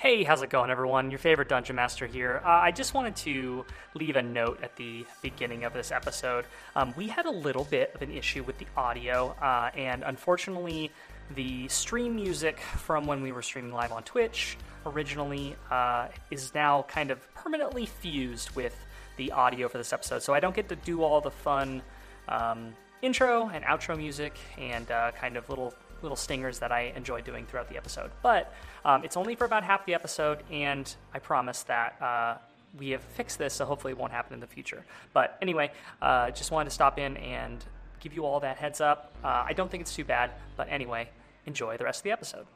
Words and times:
Hey, 0.00 0.24
how's 0.24 0.40
it 0.40 0.48
going, 0.48 0.70
everyone? 0.70 1.10
Your 1.10 1.18
favorite 1.18 1.50
Dungeon 1.50 1.76
Master 1.76 2.06
here. 2.06 2.40
Uh, 2.42 2.48
I 2.48 2.70
just 2.70 2.94
wanted 2.94 3.14
to 3.16 3.66
leave 3.94 4.16
a 4.16 4.22
note 4.22 4.60
at 4.62 4.74
the 4.76 5.04
beginning 5.20 5.64
of 5.64 5.74
this 5.74 5.92
episode. 5.92 6.46
Um, 6.74 6.94
we 6.96 7.06
had 7.06 7.26
a 7.26 7.30
little 7.30 7.64
bit 7.64 7.94
of 7.94 8.00
an 8.00 8.10
issue 8.10 8.42
with 8.42 8.56
the 8.56 8.66
audio, 8.78 9.36
uh, 9.42 9.68
and 9.76 10.02
unfortunately, 10.02 10.90
the 11.34 11.68
stream 11.68 12.16
music 12.16 12.60
from 12.60 13.06
when 13.06 13.20
we 13.20 13.30
were 13.30 13.42
streaming 13.42 13.74
live 13.74 13.92
on 13.92 14.02
Twitch 14.02 14.56
originally 14.86 15.54
uh, 15.70 16.08
is 16.30 16.54
now 16.54 16.80
kind 16.88 17.10
of 17.10 17.18
permanently 17.34 17.84
fused 17.84 18.56
with 18.56 18.74
the 19.18 19.30
audio 19.32 19.68
for 19.68 19.76
this 19.76 19.92
episode. 19.92 20.22
So 20.22 20.32
I 20.32 20.40
don't 20.40 20.56
get 20.56 20.70
to 20.70 20.76
do 20.76 21.02
all 21.02 21.20
the 21.20 21.30
fun 21.30 21.82
um, 22.26 22.72
intro 23.02 23.50
and 23.50 23.62
outro 23.66 23.98
music 23.98 24.38
and 24.56 24.90
uh, 24.90 25.10
kind 25.10 25.36
of 25.36 25.46
little 25.50 25.74
little 26.02 26.16
stingers 26.16 26.58
that 26.58 26.72
I 26.72 26.92
enjoy 26.96 27.20
doing 27.22 27.46
throughout 27.46 27.68
the 27.68 27.76
episode. 27.76 28.10
But 28.22 28.52
um, 28.84 29.04
it's 29.04 29.16
only 29.16 29.34
for 29.34 29.44
about 29.44 29.64
half 29.64 29.86
the 29.86 29.94
episode, 29.94 30.42
and 30.50 30.92
I 31.14 31.18
promise 31.18 31.62
that 31.64 32.00
uh, 32.00 32.38
we 32.78 32.90
have 32.90 33.02
fixed 33.02 33.38
this, 33.38 33.54
so 33.54 33.64
hopefully 33.64 33.92
it 33.92 33.98
won't 33.98 34.12
happen 34.12 34.34
in 34.34 34.40
the 34.40 34.46
future. 34.46 34.84
But 35.12 35.38
anyway, 35.42 35.72
uh, 36.00 36.30
just 36.30 36.50
wanted 36.50 36.70
to 36.70 36.74
stop 36.74 36.98
in 36.98 37.16
and 37.16 37.64
give 38.00 38.14
you 38.14 38.24
all 38.24 38.40
that 38.40 38.56
heads 38.56 38.80
up. 38.80 39.12
Uh, 39.22 39.44
I 39.46 39.52
don't 39.52 39.70
think 39.70 39.82
it's 39.82 39.94
too 39.94 40.04
bad, 40.04 40.30
but 40.56 40.68
anyway, 40.70 41.08
enjoy 41.46 41.76
the 41.76 41.84
rest 41.84 42.00
of 42.00 42.04
the 42.04 42.12
episode. 42.12 42.46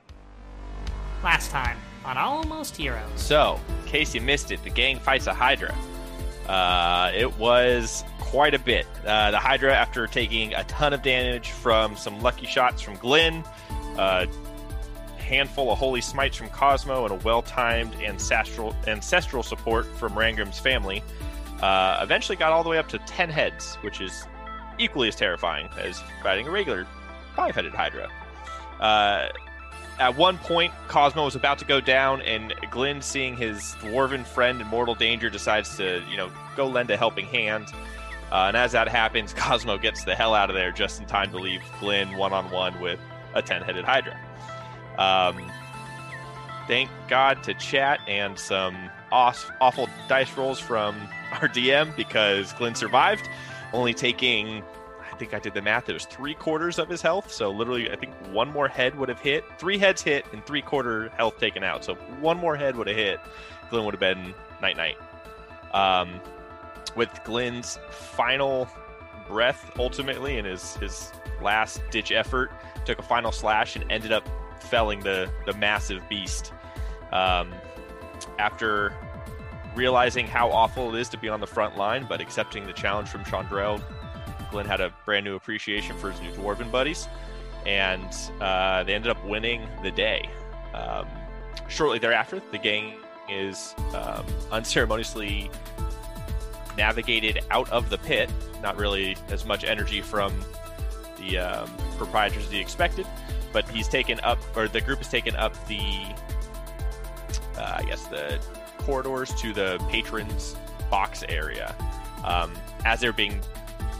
Last 1.22 1.50
time 1.50 1.78
on 2.04 2.18
Almost 2.18 2.76
Heroes. 2.76 3.08
So, 3.16 3.58
in 3.80 3.88
case 3.88 4.14
you 4.14 4.20
missed 4.20 4.50
it, 4.50 4.62
the 4.62 4.70
gang 4.70 4.98
fights 4.98 5.26
a 5.26 5.34
Hydra. 5.34 5.74
Uh, 6.48 7.10
it 7.14 7.38
was 7.38 8.04
quite 8.20 8.54
a 8.54 8.58
bit. 8.58 8.86
Uh, 9.06 9.30
the 9.30 9.38
Hydra, 9.38 9.74
after 9.74 10.06
taking 10.06 10.54
a 10.54 10.64
ton 10.64 10.92
of 10.92 11.02
damage 11.02 11.50
from 11.50 11.96
some 11.96 12.20
lucky 12.20 12.46
shots 12.46 12.82
from 12.82 12.96
Glenn, 12.96 13.44
a 13.96 14.26
handful 15.18 15.72
of 15.72 15.78
holy 15.78 16.00
smites 16.02 16.36
from 16.36 16.48
Cosmo, 16.50 17.04
and 17.04 17.12
a 17.12 17.24
well-timed 17.24 17.94
ancestral 17.94 18.76
ancestral 18.86 19.42
support 19.42 19.86
from 19.96 20.12
Rangrim's 20.12 20.58
family, 20.58 21.02
uh, 21.62 22.00
eventually 22.02 22.36
got 22.36 22.52
all 22.52 22.62
the 22.62 22.68
way 22.68 22.78
up 22.78 22.88
to 22.88 22.98
ten 22.98 23.30
heads, 23.30 23.76
which 23.76 24.00
is 24.00 24.26
equally 24.78 25.08
as 25.08 25.16
terrifying 25.16 25.68
as 25.78 26.02
fighting 26.22 26.46
a 26.46 26.50
regular 26.50 26.86
five-headed 27.36 27.72
Hydra. 27.72 28.10
At 29.98 30.16
one 30.16 30.38
point, 30.38 30.72
Cosmo 30.88 31.24
was 31.24 31.36
about 31.36 31.58
to 31.58 31.64
go 31.64 31.80
down, 31.80 32.20
and 32.22 32.52
Glenn, 32.70 33.00
seeing 33.00 33.36
his 33.36 33.76
dwarven 33.80 34.26
friend 34.26 34.60
in 34.60 34.66
mortal 34.66 34.96
danger, 34.96 35.30
decides 35.30 35.76
to, 35.76 36.02
you 36.10 36.16
know, 36.16 36.30
go 36.56 36.66
lend 36.66 36.90
a 36.90 36.96
helping 36.96 37.26
hand. 37.26 37.68
Uh, 38.32 38.46
and 38.48 38.56
as 38.56 38.72
that 38.72 38.88
happens, 38.88 39.32
Cosmo 39.36 39.78
gets 39.78 40.04
the 40.04 40.16
hell 40.16 40.34
out 40.34 40.50
of 40.50 40.56
there 40.56 40.72
just 40.72 41.00
in 41.00 41.06
time 41.06 41.30
to 41.30 41.38
leave 41.38 41.62
Glenn 41.78 42.16
one 42.16 42.32
on 42.32 42.50
one 42.50 42.80
with 42.80 42.98
a 43.34 43.42
10 43.42 43.62
headed 43.62 43.84
Hydra. 43.84 44.18
Um, 44.98 45.50
thank 46.66 46.90
God 47.08 47.42
to 47.44 47.54
chat 47.54 48.00
and 48.08 48.36
some 48.38 48.90
awful 49.12 49.88
dice 50.08 50.36
rolls 50.36 50.58
from 50.58 50.96
our 51.32 51.48
DM 51.48 51.94
because 51.96 52.52
Glenn 52.54 52.74
survived, 52.74 53.28
only 53.72 53.94
taking 53.94 54.64
I 55.14 55.16
think 55.16 55.32
I 55.32 55.38
did 55.38 55.54
the 55.54 55.62
math. 55.62 55.88
It 55.88 55.92
was 55.92 56.06
three 56.06 56.34
quarters 56.34 56.80
of 56.80 56.88
his 56.88 57.00
health. 57.00 57.30
So 57.30 57.48
literally, 57.48 57.88
I 57.88 57.94
think 57.94 58.12
one 58.32 58.50
more 58.50 58.66
head 58.66 58.96
would 58.98 59.08
have 59.08 59.20
hit. 59.20 59.44
Three 59.58 59.78
heads 59.78 60.02
hit 60.02 60.26
and 60.32 60.44
three 60.44 60.60
quarter 60.60 61.08
health 61.10 61.38
taken 61.38 61.62
out. 61.62 61.84
So 61.84 61.94
one 62.20 62.36
more 62.36 62.56
head 62.56 62.74
would 62.74 62.88
have 62.88 62.96
hit. 62.96 63.20
Glenn 63.70 63.84
would 63.84 63.94
have 63.94 64.00
been 64.00 64.34
night 64.60 64.76
night. 64.76 64.96
Um, 65.72 66.20
with 66.96 67.08
Glenn's 67.24 67.78
final 67.90 68.68
breath, 69.28 69.70
ultimately, 69.78 70.36
and 70.36 70.48
his 70.48 70.76
his 70.78 71.12
last 71.40 71.80
ditch 71.92 72.10
effort, 72.10 72.50
took 72.84 72.98
a 72.98 73.02
final 73.02 73.30
slash 73.30 73.76
and 73.76 73.90
ended 73.92 74.10
up 74.10 74.28
felling 74.58 74.98
the 75.00 75.30
the 75.46 75.52
massive 75.54 76.02
beast. 76.08 76.52
Um, 77.12 77.52
after 78.40 78.92
realizing 79.76 80.26
how 80.26 80.50
awful 80.50 80.92
it 80.92 81.00
is 81.00 81.08
to 81.10 81.18
be 81.18 81.28
on 81.28 81.38
the 81.38 81.46
front 81.46 81.76
line, 81.76 82.04
but 82.08 82.20
accepting 82.20 82.66
the 82.66 82.72
challenge 82.72 83.08
from 83.08 83.22
Chandrell 83.22 83.80
Had 84.54 84.80
a 84.80 84.94
brand 85.04 85.24
new 85.24 85.34
appreciation 85.34 85.96
for 85.96 86.10
his 86.10 86.20
new 86.20 86.30
dwarven 86.30 86.70
buddies, 86.70 87.08
and 87.66 88.08
uh, 88.40 88.84
they 88.84 88.94
ended 88.94 89.10
up 89.10 89.22
winning 89.24 89.68
the 89.82 89.90
day. 89.90 90.28
Um, 90.72 91.06
shortly 91.68 91.98
thereafter, 91.98 92.40
the 92.50 92.58
gang 92.58 92.94
is 93.28 93.74
um, 93.94 94.24
unceremoniously 94.52 95.50
navigated 96.76 97.40
out 97.50 97.68
of 97.70 97.90
the 97.90 97.98
pit. 97.98 98.30
Not 98.62 98.76
really 98.76 99.16
as 99.28 99.44
much 99.44 99.64
energy 99.64 100.00
from 100.00 100.32
the 101.18 101.38
um, 101.38 101.70
proprietors 101.98 102.46
as 102.46 102.50
he 102.50 102.60
expected, 102.60 103.06
but 103.52 103.68
he's 103.68 103.88
taken 103.88 104.20
up, 104.20 104.38
or 104.56 104.68
the 104.68 104.80
group 104.80 104.98
has 104.98 105.08
taken 105.08 105.36
up 105.36 105.52
the, 105.66 106.14
uh, 107.58 107.76
I 107.78 107.84
guess, 107.84 108.06
the 108.06 108.40
corridors 108.78 109.34
to 109.40 109.52
the 109.52 109.84
patrons' 109.90 110.56
box 110.90 111.24
area. 111.28 111.74
Um, 112.24 112.54
as 112.84 113.00
they're 113.00 113.12
being 113.12 113.40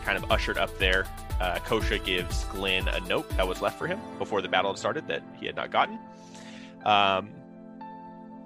kind 0.04 0.22
of 0.22 0.30
ushered 0.30 0.58
up 0.58 0.76
there. 0.78 1.06
Uh, 1.40 1.58
Kosha 1.60 2.02
gives 2.04 2.44
Glenn 2.44 2.86
a 2.88 3.00
note 3.00 3.28
that 3.30 3.48
was 3.48 3.60
left 3.60 3.78
for 3.78 3.86
him 3.86 3.98
before 4.18 4.42
the 4.42 4.48
battle 4.48 4.70
had 4.70 4.78
started 4.78 5.08
that 5.08 5.22
he 5.38 5.46
had 5.46 5.56
not 5.56 5.70
gotten. 5.70 5.98
Um, 6.84 7.28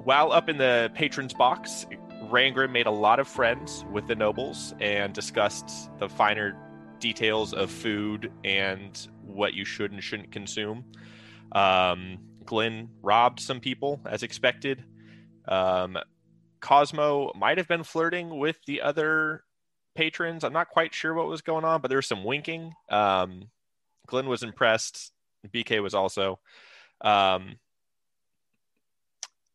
while 0.04 0.32
up 0.32 0.48
in 0.48 0.56
the 0.56 0.91
patron's 0.94 1.34
box, 1.34 1.86
Rangrim 2.30 2.70
made 2.70 2.86
a 2.86 2.91
lot 2.91 3.19
of 3.19 3.28
friends 3.28 3.84
with 3.91 4.06
the 4.06 4.14
nobles 4.14 4.74
and 4.80 5.12
discussed 5.12 5.91
the 5.98 6.08
finer 6.08 6.56
details 6.98 7.52
of 7.52 7.70
food 7.70 8.32
and 8.44 9.08
what 9.22 9.54
you 9.54 9.64
should 9.64 9.92
and 9.92 10.02
shouldn't 10.02 10.32
consume. 10.32 10.84
Um, 11.52 12.19
Glenn 12.44 12.88
robbed 13.02 13.40
some 13.40 13.60
people 13.60 14.00
as 14.08 14.22
expected. 14.22 14.84
Um, 15.46 15.98
Cosmo 16.60 17.32
might 17.36 17.58
have 17.58 17.69
been 17.69 17.84
flirting 17.84 18.38
with 18.38 18.56
the 18.66 18.82
other 18.82 19.44
patrons. 19.98 20.44
I'm 20.44 20.53
not 20.53 20.69
quite 20.69 20.94
sure 20.94 21.12
what 21.12 21.26
was 21.26 21.42
going 21.42 21.64
on, 21.64 21.81
but 21.81 21.88
there 21.88 21.98
was 21.98 22.06
some 22.06 22.22
winking. 22.22 22.72
Um, 22.88 23.50
Glenn 24.06 24.28
was 24.28 24.44
impressed. 24.44 25.12
BK 25.53 25.82
was 25.82 25.92
also. 25.92 26.38
Um, 27.00 27.56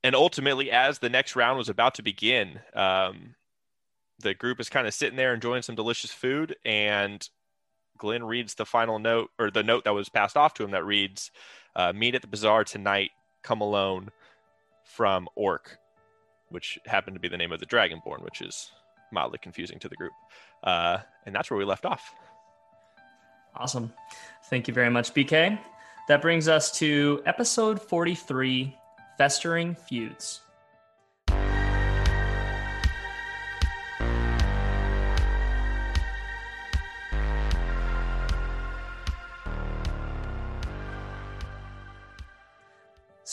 and 0.04 0.16
ultimately, 0.16 0.70
as 0.70 1.00
the 1.00 1.10
next 1.10 1.38
round 1.38 1.58
was 1.58 1.70
about 1.70 1.96
to 1.96 2.04
begin, 2.04 2.60
um, 2.74 3.36
the 4.20 4.34
group 4.34 4.60
is 4.60 4.68
kind 4.68 4.86
of 4.86 4.94
sitting 4.94 5.16
there 5.16 5.34
enjoying 5.34 5.62
some 5.62 5.76
delicious 5.76 6.12
food, 6.12 6.58
and 6.66 7.28
Glenn 7.98 8.26
reads 8.26 8.56
the 8.56 8.66
final 8.66 9.00
note 9.00 9.32
or 9.40 9.50
the 9.50 9.64
note 9.64 9.86
that 9.86 9.94
was 9.94 10.10
passed 10.10 10.36
off 10.36 10.54
to 10.56 10.66
him 10.66 10.72
that 10.72 10.84
reads, 10.84 11.32
uh, 11.78 11.94
"Meet 11.94 12.16
at 12.16 12.22
the 12.22 12.28
bazaar 12.28 12.66
tonight. 12.66 13.12
Come 13.44 13.62
alone." 13.62 14.12
From 14.84 15.30
Orc, 15.36 15.78
which 16.50 16.78
happened 16.86 17.16
to 17.16 17.20
be 17.20 17.30
the 17.30 17.38
name 17.38 17.54
of 17.54 17.62
the 17.62 17.66
Dragonborn, 17.66 18.22
which 18.22 18.42
is 18.42 18.70
mildly 19.14 19.40
confusing 19.42 19.80
to 19.80 19.90
the 19.90 19.96
group. 19.96 20.14
Uh, 20.64 21.00
and 21.26 21.34
that's 21.34 21.50
where 21.50 21.58
we 21.58 21.66
left 21.66 21.86
off. 21.86 22.14
Awesome. 23.56 23.94
Thank 24.46 24.68
you 24.68 24.74
very 24.74 24.90
much, 24.90 25.14
BK. 25.14 25.60
That 26.08 26.22
brings 26.22 26.48
us 26.48 26.72
to 26.80 27.22
episode 27.26 27.82
43 27.82 28.76
Festering 29.18 29.76
Feuds. 29.76 30.43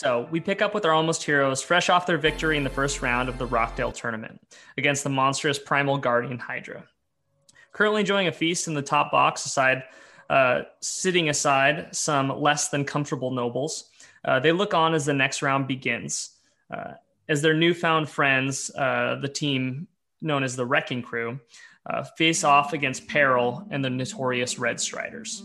So 0.00 0.27
we 0.31 0.41
pick 0.41 0.62
up 0.62 0.72
with 0.72 0.87
our 0.87 0.93
almost 0.93 1.22
heroes 1.22 1.61
fresh 1.61 1.91
off 1.91 2.06
their 2.06 2.16
victory 2.16 2.56
in 2.56 2.65
the 2.65 2.71
first 2.71 3.03
round 3.03 3.28
of 3.28 3.37
the 3.37 3.44
Rockdale 3.44 3.93
tournament 3.93 4.41
against 4.78 5.05
the 5.05 5.11
monstrous 5.11 5.59
Primal 5.59 5.99
Guardian 5.99 6.38
Hydra. 6.38 6.84
Currently 7.72 8.00
enjoying 8.00 8.27
a 8.27 8.33
feast 8.33 8.66
in 8.66 8.72
the 8.72 8.81
top 8.81 9.12
box, 9.12 9.44
aside 9.44 9.83
uh, 10.31 10.62
sitting 10.81 11.28
aside 11.28 11.94
some 11.94 12.31
less 12.41 12.71
than 12.71 12.87
comfortable 12.87 13.31
nobles. 13.31 13.91
Uh, 14.25 14.41
they 14.41 14.53
look 14.53 14.72
on 14.72 14.94
as 14.94 15.05
the 15.05 15.12
next 15.12 15.43
round 15.43 15.69
begins. 15.69 16.31
Uh, 16.71 16.93
as 17.28 17.43
their 17.43 17.53
newfound 17.53 18.08
friends, 18.08 18.70
uh, 18.79 19.19
the 19.20 19.29
team 19.29 19.87
known 20.23 20.43
as 20.44 20.56
the 20.56 20.64
Wrecking 20.64 21.03
Crew, 21.03 21.38
uh, 21.85 22.05
face 22.17 22.43
off 22.43 22.73
against 22.73 23.06
Peril 23.06 23.67
and 23.70 23.85
the 23.85 23.91
notorious 23.91 24.58
Red 24.58 24.81
Striders. 24.81 25.44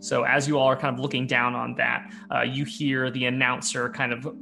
So 0.00 0.24
as 0.24 0.46
you 0.46 0.58
all 0.58 0.66
are 0.66 0.76
kind 0.76 0.94
of 0.94 1.00
looking 1.00 1.26
down 1.26 1.54
on 1.54 1.74
that, 1.76 2.10
uh, 2.34 2.42
you 2.42 2.64
hear 2.64 3.10
the 3.10 3.26
announcer 3.26 3.88
kind 3.88 4.12
of 4.12 4.36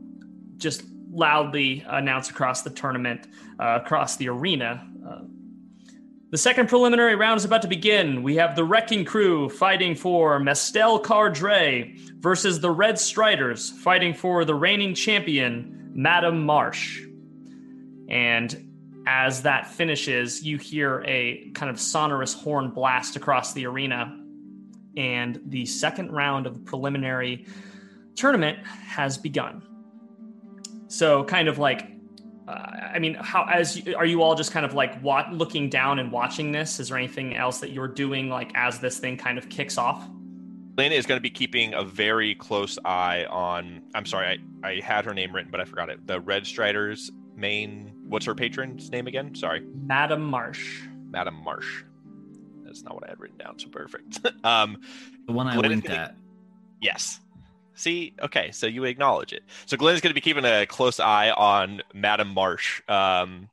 just 0.56 0.85
loudly 1.11 1.85
announce 1.87 2.31
across 2.31 2.62
the 2.62 2.71
tournament, 2.71 3.29
uh, 3.61 3.81
across 3.83 4.17
the 4.17 4.29
arena. 4.29 4.87
Uh, 5.09 5.21
the 6.31 6.39
second 6.39 6.69
preliminary 6.69 7.15
round 7.15 7.39
is 7.39 7.45
about 7.45 7.62
to 7.62 7.69
begin. 7.69 8.25
We 8.25 8.35
have 8.37 8.56
the 8.56 8.65
Wrecking 8.65 9.05
Crew 9.05 9.49
fighting 9.49 9.95
for 9.95 10.41
Mestel 10.41 11.01
Cardre 11.01 11.97
versus 12.19 12.59
the 12.61 12.71
Red 12.71 12.99
Striders 12.99 13.71
fighting 13.71 14.15
for 14.15 14.45
the 14.45 14.55
reigning 14.55 14.95
champion, 14.95 15.93
Madam 15.95 16.45
Marsh. 16.45 17.03
And 18.09 18.73
as 19.07 19.43
that 19.43 19.69
finishes, 19.69 20.43
you 20.43 20.59
hear 20.59 21.05
a 21.07 21.50
kind 21.55 21.71
of 21.71 21.79
sonorous 21.79 22.35
horn 22.35 22.71
blast 22.71 23.15
across 23.15 23.53
the 23.53 23.67
arena 23.67 24.24
and 24.96 25.41
the 25.46 25.67
second 25.67 26.11
round 26.12 26.46
of 26.46 26.55
the 26.55 26.61
preliminary 26.61 27.46
tournament 28.14 28.58
has 28.67 29.19
begun. 29.19 29.62
so 30.88 31.25
kind 31.25 31.49
of 31.49 31.58
like 31.58 31.94
uh, 32.46 32.52
I 32.52 32.99
mean, 32.99 33.14
how 33.14 33.44
as 33.44 33.76
you, 33.76 33.96
are 33.96 34.05
you 34.05 34.23
all 34.23 34.35
just 34.35 34.52
kind 34.52 34.67
of 34.67 34.75
like 34.75 35.00
what, 35.00 35.32
looking 35.32 35.70
down 35.70 35.99
and 35.99 36.12
watching 36.12 36.52
this? 36.52 36.79
Is 36.79 36.88
there 36.88 36.99
anything 36.99 37.35
else 37.35 37.58
that 37.61 37.70
you're 37.70 37.88
doing 37.88 38.29
like 38.29 38.52
as 38.55 38.79
this 38.81 38.99
thing 38.99 39.17
kind 39.17 39.38
of 39.38 39.49
kicks 39.49 39.79
off? 39.79 40.06
Lynn 40.76 40.93
is 40.93 41.06
going 41.06 41.17
to 41.17 41.23
be 41.23 41.31
keeping 41.31 41.73
a 41.73 41.85
very 41.85 42.35
close 42.35 42.79
eye 42.85 43.25
on. 43.31 43.82
I'm 43.94 44.05
sorry, 44.05 44.38
I, 44.62 44.69
I 44.69 44.81
had 44.81 45.05
her 45.05 45.14
name 45.14 45.35
written, 45.35 45.50
but 45.50 45.61
I 45.61 45.64
forgot 45.64 45.88
it. 45.88 46.06
The 46.06 46.20
Red 46.20 46.47
Striders 46.47 47.11
main. 47.37 47.93
What's 48.06 48.26
her 48.26 48.35
patron's 48.35 48.90
name 48.90 49.06
again? 49.06 49.35
Sorry, 49.35 49.64
Madam 49.75 50.23
Marsh. 50.23 50.82
Madam 51.11 51.35
Marsh. 51.43 51.85
That's 52.75 52.85
not 52.85 52.94
what 52.97 53.05
I 53.05 53.11
had 53.11 53.21
written 53.21 53.38
down. 53.38 53.56
So 53.59 53.69
perfect. 53.69 54.19
um, 54.44 54.81
the 55.26 55.32
one 55.32 55.47
I 55.47 55.55
Glenn 55.55 55.71
winked 55.71 55.87
gonna- 55.87 56.00
at. 56.00 56.17
Yes. 56.81 57.21
See, 57.76 58.15
okay, 58.21 58.50
so 58.53 58.67
you 58.67 58.85
acknowledge 58.85 59.32
it. 59.32 59.43
So 59.67 59.76
Glenn 59.76 59.94
is 59.94 60.00
going 60.00 60.11
to 60.11 60.15
be 60.15 60.21
keeping 60.21 60.44
a 60.44 60.67
close 60.67 60.99
eye 61.00 61.31
on 61.31 61.82
Madam 61.93 62.29
Marsh. 62.29 62.82
Um, 62.88 63.49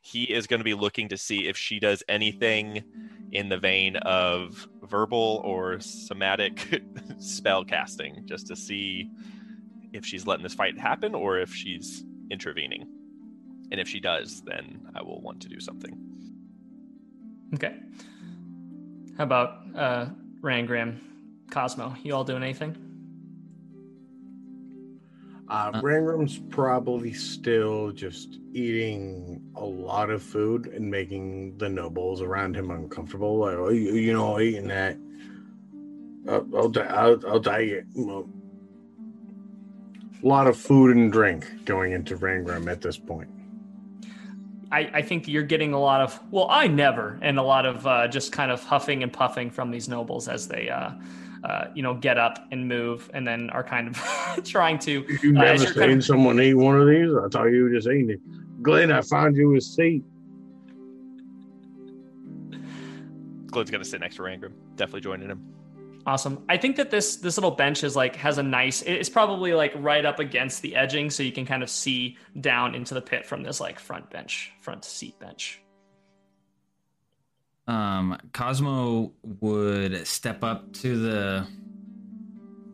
he 0.00 0.24
is 0.24 0.46
going 0.46 0.60
to 0.60 0.64
be 0.64 0.74
looking 0.74 1.08
to 1.08 1.16
see 1.16 1.48
if 1.48 1.56
she 1.56 1.78
does 1.78 2.02
anything 2.08 2.82
in 3.30 3.48
the 3.48 3.56
vein 3.56 3.96
of 3.96 4.66
verbal 4.82 5.40
or 5.44 5.80
somatic 5.80 6.82
spell 7.18 7.64
casting, 7.64 8.26
just 8.26 8.46
to 8.48 8.56
see 8.56 9.10
if 9.92 10.04
she's 10.04 10.26
letting 10.26 10.42
this 10.42 10.54
fight 10.54 10.78
happen 10.78 11.14
or 11.14 11.38
if 11.38 11.54
she's 11.54 12.04
intervening. 12.30 12.86
And 13.70 13.80
if 13.80 13.88
she 13.88 14.00
does, 14.00 14.42
then 14.42 14.86
I 14.94 15.02
will 15.02 15.20
want 15.20 15.40
to 15.42 15.48
do 15.48 15.60
something. 15.60 15.96
Okay. 17.54 17.76
How 19.18 19.24
about 19.24 19.58
uh, 19.76 20.06
Rangram, 20.40 20.98
Cosmo? 21.50 21.94
You 22.02 22.14
all 22.14 22.24
doing 22.24 22.42
anything? 22.42 22.76
Uh, 25.48 25.70
Uh. 25.74 25.80
Rangram's 25.82 26.38
probably 26.48 27.12
still 27.12 27.92
just 27.92 28.38
eating 28.52 29.42
a 29.56 29.64
lot 29.64 30.08
of 30.10 30.22
food 30.22 30.66
and 30.68 30.90
making 30.90 31.58
the 31.58 31.68
nobles 31.68 32.22
around 32.22 32.56
him 32.56 32.70
uncomfortable. 32.70 33.38
Like, 33.38 33.56
oh, 33.56 33.68
you, 33.68 33.94
you 33.94 34.12
know, 34.14 34.40
eating 34.40 34.68
that. 34.68 34.96
I'll, 36.28 36.46
I'll, 36.56 36.70
ta- 36.70 36.80
I'll, 36.82 37.20
I'll 37.28 37.40
take 37.40 37.68
it. 37.70 37.84
Well, 37.94 38.28
A 40.22 40.26
lot 40.26 40.46
of 40.46 40.56
food 40.56 40.96
and 40.96 41.12
drink 41.12 41.44
going 41.66 41.92
into 41.92 42.16
Rangram 42.16 42.70
at 42.70 42.80
this 42.80 42.96
point. 42.96 43.28
I, 44.72 44.90
I 44.94 45.02
think 45.02 45.28
you're 45.28 45.42
getting 45.42 45.74
a 45.74 45.78
lot 45.78 46.00
of 46.00 46.18
well, 46.32 46.48
I 46.50 46.66
never, 46.66 47.18
and 47.22 47.38
a 47.38 47.42
lot 47.42 47.66
of 47.66 47.86
uh, 47.86 48.08
just 48.08 48.32
kind 48.32 48.50
of 48.50 48.62
huffing 48.64 49.02
and 49.02 49.12
puffing 49.12 49.50
from 49.50 49.70
these 49.70 49.86
nobles 49.88 50.28
as 50.28 50.48
they, 50.48 50.70
uh, 50.70 50.92
uh, 51.44 51.66
you 51.74 51.82
know, 51.82 51.92
get 51.94 52.16
up 52.18 52.48
and 52.50 52.66
move, 52.66 53.10
and 53.12 53.26
then 53.26 53.50
are 53.50 53.62
kind 53.62 53.86
of 53.88 54.44
trying 54.44 54.78
to. 54.80 55.04
You 55.22 55.30
Uh, 55.36 55.42
never 55.42 55.58
seen 55.58 55.74
kind 55.74 55.92
of- 55.92 56.04
someone 56.04 56.40
eat 56.40 56.54
one 56.54 56.80
of 56.80 56.88
these? 56.88 57.10
I 57.14 57.28
thought 57.28 57.44
you 57.52 57.64
were 57.64 57.70
just 57.70 57.86
eating 57.86 58.10
it. 58.10 58.20
Glenn, 58.62 58.90
I 58.90 59.02
found 59.02 59.36
you 59.36 59.54
a 59.56 59.60
seat. 59.60 60.02
Glenn's 63.48 63.70
going 63.70 63.82
to 63.82 63.88
sit 63.88 64.00
next 64.00 64.16
to 64.16 64.22
Rangram, 64.22 64.52
definitely 64.76 65.02
joining 65.02 65.28
him. 65.28 65.44
Awesome. 66.04 66.44
I 66.48 66.56
think 66.56 66.76
that 66.76 66.90
this 66.90 67.16
this 67.16 67.36
little 67.36 67.52
bench 67.52 67.84
is 67.84 67.94
like 67.94 68.16
has 68.16 68.38
a 68.38 68.42
nice. 68.42 68.82
It's 68.82 69.08
probably 69.08 69.54
like 69.54 69.72
right 69.76 70.04
up 70.04 70.18
against 70.18 70.60
the 70.62 70.74
edging, 70.74 71.10
so 71.10 71.22
you 71.22 71.30
can 71.32 71.46
kind 71.46 71.62
of 71.62 71.70
see 71.70 72.16
down 72.40 72.74
into 72.74 72.94
the 72.94 73.00
pit 73.00 73.24
from 73.24 73.42
this 73.44 73.60
like 73.60 73.78
front 73.78 74.10
bench, 74.10 74.52
front 74.60 74.84
seat 74.84 75.18
bench. 75.20 75.60
Um, 77.68 78.18
Cosmo 78.32 79.12
would 79.40 80.04
step 80.06 80.42
up 80.42 80.72
to 80.74 80.98
the 80.98 81.46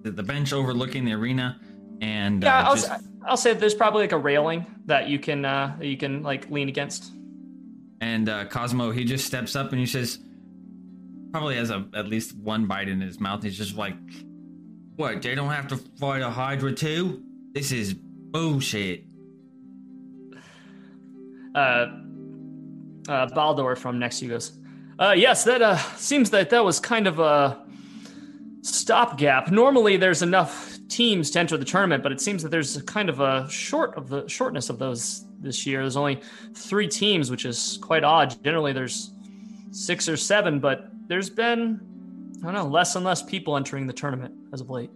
the, 0.02 0.10
the 0.10 0.22
bench 0.22 0.54
overlooking 0.54 1.04
the 1.04 1.12
arena, 1.12 1.60
and 2.00 2.42
Yeah, 2.42 2.60
uh, 2.60 2.62
I'll, 2.70 2.74
just, 2.76 2.90
I'll 3.26 3.36
say 3.36 3.52
there's 3.52 3.74
probably 3.74 4.04
like 4.04 4.12
a 4.12 4.18
railing 4.18 4.64
that 4.86 5.08
you 5.08 5.18
can 5.18 5.44
uh, 5.44 5.76
you 5.82 5.98
can 5.98 6.22
like 6.22 6.48
lean 6.50 6.70
against. 6.70 7.12
and 8.00 8.28
uh, 8.30 8.46
Cosmo 8.46 8.90
he 8.90 9.04
just 9.04 9.26
steps 9.26 9.54
up 9.54 9.72
and 9.72 9.78
he 9.78 9.86
says, 9.86 10.18
probably 11.30 11.56
has 11.56 11.70
a 11.70 11.86
at 11.94 12.08
least 12.08 12.36
one 12.36 12.66
bite 12.66 12.88
in 12.88 13.00
his 13.00 13.20
mouth. 13.20 13.42
He's 13.42 13.56
just 13.56 13.76
like, 13.76 13.96
"What? 14.96 15.22
They 15.22 15.34
don't 15.34 15.50
have 15.50 15.68
to 15.68 15.76
fight 15.76 16.22
a 16.22 16.30
Hydra 16.30 16.72
too? 16.72 17.22
This 17.52 17.72
is 17.72 17.94
bullshit." 17.94 19.08
uh, 21.58 21.86
uh, 23.08 23.26
Baldor 23.28 23.76
from 23.76 23.98
next 23.98 24.18
to 24.20 24.26
you 24.26 24.30
goes, 24.32 24.52
uh, 24.98 25.14
yes, 25.16 25.44
that 25.44 25.62
uh, 25.62 25.76
seems 25.96 26.30
that 26.30 26.50
that 26.50 26.64
was 26.64 26.80
kind 26.80 27.06
of 27.06 27.18
a 27.20 27.64
stopgap. 28.62 29.50
Normally, 29.50 29.96
there's 29.96 30.22
enough 30.22 30.78
teams 30.88 31.30
to 31.32 31.38
enter 31.38 31.56
the 31.56 31.64
tournament, 31.64 32.02
but 32.02 32.12
it 32.12 32.20
seems 32.20 32.42
that 32.42 32.50
there's 32.50 32.80
kind 32.82 33.08
of 33.08 33.20
a 33.20 33.48
short 33.48 33.96
of 33.96 34.08
the 34.08 34.26
shortness 34.28 34.70
of 34.70 34.78
those 34.78 35.24
this 35.40 35.66
year. 35.66 35.80
There's 35.80 35.96
only 35.96 36.20
three 36.54 36.88
teams, 36.88 37.30
which 37.30 37.44
is 37.44 37.78
quite 37.80 38.02
odd. 38.02 38.42
Generally, 38.42 38.72
there's 38.72 39.12
six 39.70 40.08
or 40.08 40.16
seven, 40.16 40.58
but 40.58 40.90
there's 41.08 41.30
been 41.30 41.80
I 42.40 42.44
don't 42.44 42.54
know 42.54 42.66
less 42.66 42.94
and 42.94 43.04
less 43.04 43.22
people 43.22 43.56
entering 43.56 43.86
the 43.86 43.92
tournament 43.92 44.34
as 44.52 44.60
of 44.60 44.70
late. 44.70 44.90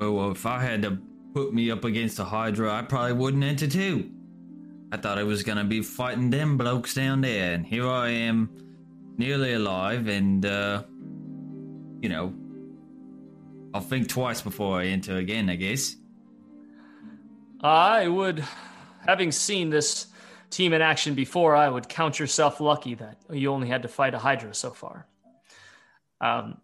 Oh, 0.00 0.12
well, 0.12 0.30
if 0.32 0.46
I 0.46 0.60
had 0.60 0.82
to 0.82 0.98
put 1.32 1.54
me 1.54 1.70
up 1.70 1.84
against 1.84 2.18
a 2.18 2.24
Hydra, 2.24 2.72
I 2.72 2.82
probably 2.82 3.12
wouldn't 3.12 3.44
enter 3.44 3.68
too. 3.68 4.10
I 4.90 4.96
thought 4.96 5.18
I 5.18 5.22
was 5.22 5.44
gonna 5.44 5.64
be 5.64 5.82
fighting 5.82 6.30
them 6.30 6.56
blokes 6.56 6.94
down 6.94 7.20
there, 7.20 7.54
and 7.54 7.64
here 7.64 7.88
I 7.88 8.08
am, 8.08 8.50
nearly 9.16 9.52
alive, 9.52 10.08
and 10.08 10.44
uh, 10.44 10.82
you 12.00 12.08
know, 12.08 12.34
I'll 13.72 13.80
think 13.80 14.08
twice 14.08 14.42
before 14.42 14.80
I 14.80 14.86
enter 14.86 15.16
again, 15.16 15.48
I 15.48 15.54
guess. 15.54 15.94
I 17.60 18.08
would, 18.08 18.42
having 19.06 19.30
seen 19.30 19.70
this 19.70 20.06
team 20.50 20.72
in 20.72 20.82
action 20.82 21.14
before, 21.14 21.56
I 21.56 21.68
would 21.68 21.88
count 21.88 22.18
yourself 22.18 22.60
lucky 22.60 22.94
that 22.94 23.18
you 23.30 23.50
only 23.50 23.68
had 23.68 23.82
to 23.82 23.88
fight 23.88 24.14
a 24.14 24.18
Hydra 24.18 24.54
so 24.54 24.70
far. 24.70 25.06
Um, 26.20 26.58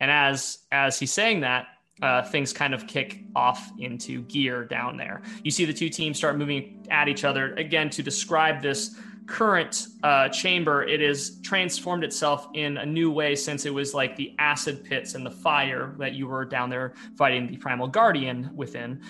and 0.00 0.10
as 0.10 0.58
as 0.72 0.98
he's 0.98 1.12
saying 1.12 1.40
that, 1.40 1.66
uh, 2.02 2.22
things 2.22 2.52
kind 2.52 2.74
of 2.74 2.86
kick 2.86 3.22
off 3.34 3.70
into 3.78 4.22
gear 4.22 4.64
down 4.64 4.96
there. 4.96 5.22
You 5.42 5.50
see 5.50 5.64
the 5.64 5.72
two 5.72 5.88
teams 5.88 6.18
start 6.18 6.36
moving 6.36 6.86
at 6.90 7.08
each 7.08 7.24
other 7.24 7.54
again 7.54 7.88
to 7.90 8.02
describe 8.02 8.60
this 8.60 8.98
current 9.26 9.86
uh, 10.02 10.28
chamber. 10.28 10.82
It 10.84 11.00
has 11.00 11.40
transformed 11.42 12.04
itself 12.04 12.48
in 12.54 12.76
a 12.76 12.86
new 12.86 13.10
way 13.10 13.34
since 13.34 13.64
it 13.64 13.74
was 13.74 13.94
like 13.94 14.16
the 14.16 14.34
acid 14.38 14.84
pits 14.84 15.14
and 15.14 15.24
the 15.24 15.30
fire 15.30 15.94
that 15.98 16.12
you 16.12 16.26
were 16.26 16.44
down 16.44 16.70
there 16.70 16.94
fighting 17.16 17.46
the 17.46 17.56
primal 17.56 17.88
guardian 17.88 18.50
within 18.54 19.00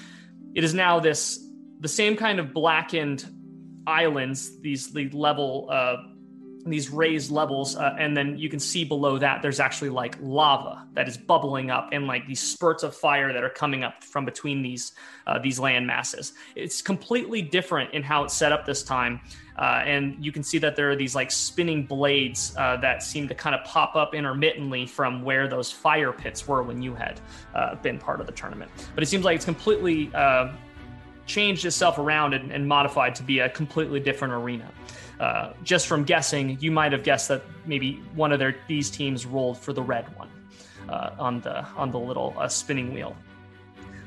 it 0.56 0.64
is 0.64 0.74
now 0.74 0.98
this 0.98 1.46
the 1.80 1.88
same 1.88 2.16
kind 2.16 2.40
of 2.40 2.52
blackened 2.52 3.30
islands 3.86 4.58
these 4.60 4.92
the 4.92 5.08
level 5.10 5.68
uh 5.70 5.96
these 6.70 6.90
raised 6.90 7.30
levels 7.30 7.76
uh, 7.76 7.94
and 7.98 8.16
then 8.16 8.36
you 8.38 8.48
can 8.48 8.58
see 8.58 8.84
below 8.84 9.18
that 9.18 9.40
there's 9.40 9.60
actually 9.60 9.88
like 9.88 10.16
lava 10.20 10.86
that 10.94 11.08
is 11.08 11.16
bubbling 11.16 11.70
up 11.70 11.88
and 11.92 12.06
like 12.06 12.26
these 12.26 12.40
spurts 12.40 12.82
of 12.82 12.94
fire 12.94 13.32
that 13.32 13.44
are 13.44 13.50
coming 13.50 13.84
up 13.84 14.02
from 14.02 14.24
between 14.24 14.62
these 14.62 14.92
uh, 15.26 15.38
these 15.38 15.58
land 15.58 15.86
masses. 15.86 16.34
It's 16.54 16.82
completely 16.82 17.42
different 17.42 17.92
in 17.94 18.02
how 18.02 18.24
it's 18.24 18.34
set 18.34 18.52
up 18.52 18.66
this 18.66 18.82
time 18.82 19.20
uh, 19.58 19.82
and 19.86 20.22
you 20.24 20.32
can 20.32 20.42
see 20.42 20.58
that 20.58 20.76
there 20.76 20.90
are 20.90 20.96
these 20.96 21.14
like 21.14 21.30
spinning 21.30 21.84
blades 21.84 22.54
uh, 22.58 22.76
that 22.78 23.02
seem 23.02 23.26
to 23.28 23.34
kind 23.34 23.54
of 23.54 23.64
pop 23.64 23.96
up 23.96 24.14
intermittently 24.14 24.86
from 24.86 25.22
where 25.22 25.48
those 25.48 25.70
fire 25.70 26.12
pits 26.12 26.46
were 26.46 26.62
when 26.62 26.82
you 26.82 26.94
had 26.94 27.20
uh, 27.54 27.74
been 27.76 27.98
part 27.98 28.20
of 28.20 28.26
the 28.26 28.32
tournament. 28.32 28.70
But 28.94 29.02
it 29.02 29.06
seems 29.06 29.24
like 29.24 29.36
it's 29.36 29.44
completely 29.44 30.10
uh, 30.14 30.52
changed 31.26 31.64
itself 31.64 31.98
around 31.98 32.34
and, 32.34 32.50
and 32.50 32.66
modified 32.66 33.14
to 33.16 33.22
be 33.22 33.40
a 33.40 33.48
completely 33.48 34.00
different 34.00 34.34
arena. 34.34 34.70
Uh, 35.20 35.52
just 35.62 35.86
from 35.86 36.04
guessing, 36.04 36.58
you 36.60 36.70
might 36.70 36.92
have 36.92 37.02
guessed 37.02 37.28
that 37.28 37.42
maybe 37.64 38.02
one 38.14 38.32
of 38.32 38.38
their 38.38 38.56
these 38.68 38.90
teams 38.90 39.26
rolled 39.26 39.58
for 39.58 39.72
the 39.72 39.82
red 39.82 40.04
one 40.16 40.28
uh, 40.88 41.10
on 41.18 41.40
the 41.40 41.64
on 41.76 41.90
the 41.90 41.98
little 41.98 42.34
uh, 42.38 42.48
spinning 42.48 42.92
wheel. 42.92 43.16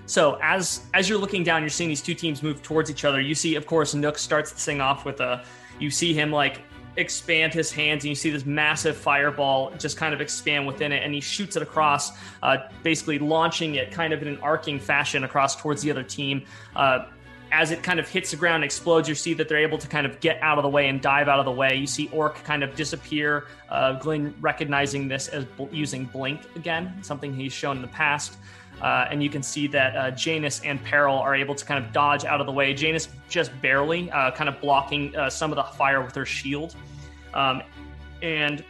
So 0.05 0.39
as 0.41 0.81
as 0.93 1.09
you're 1.09 1.17
looking 1.17 1.43
down, 1.43 1.61
you're 1.61 1.69
seeing 1.69 1.89
these 1.89 2.01
two 2.01 2.13
teams 2.15 2.41
move 2.41 2.61
towards 2.61 2.89
each 2.89 3.05
other. 3.05 3.21
You 3.21 3.35
see, 3.35 3.55
of 3.55 3.65
course, 3.65 3.93
Nook 3.93 4.17
starts 4.17 4.51
this 4.51 4.65
thing 4.65 4.81
off 4.81 5.05
with 5.05 5.19
a. 5.19 5.43
You 5.79 5.89
see 5.89 6.13
him 6.13 6.31
like 6.31 6.61
expand 6.99 7.53
his 7.53 7.71
hands, 7.71 8.03
and 8.03 8.09
you 8.09 8.15
see 8.15 8.29
this 8.29 8.45
massive 8.45 8.95
fireball 8.95 9.71
just 9.77 9.97
kind 9.97 10.13
of 10.13 10.21
expand 10.21 10.67
within 10.67 10.91
it, 10.91 11.03
and 11.03 11.13
he 11.13 11.21
shoots 11.21 11.55
it 11.55 11.61
across, 11.61 12.11
uh, 12.43 12.57
basically 12.83 13.19
launching 13.19 13.75
it 13.75 13.91
kind 13.91 14.13
of 14.13 14.21
in 14.21 14.27
an 14.27 14.39
arcing 14.41 14.79
fashion 14.79 15.23
across 15.23 15.55
towards 15.55 15.81
the 15.81 15.89
other 15.91 16.03
team. 16.03 16.45
Uh, 16.75 17.05
as 17.51 17.71
it 17.71 17.81
kind 17.81 17.99
of 17.99 18.07
hits 18.07 18.31
the 18.31 18.37
ground 18.37 18.55
and 18.55 18.63
explodes, 18.63 19.09
you 19.09 19.15
see 19.15 19.33
that 19.33 19.49
they're 19.49 19.57
able 19.57 19.77
to 19.77 19.87
kind 19.87 20.05
of 20.05 20.19
get 20.19 20.39
out 20.41 20.59
of 20.59 20.63
the 20.63 20.69
way 20.69 20.87
and 20.87 21.01
dive 21.01 21.27
out 21.27 21.39
of 21.39 21.45
the 21.45 21.51
way. 21.51 21.75
You 21.75 21.87
see 21.87 22.07
Orc 22.11 22.35
kind 22.43 22.63
of 22.63 22.75
disappear. 22.75 23.47
Uh, 23.69 23.93
Glenn 23.93 24.35
recognizing 24.39 25.07
this 25.07 25.27
as 25.29 25.45
bl- 25.45 25.65
using 25.71 26.05
Blink 26.05 26.41
again, 26.55 26.93
something 27.01 27.33
he's 27.33 27.53
shown 27.53 27.77
in 27.77 27.81
the 27.81 27.87
past. 27.87 28.37
Uh, 28.81 29.07
and 29.11 29.21
you 29.21 29.29
can 29.29 29.43
see 29.43 29.67
that 29.67 29.95
uh, 29.95 30.11
Janus 30.11 30.61
and 30.63 30.81
Peril 30.83 31.17
are 31.17 31.35
able 31.35 31.53
to 31.55 31.65
kind 31.65 31.83
of 31.83 31.91
dodge 31.91 32.23
out 32.23 32.39
of 32.39 32.45
the 32.45 32.53
way. 32.53 32.73
Janus 32.73 33.09
just 33.27 33.51
barely, 33.61 34.09
uh, 34.11 34.31
kind 34.31 34.47
of 34.47 34.61
blocking 34.61 35.15
uh, 35.15 35.29
some 35.29 35.51
of 35.51 35.57
the 35.57 35.63
fire 35.63 36.01
with 36.01 36.15
her 36.15 36.25
shield. 36.25 36.75
Um, 37.33 37.61
and 38.21 38.63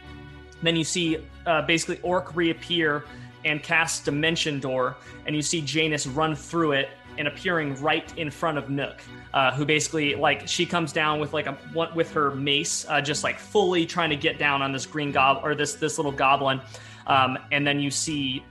then 0.62 0.76
you 0.76 0.84
see 0.84 1.18
uh, 1.46 1.62
basically 1.62 2.00
Orc 2.02 2.34
reappear 2.36 3.04
and 3.44 3.62
cast 3.62 4.04
Dimension 4.04 4.60
Door, 4.60 4.96
and 5.26 5.34
you 5.34 5.42
see 5.42 5.60
Janus 5.62 6.06
run 6.06 6.34
through 6.34 6.72
it 6.72 6.90
and 7.18 7.26
appearing 7.26 7.80
right 7.82 8.16
in 8.18 8.30
front 8.30 8.58
of 8.58 8.70
Nook, 8.70 9.02
uh, 9.34 9.52
who 9.52 9.64
basically 9.64 10.14
like 10.14 10.46
she 10.46 10.64
comes 10.64 10.92
down 10.92 11.20
with 11.20 11.32
like 11.32 11.46
a 11.46 11.56
with 11.94 12.12
her 12.12 12.30
mace, 12.32 12.86
uh, 12.88 13.00
just 13.00 13.24
like 13.24 13.38
fully 13.38 13.86
trying 13.86 14.10
to 14.10 14.16
get 14.16 14.38
down 14.38 14.62
on 14.62 14.72
this 14.72 14.86
green 14.86 15.12
gob 15.12 15.40
or 15.42 15.54
this 15.54 15.74
this 15.74 15.98
little 15.98 16.12
goblin, 16.12 16.60
um, 17.06 17.38
and 17.50 17.66
then 17.66 17.80
you 17.80 17.90
see 17.90 18.44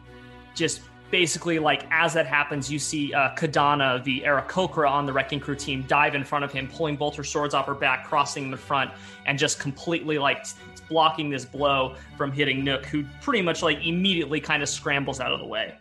just 0.55 0.81
basically 1.11 1.59
like 1.59 1.85
as 1.91 2.13
that 2.13 2.27
happens, 2.27 2.71
you 2.71 2.79
see 2.79 3.13
uh, 3.13 3.35
Kadana, 3.35 4.03
the 4.03 4.21
Aarakocra 4.21 4.89
on 4.89 5.05
the 5.05 5.13
wrecking 5.13 5.39
crew 5.39 5.55
team, 5.55 5.83
dive 5.87 6.15
in 6.15 6.23
front 6.23 6.45
of 6.45 6.51
him, 6.51 6.67
pulling 6.67 6.95
both 6.95 7.23
swords 7.25 7.53
off 7.53 7.65
her 7.67 7.75
back, 7.75 8.05
crossing 8.05 8.45
in 8.45 8.51
the 8.51 8.57
front, 8.57 8.91
and 9.25 9.37
just 9.37 9.59
completely 9.59 10.17
like 10.17 10.45
blocking 10.87 11.29
this 11.29 11.45
blow 11.45 11.95
from 12.17 12.31
hitting 12.31 12.63
Nook, 12.63 12.85
who 12.85 13.03
pretty 13.21 13.41
much 13.41 13.61
like 13.61 13.77
immediately 13.85 14.39
kind 14.39 14.63
of 14.63 14.69
scrambles 14.69 15.19
out 15.19 15.31
of 15.31 15.39
the 15.39 15.45
way. 15.45 15.75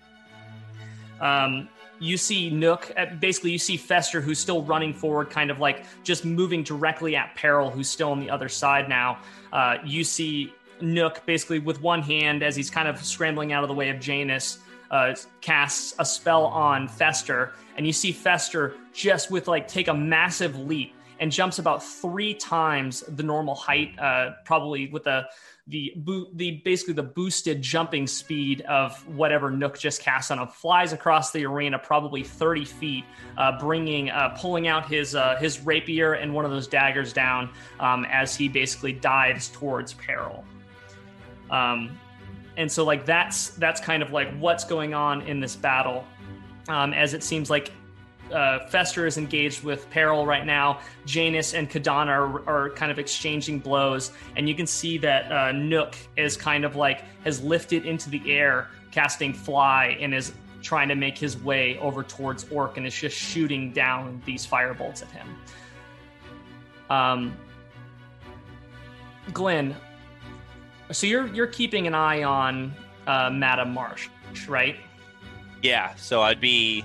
Um, 1.21 1.69
you 2.01 2.17
see 2.17 2.51
Nook, 2.51 2.93
uh, 2.97 3.07
basically, 3.19 3.51
you 3.51 3.59
see 3.59 3.77
Fester, 3.77 4.21
who's 4.21 4.39
still 4.39 4.63
running 4.63 4.95
forward, 4.95 5.31
kind 5.31 5.51
of 5.51 5.59
like 5.59 5.85
just 6.05 6.25
moving 6.25 6.63
directly 6.63 7.17
at 7.17 7.35
Peril, 7.35 7.71
who's 7.71 7.89
still 7.89 8.13
on 8.13 8.21
the 8.21 8.31
other 8.31 8.49
side 8.49 8.89
now. 8.89 9.19
Uh, 9.53 9.79
you 9.85 10.05
see 10.05 10.53
Nook 10.81 11.23
basically 11.27 11.59
with 11.59 11.83
one 11.83 12.03
hand 12.03 12.43
as 12.43 12.55
he's 12.55 12.71
kind 12.71 12.87
of 12.87 13.05
scrambling 13.05 13.53
out 13.53 13.65
of 13.65 13.69
the 13.69 13.75
way 13.75 13.89
of 13.89 13.99
Janus, 13.99 14.59
uh, 14.91 15.15
casts 15.41 15.95
a 15.99 16.05
spell 16.05 16.47
on 16.47 16.89
Fester, 16.89 17.53
and 17.77 17.87
you 17.87 17.93
see 17.93 18.13
Fester 18.13 18.75
just 18.93 19.31
with 19.31 19.49
like 19.49 19.69
take 19.69 19.89
a 19.89 19.95
massive 19.95 20.59
leap 20.59 20.95
and 21.21 21.33
jumps 21.33 21.59
about 21.59 21.83
three 21.83 22.35
times 22.35 23.01
the 23.09 23.23
normal 23.23 23.55
height, 23.55 23.99
uh, 23.99 24.33
probably 24.45 24.89
with 24.89 25.05
the 25.05 25.27
the 25.67 25.93
bo- 25.97 26.29
the 26.35 26.63
basically 26.65 26.95
the 26.95 27.03
boosted 27.03 27.61
jumping 27.61 28.07
speed 28.07 28.63
of 28.63 29.07
whatever 29.09 29.51
Nook 29.51 29.79
just 29.79 30.01
cast 30.01 30.31
on 30.31 30.39
him. 30.39 30.49
Flies 30.49 30.93
across 30.93 31.31
the 31.31 31.45
arena, 31.45 31.79
probably 31.79 32.23
30 32.23 32.65
feet, 32.65 33.05
uh, 33.37 33.59
bringing 33.59 34.11
uh, 34.11 34.31
pulling 34.31 34.67
out 34.67 34.89
his 34.89 35.15
uh, 35.15 35.37
his 35.37 35.61
rapier 35.61 36.15
and 36.15 36.33
one 36.33 36.45
of 36.45 36.51
those 36.51 36.67
daggers 36.67 37.13
down 37.13 37.51
um, 37.81 38.07
as 38.11 38.35
he 38.35 38.49
basically 38.49 38.93
dives 38.93 39.49
towards 39.49 39.93
Peril. 39.95 40.45
Um, 41.51 41.99
and 42.59 42.71
so 42.71 42.85
like 42.85 43.07
that's 43.07 43.51
that's 43.51 43.81
kind 43.81 44.03
of 44.03 44.13
like 44.13 44.37
what's 44.39 44.65
going 44.65 44.93
on 44.93 45.23
in 45.23 45.41
this 45.41 45.57
battle, 45.57 46.05
um, 46.69 46.93
as 46.93 47.15
it 47.15 47.23
seems 47.23 47.49
like 47.49 47.71
uh, 48.33 48.67
Fester 48.67 49.07
is 49.07 49.17
engaged 49.17 49.63
with 49.63 49.89
Peril 49.91 50.27
right 50.27 50.45
now. 50.45 50.81
Janus 51.07 51.55
and 51.55 51.71
Kadana 51.71 52.09
are, 52.09 52.49
are, 52.49 52.71
kind 52.71 52.93
of 52.93 52.99
exchanging 52.99 53.61
blows, 53.61 54.11
and 54.37 54.49
you 54.49 54.55
can 54.55 54.67
see 54.67 54.99
that 54.99 55.33
uh, 55.33 55.53
Nook 55.53 55.97
is 56.17 56.37
kind 56.37 56.65
of 56.65 56.77
like 56.77 57.05
has 57.25 57.43
lifted 57.43 57.87
into 57.87 58.11
the 58.11 58.21
air, 58.31 58.69
casting 58.91 59.33
Fly, 59.33 59.97
and 60.01 60.13
is 60.13 60.33
trying 60.61 60.89
to 60.89 60.97
make 60.97 61.17
his 61.17 61.39
way 61.39 61.79
over 61.79 62.03
towards 62.03 62.45
Orc, 62.51 62.77
and 62.77 62.87
is 62.87 62.95
just 62.95 63.17
shooting 63.17 63.73
down 63.73 64.21
these 64.27 64.45
firebolts 64.45 65.03
at 65.03 65.11
him. 65.13 65.29
Um, 66.91 67.37
Glenn, 69.33 69.77
so 70.91 71.07
you're 71.07 71.27
you're 71.35 71.47
keeping 71.47 71.87
an 71.87 71.95
eye 71.95 72.23
on 72.23 72.73
uh, 73.07 73.31
Madame 73.31 73.73
Marsh, 73.73 74.09
right? 74.49 74.77
Yeah. 75.63 75.95
So 75.97 76.23
I'd 76.23 76.41
be 76.41 76.85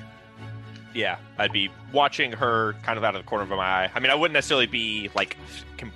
yeah, 0.93 1.17
I'd 1.37 1.51
be 1.51 1.69
watching 1.91 2.31
her 2.31 2.73
kind 2.83 2.97
of 2.97 3.03
out 3.03 3.15
of 3.15 3.23
the 3.23 3.27
corner 3.27 3.43
of 3.43 3.49
my 3.49 3.57
eye. 3.57 3.91
I 3.93 3.99
mean, 3.99 4.11
I 4.11 4.15
wouldn't 4.15 4.33
necessarily 4.33 4.67
be 4.67 5.09
like 5.15 5.37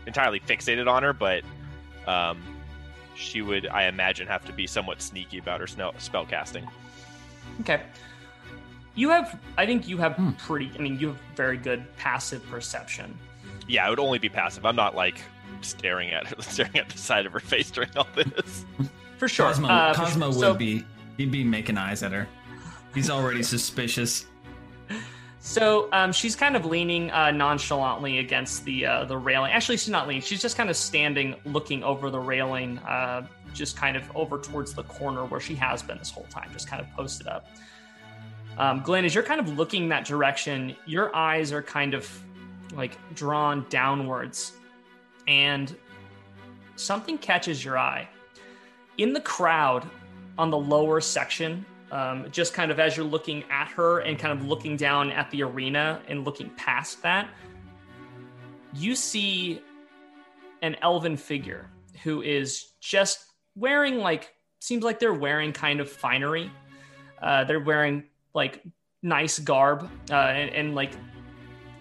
entirely 0.05 0.39
fixated 0.39 0.91
on 0.91 1.03
her, 1.03 1.13
but 1.13 1.43
um, 2.07 2.41
she 3.15 3.41
would, 3.41 3.67
I 3.67 3.85
imagine, 3.85 4.27
have 4.27 4.45
to 4.45 4.53
be 4.53 4.67
somewhat 4.67 5.01
sneaky 5.01 5.37
about 5.37 5.59
her 5.59 5.67
spell 5.67 6.25
casting. 6.25 6.67
Okay. 7.61 7.81
You 8.95 9.09
have, 9.09 9.39
I 9.57 9.65
think 9.65 9.87
you 9.87 9.97
have 9.97 10.13
hmm. 10.13 10.31
pretty, 10.31 10.71
I 10.75 10.81
mean, 10.81 10.99
you 10.99 11.09
have 11.09 11.17
very 11.35 11.57
good 11.57 11.85
passive 11.97 12.45
perception. 12.49 13.17
Yeah, 13.67 13.85
it 13.85 13.89
would 13.89 13.99
only 13.99 14.17
be 14.17 14.29
passive. 14.29 14.65
I'm 14.65 14.75
not 14.75 14.95
like 14.95 15.21
staring 15.61 16.11
at 16.11 16.27
her, 16.27 16.35
staring 16.41 16.77
at 16.77 16.89
the 16.89 16.97
side 16.97 17.25
of 17.25 17.33
her 17.33 17.39
face 17.39 17.71
during 17.71 17.89
all 17.95 18.07
this. 18.15 18.65
For 19.17 19.27
sure. 19.27 19.47
Cosmo, 19.47 19.67
uh, 19.67 19.93
Cosmo 19.93 20.27
would 20.27 20.39
so, 20.39 20.53
be, 20.53 20.83
he'd 21.17 21.31
be 21.31 21.43
making 21.43 21.77
eyes 21.77 22.03
at 22.03 22.11
her. 22.11 22.27
He's 22.93 23.09
already 23.09 23.43
suspicious. 23.43 24.25
So 25.39 25.87
um, 25.93 26.11
she's 26.11 26.35
kind 26.35 26.55
of 26.55 26.65
leaning 26.65 27.09
uh, 27.11 27.31
nonchalantly 27.31 28.19
against 28.19 28.65
the 28.65 28.85
uh, 28.85 29.05
the 29.05 29.17
railing. 29.17 29.51
Actually, 29.51 29.77
she's 29.77 29.89
not 29.89 30.07
leaning. 30.07 30.21
She's 30.21 30.41
just 30.41 30.57
kind 30.57 30.69
of 30.69 30.75
standing, 30.75 31.35
looking 31.45 31.83
over 31.83 32.09
the 32.09 32.19
railing, 32.19 32.79
uh, 32.79 33.25
just 33.53 33.77
kind 33.77 33.95
of 33.95 34.03
over 34.13 34.39
towards 34.39 34.73
the 34.73 34.83
corner 34.83 35.23
where 35.25 35.39
she 35.39 35.55
has 35.55 35.81
been 35.81 35.99
this 35.99 36.11
whole 36.11 36.25
time, 36.29 36.49
just 36.51 36.67
kind 36.67 36.81
of 36.81 36.91
posted 36.91 37.27
up. 37.27 37.47
Um, 38.57 38.81
Glenn, 38.81 39.05
as 39.05 39.15
you're 39.15 39.23
kind 39.23 39.39
of 39.39 39.57
looking 39.57 39.87
that 39.89 40.05
direction, 40.05 40.75
your 40.85 41.15
eyes 41.15 41.53
are 41.53 41.61
kind 41.61 41.93
of 41.93 42.09
like 42.73 42.97
drawn 43.13 43.65
downwards, 43.69 44.51
and 45.27 45.75
something 46.75 47.17
catches 47.17 47.63
your 47.63 47.77
eye. 47.77 48.07
In 48.97 49.13
the 49.13 49.21
crowd, 49.21 49.89
on 50.37 50.49
the 50.49 50.57
lower 50.57 51.01
section 51.01 51.65
um, 51.91 52.27
just 52.31 52.53
kind 52.53 52.71
of 52.71 52.79
as 52.79 52.97
you're 52.97 53.05
looking 53.05 53.43
at 53.49 53.69
her 53.69 53.99
and 53.99 54.19
kind 54.19 54.37
of 54.37 54.45
looking 54.45 54.75
down 54.75 55.11
at 55.11 55.31
the 55.31 55.43
arena 55.43 56.01
and 56.07 56.25
looking 56.25 56.49
past 56.51 57.01
that, 57.03 57.29
you 58.73 58.95
see 58.95 59.61
an 60.61 60.75
elven 60.81 61.15
figure 61.15 61.69
who 62.03 62.21
is 62.21 62.73
just 62.81 63.25
wearing 63.55 63.99
like 63.99 64.33
seems 64.59 64.83
like 64.83 64.99
they're 64.99 65.13
wearing 65.13 65.53
kind 65.53 65.79
of 65.79 65.89
finery. 65.89 66.51
Uh, 67.21 67.43
they're 67.45 67.59
wearing 67.59 68.03
like 68.33 68.63
nice 69.01 69.39
garb 69.39 69.89
uh, 70.11 70.13
and, 70.13 70.53
and 70.53 70.75
like 70.75 70.91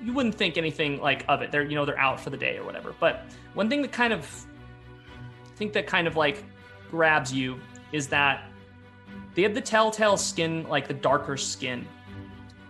you 0.02 0.12
wouldn't 0.12 0.34
think 0.34 0.56
anything 0.56 1.00
like 1.00 1.24
of 1.28 1.42
it. 1.42 1.50
They're 1.50 1.64
you 1.64 1.74
know 1.74 1.84
they're 1.84 1.98
out 1.98 2.20
for 2.20 2.30
the 2.30 2.36
day 2.36 2.56
or 2.58 2.64
whatever. 2.64 2.94
But 2.98 3.24
one 3.54 3.68
thing 3.68 3.82
that 3.82 3.92
kind 3.92 4.12
of 4.12 4.46
I 5.44 5.56
think 5.56 5.72
that 5.72 5.86
kind 5.86 6.06
of 6.06 6.16
like 6.16 6.44
grabs 6.90 7.32
you 7.32 7.60
is 7.92 8.08
that 8.08 8.44
they 9.34 9.42
have 9.42 9.54
the 9.54 9.60
telltale 9.60 10.16
skin, 10.16 10.66
like 10.68 10.88
the 10.88 10.94
darker 10.94 11.36
skin 11.36 11.86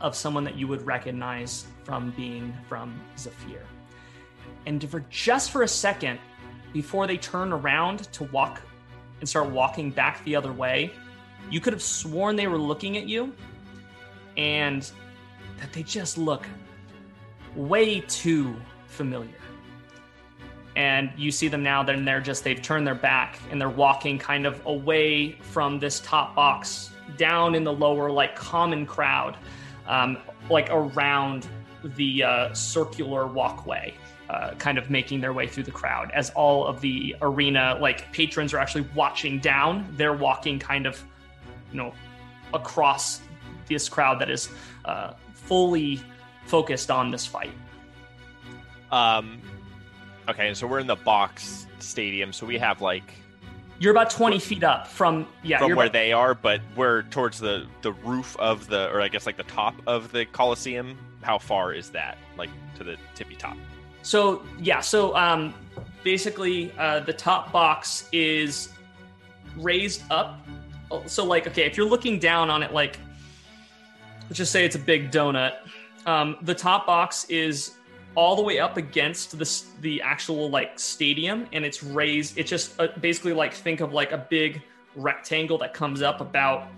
of 0.00 0.14
someone 0.14 0.44
that 0.44 0.56
you 0.56 0.68
would 0.68 0.84
recognize 0.86 1.66
from 1.84 2.10
being 2.12 2.52
from 2.68 3.00
Zephyr. 3.16 3.62
And 4.66 4.88
for 4.90 5.00
just 5.08 5.52
for 5.52 5.62
a 5.62 5.68
second, 5.68 6.18
before 6.72 7.06
they 7.06 7.16
turn 7.16 7.52
around 7.52 8.12
to 8.12 8.24
walk 8.24 8.60
and 9.20 9.28
start 9.28 9.48
walking 9.48 9.90
back 9.90 10.22
the 10.24 10.36
other 10.36 10.52
way, 10.52 10.92
you 11.50 11.60
could 11.60 11.72
have 11.72 11.82
sworn 11.82 12.36
they 12.36 12.48
were 12.48 12.58
looking 12.58 12.96
at 12.96 13.08
you 13.08 13.32
and 14.36 14.90
that 15.60 15.72
they 15.72 15.82
just 15.82 16.18
look 16.18 16.46
way 17.56 18.00
too 18.00 18.54
familiar. 18.86 19.34
And 20.76 21.10
you 21.16 21.30
see 21.30 21.48
them 21.48 21.62
now 21.62 21.82
then 21.82 22.04
they're 22.04 22.20
just 22.20 22.44
they've 22.44 22.60
turned 22.60 22.86
their 22.86 22.94
back 22.94 23.38
and 23.50 23.60
they're 23.60 23.70
walking 23.70 24.18
kind 24.18 24.46
of 24.46 24.64
away 24.66 25.32
from 25.40 25.78
this 25.78 26.00
top 26.00 26.34
box 26.34 26.90
down 27.16 27.54
in 27.54 27.64
the 27.64 27.72
lower 27.72 28.10
like 28.10 28.36
common 28.36 28.84
crowd 28.84 29.38
um, 29.86 30.18
like 30.50 30.68
around 30.70 31.48
the 31.96 32.22
uh, 32.22 32.52
circular 32.52 33.26
walkway 33.26 33.94
uh, 34.28 34.54
kind 34.54 34.76
of 34.76 34.90
making 34.90 35.20
their 35.20 35.32
way 35.32 35.46
through 35.46 35.62
the 35.62 35.70
crowd 35.70 36.10
as 36.12 36.30
all 36.30 36.66
of 36.66 36.80
the 36.80 37.14
arena 37.22 37.78
like 37.80 38.10
patrons 38.12 38.52
are 38.52 38.58
actually 38.58 38.86
watching 38.94 39.38
down. 39.38 39.86
They're 39.92 40.14
walking 40.14 40.58
kind 40.58 40.86
of 40.86 41.02
you 41.70 41.78
know 41.78 41.92
across 42.52 43.20
this 43.68 43.88
crowd 43.88 44.20
that 44.20 44.30
is 44.30 44.48
uh, 44.84 45.12
fully 45.32 46.00
focused 46.46 46.90
on 46.90 47.10
this 47.10 47.26
fight 47.26 47.52
um 48.92 49.40
Okay, 50.28 50.52
so 50.54 50.66
we're 50.66 50.80
in 50.80 50.88
the 50.88 50.96
box 50.96 51.66
stadium, 51.78 52.32
so 52.32 52.46
we 52.46 52.58
have 52.58 52.80
like 52.80 53.14
you're 53.78 53.92
about 53.92 54.10
20 54.10 54.38
feet 54.38 54.64
up 54.64 54.86
from 54.86 55.26
yeah 55.42 55.58
from 55.58 55.76
where 55.76 55.86
about... 55.86 55.92
they 55.92 56.12
are, 56.12 56.34
but 56.34 56.60
we're 56.74 57.02
towards 57.04 57.38
the 57.38 57.66
the 57.82 57.92
roof 57.92 58.36
of 58.38 58.66
the 58.66 58.90
or 58.90 59.00
I 59.00 59.08
guess 59.08 59.26
like 59.26 59.36
the 59.36 59.44
top 59.44 59.74
of 59.86 60.10
the 60.10 60.24
Coliseum. 60.26 60.98
How 61.22 61.38
far 61.38 61.72
is 61.72 61.90
that? 61.90 62.18
Like 62.36 62.50
to 62.76 62.84
the 62.84 62.96
tippy 63.14 63.36
top? 63.36 63.56
So 64.02 64.42
yeah, 64.58 64.80
so 64.80 65.14
um, 65.14 65.54
basically 66.02 66.72
uh, 66.76 67.00
the 67.00 67.12
top 67.12 67.52
box 67.52 68.08
is 68.12 68.70
raised 69.56 70.02
up. 70.10 70.44
So 71.06 71.24
like 71.24 71.46
okay, 71.46 71.66
if 71.66 71.76
you're 71.76 71.88
looking 71.88 72.18
down 72.18 72.50
on 72.50 72.64
it, 72.64 72.72
like 72.72 72.98
let's 74.24 74.38
just 74.38 74.50
say 74.50 74.64
it's 74.64 74.76
a 74.76 74.80
big 74.80 75.12
donut. 75.12 75.54
Um, 76.06 76.36
the 76.42 76.54
top 76.54 76.86
box 76.86 77.24
is 77.28 77.76
all 78.14 78.34
the 78.34 78.42
way 78.42 78.58
up 78.58 78.76
against 78.76 79.38
the 79.38 79.62
the 79.80 80.00
actual 80.02 80.48
like 80.48 80.78
stadium, 80.78 81.46
and 81.52 81.64
it's 81.64 81.82
raised. 81.82 82.38
It's 82.38 82.48
just 82.50 82.80
uh, 82.80 82.88
basically 83.00 83.32
like 83.32 83.52
think 83.52 83.80
of 83.80 83.92
like 83.92 84.12
a 84.12 84.18
big 84.18 84.62
rectangle 84.94 85.58
that 85.58 85.74
comes 85.74 86.00
up 86.00 86.20
about 86.20 86.68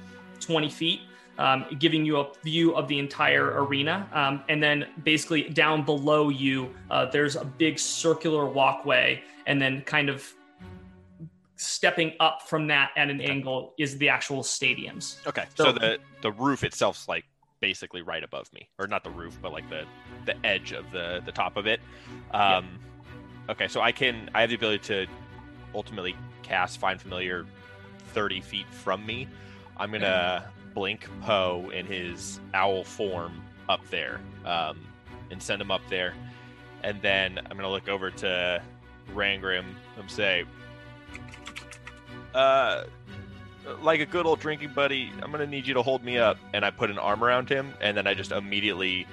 20 0.40 0.68
feet, 0.68 1.00
um, 1.38 1.64
giving 1.78 2.04
you 2.04 2.18
a 2.18 2.32
view 2.42 2.74
of 2.74 2.88
the 2.88 2.98
entire 2.98 3.62
arena. 3.62 4.08
Um, 4.12 4.42
and 4.48 4.62
then 4.62 4.88
basically 5.04 5.42
down 5.48 5.84
below 5.84 6.28
you, 6.28 6.74
uh, 6.90 7.06
there's 7.06 7.36
a 7.36 7.44
big 7.44 7.78
circular 7.78 8.46
walkway, 8.46 9.22
and 9.46 9.62
then 9.62 9.82
kind 9.82 10.08
of 10.08 10.34
stepping 11.56 12.12
up 12.20 12.42
from 12.42 12.68
that 12.68 12.90
at 12.96 13.10
an 13.10 13.20
angle 13.20 13.74
is 13.78 13.98
the 13.98 14.08
actual 14.08 14.42
stadiums. 14.42 15.24
Okay, 15.26 15.44
so, 15.54 15.64
so 15.64 15.72
the 15.72 15.98
the 16.22 16.32
roof 16.32 16.64
itself's 16.64 17.08
like 17.08 17.24
basically 17.60 18.02
right 18.02 18.22
above 18.22 18.52
me, 18.52 18.68
or 18.78 18.86
not 18.86 19.04
the 19.04 19.10
roof, 19.10 19.38
but 19.42 19.52
like 19.52 19.68
the 19.70 19.84
the 20.26 20.34
edge 20.46 20.72
of 20.72 20.90
the 20.92 21.22
the 21.24 21.32
top 21.32 21.56
of 21.56 21.66
it. 21.66 21.80
Um, 22.32 22.78
Okay, 23.50 23.66
so 23.66 23.80
I 23.80 23.92
can 23.92 24.28
I 24.34 24.42
have 24.42 24.50
the 24.50 24.56
ability 24.56 24.84
to 24.88 25.06
ultimately 25.74 26.14
cast 26.42 26.78
Find 26.78 27.00
Familiar 27.00 27.46
thirty 28.12 28.40
feet 28.40 28.66
from 28.70 29.04
me. 29.06 29.26
I'm 29.78 29.90
gonna 29.90 30.50
blink 30.74 31.08
Poe 31.22 31.70
in 31.72 31.86
his 31.86 32.40
owl 32.52 32.84
form 32.84 33.42
up 33.68 33.80
there, 33.88 34.20
um, 34.44 34.78
and 35.30 35.42
send 35.42 35.62
him 35.62 35.70
up 35.70 35.80
there, 35.88 36.12
and 36.82 37.00
then 37.00 37.38
I'm 37.38 37.56
gonna 37.56 37.70
look 37.70 37.88
over 37.88 38.10
to 38.10 38.62
Rangrim 39.14 39.64
and 39.98 40.10
say, 40.10 40.44
uh, 42.34 42.84
like 43.82 44.00
a 44.00 44.06
good 44.06 44.26
old 44.26 44.40
drinking 44.40 44.72
buddy, 44.74 45.10
I'm 45.22 45.30
gonna 45.30 45.46
need 45.46 45.66
you 45.66 45.74
to 45.74 45.82
hold 45.82 46.04
me 46.04 46.18
up. 46.18 46.38
And 46.52 46.64
I 46.64 46.70
put 46.70 46.90
an 46.90 46.98
arm 46.98 47.22
around 47.22 47.48
him, 47.48 47.72
and 47.80 47.96
then 47.96 48.06
I 48.06 48.14
just 48.14 48.32
immediately 48.32 49.06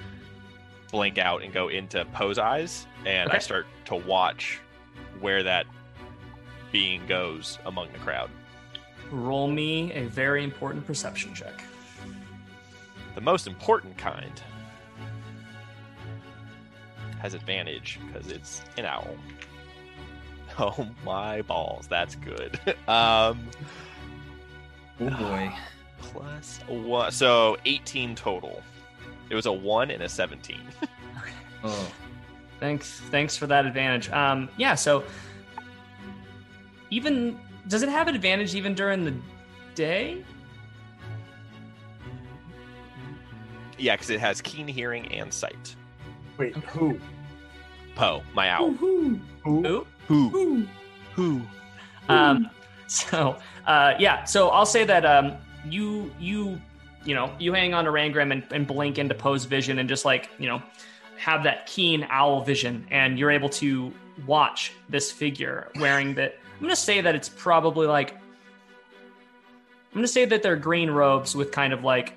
blink 0.91 1.17
out 1.17 1.43
and 1.43 1.53
go 1.53 1.67
into 1.67 2.05
Poe's 2.13 2.37
eyes, 2.37 2.87
and 3.05 3.29
I 3.29 3.39
start 3.39 3.67
to 3.85 3.95
watch 3.95 4.59
where 5.19 5.43
that 5.43 5.65
being 6.71 7.05
goes 7.07 7.59
among 7.65 7.91
the 7.91 7.99
crowd. 7.99 8.29
Roll 9.11 9.47
me 9.47 9.93
a 9.93 10.05
very 10.05 10.43
important 10.43 10.85
perception 10.85 11.33
check. 11.33 11.63
The 13.13 13.21
most 13.21 13.47
important 13.47 13.97
kind 13.97 14.41
has 17.21 17.33
advantage 17.33 17.99
because 18.07 18.31
it's 18.31 18.61
an 18.77 18.85
owl. 18.85 19.15
Oh 20.57 20.87
my 21.03 21.41
balls, 21.41 21.85
that's 21.87 22.15
good. 22.15 22.57
um, 22.87 23.49
Oh 24.99 25.09
boy. 25.19 25.51
plus 26.01 26.59
one, 26.67 27.11
so 27.11 27.57
18 27.65 28.15
total. 28.15 28.61
It 29.29 29.35
was 29.35 29.45
a 29.47 29.51
one 29.51 29.91
and 29.91 30.03
a 30.03 30.09
17. 30.09 30.59
Oh. 31.63 31.91
Thanks, 32.59 33.01
thanks 33.09 33.35
for 33.35 33.47
that 33.47 33.65
advantage. 33.65 34.09
Um, 34.11 34.49
yeah. 34.55 34.75
So, 34.75 35.03
even 36.89 37.37
does 37.67 37.81
it 37.83 37.89
have 37.89 38.07
advantage 38.07 38.55
even 38.55 38.73
during 38.75 39.03
the 39.03 39.13
day? 39.73 40.23
yeah, 43.77 43.95
because 43.95 44.09
it 44.09 44.19
has 44.19 44.41
keen 44.41 44.67
hearing 44.67 45.11
and 45.11 45.33
sight. 45.33 45.75
Wait, 46.37 46.55
who? 46.55 46.99
Poe, 47.95 48.23
my 48.33 48.49
owl. 48.49 48.71
Who? 48.73 49.19
Ooh. 49.47 49.85
Who? 50.07 50.65
Who? 51.15 51.41
Um, 52.09 52.49
so 52.87 53.37
uh, 53.65 53.93
yeah, 53.99 54.23
so 54.23 54.49
I'll 54.49 54.65
say 54.65 54.83
that 54.85 55.05
um, 55.05 55.37
you 55.69 56.11
you 56.19 56.59
you 57.03 57.15
know 57.15 57.31
you 57.39 57.53
hang 57.53 57.73
on 57.73 57.85
to 57.85 57.91
Rangram 57.91 58.31
and, 58.31 58.43
and 58.51 58.67
blink 58.67 58.97
into 58.97 59.15
Poe's 59.15 59.45
vision 59.45 59.79
and 59.79 59.89
just 59.89 60.05
like 60.05 60.29
you 60.39 60.47
know 60.47 60.61
have 61.17 61.43
that 61.43 61.65
keen 61.65 62.05
owl 62.09 62.41
vision 62.41 62.85
and 62.91 63.17
you're 63.17 63.31
able 63.31 63.49
to 63.49 63.91
watch 64.25 64.73
this 64.89 65.11
figure 65.11 65.71
wearing 65.79 66.13
that. 66.15 66.35
I'm 66.55 66.61
gonna 66.61 66.75
say 66.75 67.01
that 67.01 67.15
it's 67.15 67.29
probably 67.29 67.87
like 67.87 68.11
I'm 68.11 69.99
gonna 69.99 70.07
say 70.07 70.25
that 70.25 70.43
they're 70.43 70.55
green 70.55 70.89
robes 70.89 71.35
with 71.35 71.51
kind 71.51 71.73
of 71.73 71.83
like 71.83 72.13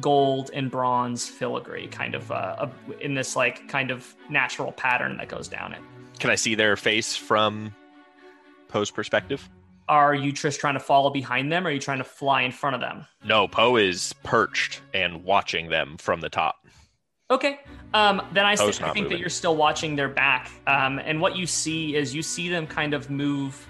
gold 0.00 0.50
and 0.54 0.70
bronze 0.70 1.28
filigree 1.28 1.88
kind 1.88 2.14
of 2.14 2.30
uh, 2.30 2.68
in 3.00 3.14
this 3.14 3.34
like 3.34 3.68
kind 3.68 3.90
of 3.90 4.14
natural 4.28 4.72
pattern 4.72 5.16
that 5.16 5.28
goes 5.28 5.48
down 5.48 5.72
it. 5.72 5.80
Can 6.18 6.30
I 6.30 6.34
see 6.34 6.54
their 6.54 6.76
face 6.76 7.16
from 7.16 7.74
Poe's 8.68 8.90
perspective? 8.90 9.48
Are 9.90 10.14
you 10.14 10.30
just 10.30 10.60
trying 10.60 10.74
to 10.74 10.80
follow 10.80 11.10
behind 11.10 11.50
them 11.50 11.66
or 11.66 11.70
are 11.70 11.72
you 11.72 11.80
trying 11.80 11.98
to 11.98 12.04
fly 12.04 12.42
in 12.42 12.52
front 12.52 12.76
of 12.76 12.80
them? 12.80 13.04
No, 13.24 13.48
Poe 13.48 13.74
is 13.74 14.12
perched 14.22 14.82
and 14.94 15.24
watching 15.24 15.68
them 15.68 15.96
from 15.98 16.20
the 16.20 16.28
top. 16.28 16.64
Okay. 17.28 17.58
Um, 17.92 18.22
then 18.32 18.46
I, 18.46 18.54
st- 18.54 18.82
I 18.82 18.92
think 18.92 19.08
that 19.08 19.18
you're 19.18 19.28
still 19.28 19.56
watching 19.56 19.96
their 19.96 20.08
back. 20.08 20.48
Um, 20.68 21.00
and 21.00 21.20
what 21.20 21.36
you 21.36 21.44
see 21.44 21.96
is 21.96 22.14
you 22.14 22.22
see 22.22 22.48
them 22.48 22.68
kind 22.68 22.94
of 22.94 23.10
move 23.10 23.66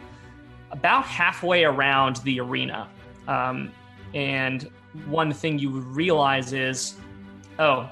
about 0.71 1.07
halfway 1.07 1.65
around 1.65 2.17
the 2.17 2.39
arena. 2.39 2.87
Um, 3.27 3.73
and 4.13 4.71
one 5.07 5.33
thing 5.33 5.59
you 5.59 5.71
would 5.71 5.87
realize 5.87 6.53
is, 6.53 6.97
oh, 7.59 7.89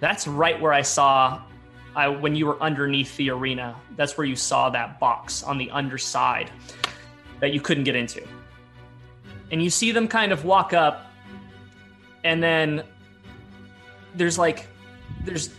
that's 0.00 0.26
right 0.26 0.60
where 0.60 0.72
I 0.72 0.82
saw 0.82 1.42
I, 1.94 2.08
when 2.08 2.34
you 2.34 2.46
were 2.46 2.60
underneath 2.60 3.16
the 3.16 3.30
arena. 3.30 3.76
That's 3.94 4.18
where 4.18 4.26
you 4.26 4.36
saw 4.36 4.68
that 4.70 4.98
box 4.98 5.44
on 5.44 5.58
the 5.58 5.70
underside 5.70 6.50
that 7.40 7.52
you 7.52 7.60
couldn't 7.60 7.84
get 7.84 7.96
into. 7.96 8.26
And 9.50 9.62
you 9.62 9.70
see 9.70 9.92
them 9.92 10.08
kind 10.08 10.32
of 10.32 10.44
walk 10.44 10.72
up, 10.72 11.10
and 12.24 12.42
then 12.42 12.82
there's 14.14 14.38
like 14.38 14.66
there's 15.24 15.50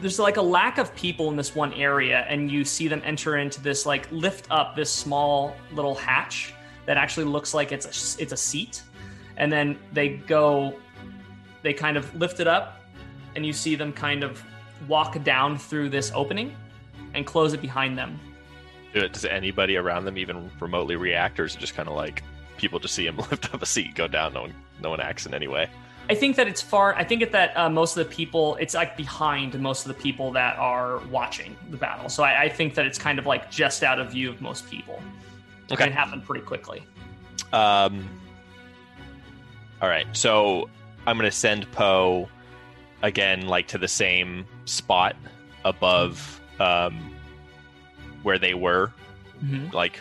there's 0.00 0.18
like 0.18 0.36
a 0.36 0.42
lack 0.42 0.78
of 0.78 0.94
people 0.94 1.30
in 1.30 1.36
this 1.36 1.54
one 1.54 1.72
area 1.74 2.26
and 2.28 2.50
you 2.50 2.64
see 2.64 2.88
them 2.88 3.00
enter 3.04 3.36
into 3.36 3.60
this 3.60 3.86
like 3.86 4.10
lift 4.10 4.46
up 4.50 4.74
this 4.74 4.90
small 4.90 5.56
little 5.72 5.94
hatch 5.94 6.52
that 6.86 6.96
actually 6.96 7.24
looks 7.24 7.54
like 7.54 7.72
it's 7.72 7.86
a 7.86 8.22
it's 8.22 8.32
a 8.32 8.36
seat 8.36 8.82
and 9.36 9.52
then 9.52 9.78
they 9.92 10.08
go 10.08 10.74
they 11.62 11.72
kind 11.72 11.96
of 11.96 12.12
lift 12.16 12.40
it 12.40 12.48
up 12.48 12.80
and 13.36 13.46
you 13.46 13.52
see 13.52 13.74
them 13.74 13.92
kind 13.92 14.22
of 14.22 14.42
walk 14.88 15.22
down 15.22 15.56
through 15.56 15.88
this 15.88 16.10
opening 16.14 16.54
and 17.14 17.26
close 17.26 17.52
it 17.52 17.62
behind 17.62 17.96
them 17.96 18.18
Do 18.94 19.00
it- 19.00 19.12
Does 19.12 19.24
anybody 19.26 19.76
around 19.76 20.06
them 20.06 20.16
even 20.16 20.50
remotely 20.60 20.96
react, 20.96 21.38
or 21.38 21.44
is 21.44 21.54
it 21.54 21.58
just 21.58 21.74
kind 21.74 21.88
of 21.88 21.94
like 21.94 22.22
people 22.56 22.78
just 22.78 22.94
see 22.94 23.06
him 23.06 23.16
lift 23.30 23.52
up 23.52 23.60
a 23.62 23.66
seat, 23.66 23.94
go 23.94 24.08
down, 24.08 24.32
no 24.32 24.42
one, 24.42 24.54
no 24.80 24.90
one 24.90 25.00
acts 25.00 25.26
in 25.26 25.34
any 25.34 25.48
way? 25.48 25.68
I 26.08 26.14
think 26.14 26.36
that 26.36 26.46
it's 26.46 26.60
far. 26.60 26.94
I 26.94 27.02
think 27.02 27.30
that 27.32 27.56
uh, 27.56 27.70
most 27.70 27.96
of 27.96 28.06
the 28.06 28.14
people, 28.14 28.56
it's 28.56 28.74
like 28.74 28.94
behind 28.96 29.58
most 29.58 29.86
of 29.86 29.88
the 29.96 30.00
people 30.02 30.30
that 30.32 30.56
are 30.58 30.98
watching 31.10 31.56
the 31.70 31.78
battle. 31.78 32.10
So 32.10 32.22
I, 32.22 32.42
I 32.42 32.48
think 32.50 32.74
that 32.74 32.84
it's 32.86 32.98
kind 32.98 33.18
of 33.18 33.24
like 33.26 33.50
just 33.50 33.82
out 33.82 33.98
of 33.98 34.10
view 34.12 34.28
of 34.28 34.40
most 34.42 34.70
people. 34.70 35.00
Okay. 35.72 35.74
It 35.74 35.76
can 35.88 35.92
happen 35.92 36.20
pretty 36.20 36.44
quickly. 36.44 36.82
Um. 37.52 38.06
All 39.82 39.88
right, 39.88 40.06
so 40.12 40.68
I'm 41.06 41.16
gonna 41.16 41.30
send 41.30 41.70
Poe 41.72 42.28
again, 43.02 43.46
like 43.48 43.66
to 43.68 43.78
the 43.78 43.88
same 43.88 44.46
spot 44.66 45.16
above 45.64 46.40
um, 46.60 47.13
where 48.24 48.38
they 48.38 48.54
were, 48.54 48.92
Mhm. 49.44 49.72
like 49.72 50.00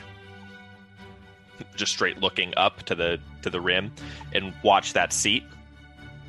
just 1.76 1.92
straight 1.94 2.18
looking 2.18 2.54
up 2.58 2.82
to 2.84 2.96
the 2.96 3.20
to 3.44 3.50
the 3.52 3.62
rim, 3.62 3.92
and 4.34 4.54
watch 4.64 4.94
that 4.94 5.14
seat. 5.14 5.44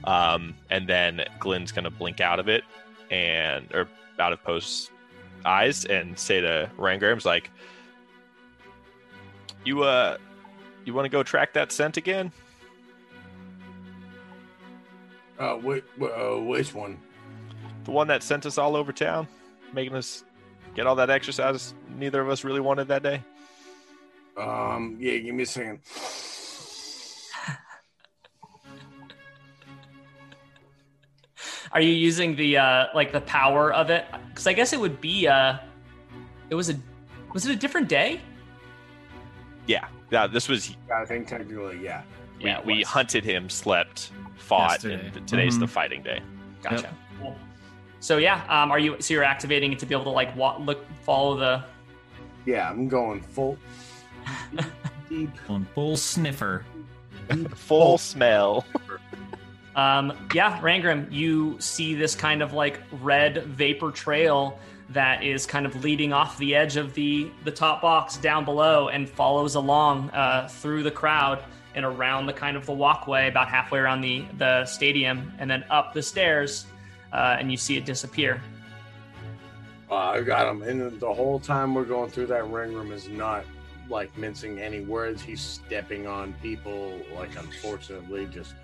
Um, 0.05 0.55
and 0.69 0.87
then 0.87 1.25
Glenn's 1.39 1.73
gonna 1.73 1.91
blink 1.91 2.21
out 2.21 2.39
of 2.39 2.49
it, 2.49 2.63
and 3.11 3.73
or 3.73 3.89
out 4.19 4.33
of 4.35 4.45
Poe's 4.45 4.91
eyes, 5.47 5.85
and 5.87 6.19
say 6.19 6.41
to 6.43 6.71
Rangram's 6.77 7.25
like, 7.25 7.51
"You 9.65 9.83
uh." 9.85 10.19
You 10.87 10.93
want 10.93 11.07
to 11.07 11.09
go 11.09 11.23
track 11.23 11.55
that 11.55 11.73
scent 11.73 11.97
again? 11.97 12.31
Uh, 15.39 15.55
which, 15.55 15.85
uh, 16.01 16.39
which 16.41 16.75
one? 16.75 16.99
The 17.85 17.91
one 17.91 18.07
that 18.09 18.23
sent 18.23 18.47
us 18.47 18.59
all 18.59 18.77
over 18.77 18.93
town, 18.93 19.27
making 19.73 19.95
us 19.97 20.25
get 20.75 20.87
all 20.87 20.97
that 20.97 21.11
exercise 21.11 21.75
neither 21.97 22.21
of 22.21 22.29
us 22.29 22.45
really 22.45 22.61
wanted 22.61 22.89
that 22.89 23.03
day? 23.03 23.23
Um, 24.37 24.97
yeah, 25.01 25.17
give 25.19 25.35
me 25.35 25.45
a 25.45 25.47
second. 25.47 25.81
Are 31.73 31.81
you 31.81 31.93
using 31.93 32.37
the 32.37 32.59
uh, 32.59 32.87
like 32.95 33.13
the 33.13 33.21
power 33.23 33.73
of 33.73 33.91
it? 33.91 34.05
Because 34.29 34.47
I 34.47 34.53
guess 34.53 34.73
it 34.73 34.81
would 34.81 35.01
be. 35.01 35.27
Uh, 35.27 35.59
it 36.51 36.55
was 36.55 36.71
a. 36.71 36.77
Was 37.33 37.47
it 37.47 37.53
a 37.53 37.57
different 37.57 37.89
day? 37.89 38.21
Yeah. 39.67 39.87
Yeah, 40.11 40.27
this 40.29 40.49
was 40.49 40.77
I 40.95 41.05
think 41.05 41.27
technically, 41.27 41.83
yeah. 41.83 42.03
we, 42.39 42.45
Yeah, 42.45 42.61
we 42.65 42.79
was. 42.81 42.87
hunted 42.87 43.25
him, 43.25 43.49
slept, 43.51 44.13
fought, 44.37 44.85
Yesterday. 44.85 45.11
and 45.17 45.27
today's 45.27 45.59
the 45.59 45.65
Mhm. 45.67 45.71
fighting 45.71 46.03
day. 46.03 46.21
Gotcha. 46.63 46.83
Cool. 46.83 46.91
So 48.05 48.19
yeah, 48.19 48.45
um, 48.51 48.71
are 48.71 48.79
you? 48.79 49.01
So 49.01 49.15
you're 49.15 49.25
activating 49.25 49.73
it 49.73 49.79
to 49.79 49.87
be 49.87 49.95
able 49.95 50.05
to 50.05 50.11
like 50.11 50.37
wa- 50.37 50.59
look, 50.59 50.85
follow 51.05 51.39
the. 51.39 51.65
Yeah, 52.45 52.69
I'm 52.69 52.87
going 52.87 53.23
full 53.23 53.57
deep. 55.09 55.31
On 55.49 55.65
full 55.75 55.97
sniffer. 55.97 56.67
Full 57.55 57.97
smell. 57.97 58.67
Um, 59.75 60.13
yeah, 60.35 60.61
Rangram, 60.61 61.11
you 61.11 61.59
see 61.61 61.95
this 61.95 62.15
kind 62.15 62.43
of 62.43 62.53
like 62.53 62.79
red 63.01 63.45
vapor 63.45 63.91
trail 63.91 64.59
that 64.91 65.25
is 65.25 65.47
kind 65.47 65.65
of 65.65 65.83
leading 65.83 66.13
off 66.13 66.37
the 66.37 66.55
edge 66.55 66.77
of 66.77 66.93
the 66.93 67.31
the 67.45 67.51
top 67.51 67.81
box 67.81 68.19
down 68.19 68.45
below 68.45 68.91
and 68.91 69.09
follows 69.09 69.55
along 69.55 70.11
uh, 70.11 70.47
through 70.47 70.83
the 70.83 70.91
crowd 70.91 71.43
and 71.75 71.87
around 71.87 72.27
the 72.27 72.35
kind 72.35 72.59
of 72.59 72.67
the 72.67 72.73
walkway 72.73 73.29
about 73.29 73.49
halfway 73.49 73.79
around 73.79 74.03
the 74.03 74.27
the 74.37 74.67
stadium 74.67 75.33
and 75.39 75.51
then 75.51 75.65
up 75.71 75.95
the 75.95 76.03
stairs 76.03 76.67
uh, 77.15 77.37
and 77.39 77.51
you 77.51 77.57
see 77.57 77.77
it 77.77 77.85
disappear. 77.85 78.43
Uh, 79.91 79.95
I 79.95 80.21
got 80.23 80.49
him. 80.49 80.63
And 80.63 81.01
the 81.01 81.15
whole 81.15 81.39
time 81.39 81.75
we're 81.75 81.85
going 81.85 82.11
through 82.11 82.27
that 82.27 82.49
ring 82.49 82.75
room 82.75 82.91
is 82.91 83.09
not 83.09 83.45
like 83.89 84.17
mincing 84.19 84.59
any 84.59 84.81
words. 84.81 85.23
He's 85.23 85.41
stepping 85.41 86.07
on 86.07 86.35
people, 86.43 86.99
like 87.15 87.37
unfortunately, 87.39 88.27
just 88.27 88.55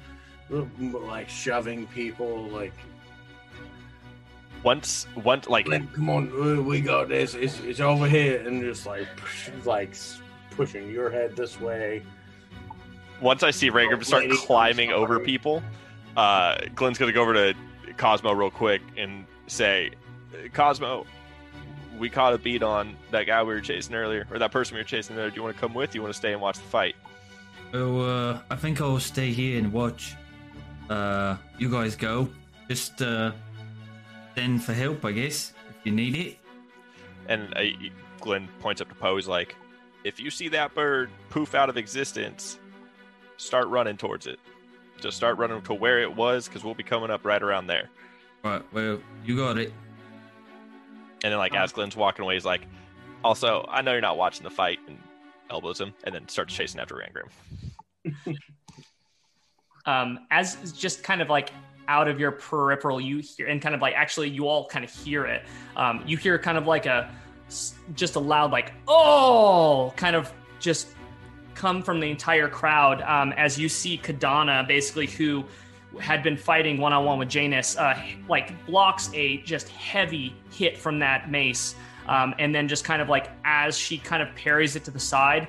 like 0.51 1.29
shoving 1.29 1.87
people, 1.89 2.49
like 2.49 2.73
Once, 4.65 5.07
once, 5.23 5.49
like 5.49 5.67
Glenn, 5.67 5.89
come 5.95 6.11
on, 6.11 6.65
we 6.65 6.81
got 6.81 7.09
this. 7.09 7.35
It's, 7.35 7.61
it's 7.61 7.81
over 7.81 8.09
here, 8.09 8.47
and 8.47 8.61
just 8.61 8.85
like 8.85 9.07
push, 9.17 9.51
like 9.65 9.95
pushing 10.51 10.91
your 10.91 11.09
head 11.09 11.37
this 11.37 11.61
way. 11.61 12.03
once 13.21 13.43
I 13.43 13.53
see 13.53 13.71
Rangram 13.71 14.05
start 14.05 14.29
climbing 14.31 14.91
over 14.91 15.21
people, 15.21 15.63
uh, 16.17 16.59
Glenn's 16.75 16.99
gonna 16.99 17.13
go 17.13 17.23
over 17.23 17.35
to 17.35 17.55
Cosmo 18.01 18.33
real 18.33 18.51
quick 18.51 18.81
and 18.97 19.27
say, 19.47 19.91
"Cosmo, 20.55 21.07
we 21.99 22.09
caught 22.09 22.33
a 22.33 22.39
beat 22.39 22.63
on 22.63 22.97
that 23.11 23.27
guy 23.27 23.43
we 23.43 23.53
were 23.53 23.61
chasing 23.61 23.95
earlier, 23.95 24.27
or 24.31 24.39
that 24.39 24.51
person 24.53 24.75
we 24.75 24.81
were 24.81 24.85
chasing 24.89 25.17
there. 25.17 25.29
Do 25.29 25.37
you 25.37 25.43
want 25.43 25.55
to 25.55 25.61
come 25.61 25.75
with? 25.75 25.91
Do 25.91 25.99
you 25.99 26.03
want 26.03 26.15
to 26.15 26.19
stay 26.19 26.33
and 26.33 26.41
watch 26.41 26.57
the 26.57 26.65
fight?" 26.65 26.97
Oh, 27.75 28.01
uh, 28.01 28.41
I 28.51 28.57
think 28.57 28.81
I'll 28.81 28.99
stay 29.01 29.33
here 29.33 29.59
and 29.59 29.71
watch. 29.71 30.17
Uh, 30.89 31.37
you 31.59 31.71
guys 31.71 31.95
go. 31.95 32.31
Just 32.69 33.03
uh, 33.03 33.33
send 34.35 34.65
for 34.65 34.73
help, 34.73 35.05
I 35.05 35.13
guess, 35.13 35.53
if 35.69 35.77
you 35.85 35.93
need 35.93 36.17
it. 36.17 36.39
And 37.29 37.53
uh, 37.55 37.65
Glenn 38.19 38.49
points 38.61 38.81
up 38.81 38.89
to 38.89 38.95
Poe. 38.95 39.17
He's 39.17 39.29
like, 39.29 39.55
"If 40.05 40.19
you 40.19 40.31
see 40.31 40.49
that 40.49 40.75
bird 40.75 41.11
poof 41.29 41.55
out 41.55 41.69
of 41.69 41.77
existence, 41.77 42.59
start 43.37 43.69
running 43.69 43.99
towards 43.99 44.27
it. 44.27 44.41
Just 45.01 45.17
start 45.17 45.39
running 45.39 45.63
to 45.63 45.75
where 45.75 46.01
it 46.01 46.15
was, 46.15 46.49
because 46.49 46.65
we'll 46.65 46.75
be 46.75 46.83
coming 46.83 47.11
up 47.11 47.25
right 47.25 47.43
around 47.43 47.67
there." 47.67 47.91
Right. 48.45 48.63
Well, 48.73 49.01
you 49.25 49.37
got 49.37 49.59
it. 49.59 49.73
And 51.23 51.33
then, 51.33 51.39
like, 51.39 51.55
as 51.55 51.73
Glenn's 51.73 51.97
walking 51.97 52.23
away, 52.23 52.35
he's 52.35 52.45
like, 52.45 52.63
"Also, 53.25 53.67
I 53.69 53.83
know 53.83 53.93
you're 53.93 54.01
not 54.01 54.17
watching 54.17 54.45
the 54.45 54.51
fight," 54.51 54.79
and 54.87 54.99
elbows 55.51 55.81
him, 55.81 55.95
and 56.05 56.15
then 56.15 56.29
starts 56.29 56.55
chasing 56.55 56.81
after 56.81 56.95
Rangram. 56.95 58.37
um, 59.87 60.21
as 60.31 60.73
just 60.73 61.03
kind 61.03 61.21
of 61.21 61.29
like 61.29 61.51
out 61.89 62.09
of 62.09 62.21
your 62.21 62.31
peripheral, 62.31 63.01
you 63.01 63.19
hear 63.19 63.49
and 63.49 63.61
kind 63.61 63.75
of 63.75 63.83
like 63.83 63.95
actually 63.95 64.31
you 64.31 64.47
all 64.47 64.67
kind 64.69 64.85
of 64.85 64.91
hear 64.91 65.27
it. 65.27 65.43
Um, 65.77 66.03
you 66.07 66.17
hear 66.17 66.39
kind 66.39 66.57
of 66.57 66.67
like 66.67 66.87
a 66.87 67.11
just 67.95 68.15
a 68.15 68.21
loud 68.21 68.53
like 68.53 68.73
oh 68.87 69.93
kind 69.97 70.15
of 70.15 70.33
just 70.61 70.87
come 71.61 71.83
from 71.83 72.01
the 72.01 72.11
entire 72.11 72.49
crowd 72.49 73.03
um, 73.03 73.35
as 73.37 73.59
you 73.59 73.68
see 73.68 73.99
Kadana 73.99 74.66
basically 74.66 75.07
who 75.07 75.44
had 76.01 76.23
been 76.23 76.37
fighting 76.37 76.79
one 76.79 76.94
on 76.94 77.05
one 77.05 77.18
with 77.18 77.29
Janus 77.29 77.77
uh, 77.77 78.03
like 78.31 78.55
blocks 78.64 79.11
a 79.12 79.38
just 79.42 79.68
heavy 79.68 80.35
hit 80.51 80.79
from 80.79 80.99
that 81.01 81.31
mace. 81.31 81.75
Um, 82.09 82.35
and 82.38 82.55
then 82.55 82.66
just 82.66 82.83
kind 82.83 83.03
of 83.03 83.11
like 83.11 83.29
as 83.44 83.77
she 83.77 83.99
kind 83.99 84.23
of 84.23 84.35
parries 84.35 84.75
it 84.75 84.85
to 84.85 84.90
the 84.90 84.99
side, 84.99 85.49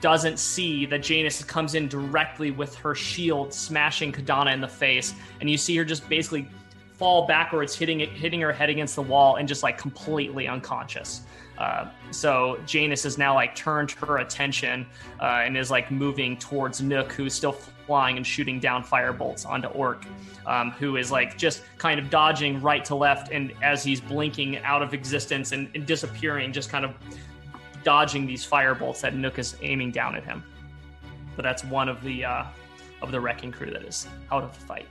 doesn't 0.00 0.40
see 0.40 0.84
that 0.86 1.00
Janus 1.00 1.44
comes 1.44 1.76
in 1.76 1.86
directly 1.86 2.50
with 2.50 2.74
her 2.74 2.94
shield, 2.96 3.54
smashing 3.54 4.10
Kadana 4.10 4.52
in 4.52 4.60
the 4.60 4.68
face, 4.68 5.14
and 5.40 5.48
you 5.48 5.56
see 5.56 5.76
her 5.76 5.84
just 5.84 6.06
basically 6.08 6.48
fall 6.98 7.26
backwards, 7.26 7.74
hitting 7.74 8.00
it, 8.00 8.08
hitting 8.08 8.40
her 8.40 8.52
head 8.52 8.68
against 8.68 8.96
the 8.96 9.02
wall, 9.02 9.36
and 9.36 9.46
just 9.46 9.62
like 9.62 9.78
completely 9.78 10.48
unconscious. 10.48 11.22
Uh, 11.58 11.88
so 12.10 12.58
Janus 12.66 13.04
has 13.04 13.18
now 13.18 13.34
like 13.34 13.54
turned 13.54 13.90
her 13.92 14.18
attention 14.18 14.86
uh, 15.20 15.42
and 15.44 15.56
is 15.56 15.70
like 15.70 15.90
moving 15.90 16.36
towards 16.36 16.80
Nook, 16.80 17.12
who's 17.12 17.34
still 17.34 17.52
flying 17.52 18.16
and 18.16 18.26
shooting 18.26 18.58
down 18.58 18.82
firebolts 18.82 19.46
onto 19.46 19.68
Orc, 19.68 20.04
um, 20.46 20.70
who 20.72 20.96
is 20.96 21.12
like 21.12 21.36
just 21.36 21.62
kind 21.78 22.00
of 22.00 22.10
dodging 22.10 22.60
right 22.60 22.84
to 22.84 22.94
left, 22.94 23.32
and 23.32 23.52
as 23.62 23.84
he's 23.84 24.00
blinking 24.00 24.58
out 24.58 24.82
of 24.82 24.94
existence 24.94 25.52
and, 25.52 25.68
and 25.74 25.86
disappearing, 25.86 26.52
just 26.52 26.70
kind 26.70 26.84
of 26.84 26.94
dodging 27.84 28.26
these 28.26 28.46
firebolts 28.48 29.00
that 29.00 29.14
Nook 29.14 29.38
is 29.38 29.56
aiming 29.62 29.90
down 29.90 30.16
at 30.16 30.24
him. 30.24 30.42
But 31.36 31.42
that's 31.42 31.64
one 31.64 31.88
of 31.88 32.02
the 32.02 32.24
uh, 32.24 32.44
of 33.02 33.10
the 33.10 33.20
wrecking 33.20 33.52
crew 33.52 33.70
that 33.70 33.82
is 33.82 34.06
out 34.30 34.42
of 34.42 34.58
the 34.58 34.64
fight. 34.64 34.86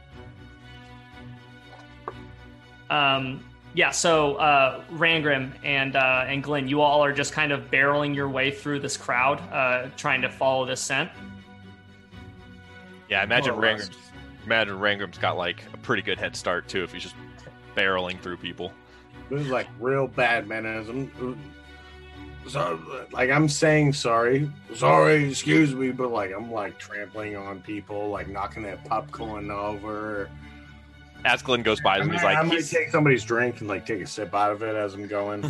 Um, 2.89 3.43
yeah, 3.73 3.91
so 3.91 4.36
uh, 4.36 4.84
Rangrim 4.91 5.51
and 5.63 5.95
uh, 5.95 6.25
and 6.27 6.43
Glenn, 6.43 6.67
you 6.67 6.81
all 6.81 7.03
are 7.03 7.13
just 7.13 7.31
kind 7.31 7.51
of 7.51 7.71
barreling 7.71 8.13
your 8.13 8.29
way 8.29 8.51
through 8.51 8.79
this 8.79 8.97
crowd, 8.97 9.39
uh, 9.51 9.89
trying 9.95 10.21
to 10.21 10.29
follow 10.29 10.65
this 10.65 10.81
scent. 10.81 11.10
Yeah, 13.10 13.21
I 13.21 13.23
imagine 13.23 13.55
More 13.55 13.65
or 13.65 13.71
less. 13.71 13.89
Rangram's, 13.89 13.97
imagine 14.45 14.79
Rangram's 14.79 15.17
got 15.17 15.38
like 15.38 15.63
a 15.73 15.77
pretty 15.77 16.01
good 16.01 16.17
head 16.17 16.36
start 16.36 16.67
too 16.67 16.84
if 16.84 16.91
he's 16.91 17.03
just 17.03 17.15
barreling 17.75 18.19
through 18.21 18.38
people. 18.38 18.73
This 19.29 19.41
is 19.41 19.49
like 19.49 19.67
real 19.79 20.07
bad 20.07 20.47
mannerism. 20.47 21.39
So, 22.47 22.79
like, 23.12 23.29
I'm 23.29 23.47
saying 23.47 23.93
sorry, 23.93 24.51
sorry, 24.73 25.29
excuse 25.29 25.75
me, 25.75 25.91
but 25.91 26.12
like, 26.12 26.31
I'm 26.34 26.51
like 26.51 26.77
trampling 26.79 27.38
on 27.38 27.62
people, 27.62 28.10
like 28.10 28.27
knocking 28.27 28.63
that 28.63 28.84
popcorn 28.84 29.51
over. 29.51 30.29
As 31.23 31.41
Glenn 31.41 31.62
goes 31.62 31.79
by 31.81 31.97
I 31.97 32.01
him, 32.01 32.12
he's 32.12 32.23
like, 32.23 32.38
I 32.38 32.41
might 32.41 32.55
he's, 32.55 32.71
take 32.71 32.89
somebody's 32.89 33.23
drink 33.23 33.60
and 33.60 33.67
like 33.69 33.86
take 33.86 34.01
a 34.01 34.07
sip 34.07 34.34
out 34.34 34.51
of 34.51 34.63
it 34.63 34.75
as 34.75 34.95
I'm 34.95 35.07
going. 35.07 35.41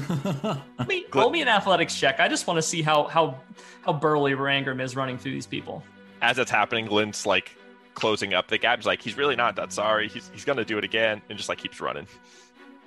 Let 0.78 0.88
me, 0.88 1.06
roll 1.14 1.30
me 1.30 1.42
an 1.42 1.48
athletics 1.48 1.96
check. 1.98 2.20
I 2.20 2.28
just 2.28 2.46
want 2.48 2.58
to 2.58 2.62
see 2.62 2.82
how 2.82 3.06
how 3.06 3.40
how 3.86 3.94
burly 3.94 4.34
Rangram 4.34 4.82
is 4.82 4.96
running 4.96 5.18
through 5.18 5.32
these 5.32 5.48
people. 5.48 5.84
as 6.22 6.36
that's 6.38 6.52
happening, 6.52 6.86
Glenn's 6.88 7.26
like 7.26 7.56
closing 7.94 8.34
up 8.34 8.48
the 8.48 8.58
gap. 8.58 8.80
He's 8.80 8.86
like, 8.86 9.02
he's 9.02 9.16
really 9.18 9.36
not 9.36 9.56
that 9.56 9.72
sorry. 9.72 10.08
He's, 10.10 10.30
he's 10.34 10.44
gonna 10.46 10.66
do 10.66 10.78
it 10.78 10.84
again, 10.84 11.22
and 11.30 11.38
just 11.38 11.48
like 11.50 11.58
keeps 11.58 11.80
running. 11.80 12.08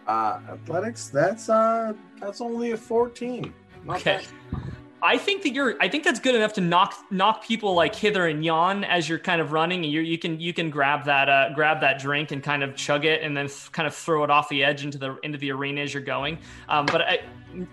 Uh, 0.06 0.40
athletics, 0.52 1.08
that's 1.08 1.48
uh, 1.48 1.94
that's 2.20 2.40
only 2.42 2.72
a 2.72 2.76
14. 2.76 3.52
Not 3.84 3.96
Okay. 3.96 4.20
bad. 4.52 4.62
I 5.04 5.18
think 5.18 5.42
that 5.42 5.52
you're. 5.52 5.76
I 5.80 5.88
think 5.88 6.02
that's 6.02 6.18
good 6.18 6.34
enough 6.34 6.54
to 6.54 6.62
knock 6.62 6.94
knock 7.10 7.44
people 7.44 7.74
like 7.74 7.94
hither 7.94 8.26
and 8.26 8.44
yon 8.44 8.84
as 8.84 9.08
you're 9.08 9.18
kind 9.18 9.40
of 9.40 9.52
running. 9.52 9.84
And 9.84 9.92
you 9.92 10.00
you 10.00 10.18
can 10.18 10.40
you 10.40 10.54
can 10.54 10.70
grab 10.70 11.04
that 11.04 11.28
uh, 11.28 11.50
grab 11.54 11.80
that 11.82 12.00
drink 12.00 12.32
and 12.32 12.42
kind 12.42 12.62
of 12.62 12.74
chug 12.74 13.04
it, 13.04 13.22
and 13.22 13.36
then 13.36 13.46
th- 13.46 13.70
kind 13.72 13.86
of 13.86 13.94
throw 13.94 14.24
it 14.24 14.30
off 14.30 14.48
the 14.48 14.64
edge 14.64 14.82
into 14.82 14.96
the 14.96 15.18
into 15.22 15.36
the 15.36 15.52
arena 15.52 15.82
as 15.82 15.92
you're 15.92 16.02
going. 16.02 16.38
Um, 16.68 16.86
but 16.86 17.02
I, 17.02 17.20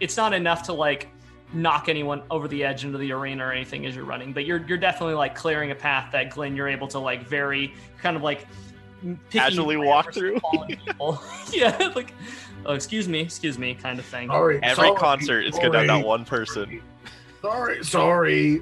it's 0.01 0.17
not 0.17 0.33
enough 0.33 0.63
to 0.63 0.73
like 0.73 1.09
knock 1.53 1.89
anyone 1.89 2.21
over 2.29 2.47
the 2.47 2.63
edge 2.63 2.83
into 2.83 2.97
the 2.97 3.11
arena 3.11 3.45
or 3.45 3.51
anything 3.51 3.85
as 3.85 3.95
you're 3.95 4.05
running. 4.05 4.33
But 4.33 4.45
you're 4.45 4.65
you're 4.67 4.77
definitely 4.77 5.15
like 5.15 5.33
clearing 5.33 5.71
a 5.71 5.75
path 5.75 6.11
that 6.11 6.31
Glenn 6.31 6.55
you're 6.55 6.67
able 6.67 6.89
to 6.89 6.99
like 6.99 7.27
very 7.27 7.73
kind 8.01 8.17
of 8.17 8.23
like 8.23 8.45
Casually 9.31 9.77
walk 9.77 10.13
through. 10.13 10.39
yeah, 11.51 11.91
like 11.95 12.13
oh 12.65 12.73
excuse 12.73 13.07
me, 13.07 13.21
excuse 13.21 13.57
me, 13.57 13.73
kind 13.73 13.97
of 13.99 14.05
thing. 14.05 14.27
Sorry. 14.27 14.59
Every 14.61 14.75
sorry, 14.75 14.99
concert 14.99 15.41
is 15.41 15.55
good 15.55 15.71
down 15.71 15.87
sorry, 15.87 16.01
that 16.01 16.05
one 16.05 16.25
person. 16.25 16.81
Sorry, 17.41 17.83
sorry. 17.83 18.61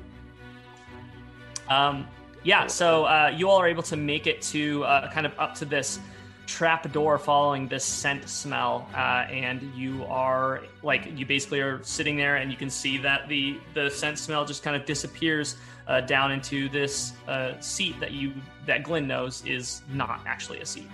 Um, 1.69 2.07
yeah, 2.43 2.67
so 2.67 3.05
uh, 3.05 3.33
you 3.35 3.49
all 3.49 3.59
are 3.59 3.67
able 3.67 3.83
to 3.83 3.97
make 3.97 4.25
it 4.25 4.41
to 4.43 4.83
uh, 4.85 5.11
kind 5.11 5.25
of 5.25 5.37
up 5.37 5.53
to 5.55 5.65
this 5.65 5.99
trap 6.47 6.91
door 6.91 7.19
following 7.19 7.67
this 7.67 7.83
scent 7.83 8.27
smell, 8.27 8.87
uh, 8.95 9.25
and 9.29 9.61
you 9.75 10.03
are 10.05 10.63
like 10.81 11.07
you 11.15 11.25
basically 11.25 11.59
are 11.59 11.83
sitting 11.83 12.17
there, 12.17 12.37
and 12.37 12.49
you 12.49 12.57
can 12.57 12.69
see 12.69 12.97
that 12.97 13.27
the 13.27 13.59
the 13.73 13.89
scent 13.89 14.17
smell 14.17 14.45
just 14.45 14.63
kind 14.63 14.75
of 14.75 14.85
disappears 14.85 15.57
uh, 15.87 16.01
down 16.01 16.31
into 16.31 16.69
this 16.69 17.13
uh, 17.27 17.59
seat 17.59 17.99
that 17.99 18.11
you 18.11 18.33
that 18.65 18.83
Glenn 18.83 19.07
knows 19.07 19.43
is 19.45 19.81
not 19.91 20.21
actually 20.25 20.61
a 20.61 20.65
seat. 20.65 20.89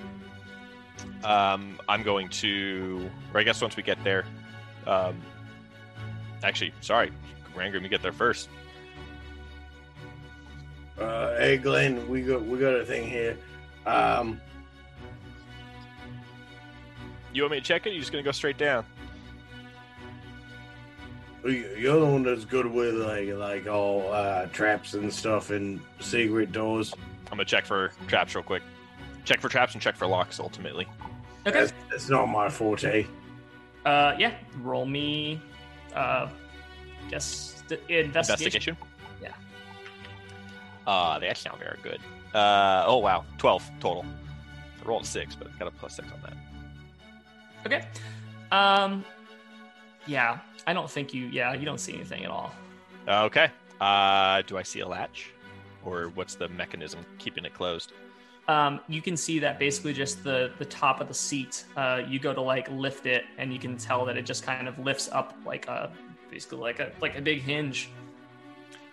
Um, 1.24 1.80
I'm 1.88 2.04
going 2.04 2.30
to, 2.30 3.10
or 3.34 3.40
I 3.40 3.44
guess 3.44 3.62
once 3.62 3.76
we 3.76 3.84
get 3.84 4.02
there, 4.04 4.26
um, 4.88 5.22
actually, 6.44 6.74
sorry, 6.82 7.12
Rangram, 7.56 7.82
you 7.82 7.90
get 7.90 8.02
there 8.02 8.12
first. 8.12 8.50
Uh, 11.00 11.36
hey, 11.38 11.58
Glenn, 11.58 12.08
we 12.08 12.22
got 12.22 12.44
we 12.46 12.58
got 12.60 12.74
a 12.76 12.86
thing 12.86 13.08
here. 13.10 13.38
Um, 13.86 14.40
You 17.34 17.42
want 17.42 17.52
me 17.52 17.60
to 17.60 17.66
check 17.66 17.86
it? 17.86 17.90
Or 17.90 17.94
you 17.94 18.00
just 18.00 18.12
gonna 18.14 18.24
go 18.24 18.32
straight 18.32 18.58
down? 18.58 18.86
you- 21.44 21.76
you're 21.78 22.00
the 22.00 22.06
one 22.06 22.24
that's 22.24 22.44
good 22.46 22.66
with 22.66 22.96
like 22.96 23.28
like 23.34 23.68
all 23.68 24.12
uh, 24.12 24.46
traps 24.48 24.94
and 24.96 25.14
stuff 25.14 25.50
and 25.52 25.80
secret 26.00 26.52
doors. 26.54 26.94
I'm 27.26 27.32
gonna 27.32 27.46
check 27.46 27.66
for 27.66 27.92
traps 28.08 28.34
real 28.36 28.44
quick. 28.44 28.64
Check 29.26 29.42
for 29.42 29.50
traps 29.50 29.74
and 29.74 29.82
check 29.82 29.96
for 29.98 30.08
locks 30.08 30.40
ultimately. 30.40 30.88
Okay. 31.46 31.60
That's, 31.60 31.74
that's 31.92 32.10
not 32.10 32.28
my 32.28 32.50
forte. 32.50 33.06
Uh, 33.86 34.16
yeah. 34.18 34.34
Roll 34.62 34.86
me. 34.86 35.40
Uh, 35.94 36.30
guess 37.10 37.64
the 37.68 37.76
investigation. 37.92 38.76
Investigation. 38.76 38.78
Yeah. 39.22 39.34
Uh, 40.86 41.20
that's 41.20 41.46
not 41.46 41.60
very 41.60 41.78
good. 41.82 42.00
Uh, 42.34 42.84
oh 42.86 42.98
wow, 42.98 43.24
twelve 43.38 43.70
total. 43.80 44.06
I 44.82 44.88
rolled 44.88 45.04
a 45.04 45.06
six, 45.06 45.36
but 45.36 45.58
got 45.58 45.68
a 45.68 45.72
plus 45.72 45.96
six 45.96 46.08
on 46.12 46.20
that. 46.22 46.34
Okay. 47.66 47.88
Um. 48.52 49.04
Yeah, 50.06 50.40
I 50.68 50.74
don't 50.74 50.90
think 50.90 51.14
you. 51.14 51.26
Yeah, 51.28 51.54
you 51.54 51.66
don't 51.66 51.80
see 51.80 51.94
anything 51.94 52.24
at 52.24 52.32
all. 52.32 52.52
Okay. 53.08 53.50
Uh, 53.82 54.42
do 54.44 54.58
I 54.58 54.64
see 54.64 54.82
a 54.82 54.88
latch, 54.88 55.32
or 55.84 56.10
what's 56.10 56.36
the 56.36 56.48
mechanism 56.50 57.06
keeping 57.18 57.46
it 57.46 57.54
closed? 57.54 57.94
Um, 58.48 58.80
you 58.88 59.02
can 59.02 59.18
see 59.18 59.40
that 59.40 59.58
basically 59.58 59.94
just 59.94 60.24
the 60.24 60.52
the 60.60 60.66
top 60.66 61.02
of 61.02 61.08
the 61.08 61.14
seat. 61.14 61.66
Uh, 61.76 62.04
you 62.08 62.20
go 62.20 62.34
to 62.34 62.42
like 62.42 62.70
lift 62.70 63.08
it, 63.08 63.26
and 63.40 63.52
you 63.52 63.58
can 63.58 63.76
tell 63.78 64.06
that 64.06 64.18
it 64.18 64.26
just 64.26 64.44
kind 64.44 64.68
of 64.68 64.78
lifts 64.78 65.10
up 65.12 65.36
like 65.46 65.68
a 65.68 65.92
basically 66.36 66.58
like 66.58 66.82
a 66.82 66.92
like 67.02 67.18
a 67.18 67.22
big 67.22 67.42
hinge. 67.42 67.90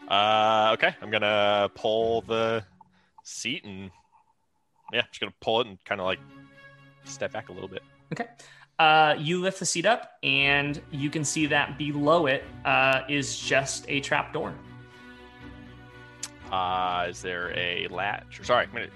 Uh, 0.06 0.70
okay. 0.74 0.94
I'm 1.02 1.10
gonna 1.10 1.68
pull 1.74 2.22
the 2.22 2.64
seat 3.24 3.64
and 3.64 3.90
yeah, 4.92 5.02
just 5.08 5.18
gonna 5.18 5.34
pull 5.40 5.60
it 5.60 5.66
and 5.66 5.84
kind 5.84 6.00
of 6.00 6.06
like 6.06 6.20
step 7.02 7.32
back 7.32 7.48
a 7.48 7.52
little 7.52 7.68
bit. 7.68 7.82
Okay. 8.12 8.28
Uh, 8.78 9.16
you 9.18 9.40
lift 9.40 9.58
the 9.58 9.66
seat 9.66 9.86
up, 9.86 10.18
and 10.22 10.80
you 10.90 11.10
can 11.10 11.24
see 11.24 11.46
that 11.46 11.78
below 11.78 12.26
it 12.26 12.44
uh, 12.64 13.02
is 13.08 13.38
just 13.38 13.84
a 13.88 14.00
trap 14.00 14.32
door. 14.32 14.54
Uh, 16.50 17.06
is 17.08 17.22
there 17.22 17.52
a 17.56 17.88
latch? 17.88 18.40
Sorry, 18.44 18.66
I'm 18.66 18.72
gonna, 18.72 18.86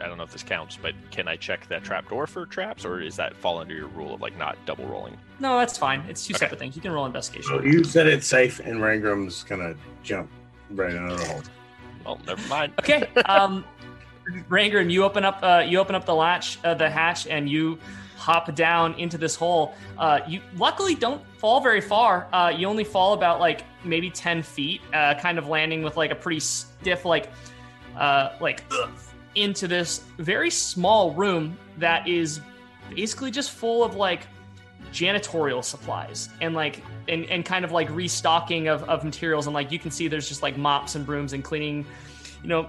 I 0.00 0.06
don't 0.06 0.16
know 0.16 0.24
if 0.24 0.32
this 0.32 0.42
counts, 0.42 0.76
but 0.80 0.94
can 1.10 1.26
I 1.28 1.36
check 1.36 1.66
that 1.68 1.82
trap 1.84 2.08
door 2.08 2.26
for 2.26 2.46
traps, 2.46 2.84
or 2.84 3.00
is 3.00 3.16
that 3.16 3.36
fall 3.36 3.58
under 3.58 3.74
your 3.74 3.88
rule 3.88 4.14
of 4.14 4.20
like 4.20 4.36
not 4.38 4.56
double 4.66 4.86
rolling? 4.86 5.16
No, 5.40 5.58
that's 5.58 5.76
fine. 5.76 6.00
It's 6.08 6.26
two 6.26 6.32
Okay. 6.34 6.40
separate 6.40 6.58
things. 6.58 6.76
You 6.76 6.82
can 6.82 6.92
roll 6.92 7.06
investigation. 7.06 7.48
So 7.58 7.62
you 7.62 7.82
said 7.84 8.06
it's 8.06 8.26
safe, 8.26 8.60
and 8.60 8.80
Rangram's 8.80 9.42
gonna 9.44 9.74
jump 10.02 10.30
right 10.70 10.94
out 10.94 11.12
of 11.12 11.18
the 11.18 11.26
hole. 11.26 11.42
Well, 12.04 12.20
never 12.26 12.46
mind. 12.48 12.72
Okay. 12.80 13.08
Um, 13.26 13.64
Rangram, 14.48 14.90
you 14.90 15.04
open 15.04 15.24
up. 15.24 15.38
Uh, 15.42 15.64
you 15.66 15.78
open 15.78 15.94
up 15.94 16.04
the 16.04 16.14
latch, 16.14 16.58
uh, 16.64 16.74
the 16.74 16.88
hatch, 16.88 17.26
and 17.26 17.48
you 17.48 17.78
hop 18.16 18.54
down 18.54 18.92
into 18.94 19.16
this 19.16 19.34
hole. 19.34 19.74
Uh, 19.96 20.20
you 20.28 20.42
luckily 20.56 20.94
don't 20.94 21.22
fall 21.38 21.60
very 21.60 21.80
far. 21.80 22.26
Uh, 22.32 22.52
you 22.54 22.66
only 22.68 22.84
fall 22.84 23.14
about 23.14 23.40
like 23.40 23.64
maybe 23.84 24.10
ten 24.10 24.42
feet, 24.42 24.82
uh, 24.92 25.14
kind 25.14 25.38
of 25.38 25.48
landing 25.48 25.82
with 25.82 25.96
like 25.96 26.10
a 26.10 26.14
pretty 26.14 26.40
stiff, 26.40 27.06
like, 27.06 27.30
uh, 27.96 28.30
like 28.40 28.64
ugh, 28.70 28.90
into 29.38 29.68
this 29.68 30.02
very 30.18 30.50
small 30.50 31.12
room 31.12 31.56
that 31.78 32.06
is 32.08 32.40
basically 32.94 33.30
just 33.30 33.50
full 33.50 33.84
of 33.84 33.94
like 33.94 34.26
janitorial 34.92 35.62
supplies 35.62 36.28
and 36.40 36.54
like 36.54 36.82
and, 37.08 37.24
and 37.26 37.44
kind 37.44 37.64
of 37.64 37.72
like 37.72 37.90
restocking 37.90 38.68
of, 38.68 38.82
of 38.88 39.04
materials 39.04 39.46
and 39.46 39.54
like 39.54 39.70
you 39.70 39.78
can 39.78 39.90
see 39.90 40.08
there's 40.08 40.28
just 40.28 40.42
like 40.42 40.56
mops 40.56 40.94
and 40.94 41.04
brooms 41.04 41.32
and 41.32 41.44
cleaning 41.44 41.84
you 42.42 42.48
know 42.48 42.68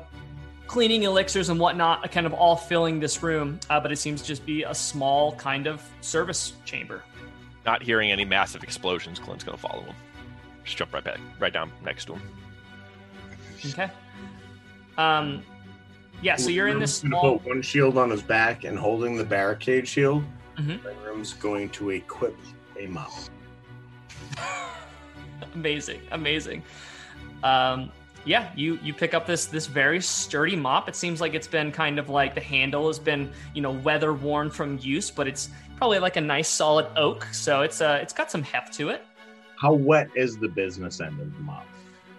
cleaning 0.68 1.04
elixirs 1.04 1.50
and 1.50 1.60
whatnot 1.60 2.10
kind 2.12 2.26
of 2.26 2.34
all 2.34 2.56
filling 2.56 3.00
this 3.00 3.24
room 3.24 3.60
uh, 3.70 3.80
but 3.80 3.92
it 3.92 3.96
seems 3.98 4.22
to 4.22 4.28
just 4.28 4.46
be 4.46 4.64
a 4.64 4.76
small 4.76 5.34
kind 5.36 5.66
of 5.68 5.82
service 6.02 6.54
chamber 6.66 7.04
Not 7.66 7.82
hearing 7.82 8.12
any 8.12 8.26
massive 8.26 8.64
explosions, 8.64 9.20
Clint's 9.20 9.44
gonna 9.44 9.58
follow 9.58 9.84
him. 9.84 9.96
Just 10.64 10.78
jump 10.78 10.94
right 10.94 11.04
back, 11.04 11.20
right 11.40 11.54
down 11.54 11.72
next 11.84 12.06
to 12.06 12.14
him. 12.14 12.22
okay 13.68 13.90
um 14.98 15.42
yeah 16.22 16.36
so 16.36 16.50
you're 16.50 16.68
in 16.68 16.80
this 16.80 16.96
small 16.96 17.40
put 17.40 17.48
one 17.48 17.62
shield 17.62 17.98
on 17.98 18.10
his 18.10 18.22
back 18.22 18.64
and 18.64 18.78
holding 18.78 19.16
the 19.16 19.24
barricade 19.24 19.88
shield. 19.88 20.24
Mhm. 20.58 20.80
Rangram's 20.84 21.34
going 21.34 21.70
to 21.70 21.92
equip 21.92 22.36
a 22.78 22.88
mop. 22.88 23.12
amazing 25.54 26.02
amazing 26.12 26.62
um 27.44 27.92
yeah 28.26 28.52
you 28.56 28.78
you 28.84 28.94
pick 28.94 29.14
up 29.14 29.26
this 29.26 29.46
this 29.46 29.66
very 29.66 30.02
sturdy 30.02 30.56
mop 30.56 30.88
it 30.90 30.96
seems 30.96 31.22
like 31.22 31.34
it's 31.34 31.48
been 31.48 31.72
kind 31.72 31.98
of 31.98 32.10
like 32.10 32.36
the 32.36 32.42
handle 32.42 32.88
has 32.88 33.00
been 33.00 33.32
you 33.56 33.62
know 33.62 33.72
weather 33.72 34.14
worn 34.14 34.50
from 34.50 34.78
use 34.82 35.10
but 35.10 35.28
it's 35.28 35.50
probably 35.78 36.00
like 36.00 36.18
a 36.18 36.22
nice 36.22 36.50
solid 36.50 36.86
oak 36.98 37.26
so 37.32 37.62
it's 37.62 37.82
uh 37.82 37.98
it's 38.02 38.14
got 38.14 38.30
some 38.30 38.44
heft 38.44 38.74
to 38.74 38.90
it 38.90 39.04
How 39.56 39.74
wet 39.74 40.10
is 40.16 40.38
the 40.38 40.48
business 40.50 41.00
end 41.02 41.20
of 41.20 41.34
the 41.34 41.40
mop? 41.42 41.66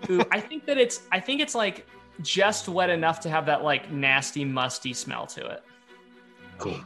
Ooh, 0.09 0.23
i 0.33 0.41
think 0.41 0.65
that 0.67 0.79
it's 0.79 1.03
i 1.13 1.21
think 1.21 1.41
it's 1.41 1.55
like 1.55 1.87
just 2.23 2.69
wet 2.69 2.91
enough 2.91 3.21
to 3.21 3.29
have 3.31 3.47
that 3.47 3.63
like 3.63 3.91
nasty 3.91 4.45
musty 4.45 4.93
smell 4.93 5.27
to 5.27 5.47
it 5.47 5.63
Cool. 6.59 6.81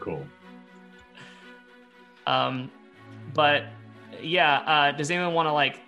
Cool. 0.00 0.26
um 2.26 2.70
but 3.32 3.64
yeah 4.20 4.58
uh 4.60 4.92
does 4.92 5.10
anyone 5.10 5.34
want 5.34 5.46
to 5.46 5.52
like 5.52 5.80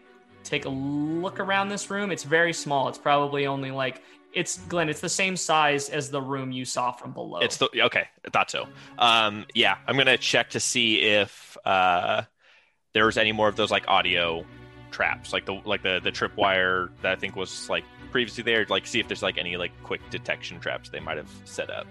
take 0.45 0.65
a 0.65 0.69
look 0.69 1.41
around 1.41 1.69
this 1.69 1.91
room 1.91 2.11
it's 2.11 2.23
very 2.25 2.53
small 2.53 2.89
it's 2.89 2.99
probably 2.99 3.47
only 3.47 3.71
like 3.71 4.03
it's 4.33 4.59
glenn 4.69 4.89
it's 4.89 5.01
the 5.01 5.09
same 5.09 5.37
size 5.37 5.89
as 5.89 6.11
the 6.11 6.21
room 6.21 6.53
you 6.53 6.65
saw 6.65 6.93
from 6.93 7.13
below 7.13 7.41
It's 7.41 7.57
the 7.57 7.69
okay. 7.85 8.07
I 8.27 8.31
thought 8.31 8.51
so. 8.51 8.67
Um, 8.99 9.47
yeah, 9.55 9.79
I'm 9.87 9.97
gonna 9.97 10.19
check 10.19 10.51
to 10.51 10.61
see 10.61 11.01
if 11.01 11.57
uh, 11.65 12.23
there's 12.93 13.17
any 13.17 13.33
more 13.33 13.49
of 13.49 13.57
those 13.57 13.71
like 13.71 13.89
audio 13.89 14.45
traps, 14.97 15.35
like 15.35 15.45
the 15.45 15.61
like 15.67 15.83
the 15.83 16.01
the 16.03 16.11
tripwire 16.11 16.89
that 17.03 17.13
I 17.13 17.17
think 17.17 17.37
was 17.37 17.69
like 17.69 17.85
previously 18.11 18.43
there. 18.43 18.65
Like, 18.71 18.87
see 18.87 18.99
if 18.99 19.09
there's 19.09 19.23
like 19.23 19.37
any 19.37 19.59
like 19.59 19.73
quick 19.83 20.01
detection 20.09 20.59
traps 20.59 20.89
they 20.89 21.01
might 21.01 21.19
have 21.19 21.31
set 21.45 21.69
up. 21.69 21.87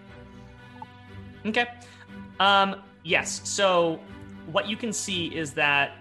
Okay. 1.46 1.68
Um, 2.40 2.82
yes. 3.04 3.48
So 3.48 4.00
what 4.52 4.68
you 4.68 4.76
can 4.76 4.92
see 4.92 5.28
is 5.28 5.54
that 5.54 5.92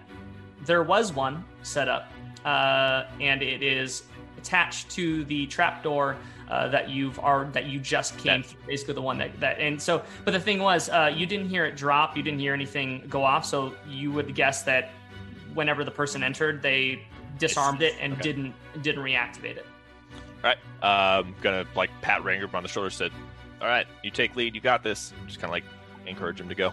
there 0.65 0.81
was 0.81 1.13
one 1.13 1.45
set 1.61 1.87
up, 1.87 2.11
uh, 2.43 3.03
and 3.21 3.43
it 3.43 3.61
is 3.61 4.03
attached 4.39 4.89
to 4.91 5.23
the 5.25 5.45
trapdoor 5.45 6.17
uh, 6.49 6.67
that 6.69 6.89
you've 6.89 7.19
are 7.19 7.45
that 7.53 7.65
you 7.67 7.79
just 7.79 8.17
came 8.17 8.41
That- 8.41 8.47
through. 8.49 8.67
Basically, 8.67 8.95
the 8.95 9.01
one 9.01 9.19
that 9.19 9.39
that 9.39 9.59
and 9.59 9.79
so. 9.79 10.01
But 10.23 10.31
the 10.31 10.39
thing 10.39 10.57
was, 10.59 10.89
uh, 10.89 11.13
you 11.15 11.27
didn't 11.27 11.49
hear 11.49 11.65
it 11.65 11.77
drop. 11.77 12.17
You 12.17 12.23
didn't 12.23 12.39
hear 12.39 12.55
anything 12.55 13.03
go 13.07 13.23
off. 13.23 13.45
So 13.45 13.75
you 13.87 14.11
would 14.11 14.33
guess 14.33 14.63
that 14.63 14.89
whenever 15.55 15.83
the 15.83 15.91
person 15.91 16.21
entered, 16.21 16.61
they 16.61 17.01
disarmed 17.39 17.81
it 17.81 17.95
and 17.99 18.13
Okay. 18.13 18.21
didn't 18.21 18.53
didn't 18.83 19.03
reactivate 19.03 19.57
it. 19.57 19.65
All 20.43 20.51
right, 20.51 20.57
I'm 20.83 21.33
gonna 21.41 21.65
like 21.75 21.89
pat 22.01 22.23
Ranger 22.23 22.47
on 22.53 22.61
the 22.61 22.69
shoulder. 22.69 22.89
Said, 22.91 23.11
"All 23.61 23.67
right, 23.67 23.87
you 24.03 24.11
take 24.11 24.35
lead. 24.35 24.53
You 24.53 24.61
got 24.61 24.83
this." 24.83 25.11
Just 25.25 25.39
kind 25.39 25.45
of 25.45 25.51
like 25.51 25.63
encourage 26.05 26.39
him 26.39 26.49
to 26.49 26.55
go. 26.55 26.71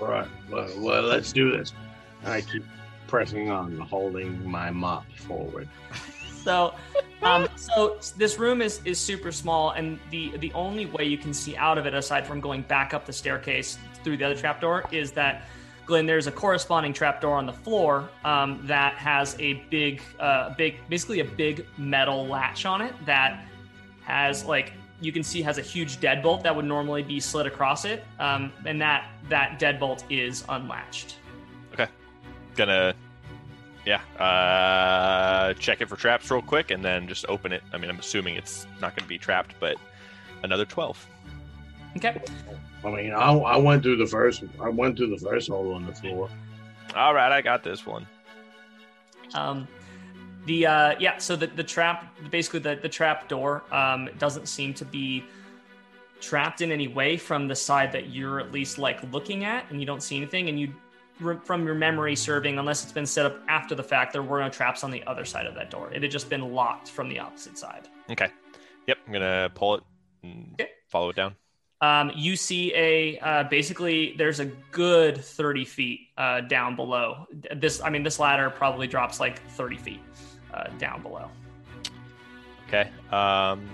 All 0.00 0.06
right, 0.08 0.28
well, 0.50 0.68
well, 0.78 1.02
let's 1.02 1.32
do 1.32 1.50
this. 1.56 1.72
I 2.24 2.42
keep 2.42 2.64
pressing 3.06 3.50
on, 3.50 3.76
holding 3.78 4.48
my 4.48 4.70
mop 4.70 5.04
forward. 5.16 5.68
So, 6.44 6.74
um, 7.22 7.48
so 7.56 7.96
this 8.18 8.38
room 8.38 8.60
is 8.60 8.82
is 8.84 9.00
super 9.00 9.32
small, 9.32 9.70
and 9.70 9.98
the 10.10 10.36
the 10.36 10.52
only 10.52 10.84
way 10.84 11.04
you 11.04 11.16
can 11.16 11.32
see 11.32 11.56
out 11.56 11.78
of 11.78 11.86
it, 11.86 11.94
aside 11.94 12.26
from 12.26 12.38
going 12.38 12.60
back 12.60 12.92
up 12.92 13.06
the 13.06 13.14
staircase 13.14 13.78
through 14.02 14.18
the 14.18 14.24
other 14.26 14.34
trapdoor, 14.34 14.84
is 14.92 15.10
that 15.12 15.46
Glenn, 15.86 16.06
there's 16.06 16.26
a 16.26 16.32
corresponding 16.32 16.92
trapdoor 16.92 17.34
on 17.34 17.46
the 17.46 17.52
floor 17.52 18.08
um, 18.24 18.60
that 18.66 18.94
has 18.94 19.36
a 19.38 19.54
big, 19.70 20.00
uh, 20.18 20.54
big, 20.54 20.76
basically 20.88 21.20
a 21.20 21.24
big 21.24 21.66
metal 21.76 22.26
latch 22.26 22.64
on 22.64 22.80
it 22.80 22.94
that 23.04 23.44
has 24.04 24.44
like 24.44 24.72
you 25.00 25.12
can 25.12 25.22
see 25.22 25.42
has 25.42 25.58
a 25.58 25.62
huge 25.62 25.98
deadbolt 25.98 26.42
that 26.42 26.54
would 26.54 26.64
normally 26.64 27.02
be 27.02 27.20
slid 27.20 27.46
across 27.46 27.84
it, 27.84 28.04
um, 28.18 28.52
and 28.64 28.80
that 28.80 29.08
that 29.28 29.60
deadbolt 29.60 30.04
is 30.10 30.44
unlatched. 30.48 31.16
Okay, 31.72 31.88
gonna, 32.54 32.94
yeah, 33.84 34.00
uh, 34.18 35.52
check 35.54 35.80
it 35.80 35.88
for 35.88 35.96
traps 35.96 36.30
real 36.30 36.42
quick, 36.42 36.70
and 36.70 36.84
then 36.84 37.06
just 37.08 37.26
open 37.28 37.52
it. 37.52 37.62
I 37.72 37.78
mean, 37.78 37.90
I'm 37.90 37.98
assuming 37.98 38.36
it's 38.36 38.66
not 38.80 38.96
gonna 38.96 39.08
be 39.08 39.18
trapped, 39.18 39.54
but 39.60 39.76
another 40.42 40.64
twelve. 40.64 41.04
Okay. 41.96 42.20
I 42.84 42.90
mean, 42.90 43.12
I, 43.12 43.32
I 43.32 43.56
went 43.56 43.82
through 43.82 43.96
the 43.96 44.06
first. 44.06 44.44
I 44.60 44.68
went 44.68 44.96
through 44.96 45.16
the 45.16 45.18
first 45.18 45.48
hole 45.48 45.72
on 45.74 45.86
the 45.86 45.94
floor. 45.94 46.28
All 46.94 47.14
right, 47.14 47.32
I 47.32 47.40
got 47.40 47.62
this 47.64 47.86
one. 47.86 48.06
Um, 49.32 49.66
the 50.46 50.66
uh, 50.66 50.94
yeah, 50.98 51.16
so 51.18 51.34
the, 51.36 51.46
the 51.46 51.64
trap, 51.64 52.14
basically 52.30 52.60
the 52.60 52.76
the 52.76 52.88
trap 52.88 53.28
door, 53.28 53.62
um, 53.72 54.08
doesn't 54.18 54.46
seem 54.46 54.74
to 54.74 54.84
be 54.84 55.24
trapped 56.20 56.60
in 56.60 56.70
any 56.72 56.88
way 56.88 57.16
from 57.16 57.48
the 57.48 57.54
side 57.56 57.92
that 57.92 58.10
you're 58.10 58.40
at 58.40 58.52
least 58.52 58.78
like 58.78 59.02
looking 59.12 59.44
at, 59.44 59.68
and 59.70 59.80
you 59.80 59.86
don't 59.86 60.02
see 60.02 60.16
anything. 60.16 60.48
And 60.48 60.60
you, 60.60 60.74
from 61.44 61.64
your 61.64 61.74
memory 61.74 62.14
serving, 62.16 62.58
unless 62.58 62.82
it's 62.82 62.92
been 62.92 63.06
set 63.06 63.24
up 63.24 63.40
after 63.48 63.74
the 63.74 63.82
fact, 63.82 64.12
there 64.12 64.22
were 64.22 64.40
no 64.40 64.48
traps 64.50 64.84
on 64.84 64.90
the 64.90 65.02
other 65.06 65.24
side 65.24 65.46
of 65.46 65.54
that 65.54 65.70
door. 65.70 65.90
It 65.92 66.02
had 66.02 66.10
just 66.10 66.28
been 66.28 66.52
locked 66.52 66.88
from 66.88 67.08
the 67.08 67.18
opposite 67.18 67.56
side. 67.56 67.88
Okay. 68.10 68.28
Yep, 68.86 68.98
I'm 69.06 69.12
gonna 69.12 69.50
pull 69.54 69.76
it 69.76 69.82
and 70.22 70.50
Okay. 70.60 70.70
follow 70.88 71.08
it 71.08 71.16
down. 71.16 71.34
Um, 71.80 72.10
you 72.14 72.36
see 72.36 72.72
a 72.74 73.18
uh, 73.18 73.44
basically 73.44 74.14
there's 74.16 74.40
a 74.40 74.46
good 74.70 75.22
30 75.22 75.64
feet 75.64 76.00
uh, 76.16 76.40
down 76.42 76.76
below. 76.76 77.26
This, 77.54 77.80
I 77.82 77.90
mean, 77.90 78.02
this 78.02 78.18
ladder 78.18 78.48
probably 78.50 78.86
drops 78.86 79.20
like 79.20 79.40
30 79.50 79.76
feet 79.76 80.00
uh, 80.52 80.68
down 80.78 81.02
below. 81.02 81.28
Okay. 82.68 82.88
Um, 83.12 83.68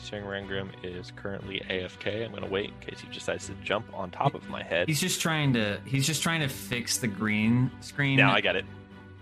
Sing 0.00 0.22
Rangram 0.22 0.70
is 0.82 1.12
currently 1.16 1.60
AFK. 1.68 2.24
I'm 2.24 2.32
gonna 2.32 2.46
wait 2.46 2.70
in 2.70 2.78
case 2.80 3.00
he 3.00 3.12
decides 3.12 3.46
to 3.46 3.54
jump 3.64 3.86
on 3.92 4.10
top 4.10 4.34
of 4.34 4.48
my 4.48 4.62
head. 4.62 4.88
He's 4.88 5.00
just 5.00 5.20
trying 5.20 5.52
to 5.54 5.80
he's 5.84 6.06
just 6.06 6.22
trying 6.22 6.40
to 6.40 6.48
fix 6.48 6.98
the 6.98 7.08
green 7.08 7.70
screen. 7.80 8.16
Now 8.16 8.32
I 8.32 8.40
get 8.40 8.56
it. 8.56 8.64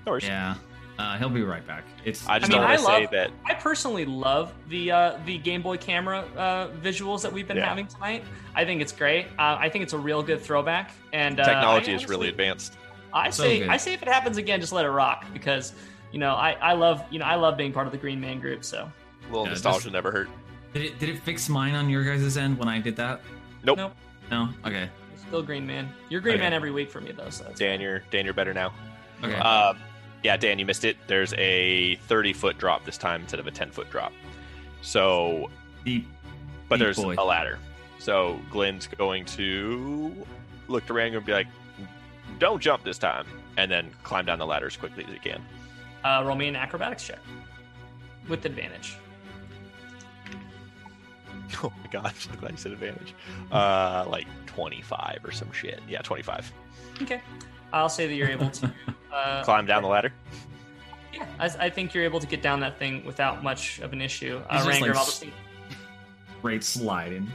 No 0.04 0.12
worries. 0.12 0.24
yeah. 0.24 0.56
Uh, 0.98 1.18
he'll 1.18 1.28
be 1.28 1.42
right 1.42 1.66
back. 1.66 1.84
It's 2.04 2.26
I 2.26 2.38
just 2.38 2.50
I 2.50 2.54
mean, 2.54 2.62
don't 2.62 2.68
want 2.70 2.80
to 2.80 2.86
say 2.86 3.00
love- 3.02 3.10
that. 3.10 3.30
I 3.44 3.54
personally 3.54 4.06
love 4.06 4.52
the 4.68 4.90
uh, 4.92 5.18
the 5.26 5.36
Game 5.38 5.60
Boy 5.62 5.76
camera 5.76 6.20
uh, 6.36 6.68
visuals 6.82 7.20
that 7.22 7.32
we've 7.32 7.46
been 7.46 7.58
Yeah. 7.58 7.68
having 7.68 7.86
tonight. 7.86 8.24
I 8.54 8.64
think 8.64 8.80
it's 8.80 8.92
great. 8.92 9.26
Uh, 9.38 9.56
I 9.60 9.68
think 9.68 9.82
it's 9.84 9.92
a 9.92 9.98
real 9.98 10.22
good 10.22 10.40
throwback. 10.40 10.92
And 11.12 11.38
uh, 11.38 11.44
Technology 11.44 11.92
I 11.92 11.96
is 11.96 12.08
really 12.08 12.28
advanced. 12.28 12.78
I 13.12 13.28
So 13.30 13.42
say 13.42 13.58
good. 13.60 13.68
I 13.68 13.76
say 13.76 13.92
if 13.92 14.02
it 14.02 14.08
happens 14.08 14.36
again, 14.38 14.60
just 14.60 14.72
let 14.72 14.84
it 14.86 14.90
rock 14.90 15.24
because 15.32 15.74
you 16.12 16.18
know 16.18 16.34
I, 16.34 16.52
I 16.52 16.72
love 16.72 17.02
you 17.10 17.18
know 17.18 17.26
I 17.26 17.34
love 17.34 17.56
being 17.58 17.72
part 17.72 17.86
of 17.86 17.92
the 17.92 17.98
Green 17.98 18.20
Man 18.20 18.40
group. 18.40 18.64
So 18.64 18.78
A 18.88 19.26
little 19.26 19.44
Yeah, 19.44 19.50
nostalgia 19.50 19.80
just- 19.84 19.92
never 19.92 20.10
hurt. 20.10 20.28
did 20.72 20.82
it 20.82 20.98
did 20.98 21.08
it 21.10 21.18
fix 21.20 21.48
mine 21.50 21.74
on 21.74 21.90
your 21.90 22.04
guys' 22.04 22.36
end 22.38 22.58
when 22.58 22.68
I 22.68 22.80
did 22.80 22.96
that? 22.96 23.20
Nope. 23.64 23.76
Nope. 23.76 23.92
No. 24.30 24.48
Okay. 24.64 24.88
still 25.28 25.42
Green 25.42 25.66
Man. 25.66 25.92
You're 26.08 26.20
Green 26.22 26.36
Okay. 26.36 26.42
Man 26.44 26.52
every 26.54 26.70
week 26.70 26.90
for 26.90 27.00
me 27.02 27.12
though. 27.12 27.28
So 27.30 27.50
Dan, 27.54 27.80
you're 27.82 28.00
Dan, 28.10 28.24
you're 28.24 28.32
better 28.34 28.54
now. 28.54 28.72
Okay. 29.22 29.34
Um, 29.36 29.78
yeah, 30.22 30.36
Dan, 30.36 30.58
you 30.58 30.66
missed 30.66 30.84
it. 30.84 30.96
There's 31.06 31.32
a 31.34 31.96
30 32.06 32.32
foot 32.32 32.58
drop 32.58 32.84
this 32.84 32.98
time 32.98 33.22
instead 33.22 33.40
of 33.40 33.46
a 33.46 33.50
10 33.50 33.70
foot 33.70 33.90
drop. 33.90 34.12
So 34.82 35.50
the 35.84 36.04
but 36.68 36.76
Deep 36.76 36.84
there's 36.84 36.96
boy. 36.98 37.14
a 37.18 37.24
ladder. 37.24 37.58
So 37.98 38.40
Glenn's 38.50 38.86
going 38.86 39.24
to 39.26 40.12
look 40.68 40.84
to 40.86 40.94
Rango 40.94 41.18
and 41.18 41.26
be 41.26 41.32
like, 41.32 41.46
"Don't 42.38 42.60
jump 42.60 42.82
this 42.84 42.98
time," 42.98 43.26
and 43.56 43.70
then 43.70 43.90
climb 44.02 44.26
down 44.26 44.38
the 44.38 44.46
ladder 44.46 44.66
as 44.66 44.76
quickly 44.76 45.04
as 45.04 45.10
he 45.10 45.18
can. 45.18 45.42
Uh, 46.04 46.22
roll 46.26 46.36
me 46.36 46.48
an 46.48 46.56
acrobatics 46.56 47.04
check 47.06 47.18
with 48.28 48.44
advantage. 48.44 48.96
Oh 51.62 51.72
my 51.80 51.88
gosh, 51.90 52.28
I'm 52.30 52.38
glad 52.40 52.50
you 52.52 52.56
said 52.58 52.72
advantage. 52.72 53.14
Uh, 53.52 54.04
like 54.08 54.26
25 54.46 55.20
or 55.24 55.30
some 55.30 55.50
shit. 55.52 55.80
Yeah, 55.88 56.02
25. 56.02 56.52
Okay. 57.02 57.22
I'll 57.72 57.88
say 57.88 58.06
that 58.06 58.14
you're 58.14 58.28
able 58.30 58.50
to 58.50 58.72
uh, 59.12 59.44
Climb 59.44 59.66
down 59.66 59.82
the 59.82 59.88
ladder. 59.88 60.12
Yeah, 61.12 61.26
I, 61.38 61.46
I 61.66 61.70
think 61.70 61.94
you're 61.94 62.04
able 62.04 62.20
to 62.20 62.26
get 62.26 62.42
down 62.42 62.60
that 62.60 62.78
thing 62.78 63.04
without 63.04 63.42
much 63.42 63.78
of 63.80 63.92
an 63.92 64.00
issue. 64.00 64.40
Uh, 64.48 64.58
He's 64.58 64.66
Ranger, 64.66 64.88
like, 64.88 64.96
I'll 64.96 65.04
just 65.04 65.20
think- 65.20 65.32
Great 66.42 66.62
sliding. 66.62 67.26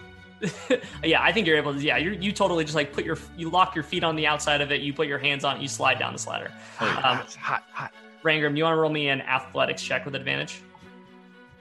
yeah, 1.04 1.22
I 1.22 1.32
think 1.32 1.46
you're 1.46 1.58
able 1.58 1.74
to. 1.74 1.80
Yeah, 1.80 1.98
you 1.98 2.12
you 2.12 2.32
totally 2.32 2.64
just 2.64 2.76
like 2.76 2.92
put 2.94 3.06
your 3.06 3.18
you 3.38 3.50
lock 3.50 3.76
your 3.76 3.84
feet 3.84 4.04
on 4.04 4.16
the 4.16 4.26
outside 4.26 4.60
of 4.62 4.72
it. 4.72 4.82
You 4.82 4.92
put 4.92 5.08
your 5.08 5.20
hands 5.20 5.44
on 5.44 5.58
it. 5.58 5.62
You 5.62 5.68
slide 5.68 6.00
down 6.00 6.14
this 6.14 6.26
ladder. 6.26 6.52
Oh, 6.80 7.02
Um, 7.04 7.20
it's 7.20 7.36
hot, 7.36 7.64
hot. 7.72 7.92
Rangram, 8.24 8.58
you 8.58 8.64
want 8.64 8.76
to 8.76 8.80
roll 8.80 8.90
me 8.92 9.10
an 9.10 9.22
athletics 9.22 9.84
check 9.84 10.04
with 10.06 10.16
advantage? 10.16 10.62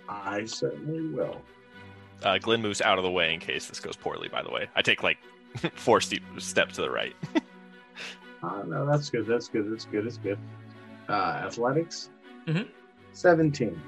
I 0.09 0.45
certainly 0.47 1.09
will. 1.09 1.41
Uh, 2.23 2.39
Glenn 2.39 2.63
moves 2.63 2.81
out 2.81 2.99
of 2.99 3.05
the 3.05 3.11
way 3.11 3.35
in 3.35 3.41
case 3.41 3.67
this 3.67 3.81
goes 3.81 3.97
poorly. 3.97 4.29
By 4.29 4.43
the 4.43 4.51
way, 4.51 4.69
I 4.75 4.81
take 4.83 5.03
like 5.03 5.19
four 5.75 6.01
steep 6.01 6.23
steps 6.39 6.77
to 6.77 6.83
the 6.83 6.91
right. 6.91 7.15
Uh, 8.43 8.63
no, 8.67 8.87
that's 8.87 9.11
good. 9.11 9.27
That's 9.27 9.49
good. 9.49 9.71
That's 9.71 9.85
good. 9.85 10.07
That's 10.07 10.17
good. 10.19 10.39
Uh, 11.09 11.43
athletics. 11.47 12.11
Mhm. 12.47 12.69
Seventeen. 13.13 13.81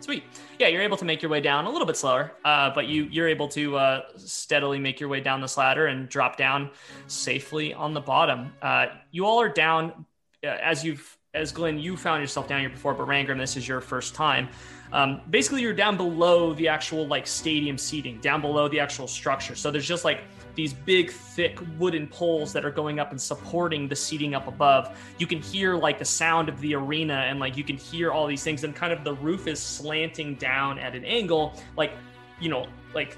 Sweet. 0.00 0.24
Yeah, 0.58 0.66
you're 0.66 0.82
able 0.82 0.96
to 0.96 1.04
make 1.04 1.22
your 1.22 1.30
way 1.30 1.40
down 1.40 1.66
a 1.66 1.70
little 1.70 1.86
bit 1.86 1.96
slower, 1.96 2.32
uh, 2.44 2.70
but 2.74 2.86
you 2.88 3.04
you're 3.04 3.28
able 3.28 3.46
to 3.48 3.76
uh, 3.76 4.02
steadily 4.16 4.80
make 4.80 4.98
your 4.98 5.08
way 5.08 5.20
down 5.20 5.40
this 5.40 5.56
ladder 5.56 5.86
and 5.86 6.08
drop 6.08 6.36
down 6.36 6.70
safely 7.06 7.72
on 7.72 7.94
the 7.94 8.00
bottom. 8.00 8.52
Uh, 8.60 8.86
you 9.12 9.24
all 9.24 9.40
are 9.40 9.48
down 9.48 10.04
uh, 10.44 10.48
as 10.48 10.84
you've 10.84 11.16
as 11.34 11.50
Glenn, 11.50 11.78
you 11.78 11.96
found 11.96 12.20
yourself 12.20 12.46
down 12.46 12.60
here 12.60 12.68
before, 12.68 12.92
but 12.92 13.06
Rangram, 13.06 13.38
this 13.38 13.56
is 13.56 13.66
your 13.66 13.80
first 13.80 14.14
time. 14.14 14.50
Um, 14.92 15.22
basically, 15.30 15.62
you're 15.62 15.72
down 15.72 15.96
below 15.96 16.52
the 16.52 16.68
actual 16.68 17.06
like 17.06 17.26
stadium 17.26 17.78
seating, 17.78 18.20
down 18.20 18.42
below 18.42 18.68
the 18.68 18.80
actual 18.80 19.06
structure. 19.06 19.54
So 19.54 19.70
there's 19.70 19.88
just 19.88 20.04
like 20.04 20.20
these 20.54 20.72
big, 20.72 21.10
thick 21.10 21.58
wooden 21.78 22.06
poles 22.06 22.52
that 22.52 22.64
are 22.64 22.70
going 22.70 22.98
up 22.98 23.10
and 23.10 23.20
supporting 23.20 23.88
the 23.88 23.96
seating 23.96 24.34
up 24.34 24.46
above. 24.46 24.98
You 25.18 25.26
can 25.26 25.40
hear 25.40 25.76
like 25.76 25.98
the 25.98 26.04
sound 26.04 26.48
of 26.48 26.60
the 26.60 26.74
arena 26.74 27.24
and 27.26 27.40
like 27.40 27.56
you 27.56 27.64
can 27.64 27.76
hear 27.76 28.10
all 28.10 28.26
these 28.26 28.42
things, 28.42 28.64
and 28.64 28.74
kind 28.74 28.92
of 28.92 29.04
the 29.04 29.14
roof 29.14 29.46
is 29.46 29.60
slanting 29.60 30.34
down 30.34 30.78
at 30.78 30.94
an 30.94 31.04
angle, 31.04 31.60
like 31.76 31.92
you 32.40 32.48
know, 32.48 32.66
like 32.94 33.16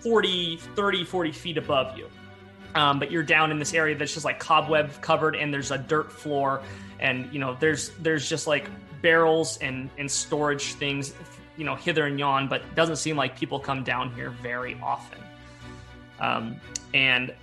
40, 0.00 0.58
30, 0.74 1.04
40 1.04 1.32
feet 1.32 1.58
above 1.58 1.96
you. 1.96 2.08
Um, 2.74 2.98
but 2.98 3.10
you're 3.10 3.22
down 3.22 3.50
in 3.50 3.58
this 3.58 3.72
area 3.72 3.96
that's 3.96 4.12
just 4.12 4.24
like 4.24 4.40
cobweb 4.40 5.00
covered, 5.00 5.36
and 5.36 5.54
there's 5.54 5.70
a 5.70 5.78
dirt 5.78 6.10
floor, 6.10 6.62
and 6.98 7.32
you 7.32 7.38
know 7.38 7.56
there's 7.60 7.90
there's 8.00 8.28
just 8.28 8.46
like 8.46 8.68
barrels 9.00 9.58
and 9.58 9.90
and 9.96 10.10
storage 10.10 10.74
things, 10.74 11.14
you 11.56 11.64
know, 11.64 11.76
hither 11.76 12.06
and 12.06 12.18
yon. 12.18 12.48
But 12.48 12.74
doesn't 12.74 12.96
seem 12.96 13.16
like 13.16 13.38
people 13.38 13.60
come 13.60 13.84
down 13.84 14.12
here 14.14 14.30
very 14.30 14.76
often. 14.82 15.20
Um, 16.20 16.56
and 16.92 17.34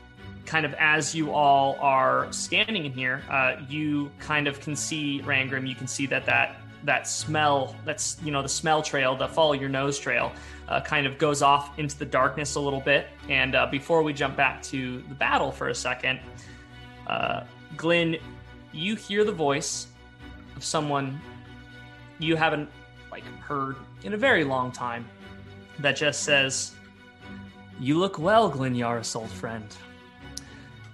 kind 0.45 0.65
of 0.65 0.73
as 0.75 1.13
you 1.13 1.31
all 1.31 1.77
are 1.79 2.31
standing 2.31 2.85
in 2.85 2.91
here, 2.91 3.21
uh, 3.29 3.57
you 3.69 4.11
kind 4.19 4.47
of 4.47 4.59
can 4.59 4.75
see 4.75 5.21
Rangrim. 5.23 5.67
You 5.67 5.75
can 5.75 5.87
see 5.87 6.05
that 6.07 6.25
that 6.25 6.57
that 6.83 7.07
smell, 7.07 7.75
that's 7.85 8.17
you 8.23 8.31
know 8.31 8.41
the 8.41 8.49
smell 8.49 8.81
trail, 8.81 9.15
the 9.15 9.27
follow 9.27 9.53
your 9.53 9.69
nose 9.69 9.99
trail, 9.99 10.31
uh, 10.67 10.81
kind 10.81 11.05
of 11.05 11.17
goes 11.17 11.41
off 11.41 11.77
into 11.77 11.97
the 11.97 12.05
darkness 12.05 12.55
a 12.55 12.59
little 12.59 12.81
bit. 12.81 13.07
And 13.29 13.55
uh, 13.55 13.67
before 13.67 14.03
we 14.03 14.13
jump 14.13 14.35
back 14.35 14.63
to 14.63 15.01
the 15.07 15.15
battle 15.15 15.51
for 15.51 15.69
a 15.69 15.75
second, 15.75 16.19
uh, 17.07 17.43
Glenn, 17.77 18.17
you 18.71 18.95
hear 18.95 19.23
the 19.23 19.31
voice 19.31 19.87
of 20.55 20.63
someone 20.63 21.19
you 22.19 22.35
haven't 22.35 22.69
like 23.11 23.23
heard 23.41 23.75
in 24.03 24.13
a 24.13 24.17
very 24.17 24.43
long 24.43 24.71
time 24.71 25.07
that 25.79 25.95
just 25.95 26.23
says, 26.23 26.73
"You 27.81 27.97
look 27.97 28.17
well, 28.17 28.47
Glenn 28.47 28.75
Yaris, 28.75 29.15
old 29.15 29.29
friend." 29.29 29.65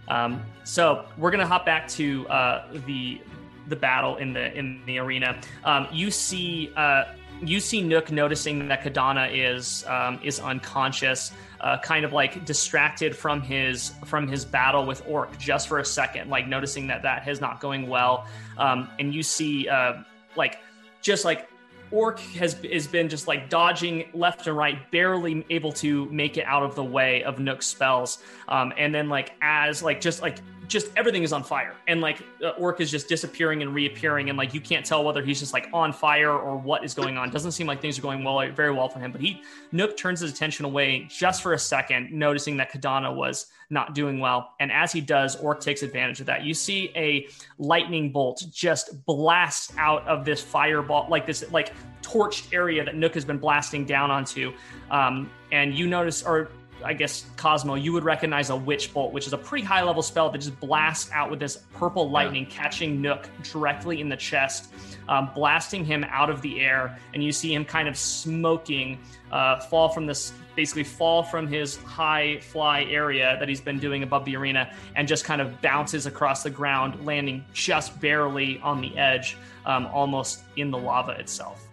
Um, 0.07 0.41
so 0.63 1.05
we're 1.17 1.31
gonna 1.31 1.45
hop 1.45 1.65
back 1.65 1.87
to 1.89 2.27
uh, 2.29 2.71
the 2.85 3.21
the 3.67 3.75
battle 3.75 4.15
in 4.17 4.33
the 4.33 4.57
in 4.57 4.81
the 4.85 4.97
arena. 4.97 5.39
Um, 5.63 5.87
you 5.91 6.09
see 6.09 6.71
uh, 6.75 7.03
you 7.41 7.59
see 7.59 7.81
Nook 7.81 8.11
noticing 8.11 8.67
that 8.67 8.81
Kadana 8.81 9.29
is 9.31 9.85
um, 9.87 10.19
is 10.23 10.39
unconscious, 10.39 11.31
uh, 11.61 11.77
kind 11.79 12.05
of 12.05 12.13
like 12.13 12.45
distracted 12.45 13.15
from 13.15 13.41
his 13.41 13.93
from 14.05 14.27
his 14.27 14.45
battle 14.45 14.85
with 14.85 15.03
Orc 15.07 15.37
just 15.37 15.67
for 15.67 15.79
a 15.79 15.85
second, 15.85 16.29
like 16.29 16.47
noticing 16.47 16.87
that 16.87 17.03
that 17.03 17.27
is 17.27 17.41
not 17.41 17.59
going 17.59 17.87
well. 17.87 18.27
Um, 18.57 18.89
and 18.99 19.13
you 19.13 19.23
see 19.23 19.67
uh, 19.67 20.03
like 20.35 20.59
just 21.01 21.25
like 21.25 21.49
Orc 21.91 22.19
has 22.19 22.53
has 22.71 22.87
been 22.87 23.09
just 23.09 23.27
like 23.27 23.49
dodging 23.49 24.09
left 24.13 24.47
and 24.47 24.57
right, 24.57 24.89
barely 24.91 25.45
able 25.49 25.71
to 25.73 26.05
make 26.07 26.37
it 26.37 26.45
out 26.45 26.63
of 26.63 26.75
the 26.75 26.83
way 26.83 27.23
of 27.23 27.39
Nook's 27.39 27.65
spells. 27.65 28.19
Um, 28.47 28.73
and 28.77 28.93
then 28.93 29.09
like 29.09 29.33
as 29.41 29.81
like 29.81 30.01
just 30.01 30.21
like 30.21 30.37
just 30.67 30.89
everything 30.97 31.23
is 31.23 31.31
on 31.31 31.43
fire, 31.43 31.75
and 31.87 32.01
like 32.01 32.21
uh, 32.43 32.49
Orc 32.51 32.81
is 32.81 32.91
just 32.91 33.07
disappearing 33.07 33.61
and 33.61 33.73
reappearing, 33.73 34.29
and 34.29 34.37
like 34.37 34.53
you 34.53 34.61
can't 34.61 34.85
tell 34.85 35.03
whether 35.03 35.23
he's 35.23 35.39
just 35.39 35.53
like 35.53 35.67
on 35.73 35.93
fire 35.93 36.31
or 36.31 36.57
what 36.57 36.83
is 36.83 36.93
going 36.93 37.17
on. 37.17 37.29
Doesn't 37.29 37.53
seem 37.53 37.67
like 37.67 37.81
things 37.81 37.97
are 37.97 38.01
going 38.01 38.23
well, 38.23 38.49
very 38.51 38.71
well 38.71 38.89
for 38.89 38.99
him. 38.99 39.11
But 39.11 39.21
he 39.21 39.41
Nook 39.71 39.95
turns 39.97 40.19
his 40.19 40.31
attention 40.31 40.65
away 40.65 41.07
just 41.09 41.41
for 41.41 41.53
a 41.53 41.59
second, 41.59 42.11
noticing 42.11 42.57
that 42.57 42.71
Kadana 42.71 43.13
was 43.13 43.47
not 43.69 43.95
doing 43.95 44.19
well. 44.19 44.53
And 44.59 44.71
as 44.71 44.91
he 44.91 45.01
does, 45.01 45.35
Orc 45.35 45.59
takes 45.59 45.83
advantage 45.83 46.19
of 46.19 46.25
that. 46.27 46.43
You 46.43 46.53
see 46.53 46.91
a 46.95 47.27
lightning 47.57 48.11
bolt 48.11 48.43
just 48.51 49.05
blast 49.05 49.73
out 49.77 50.07
of 50.07 50.25
this 50.25 50.41
fireball, 50.41 51.07
like 51.09 51.25
this 51.25 51.49
like 51.51 51.73
torched 52.01 52.53
area 52.53 52.83
that 52.83 52.95
Nook 52.95 53.13
has 53.13 53.25
been 53.25 53.37
blasting 53.37 53.85
down 53.85 54.11
onto. 54.11 54.53
Um, 54.91 55.29
and 55.51 55.77
you 55.77 55.87
notice, 55.87 56.23
or 56.23 56.49
I 56.87 56.93
guess 56.93 57.25
Cosmo, 57.35 57.75
you 57.75 57.91
would 57.91 58.05
recognize 58.05 58.49
a 58.49 58.55
witch 58.55 58.93
bolt, 58.93 59.11
which 59.11 59.27
is 59.27 59.33
a 59.33 59.37
pretty 59.37 59.65
high 59.65 59.83
level 59.83 60.01
spell 60.01 60.29
that 60.29 60.37
just 60.37 60.57
blasts 60.61 61.11
out 61.11 61.29
with 61.29 61.37
this 61.37 61.57
purple 61.73 62.09
lightning, 62.09 62.45
catching 62.45 63.01
Nook 63.01 63.29
directly 63.43 63.99
in 63.99 64.07
the 64.07 64.15
chest, 64.15 64.73
um, 65.09 65.29
blasting 65.35 65.83
him 65.83 66.05
out 66.05 66.29
of 66.29 66.41
the 66.41 66.61
air. 66.61 66.97
And 67.13 67.21
you 67.21 67.33
see 67.33 67.53
him 67.53 67.65
kind 67.65 67.89
of 67.89 67.97
smoking, 67.97 68.99
uh, 69.33 69.59
fall 69.59 69.89
from 69.89 70.05
this, 70.05 70.31
basically 70.55 70.85
fall 70.85 71.23
from 71.23 71.45
his 71.45 71.75
high 71.75 72.39
fly 72.39 72.83
area 72.83 73.35
that 73.37 73.49
he's 73.49 73.61
been 73.61 73.79
doing 73.79 74.03
above 74.03 74.23
the 74.23 74.37
arena, 74.37 74.73
and 74.95 75.09
just 75.09 75.25
kind 75.25 75.41
of 75.41 75.61
bounces 75.61 76.05
across 76.05 76.41
the 76.41 76.49
ground, 76.49 77.05
landing 77.05 77.43
just 77.51 77.99
barely 77.99 78.61
on 78.61 78.79
the 78.79 78.97
edge, 78.97 79.35
um, 79.65 79.87
almost 79.87 80.43
in 80.55 80.71
the 80.71 80.77
lava 80.77 81.11
itself. 81.19 81.67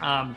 Um, 0.00 0.34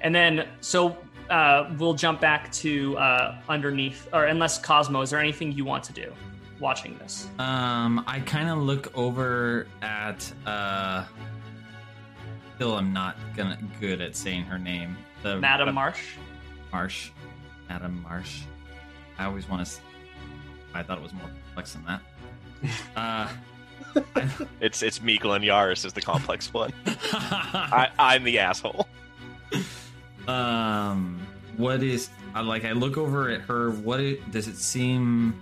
and 0.00 0.14
then, 0.14 0.48
so 0.60 0.96
uh, 1.30 1.70
we'll 1.78 1.94
jump 1.94 2.20
back 2.20 2.50
to 2.52 2.96
uh, 2.98 3.40
underneath, 3.48 4.08
or 4.12 4.26
unless 4.26 4.58
Cosmo, 4.58 5.00
is 5.02 5.10
there 5.10 5.20
anything 5.20 5.52
you 5.52 5.64
want 5.64 5.84
to 5.84 5.92
do 5.92 6.12
watching 6.60 6.96
this? 6.98 7.28
Um, 7.38 8.02
I 8.06 8.20
kind 8.20 8.48
of 8.48 8.58
look 8.58 8.96
over 8.96 9.66
at. 9.82 10.32
uh 10.46 11.04
Still, 12.56 12.74
I'm 12.76 12.92
not 12.92 13.16
gonna 13.36 13.56
good 13.80 14.00
at 14.00 14.16
saying 14.16 14.42
her 14.44 14.58
name. 14.58 14.96
The 15.22 15.36
Madam 15.38 15.72
Marsh? 15.76 16.14
Marsh, 16.72 17.10
Madam 17.68 18.02
Marsh. 18.02 18.40
I 19.16 19.26
always 19.26 19.48
want 19.48 19.64
to. 19.64 19.80
I 20.74 20.82
thought 20.82 20.98
it 20.98 21.02
was 21.02 21.12
more 21.12 21.28
complex 21.44 21.74
than 21.74 21.84
that. 21.84 22.00
Uh, 22.96 23.28
It's 24.60 24.82
it's 24.82 25.00
me, 25.00 25.18
Glenn 25.18 25.42
Yaris, 25.42 25.84
is 25.84 25.92
the 25.92 26.00
complex 26.02 26.52
one. 26.52 26.72
I, 26.84 27.88
I, 27.98 28.14
I'm 28.16 28.24
the 28.24 28.40
asshole. 28.40 28.88
um, 30.28 31.26
what 31.56 31.82
is? 31.82 32.10
I 32.34 32.40
like. 32.42 32.64
I 32.64 32.72
look 32.72 32.96
over 32.96 33.30
at 33.30 33.40
her. 33.42 33.70
What 33.70 34.00
it, 34.00 34.30
does 34.30 34.46
it 34.48 34.56
seem? 34.56 35.40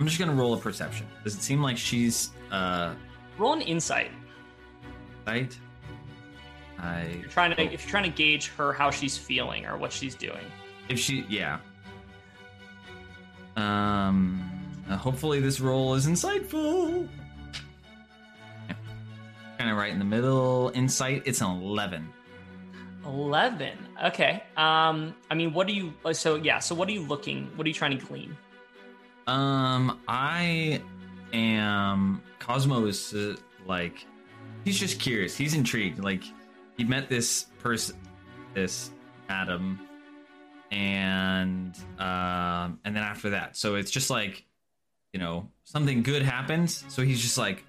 I'm 0.00 0.06
just 0.06 0.18
gonna 0.18 0.32
roll 0.34 0.54
a 0.54 0.58
perception. 0.58 1.06
Does 1.22 1.34
it 1.36 1.42
seem 1.42 1.62
like 1.62 1.76
she's 1.76 2.30
uh 2.50 2.94
Roll 3.38 3.52
an 3.54 3.60
insight. 3.62 4.10
right? 5.26 5.56
I 6.78 7.18
You're 7.20 7.28
trying 7.28 7.54
to, 7.54 7.62
if 7.62 7.82
you're 7.84 7.90
trying 7.90 8.04
to 8.04 8.10
gauge 8.10 8.48
her, 8.56 8.72
how 8.72 8.90
she's 8.90 9.16
feeling 9.16 9.64
or 9.66 9.76
what 9.76 9.92
she's 9.92 10.14
doing. 10.14 10.44
if 10.88 10.98
she 10.98 11.24
yeah. 11.28 11.58
Um. 13.56 14.42
uh, 14.88 14.96
hopefully 14.96 15.40
this 15.40 15.60
roll 15.60 15.94
is 15.94 16.06
insightful. 16.06 17.06
Kind 19.58 19.70
of 19.70 19.76
right 19.76 19.92
in 19.92 19.98
the 19.98 20.04
middle. 20.04 20.72
Insight. 20.74 21.22
It's 21.26 21.40
an 21.40 21.48
eleven. 21.62 22.08
11. 23.04 23.76
Okay. 24.02 24.42
Um, 24.56 25.14
I 25.30 25.34
mean, 25.34 25.52
what 25.52 25.68
are 25.68 25.72
you, 25.72 25.94
so 26.12 26.34
yeah, 26.34 26.58
so 26.58 26.74
what 26.74 26.88
are 26.88 26.92
you 26.92 27.02
looking, 27.02 27.50
what 27.54 27.64
are 27.64 27.68
you 27.68 27.74
trying 27.74 27.96
to 27.98 28.04
glean? 28.04 28.36
Um, 29.26 30.00
I 30.08 30.82
am 31.32 32.20
Cosmo 32.40 32.86
is 32.86 33.14
uh, 33.14 33.36
like 33.66 34.04
he's 34.64 34.78
just 34.78 34.98
curious. 34.98 35.36
He's 35.36 35.54
intrigued. 35.54 36.02
Like 36.02 36.24
he 36.76 36.84
met 36.84 37.08
this 37.08 37.44
person, 37.60 37.96
this 38.54 38.90
Adam, 39.28 39.78
and 40.72 41.76
um, 41.98 42.80
and 42.84 42.96
then 42.96 43.04
after 43.04 43.30
that, 43.30 43.56
so 43.56 43.76
it's 43.76 43.90
just 43.90 44.10
like, 44.10 44.44
you 45.12 45.20
know, 45.20 45.48
something 45.64 46.02
good 46.02 46.22
happens. 46.22 46.84
So 46.88 47.02
he's 47.02 47.20
just 47.20 47.38
like 47.38 47.64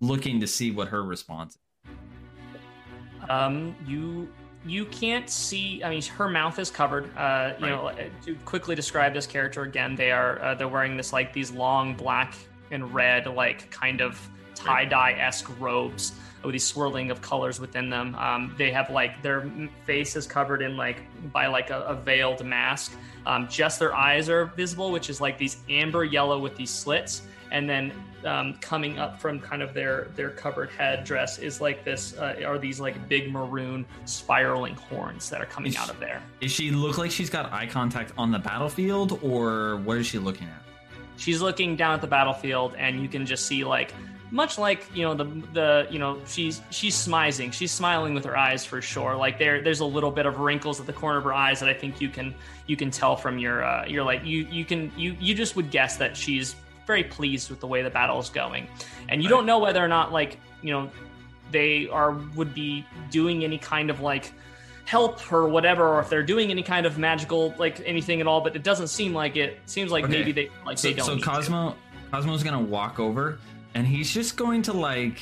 looking 0.00 0.40
to 0.40 0.46
see 0.46 0.70
what 0.70 0.88
her 0.88 1.02
response. 1.02 1.56
is. 1.86 3.30
Um, 3.30 3.74
you 3.86 4.28
you 4.66 4.86
can't 4.86 5.28
see. 5.28 5.82
I 5.84 5.90
mean, 5.90 6.02
her 6.02 6.28
mouth 6.28 6.58
is 6.58 6.70
covered. 6.70 7.14
Uh, 7.16 7.54
you 7.58 7.66
know, 7.66 7.92
to 8.24 8.34
quickly 8.44 8.74
describe 8.74 9.12
this 9.12 9.26
character 9.26 9.62
again, 9.62 9.94
they 9.94 10.10
are 10.10 10.40
uh, 10.40 10.54
they're 10.54 10.68
wearing 10.68 10.96
this 10.96 11.12
like 11.12 11.32
these 11.32 11.50
long 11.50 11.94
black 11.94 12.34
and 12.70 12.94
red 12.94 13.26
like 13.26 13.70
kind 13.70 14.00
of 14.00 14.18
tie 14.54 14.84
dye 14.84 15.12
esque 15.12 15.50
robes 15.60 16.12
with 16.42 16.52
these 16.52 16.64
swirling 16.64 17.10
of 17.10 17.20
colors 17.20 17.60
within 17.60 17.90
them. 17.90 18.14
Um, 18.16 18.54
they 18.56 18.70
have 18.70 18.90
like 18.90 19.22
their 19.22 19.50
face 19.84 20.16
is 20.16 20.26
covered 20.26 20.62
in 20.62 20.76
like 20.76 21.02
by 21.32 21.46
like 21.46 21.70
a, 21.70 21.80
a 21.82 21.94
veiled 21.94 22.44
mask. 22.44 22.96
Um, 23.26 23.48
just 23.48 23.78
their 23.78 23.94
eyes 23.94 24.28
are 24.28 24.46
visible, 24.46 24.90
which 24.90 25.08
is 25.10 25.20
like 25.20 25.38
these 25.38 25.58
amber 25.68 26.04
yellow 26.04 26.38
with 26.38 26.56
these 26.56 26.70
slits, 26.70 27.22
and 27.50 27.68
then 27.68 27.92
um, 28.24 28.54
coming 28.60 28.98
up 28.98 29.20
from 29.20 29.40
kind 29.40 29.62
of 29.62 29.74
their 29.74 30.08
their 30.16 30.30
covered 30.30 30.70
head 30.70 31.04
dress 31.04 31.38
is 31.38 31.60
like 31.60 31.84
this 31.84 32.16
uh, 32.18 32.42
are 32.46 32.58
these 32.58 32.80
like 32.80 33.08
big 33.08 33.30
maroon 33.30 33.84
spiraling 34.04 34.74
horns 34.74 35.30
that 35.30 35.40
are 35.40 35.46
coming 35.46 35.72
Is 35.72 35.78
out 35.78 35.90
of 35.90 36.00
there. 36.00 36.22
Does 36.40 36.52
she 36.52 36.70
look 36.70 36.98
like 36.98 37.10
she's 37.10 37.30
got 37.30 37.52
eye 37.52 37.66
contact 37.66 38.12
on 38.16 38.30
the 38.30 38.38
battlefield, 38.38 39.18
or 39.22 39.76
what 39.84 39.98
is 39.98 40.06
she 40.06 40.18
looking 40.18 40.48
at? 40.48 40.62
She's 41.16 41.40
looking 41.40 41.76
down 41.76 41.94
at 41.94 42.00
the 42.00 42.06
battlefield, 42.06 42.74
and 42.76 43.00
you 43.00 43.08
can 43.08 43.24
just 43.24 43.46
see 43.46 43.64
like 43.64 43.92
much 44.30 44.58
like 44.58 44.84
you 44.94 45.04
know 45.04 45.14
the 45.14 45.24
the 45.52 45.86
you 45.90 45.98
know 45.98 46.20
she's 46.26 46.60
she's 46.70 46.96
smizing 46.96 47.52
she's 47.52 47.70
smiling 47.70 48.14
with 48.14 48.24
her 48.24 48.36
eyes 48.36 48.64
for 48.64 48.82
sure 48.82 49.14
like 49.14 49.38
there 49.38 49.62
there's 49.62 49.78
a 49.78 49.84
little 49.84 50.10
bit 50.10 50.26
of 50.26 50.40
wrinkles 50.40 50.80
at 50.80 50.86
the 50.86 50.92
corner 50.92 51.18
of 51.18 51.24
her 51.24 51.32
eyes 51.32 51.60
that 51.60 51.68
i 51.68 51.74
think 51.74 52.00
you 52.00 52.08
can 52.08 52.34
you 52.66 52.76
can 52.76 52.90
tell 52.90 53.14
from 53.14 53.38
your 53.38 53.62
uh 53.62 53.84
you're 53.86 54.02
like 54.02 54.24
you 54.24 54.40
you 54.50 54.64
can 54.64 54.90
you 54.96 55.14
you 55.20 55.34
just 55.34 55.54
would 55.54 55.70
guess 55.70 55.96
that 55.96 56.16
she's 56.16 56.56
very 56.86 57.04
pleased 57.04 57.50
with 57.50 57.60
the 57.60 57.66
way 57.66 57.82
the 57.82 57.90
battle 57.90 58.18
is 58.18 58.28
going 58.28 58.66
and 59.08 59.22
you 59.22 59.28
don't 59.28 59.46
know 59.46 59.58
whether 59.58 59.82
or 59.84 59.88
not 59.88 60.12
like 60.12 60.38
you 60.62 60.70
know 60.72 60.90
they 61.50 61.88
are 61.88 62.12
would 62.36 62.54
be 62.54 62.84
doing 63.10 63.44
any 63.44 63.58
kind 63.58 63.90
of 63.90 64.00
like 64.00 64.32
help 64.84 65.32
or 65.32 65.48
whatever 65.48 65.88
or 65.88 66.00
if 66.00 66.10
they're 66.10 66.22
doing 66.22 66.50
any 66.50 66.62
kind 66.62 66.84
of 66.84 66.98
magical 66.98 67.54
like 67.58 67.80
anything 67.86 68.20
at 68.20 68.26
all 68.26 68.40
but 68.42 68.54
it 68.54 68.62
doesn't 68.62 68.88
seem 68.88 69.14
like 69.14 69.36
it 69.36 69.58
seems 69.66 69.90
like 69.90 70.04
Okay. 70.04 70.12
maybe 70.18 70.32
they 70.32 70.50
like 70.66 70.76
So, 70.78 70.88
they 70.88 70.94
don't 70.94 71.06
so 71.06 71.14
need 71.14 71.20
to. 71.22 71.26
Cosmo, 71.26 71.76
Cosmo's 72.12 72.42
gonna 72.42 72.60
walk 72.60 73.00
over, 73.00 73.38
and 73.74 73.86
he's 73.86 74.12
just 74.12 74.36
going 74.36 74.60
to 74.62 74.72
like 74.74 75.18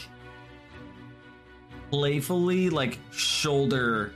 playfully 1.91 2.71
like 2.71 2.99
shoulder 3.13 4.13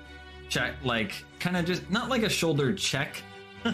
check, 0.48 0.74
like 0.82 1.24
kind 1.38 1.56
of 1.56 1.64
just 1.64 1.88
not 1.90 2.08
like 2.08 2.22
a 2.22 2.28
shoulder 2.28 2.72
check, 2.72 3.22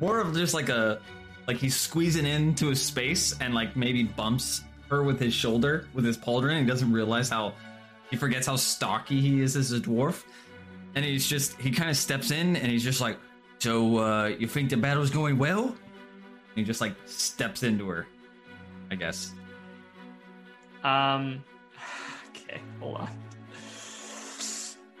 more 0.00 0.20
of 0.20 0.34
just 0.34 0.54
like 0.54 0.68
a 0.68 1.00
like 1.46 1.56
he's 1.58 1.76
squeezing 1.76 2.26
into 2.26 2.68
his 2.68 2.82
space 2.82 3.38
and 3.40 3.54
like 3.54 3.76
maybe 3.76 4.02
bumps 4.04 4.62
her 4.90 5.02
with 5.02 5.18
his 5.20 5.34
shoulder 5.34 5.86
with 5.94 6.04
his 6.04 6.16
pauldron. 6.16 6.60
He 6.60 6.66
doesn't 6.66 6.92
realize 6.92 7.28
how 7.28 7.54
he 8.10 8.16
forgets 8.16 8.46
how 8.46 8.56
stocky 8.56 9.20
he 9.20 9.40
is 9.40 9.56
as 9.56 9.72
a 9.72 9.80
dwarf, 9.80 10.24
and 10.94 11.04
he's 11.04 11.26
just 11.26 11.58
he 11.60 11.70
kind 11.70 11.90
of 11.90 11.96
steps 11.96 12.30
in 12.30 12.56
and 12.56 12.70
he's 12.70 12.84
just 12.84 13.00
like, 13.00 13.18
"So 13.58 13.98
uh, 13.98 14.26
you 14.38 14.46
think 14.46 14.70
the 14.70 14.76
battle's 14.76 15.10
going 15.10 15.38
well?" 15.38 15.66
And 15.66 16.56
he 16.56 16.64
just 16.64 16.80
like 16.80 16.94
steps 17.06 17.62
into 17.62 17.88
her, 17.88 18.06
I 18.90 18.94
guess. 18.94 19.32
Um. 20.82 21.44
Okay, 22.46 22.60
hold 22.78 22.96
on. 22.96 23.08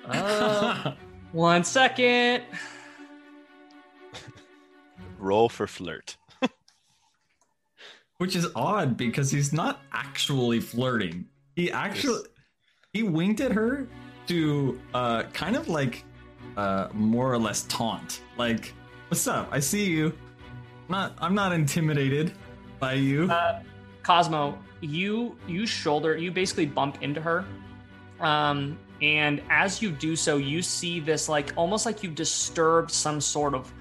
Uh, 0.06 0.94
one 1.32 1.62
second. 1.62 2.42
Roll 5.18 5.48
for 5.48 5.66
flirt. 5.66 6.16
Which 8.18 8.36
is 8.36 8.46
odd 8.54 8.96
because 8.96 9.30
he's 9.30 9.52
not 9.52 9.80
actually 9.92 10.60
flirting. 10.60 11.26
He 11.56 11.70
actually 11.70 12.22
he 12.92 13.02
winked 13.02 13.40
at 13.40 13.52
her 13.52 13.88
to 14.28 14.80
uh 14.94 15.24
kind 15.32 15.56
of 15.56 15.68
like 15.68 16.04
uh 16.56 16.88
more 16.92 17.32
or 17.32 17.38
less 17.38 17.64
taunt. 17.64 18.22
Like, 18.36 18.72
what's 19.08 19.26
up? 19.26 19.48
I 19.50 19.60
see 19.60 19.84
you. 19.84 20.06
I'm 20.88 20.92
not 20.92 21.14
I'm 21.18 21.34
not 21.34 21.52
intimidated 21.52 22.32
by 22.78 22.94
you. 22.94 23.30
Uh, 23.30 23.62
Cosmo, 24.02 24.58
you 24.80 25.36
you 25.46 25.66
shoulder 25.66 26.16
you 26.16 26.30
basically 26.30 26.66
bump 26.66 27.02
into 27.02 27.20
her, 27.20 27.44
um, 28.20 28.78
and 29.02 29.42
as 29.50 29.82
you 29.82 29.90
do 29.90 30.14
so, 30.14 30.36
you 30.36 30.62
see 30.62 31.00
this 31.00 31.28
like 31.28 31.52
almost 31.56 31.86
like 31.86 32.02
you've 32.02 32.14
disturbed 32.14 32.90
some 32.90 33.20
sort 33.20 33.54
of 33.54 33.72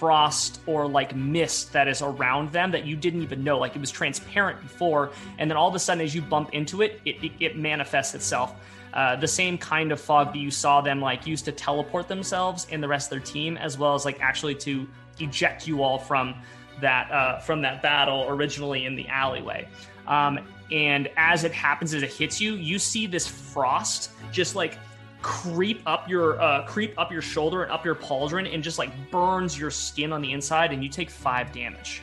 frost 0.00 0.62
or 0.64 0.88
like 0.88 1.14
mist 1.14 1.74
that 1.74 1.86
is 1.86 2.00
around 2.00 2.50
them 2.52 2.70
that 2.70 2.86
you 2.86 2.96
didn't 2.96 3.22
even 3.22 3.44
know. 3.44 3.58
Like 3.58 3.76
it 3.76 3.80
was 3.80 3.90
transparent 3.90 4.62
before, 4.62 5.10
and 5.38 5.50
then 5.50 5.58
all 5.58 5.68
of 5.68 5.74
a 5.74 5.78
sudden, 5.78 6.02
as 6.02 6.14
you 6.14 6.22
bump 6.22 6.54
into 6.54 6.80
it, 6.80 7.02
it 7.04 7.22
it, 7.22 7.32
it 7.38 7.58
manifests 7.58 8.14
itself. 8.14 8.54
Uh, 8.94 9.14
the 9.16 9.28
same 9.28 9.58
kind 9.58 9.92
of 9.92 10.00
fog 10.00 10.32
that 10.32 10.38
you 10.38 10.50
saw 10.50 10.80
them 10.80 11.00
like 11.02 11.26
use 11.26 11.42
to 11.42 11.52
teleport 11.52 12.08
themselves 12.08 12.66
and 12.72 12.82
the 12.82 12.88
rest 12.88 13.06
of 13.06 13.10
their 13.10 13.26
team, 13.34 13.58
as 13.58 13.76
well 13.76 13.94
as 13.94 14.06
like 14.06 14.18
actually 14.20 14.54
to 14.54 14.88
eject 15.20 15.68
you 15.68 15.82
all 15.82 15.98
from 15.98 16.34
that 16.80 17.10
uh, 17.12 17.38
from 17.40 17.60
that 17.60 17.82
battle 17.82 18.24
originally 18.28 18.86
in 18.86 18.96
the 18.96 19.06
alleyway. 19.08 19.68
Um, 20.06 20.40
and 20.72 21.10
as 21.18 21.44
it 21.44 21.52
happens, 21.52 21.92
as 21.92 22.02
it 22.02 22.12
hits 22.12 22.40
you, 22.40 22.54
you 22.54 22.78
see 22.78 23.06
this 23.06 23.28
frost 23.28 24.12
just 24.32 24.56
like 24.56 24.78
creep 25.22 25.82
up 25.86 26.08
your 26.08 26.40
uh, 26.40 26.64
creep 26.66 26.98
up 26.98 27.12
your 27.12 27.22
shoulder 27.22 27.62
and 27.62 27.72
up 27.72 27.84
your 27.84 27.94
pauldron, 27.94 28.52
and 28.52 28.62
just 28.62 28.78
like 28.78 28.90
burns 29.10 29.58
your 29.58 29.70
skin 29.70 30.12
on 30.12 30.22
the 30.22 30.32
inside, 30.32 30.72
and 30.72 30.82
you 30.82 30.88
take 30.88 31.10
five 31.10 31.52
damage. 31.52 32.02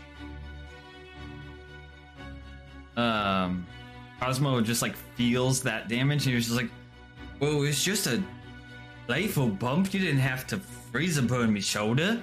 um 2.98 3.66
Cosmo 4.20 4.60
just 4.62 4.82
like 4.82 4.96
feels 5.16 5.62
that 5.62 5.88
damage 5.88 6.24
and 6.24 6.32
he 6.32 6.36
was 6.36 6.46
just 6.46 6.58
like, 6.58 6.70
Whoa, 7.40 7.64
it's 7.64 7.84
just 7.84 8.08
a 8.08 8.22
playful 9.06 9.48
bump. 9.48 9.94
You 9.94 10.00
didn't 10.00 10.20
have 10.20 10.48
to 10.48 10.58
freeze 10.58 11.18
and 11.18 11.28
burn 11.28 11.54
me 11.54 11.62
shoulder. 11.62 12.20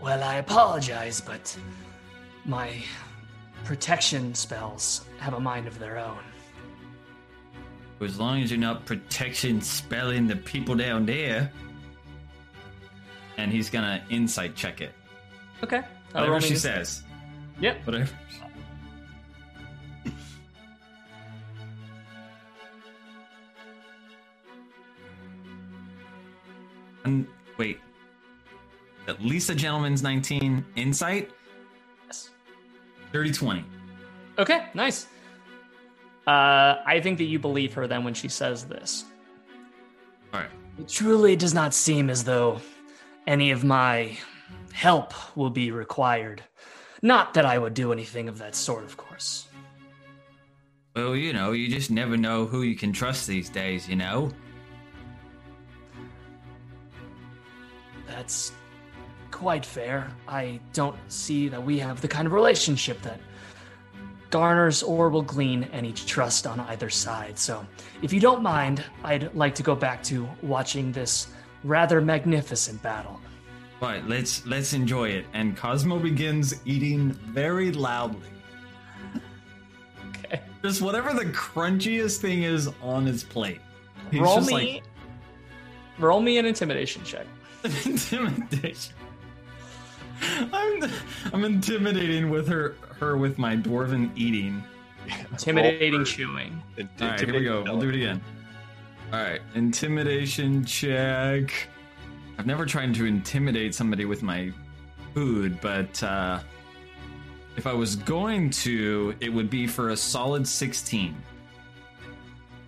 Well, 0.00 0.22
I 0.22 0.36
apologize, 0.36 1.20
but 1.20 1.56
my 2.44 2.82
protection 3.64 4.34
spells 4.34 5.04
have 5.18 5.34
a 5.34 5.40
mind 5.40 5.66
of 5.66 5.78
their 5.78 5.98
own. 5.98 6.24
As 8.02 8.18
long 8.18 8.42
as 8.42 8.50
you're 8.50 8.58
not 8.58 8.84
protection 8.84 9.60
spelling 9.60 10.26
the 10.26 10.36
people 10.36 10.74
down 10.74 11.06
there. 11.06 11.52
And 13.36 13.52
he's 13.52 13.70
gonna 13.70 14.02
insight 14.10 14.54
check 14.56 14.80
it. 14.80 14.92
Okay. 15.62 15.78
Uh, 15.78 15.84
Whatever 16.12 16.40
she 16.40 16.56
says. 16.56 17.02
Yep. 17.60 17.86
Whatever. 17.86 18.10
and 27.04 27.26
wait. 27.56 27.78
At 29.08 29.20
least 29.22 29.50
a 29.50 29.54
gentleman's 29.54 30.02
19 30.02 30.64
insight, 30.76 31.30
Yes. 32.06 32.30
30 33.12 33.32
20. 33.32 33.64
Okay, 34.38 34.66
nice. 34.74 35.06
Uh, 36.26 36.76
I 36.86 37.00
think 37.02 37.18
that 37.18 37.24
you 37.24 37.38
believe 37.38 37.74
her 37.74 37.86
then 37.86 38.04
when 38.04 38.14
she 38.14 38.28
says 38.28 38.64
this. 38.64 39.04
Alright. 40.32 40.50
It 40.78 40.88
truly 40.88 41.36
does 41.36 41.52
not 41.52 41.74
seem 41.74 42.08
as 42.10 42.24
though 42.24 42.60
any 43.26 43.50
of 43.50 43.64
my 43.64 44.16
help 44.72 45.36
will 45.36 45.50
be 45.50 45.70
required. 45.70 46.42
Not 47.02 47.34
that 47.34 47.44
I 47.44 47.58
would 47.58 47.74
do 47.74 47.92
anything 47.92 48.28
of 48.28 48.38
that 48.38 48.54
sort, 48.54 48.84
of 48.84 48.96
course. 48.96 49.48
Well, 50.94 51.16
you 51.16 51.32
know, 51.32 51.52
you 51.52 51.68
just 51.68 51.90
never 51.90 52.16
know 52.16 52.46
who 52.46 52.62
you 52.62 52.76
can 52.76 52.92
trust 52.92 53.26
these 53.26 53.48
days, 53.48 53.88
you 53.88 53.96
know? 53.96 54.30
That's 58.06 58.52
quite 59.30 59.64
fair. 59.64 60.10
I 60.28 60.60
don't 60.72 60.96
see 61.08 61.48
that 61.48 61.62
we 61.62 61.78
have 61.78 62.00
the 62.00 62.08
kind 62.08 62.26
of 62.26 62.32
relationship 62.32 63.00
that 63.02 63.18
garners 64.32 64.82
or 64.82 65.10
will 65.10 65.22
glean 65.22 65.64
any 65.72 65.92
trust 65.92 66.46
on 66.48 66.58
either 66.60 66.90
side. 66.90 67.38
So, 67.38 67.64
if 68.02 68.12
you 68.12 68.18
don't 68.18 68.42
mind, 68.42 68.82
I'd 69.04 69.32
like 69.36 69.54
to 69.56 69.62
go 69.62 69.76
back 69.76 70.02
to 70.04 70.28
watching 70.42 70.90
this 70.90 71.28
rather 71.62 72.00
magnificent 72.00 72.82
battle. 72.82 73.20
Right, 73.80 74.04
let's 74.08 74.44
let's 74.46 74.72
enjoy 74.72 75.10
it. 75.10 75.26
And 75.32 75.56
Cosmo 75.56 75.98
begins 75.98 76.54
eating 76.64 77.12
very 77.12 77.72
loudly. 77.72 78.28
Okay. 80.08 80.40
Just 80.62 80.82
whatever 80.82 81.12
the 81.12 81.26
crunchiest 81.26 82.18
thing 82.18 82.42
is 82.42 82.68
on 82.82 83.06
his 83.06 83.22
plate. 83.22 83.60
He's 84.10 84.20
roll 84.20 84.36
just 84.36 84.50
me 84.50 84.82
roll 85.98 86.20
me 86.20 86.38
an 86.38 86.46
intimidation 86.46 87.04
check. 87.04 87.26
intimidation. 87.84 88.94
I'm 90.52 90.90
I'm 91.32 91.44
intimidating 91.44 92.30
with 92.30 92.48
her 92.48 92.76
her 93.02 93.16
with 93.16 93.36
my 93.36 93.56
dwarven 93.56 94.10
eating. 94.16 94.62
Intimidating 95.32 96.04
chewing. 96.04 96.62
In- 96.76 96.88
All 97.00 97.08
right, 97.08 97.20
here 97.20 97.34
we 97.34 97.44
go. 97.44 97.62
We'll 97.62 97.80
do 97.80 97.88
it 97.88 97.96
again. 97.96 98.22
All 99.12 99.20
right, 99.20 99.40
intimidation 99.54 100.64
check. 100.64 101.52
I've 102.38 102.46
never 102.46 102.64
tried 102.64 102.94
to 102.94 103.04
intimidate 103.04 103.74
somebody 103.74 104.04
with 104.04 104.22
my 104.22 104.52
food, 105.12 105.60
but 105.60 106.02
uh, 106.02 106.40
if 107.56 107.66
I 107.66 107.72
was 107.74 107.96
going 107.96 108.50
to, 108.50 109.14
it 109.20 109.28
would 109.28 109.50
be 109.50 109.66
for 109.66 109.90
a 109.90 109.96
solid 109.96 110.46
16. 110.46 111.14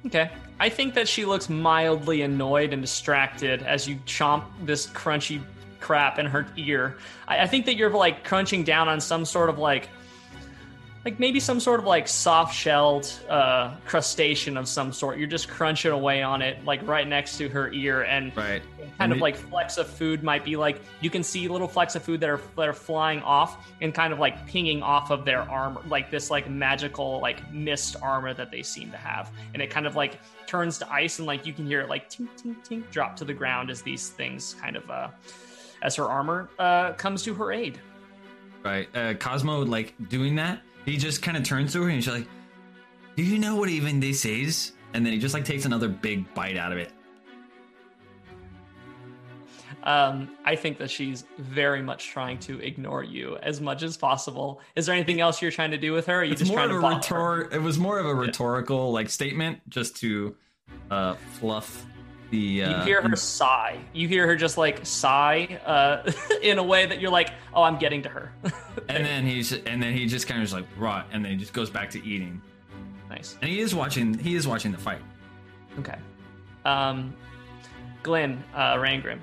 Okay. 0.07 0.30
I 0.61 0.68
think 0.68 0.95
that 0.95 1.09
she 1.09 1.24
looks 1.24 1.49
mildly 1.49 2.22
annoyed 2.22 2.72
and 2.72 2.82
distracted 2.82 3.62
as 3.62 3.89
you 3.89 3.97
chomp 4.07 4.45
this 4.64 4.87
crunchy 4.89 5.43
crap 5.80 6.18
in 6.18 6.26
her 6.26 6.47
ear. 6.57 6.97
I, 7.26 7.41
I 7.41 7.47
think 7.47 7.64
that 7.66 7.76
you're 7.76 7.91
like 7.91 8.22
crunching 8.24 8.64
down 8.64 8.89
on 8.89 9.01
some 9.01 9.24
sort 9.24 9.49
of 9.49 9.59
like 9.59 9.89
like 11.05 11.20
maybe 11.20 11.38
some 11.38 11.61
sort 11.61 11.80
of 11.80 11.86
like 11.86 12.09
soft 12.09 12.55
shelled 12.55 13.12
uh, 13.28 13.74
crustacean 13.84 14.57
of 14.57 14.66
some 14.66 14.90
sort. 14.92 15.18
You're 15.18 15.28
just 15.28 15.48
crunching 15.48 15.92
away 15.92 16.22
on 16.22 16.40
it, 16.40 16.64
like 16.64 16.86
right 16.86 17.07
next 17.07 17.36
to 17.38 17.48
her 17.50 17.70
ear, 17.72 18.02
and 18.02 18.34
Right. 18.36 18.62
kind 18.78 18.90
And 19.00 19.12
of 19.12 19.18
it- 19.18 19.20
like 19.22 19.36
flecks 19.36 19.76
of 19.76 19.86
food 19.86 20.22
might 20.22 20.44
be 20.44 20.57
like 20.57 20.80
you 21.02 21.11
can 21.11 21.22
see 21.22 21.46
little 21.48 21.68
flecks 21.68 21.94
of 21.94 22.02
food 22.02 22.20
that 22.20 22.30
are 22.30 22.40
that 22.57 22.68
are 22.68 22.72
flying 22.72 23.20
off 23.20 23.70
and 23.82 23.92
kind 23.92 24.12
of 24.14 24.18
like 24.18 24.46
pinging 24.46 24.82
off 24.82 25.11
of 25.11 25.24
their 25.26 25.42
armor, 25.42 25.82
like 25.88 26.11
this 26.11 26.30
like 26.30 26.48
magical 26.48 27.20
like 27.20 27.52
mist 27.52 27.96
armor 28.00 28.32
that 28.32 28.50
they 28.50 28.62
seem 28.62 28.90
to 28.90 28.96
have, 28.96 29.30
and 29.52 29.62
it 29.62 29.68
kind 29.68 29.86
of 29.86 29.96
like 29.96 30.18
turns 30.46 30.78
to 30.78 30.90
ice 30.92 31.18
and 31.18 31.26
like 31.26 31.44
you 31.44 31.52
can 31.52 31.66
hear 31.66 31.80
it 31.80 31.88
like 31.90 32.09
tink 32.09 32.28
tink 32.42 32.57
tink 32.66 32.90
drop 32.90 33.14
to 33.16 33.24
the 33.26 33.34
ground 33.34 33.68
as 33.70 33.82
these 33.82 34.09
things 34.11 34.55
kind 34.61 34.76
of 34.76 34.88
uh 34.90 35.09
as 35.82 35.96
her 35.96 36.05
armor 36.05 36.48
uh 36.59 36.92
comes 36.94 37.22
to 37.24 37.34
her 37.34 37.52
aid. 37.52 37.78
Right. 38.62 38.88
Uh, 38.96 39.12
Cosmo, 39.12 39.62
like, 39.62 39.92
doing 40.09 40.36
that, 40.36 40.62
he 40.85 40.97
just 40.97 41.22
kind 41.22 41.37
of 41.37 41.43
turns 41.45 41.72
to 41.72 41.82
her 41.82 41.89
and 41.89 42.03
she's 42.03 42.12
like, 42.12 42.26
Do 43.16 43.22
you 43.22 43.39
know 43.39 43.57
what 43.57 43.68
even 43.68 44.01
this 44.01 44.24
is? 44.24 44.72
And 44.93 45.05
then 45.05 45.12
he 45.12 45.18
just, 45.18 45.35
like, 45.35 45.45
takes 45.45 45.64
another 45.64 45.89
big 45.89 46.32
bite 46.35 46.57
out 46.57 46.70
of 46.72 46.78
it. 46.78 46.93
Um, 49.82 50.30
I 50.45 50.57
think 50.57 50.78
that 50.78 50.91
she's 50.91 51.24
very 51.39 51.82
much 51.82 52.09
trying 52.09 52.39
to 52.41 52.59
ignore 52.61 53.03
you 53.03 53.37
as 53.43 53.61
much 53.61 53.82
as 53.82 53.97
possible. 53.99 54.61
Is 54.76 54.87
there 54.87 54.95
anything 54.95 55.20
else 55.20 55.43
you're 55.43 55.51
trying 55.51 55.72
to 55.72 55.76
do 55.78 55.93
with 55.93 56.07
her? 56.07 56.14
Or 56.14 56.18
are 56.20 56.24
you 56.24 56.32
It's 56.32 56.41
just 56.41 56.51
more 56.51 56.59
trying 56.59 56.70
of 56.70 56.80
to 56.80 56.87
a 56.87 57.01
follow 57.03 57.24
her? 57.24 57.39
rhetor- 57.43 57.55
It 57.57 57.61
was 57.62 57.78
more 57.78 57.99
of 57.99 58.07
a 58.07 58.14
rhetorical, 58.14 58.93
like, 58.93 59.11
statement 59.11 59.59
just 59.68 59.97
to 59.97 60.35
uh, 60.91 61.14
fluff 61.39 61.85
the. 62.31 62.37
You 62.39 62.62
Uh, 62.64 62.85
hear 62.85 63.03
her 63.03 63.16
sigh. 63.16 63.79
You 63.93 64.09
hear 64.09 64.27
her 64.27 64.37
just 64.37 64.57
like 64.59 64.85
sigh 64.87 65.59
uh, 65.66 66.11
in 66.43 66.59
a 66.59 66.62
way 66.62 66.87
that 66.87 67.01
you're 67.01 67.11
like, 67.11 67.31
"Oh, 67.53 67.62
I'm 67.62 67.79
getting 67.79 68.03
to 68.03 68.09
her." 68.09 68.33
and 68.89 69.05
then 69.05 69.27
he's 69.27 69.53
and 69.53 69.83
then 69.83 69.93
he 69.93 70.07
just 70.07 70.27
kind 70.27 70.41
of 70.41 70.45
just 70.49 70.55
like 70.55 70.66
rot, 70.79 71.07
and 71.12 71.25
then 71.25 71.33
he 71.33 71.39
just 71.39 71.53
goes 71.53 71.70
back 71.70 71.91
to 71.91 72.05
eating. 72.07 72.41
nice. 73.09 73.37
And 73.43 73.51
he 73.51 73.61
is 73.61 73.75
watching. 73.75 74.16
He 74.18 74.35
is 74.35 74.47
watching 74.49 74.72
the 74.72 74.79
fight. 74.79 75.03
Okay. 75.79 75.97
Um, 76.64 77.14
Glenn 78.03 78.43
uh, 78.55 78.75
Rangrim, 78.77 79.18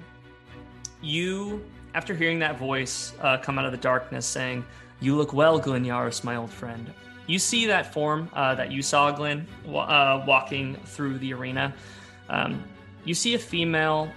you, 1.02 1.64
after 1.96 2.14
hearing 2.16 2.40
that 2.40 2.58
voice 2.58 3.14
uh, 3.22 3.38
come 3.38 3.58
out 3.60 3.66
of 3.66 3.72
the 3.72 3.78
darkness 3.78 4.26
saying, 4.26 4.66
You 5.00 5.16
look 5.16 5.34
well, 5.34 5.60
Glenn 5.60 5.84
Yaris, 5.86 6.24
my 6.24 6.36
old 6.36 6.52
friend. 6.52 6.92
You 7.28 7.40
see 7.40 7.66
that 7.68 7.94
form 7.94 8.30
uh, 8.34 8.56
that 8.56 8.72
you 8.72 8.82
saw, 8.82 9.12
Glenn, 9.12 9.48
wa- 9.66 9.84
uh, 9.86 10.26
walking 10.28 10.76
through 10.86 11.18
the 11.20 11.34
arena. 11.34 11.74
Um, 12.30 12.64
you 13.06 13.14
see 13.14 13.34
a 13.34 13.40
female 13.40 14.12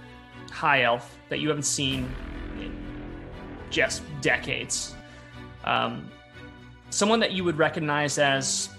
high 0.51 0.83
elf 0.83 1.17
that 1.29 1.39
you 1.39 1.49
haven't 1.49 1.63
seen 1.63 2.09
in 2.59 2.73
just 3.69 4.03
decades. 4.21 4.95
Um, 5.63 6.09
someone 6.89 7.19
that 7.19 7.31
you 7.31 7.43
would 7.43 7.57
recognize 7.57 8.17
as 8.17 8.69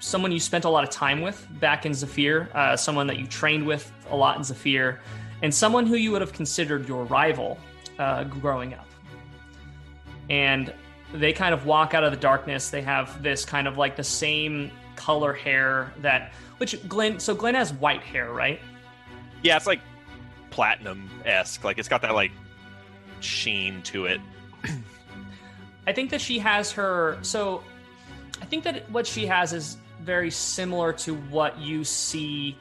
someone 0.00 0.30
you 0.30 0.40
spent 0.40 0.64
a 0.64 0.68
lot 0.68 0.84
of 0.84 0.90
time 0.90 1.20
with 1.20 1.46
back 1.58 1.86
in 1.86 1.94
Zephyr, 1.94 2.48
uh, 2.54 2.76
someone 2.76 3.06
that 3.06 3.18
you 3.18 3.26
trained 3.26 3.66
with 3.66 3.90
a 4.10 4.16
lot 4.16 4.36
in 4.36 4.44
Zephyr, 4.44 5.00
and 5.42 5.52
someone 5.52 5.86
who 5.86 5.96
you 5.96 6.12
would 6.12 6.20
have 6.20 6.32
considered 6.32 6.86
your 6.88 7.04
rival 7.04 7.58
uh, 7.98 8.24
growing 8.24 8.74
up. 8.74 8.86
And 10.28 10.72
they 11.12 11.32
kind 11.32 11.54
of 11.54 11.66
walk 11.66 11.94
out 11.94 12.04
of 12.04 12.10
the 12.10 12.18
darkness. 12.18 12.68
They 12.70 12.82
have 12.82 13.22
this 13.22 13.44
kind 13.44 13.66
of 13.66 13.78
like 13.78 13.96
the 13.96 14.04
same 14.04 14.70
color 14.96 15.32
hair 15.32 15.92
that, 15.98 16.32
which 16.58 16.86
Glenn, 16.88 17.18
so 17.18 17.34
Glenn 17.34 17.54
has 17.54 17.72
white 17.72 18.02
hair, 18.02 18.32
right? 18.32 18.60
Yeah, 19.46 19.56
it's 19.56 19.66
like 19.68 19.80
platinum 20.50 21.08
esque. 21.24 21.62
Like 21.62 21.78
it's 21.78 21.88
got 21.88 22.02
that 22.02 22.14
like 22.14 22.32
sheen 23.20 23.80
to 23.82 24.06
it. 24.06 24.20
I 25.86 25.92
think 25.92 26.10
that 26.10 26.20
she 26.20 26.40
has 26.40 26.72
her. 26.72 27.16
So 27.22 27.62
I 28.42 28.44
think 28.44 28.64
that 28.64 28.90
what 28.90 29.06
she 29.06 29.24
has 29.26 29.52
is 29.52 29.76
very 30.00 30.32
similar 30.32 30.92
to 30.94 31.14
what 31.14 31.56
you 31.60 31.84
see, 31.84 32.58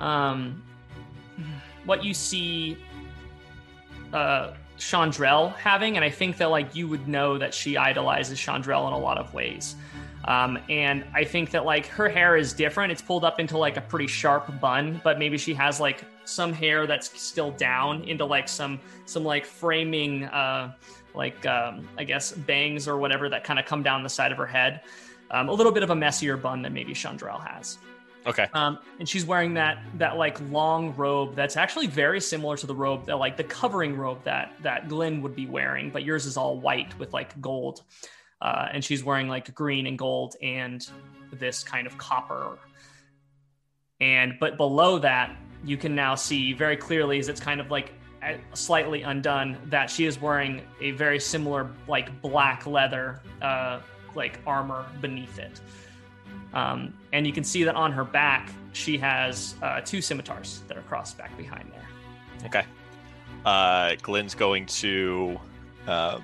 um, 0.00 0.62
what 1.86 2.04
you 2.04 2.12
see, 2.12 2.76
uh, 4.12 4.52
having, 5.56 5.96
and 5.96 6.04
I 6.04 6.10
think 6.10 6.36
that 6.36 6.50
like 6.50 6.76
you 6.76 6.88
would 6.88 7.08
know 7.08 7.38
that 7.38 7.54
she 7.54 7.78
idolizes 7.78 8.38
Chandrel 8.38 8.86
in 8.86 8.92
a 8.92 8.98
lot 8.98 9.16
of 9.16 9.32
ways. 9.32 9.76
Um, 10.26 10.58
and 10.68 11.06
I 11.14 11.24
think 11.24 11.52
that 11.52 11.64
like 11.64 11.86
her 11.86 12.10
hair 12.10 12.36
is 12.36 12.52
different. 12.52 12.92
It's 12.92 13.00
pulled 13.00 13.24
up 13.24 13.40
into 13.40 13.56
like 13.56 13.78
a 13.78 13.80
pretty 13.80 14.08
sharp 14.08 14.60
bun, 14.60 15.00
but 15.02 15.18
maybe 15.18 15.38
she 15.38 15.54
has 15.54 15.80
like 15.80 16.04
some 16.28 16.52
hair 16.52 16.86
that's 16.86 17.20
still 17.20 17.50
down 17.52 18.02
into 18.04 18.24
like 18.24 18.48
some 18.48 18.78
some 19.06 19.24
like 19.24 19.44
framing 19.44 20.24
uh 20.24 20.72
like 21.14 21.44
um, 21.46 21.88
I 21.98 22.04
guess 22.04 22.32
bangs 22.32 22.86
or 22.86 22.96
whatever 22.96 23.28
that 23.28 23.44
kind 23.44 23.58
of 23.58 23.66
come 23.66 23.82
down 23.82 24.02
the 24.02 24.08
side 24.08 24.32
of 24.32 24.38
her 24.38 24.46
head. 24.46 24.82
Um, 25.30 25.48
a 25.48 25.52
little 25.52 25.72
bit 25.72 25.82
of 25.82 25.90
a 25.90 25.94
messier 25.94 26.36
bun 26.36 26.62
than 26.62 26.72
maybe 26.72 26.94
Chandrel 26.94 27.44
has. 27.46 27.78
Okay. 28.26 28.46
Um, 28.52 28.78
and 28.98 29.08
she's 29.08 29.24
wearing 29.24 29.54
that 29.54 29.78
that 29.94 30.16
like 30.16 30.40
long 30.50 30.94
robe 30.96 31.34
that's 31.34 31.56
actually 31.56 31.86
very 31.86 32.20
similar 32.20 32.56
to 32.56 32.66
the 32.66 32.74
robe 32.74 33.06
that 33.06 33.16
like 33.16 33.36
the 33.36 33.44
covering 33.44 33.96
robe 33.96 34.22
that 34.24 34.52
that 34.62 34.88
Glenn 34.88 35.22
would 35.22 35.34
be 35.34 35.46
wearing, 35.46 35.90
but 35.90 36.04
yours 36.04 36.26
is 36.26 36.36
all 36.36 36.58
white 36.58 36.96
with 36.98 37.12
like 37.12 37.38
gold. 37.40 37.82
Uh, 38.40 38.68
and 38.72 38.84
she's 38.84 39.02
wearing 39.02 39.28
like 39.28 39.52
green 39.54 39.86
and 39.86 39.98
gold 39.98 40.36
and 40.42 40.88
this 41.32 41.64
kind 41.64 41.86
of 41.86 41.98
copper. 41.98 42.58
And 44.00 44.34
but 44.38 44.56
below 44.56 44.98
that, 45.00 45.36
you 45.64 45.76
can 45.76 45.94
now 45.94 46.14
see 46.14 46.52
very 46.52 46.76
clearly 46.76 47.18
as 47.18 47.28
it's 47.28 47.40
kind 47.40 47.60
of 47.60 47.70
like 47.70 47.92
uh, 48.22 48.34
slightly 48.54 49.02
undone 49.02 49.56
that 49.66 49.90
she 49.90 50.04
is 50.04 50.20
wearing 50.20 50.62
a 50.80 50.92
very 50.92 51.20
similar 51.20 51.70
like 51.86 52.20
black 52.20 52.66
leather 52.66 53.20
uh, 53.42 53.80
like 54.14 54.40
armor 54.46 54.86
beneath 55.00 55.38
it. 55.38 55.60
Um, 56.54 56.94
and 57.12 57.26
you 57.26 57.32
can 57.32 57.44
see 57.44 57.64
that 57.64 57.74
on 57.74 57.92
her 57.92 58.04
back, 58.04 58.50
she 58.72 58.96
has 58.98 59.54
uh, 59.62 59.80
two 59.80 60.00
scimitars 60.00 60.62
that 60.68 60.76
are 60.76 60.82
crossed 60.82 61.18
back 61.18 61.36
behind 61.36 61.70
there. 61.72 62.46
Okay. 62.46 62.64
Uh, 63.44 63.94
Glenn's 64.02 64.34
going 64.34 64.66
to. 64.66 65.38
Um, 65.86 66.22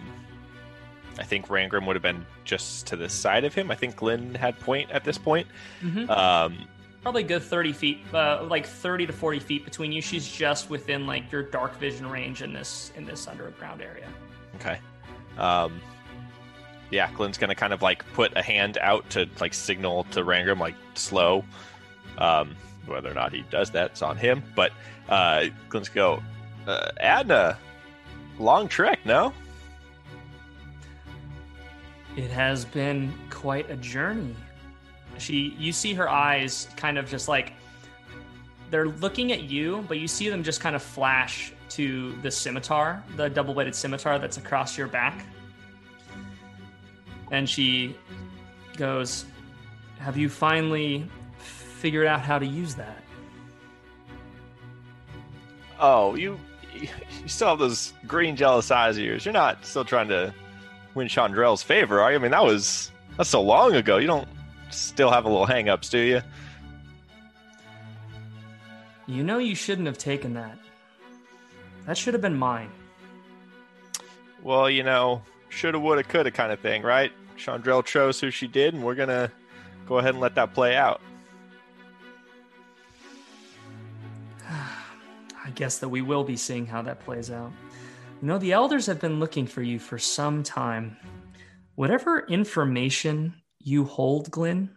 I 1.19 1.23
think 1.23 1.47
Rangrim 1.47 1.87
would 1.87 1.95
have 1.95 2.03
been 2.03 2.27
just 2.45 2.87
to 2.89 2.97
the 2.97 3.09
side 3.09 3.45
of 3.45 3.55
him. 3.55 3.71
I 3.71 3.77
think 3.77 3.97
Glenn 3.97 4.35
had 4.35 4.59
point 4.61 4.91
at 4.91 5.05
this 5.05 5.17
point. 5.17 5.47
Mhm. 5.83 6.11
Um, 6.11 6.67
Probably 7.05 7.23
a 7.23 7.27
good 7.27 7.43
30 7.43 7.73
feet, 7.75 7.99
uh, 8.15 8.47
like 8.49 8.67
30 8.67 9.07
to 9.09 9.13
40 9.13 9.39
feet 9.39 9.65
between 9.67 9.93
you. 9.93 10.01
She's 10.01 10.27
just 10.27 10.71
within 10.71 11.07
like 11.07 11.31
your 11.31 11.43
dark 11.43 11.79
vision 11.79 12.09
range 12.09 12.41
in 12.41 12.55
this 12.55 12.93
in 12.97 13.05
this 13.05 13.29
underground 13.29 13.83
area. 13.83 14.09
okay. 14.55 14.79
Um, 15.37 15.83
yeah, 16.91 17.13
Glenn's 17.13 17.37
gonna 17.37 17.55
kind 17.55 17.75
of 17.75 17.83
like 17.83 18.11
put 18.15 18.35
a 18.37 18.43
hand 18.43 18.79
out 18.81 19.11
to 19.11 19.29
like 19.39 19.53
signal 19.53 20.05
to 20.13 20.25
Rangram 20.25 20.59
like 20.59 20.77
slow. 20.95 21.45
Um, 22.17 22.57
whether 22.87 23.11
or 23.11 23.15
not 23.15 23.35
he 23.35 23.45
does 23.51 23.71
that, 23.73 23.91
it's 23.91 24.03
on 24.03 24.17
him. 24.17 24.43
But 24.57 24.73
uh, 25.11 25.49
Glenn's 25.69 25.91
go. 25.91 26.23
Uh, 26.67 26.91
Adna, 27.01 27.59
long 28.39 28.67
trek, 28.67 29.01
no? 29.05 29.35
It 32.17 32.31
has 32.31 32.65
been 32.65 33.13
quite 33.29 33.71
a 33.71 33.77
journey. 33.77 34.35
She, 35.19 35.55
you 35.59 35.73
see 35.73 35.95
her 35.95 36.09
eyes 36.09 36.69
kind 36.77 36.99
of 36.99 37.09
just 37.09 37.29
like 37.29 37.53
they're 38.71 38.89
looking 38.89 39.33
at 39.33 39.45
you, 39.45 39.85
but 39.89 39.99
you 39.99 40.09
see 40.09 40.29
them 40.29 40.43
just 40.43 40.61
kind 40.61 40.75
of 40.75 40.83
flash 40.83 41.53
to 41.71 42.13
the 42.23 42.31
scimitar, 42.31 43.03
the 43.17 43.29
double-bladed 43.29 43.75
scimitar 43.75 44.19
that's 44.19 44.37
across 44.37 44.77
your 44.77 44.87
back. 44.87 45.25
And 47.31 47.49
she 47.49 47.97
goes, 48.77 49.25
"Have 49.99 50.17
you 50.17 50.29
finally 50.29 51.09
figured 51.39 52.07
out 52.07 52.21
how 52.21 52.39
to 52.39 52.47
use 52.47 52.75
that?" 52.75 53.03
Oh, 55.81 56.15
you 56.15 56.39
you 56.75 56.89
still 57.29 57.49
have 57.49 57.59
those 57.59 57.93
green 58.07 58.37
jealous 58.37 58.71
eyes 58.71 58.97
of 58.97 59.05
yours. 59.05 59.25
You're 59.25 59.33
not 59.33 59.65
still 59.65 59.85
trying 59.85 60.09
to 60.09 60.35
win 60.95 61.09
Chandrell's 61.09 61.63
favor, 61.63 62.01
are 62.01 62.11
you? 62.13 62.19
I 62.19 62.21
mean, 62.21 62.31
that 62.31 62.45
was 62.45 62.91
that's 63.17 63.31
so 63.31 63.43
long 63.43 63.75
ago. 63.75 63.99
You 63.99 64.07
don't 64.07 64.29
still 64.75 65.11
have 65.11 65.25
a 65.25 65.29
little 65.29 65.47
hang-ups, 65.47 65.89
do 65.89 65.99
you? 65.99 66.21
You 69.07 69.23
know 69.23 69.39
you 69.39 69.55
shouldn't 69.55 69.87
have 69.87 69.99
taken 69.99 70.35
that. 70.35 70.59
That 71.87 71.99
should 71.99 72.15
have 72.15 72.23
been 72.23 72.37
mine. 72.37 72.71
Well, 74.43 74.71
you 74.71 74.83
know, 74.83 75.23
shoulda, 75.49 75.79
woulda, 75.79 76.03
coulda 76.03 76.31
kind 76.31 76.53
of 76.53 76.61
thing, 76.61 76.83
right? 76.83 77.13
Chandrell 77.37 77.85
chose 77.85 78.21
who 78.21 78.31
she 78.31 78.47
did, 78.47 78.75
and 78.75 78.83
we're 78.83 78.95
gonna 78.95 79.31
go 79.87 79.99
ahead 79.99 80.11
and 80.11 80.21
let 80.21 80.35
that 80.37 80.55
play 80.55 80.77
out. 80.77 81.01
I 84.49 85.51
guess 85.55 85.79
that 85.79 85.89
we 85.89 86.01
will 86.01 86.25
be 86.25 86.37
seeing 86.37 86.67
how 86.67 86.83
that 86.83 87.01
plays 87.01 87.31
out. 87.31 87.53
You 88.23 88.29
know, 88.29 88.39
the 88.39 88.53
elders 88.53 88.87
have 88.87 89.01
been 89.01 89.21
looking 89.21 89.47
for 89.47 89.63
you 89.63 89.79
for 89.79 89.99
some 89.99 90.43
time. 90.43 90.97
Whatever 91.75 92.27
information 92.27 93.35
you 93.65 93.85
hold, 93.85 94.31
Glenn, 94.31 94.71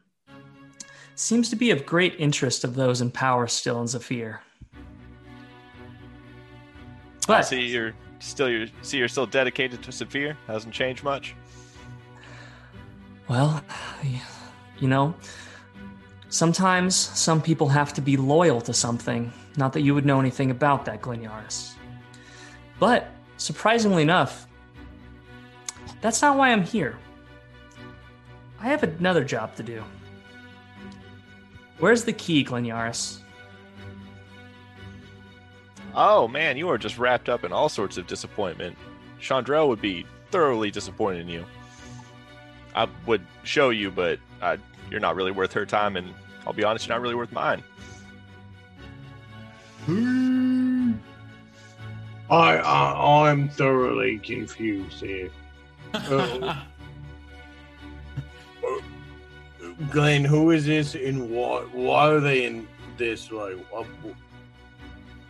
seems 1.16 1.50
to 1.50 1.56
be 1.56 1.72
of 1.72 1.86
great 1.86 2.16
interest 2.18 2.64
of 2.64 2.74
those 2.74 3.02
in 3.02 3.12
power 3.12 3.46
still 3.48 3.80
in 3.82 3.88
Zephyr. 3.88 4.42
I 7.30 7.42
see 7.42 7.68
you're 7.68 7.94
still 8.20 8.50
you're 8.50 8.68
see 8.82 8.98
you're 8.98 9.10
still 9.10 9.26
dedicated 9.26 9.84
to 9.84 9.92
Zephyr. 9.92 10.38
Hasn't 10.48 10.74
changed 10.74 11.04
much. 11.04 11.36
Well, 13.28 13.62
you 14.80 14.88
know, 14.88 15.14
sometimes 16.30 16.96
some 16.96 17.42
people 17.42 17.68
have 17.68 17.94
to 17.96 18.02
be 18.02 18.16
loyal 18.16 18.62
to 18.62 18.74
something. 18.74 19.34
Not 19.58 19.74
that 19.74 19.82
you 19.82 19.94
would 19.94 20.06
know 20.06 20.22
anything 20.22 20.50
about 20.52 20.86
that, 20.86 21.02
Glen 21.02 21.22
Yaris. 21.22 21.74
But 22.80 23.10
surprisingly 23.36 24.04
enough, 24.04 24.48
that's 26.00 26.22
not 26.22 26.38
why 26.38 26.52
I'm 26.54 26.64
here. 26.64 26.98
I 28.60 28.68
have 28.68 28.84
another 28.84 29.24
job 29.24 29.56
to 29.56 29.64
do. 29.64 29.84
Where's 31.80 32.04
the 32.04 32.14
key, 32.14 32.44
Glen 32.44 32.66
Yaris? 32.66 33.20
Oh 35.94 36.28
man, 36.28 36.58
you 36.58 36.70
are 36.70 36.78
just 36.78 36.98
wrapped 36.98 37.30
up 37.30 37.44
in 37.44 37.52
all 37.52 37.70
sorts 37.70 37.98
of 37.98 38.08
disappointment. 38.08 38.78
Chandrell 39.20 39.68
would 39.68 39.82
be 39.82 40.06
thoroughly 40.32 40.72
disappointed 40.72 41.22
in 41.22 41.30
you. 41.30 41.46
I 42.76 42.88
would 43.06 43.26
show 43.44 43.70
you, 43.72 43.90
but 43.90 44.20
uh, 44.42 44.58
you're 44.92 45.00
not 45.00 45.16
really 45.16 45.32
worth 45.32 45.54
her 45.54 45.66
time, 45.66 45.96
and 45.98 46.14
I'll 46.46 46.54
be 46.54 46.64
honest, 46.64 46.88
you're 46.88 46.96
not 46.96 47.02
really 47.02 47.16
worth 47.16 47.32
mine. 47.32 47.64
I, 52.30 52.58
I 52.58 53.30
I'm 53.30 53.50
thoroughly 53.50 54.20
confused 54.20 55.00
here. 55.00 55.30
Uh, 55.94 56.62
Glenn, 59.92 60.24
who 60.26 60.52
is 60.52 60.66
this 60.66 60.96
and 60.96 61.30
why, 61.30 61.62
why 61.72 62.10
are 62.10 62.20
they 62.20 62.46
in 62.46 62.68
this? 62.98 63.32
Like, 63.32 63.58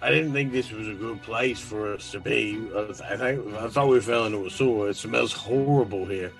I 0.02 0.12
didn't 0.12 0.34
think 0.34 0.52
this 0.52 0.72
was 0.72 0.88
a 0.88 0.94
good 0.94 1.22
place 1.22 1.60
for 1.60 1.94
us 1.94 2.12
to 2.12 2.20
be. 2.20 2.70
I, 2.76 2.82
I 2.82 3.18
think 3.18 3.54
I 3.56 3.68
thought 3.68 3.88
we 3.88 4.00
fell 4.00 4.26
into 4.26 4.46
a 4.46 4.50
sewer. 4.50 4.90
It 4.90 4.96
smells 4.96 5.34
horrible 5.34 6.06
here, 6.06 6.32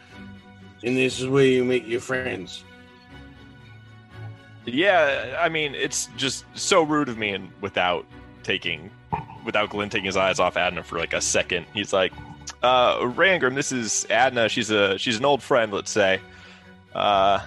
and 0.84 0.96
this 0.96 1.20
is 1.20 1.28
where 1.28 1.46
you 1.46 1.64
meet 1.64 1.86
your 1.86 2.02
friends. 2.02 2.64
Yeah, 4.66 5.38
I 5.40 5.50
mean, 5.50 5.76
it's 5.76 6.10
just 6.18 6.46
so 6.54 6.84
rude 6.84 7.10
of 7.10 7.18
me, 7.18 7.32
and 7.32 7.50
without 7.62 8.06
taking, 8.44 8.92
without 9.46 9.70
Glenn 9.70 9.90
taking 9.90 10.06
his 10.06 10.18
eyes 10.18 10.40
off 10.40 10.58
Adna 10.58 10.84
for 10.84 11.00
like 11.00 11.14
a 11.14 11.22
second, 11.22 11.66
he's 11.74 11.94
like, 11.94 12.14
uh, 12.64 12.98
"Rangram, 13.00 13.56
this 13.56 13.72
is 13.72 14.06
Adna. 14.10 14.50
She's 14.50 14.70
a 14.70 14.98
she's 14.98 15.18
an 15.18 15.26
old 15.26 15.42
friend, 15.42 15.72
let's 15.72 15.92
say. 15.92 16.20
Uh, 16.94 17.40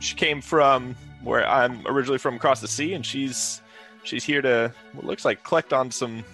she 0.00 0.14
came 0.14 0.40
from 0.40 0.94
where 1.22 1.46
I'm 1.46 1.86
originally 1.86 2.18
from, 2.18 2.36
across 2.36 2.60
the 2.60 2.68
sea, 2.68 2.94
and 2.94 3.04
she's 3.04 3.62
she's 4.04 4.24
here 4.24 4.40
to 4.42 4.72
what 4.92 5.04
looks 5.04 5.24
like 5.24 5.42
collect 5.42 5.72
on 5.72 5.90
some 5.90 6.24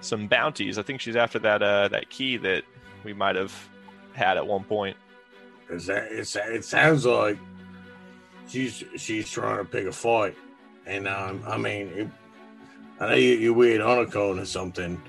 some 0.00 0.26
bounties. 0.26 0.78
I 0.78 0.82
think 0.82 1.00
she's 1.00 1.16
after 1.16 1.38
that 1.40 1.62
uh 1.62 1.88
that 1.88 2.10
key 2.10 2.36
that 2.38 2.64
we 3.04 3.12
might 3.12 3.36
have 3.36 3.54
had 4.12 4.36
at 4.36 4.46
one 4.46 4.64
point. 4.64 4.96
Is 5.68 5.86
that 5.86 6.08
it's, 6.10 6.36
it 6.36 6.64
sounds 6.64 7.06
like 7.06 7.38
she's 8.48 8.84
she's 8.96 9.30
trying 9.30 9.58
to 9.58 9.64
pick 9.64 9.86
a 9.86 9.92
fight, 9.92 10.36
and 10.86 11.08
um, 11.08 11.42
I 11.46 11.56
mean, 11.56 11.88
it, 11.88 12.08
I 13.00 13.08
know 13.08 13.14
you, 13.14 13.34
you're 13.34 13.52
weird 13.52 13.80
honeycomb 13.80 14.38
or 14.38 14.44
something, 14.44 15.00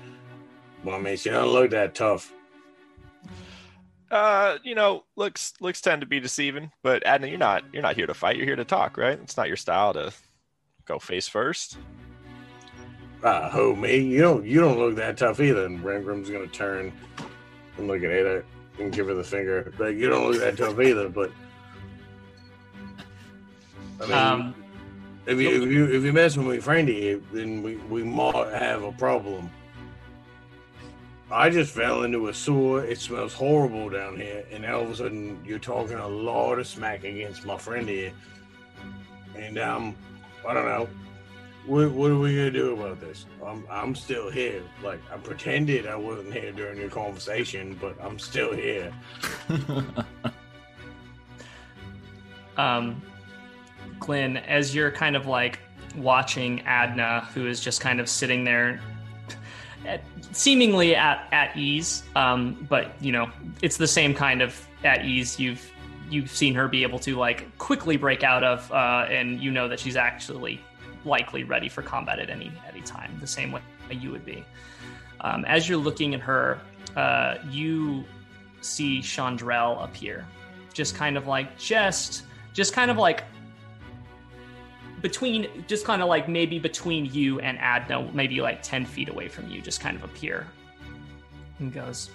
but 0.84 0.94
I 0.94 1.00
mean, 1.00 1.16
she 1.16 1.30
don't 1.30 1.48
look 1.48 1.70
that 1.70 1.94
tough. 1.94 2.32
Uh, 4.10 4.56
you 4.62 4.74
know, 4.74 5.04
looks 5.16 5.52
looks 5.60 5.80
tend 5.80 6.00
to 6.00 6.06
be 6.06 6.18
deceiving, 6.20 6.72
but 6.82 7.04
Adna, 7.06 7.26
you're 7.26 7.38
not 7.38 7.62
you're 7.72 7.82
not 7.82 7.96
here 7.96 8.06
to 8.06 8.14
fight. 8.14 8.36
You're 8.36 8.46
here 8.46 8.56
to 8.56 8.64
talk, 8.64 8.96
right? 8.96 9.18
It's 9.22 9.36
not 9.36 9.48
your 9.48 9.56
style 9.56 9.92
to 9.94 10.12
go 10.86 10.98
face 10.98 11.28
first. 11.28 11.76
Uh, 13.22 13.50
who 13.50 13.76
me? 13.76 13.98
You 13.98 14.20
don't 14.20 14.46
you 14.46 14.60
don't 14.60 14.78
look 14.78 14.94
that 14.96 15.18
tough 15.18 15.40
either. 15.40 15.66
And 15.66 15.80
Rangram's 15.80 16.30
gonna 16.30 16.46
turn 16.46 16.92
and 17.76 17.86
look 17.88 18.02
at 18.02 18.10
Ada 18.10 18.44
and 18.78 18.92
give 18.92 19.08
her 19.08 19.14
the 19.14 19.24
finger. 19.24 19.72
Like 19.78 19.96
you 19.96 20.08
don't 20.08 20.30
look 20.30 20.40
that 20.40 20.56
tough 20.56 20.80
either. 20.80 21.08
But 21.08 21.30
I 24.00 24.06
mean, 24.06 24.12
Um, 24.12 24.54
if 25.26 25.38
you 25.38 25.64
if 25.64 25.70
you 25.70 25.84
if 25.92 26.02
you 26.04 26.12
mess 26.14 26.36
with 26.36 26.46
me, 26.46 26.58
friend 26.60 26.88
here, 26.88 27.20
then 27.32 27.62
we 27.62 27.76
we 27.76 28.02
might 28.04 28.52
have 28.54 28.84
a 28.84 28.92
problem. 28.92 29.50
I 31.30 31.50
just 31.50 31.74
fell 31.74 32.04
into 32.04 32.28
a 32.28 32.34
sewer. 32.34 32.84
It 32.84 32.98
smells 32.98 33.34
horrible 33.34 33.90
down 33.90 34.16
here, 34.16 34.44
and 34.50 34.64
all 34.64 34.82
of 34.82 34.90
a 34.90 34.96
sudden 34.96 35.38
you're 35.44 35.58
talking 35.58 35.98
a 35.98 36.08
lot 36.08 36.58
of 36.58 36.66
smack 36.66 37.04
against 37.04 37.44
my 37.44 37.58
friend 37.58 37.88
here. 37.88 38.12
And 39.36 39.58
um, 39.58 39.94
I 40.46 40.54
don't 40.54 40.64
know. 40.64 40.88
What, 41.66 41.90
what 41.90 42.10
are 42.10 42.18
we 42.18 42.34
gonna 42.34 42.50
do 42.50 42.72
about 42.72 42.98
this? 42.98 43.26
I'm 43.44 43.62
I'm 43.70 43.94
still 43.94 44.30
here. 44.30 44.62
Like 44.82 45.00
I 45.12 45.18
pretended 45.18 45.86
I 45.86 45.96
wasn't 45.96 46.32
here 46.32 46.50
during 46.50 46.78
your 46.78 46.88
conversation, 46.88 47.76
but 47.78 47.94
I'm 48.02 48.18
still 48.18 48.54
here. 48.54 48.90
um, 52.56 53.02
Glenn, 53.98 54.38
as 54.38 54.74
you're 54.74 54.90
kind 54.90 55.14
of 55.14 55.26
like 55.26 55.58
watching 55.94 56.62
Adna, 56.62 57.28
who 57.34 57.46
is 57.46 57.60
just 57.60 57.82
kind 57.82 58.00
of 58.00 58.08
sitting 58.08 58.44
there, 58.44 58.80
at, 59.84 60.02
seemingly 60.32 60.94
at 60.94 61.26
at 61.32 61.56
ease, 61.56 62.02
um, 62.16 62.66
but 62.68 62.92
you 63.00 63.12
know 63.12 63.30
it's 63.62 63.76
the 63.76 63.86
same 63.86 64.14
kind 64.14 64.42
of 64.42 64.66
at 64.84 65.04
ease 65.04 65.38
you've 65.38 65.70
you've 66.10 66.30
seen 66.30 66.54
her 66.54 66.68
be 66.68 66.82
able 66.82 66.98
to 67.00 67.16
like 67.16 67.56
quickly 67.58 67.96
break 67.96 68.22
out 68.22 68.44
of, 68.44 68.70
uh, 68.72 69.06
and 69.10 69.40
you 69.40 69.50
know 69.50 69.68
that 69.68 69.78
she's 69.80 69.96
actually 69.96 70.60
likely 71.04 71.44
ready 71.44 71.68
for 71.68 71.82
combat 71.82 72.18
at 72.18 72.30
any 72.30 72.52
any 72.68 72.80
time, 72.82 73.16
the 73.20 73.26
same 73.26 73.52
way 73.52 73.60
you 73.90 74.10
would 74.10 74.24
be. 74.24 74.44
Um, 75.20 75.44
as 75.46 75.68
you're 75.68 75.78
looking 75.78 76.14
at 76.14 76.20
her, 76.20 76.60
uh, 76.96 77.36
you 77.50 78.04
see 78.60 79.00
Chandrell 79.00 79.82
appear, 79.82 80.26
just 80.72 80.94
kind 80.94 81.16
of 81.16 81.26
like 81.26 81.58
just 81.58 82.24
just 82.52 82.72
kind 82.72 82.90
of 82.90 82.96
like 82.96 83.24
between 85.02 85.48
just 85.66 85.84
kind 85.84 86.02
of 86.02 86.08
like 86.08 86.28
maybe 86.28 86.58
between 86.58 87.06
you 87.06 87.40
and 87.40 87.58
Adna, 87.58 88.10
maybe 88.12 88.40
like 88.40 88.62
10 88.62 88.84
feet 88.84 89.08
away 89.08 89.28
from 89.28 89.48
you, 89.50 89.60
just 89.60 89.80
kind 89.80 89.96
of 89.96 90.04
appear. 90.04 90.46
And 91.58 91.72
goes, 91.72 92.10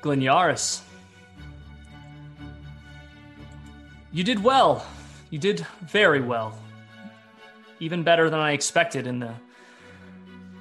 Glen 0.00 0.20
Yaris, 0.20 0.82
you 4.12 4.22
did 4.22 4.42
well. 4.42 4.86
You 5.30 5.38
did 5.38 5.66
very 5.82 6.20
well. 6.20 6.58
Even 7.80 8.02
better 8.02 8.30
than 8.30 8.38
I 8.38 8.52
expected 8.52 9.06
in 9.06 9.18
the 9.18 9.34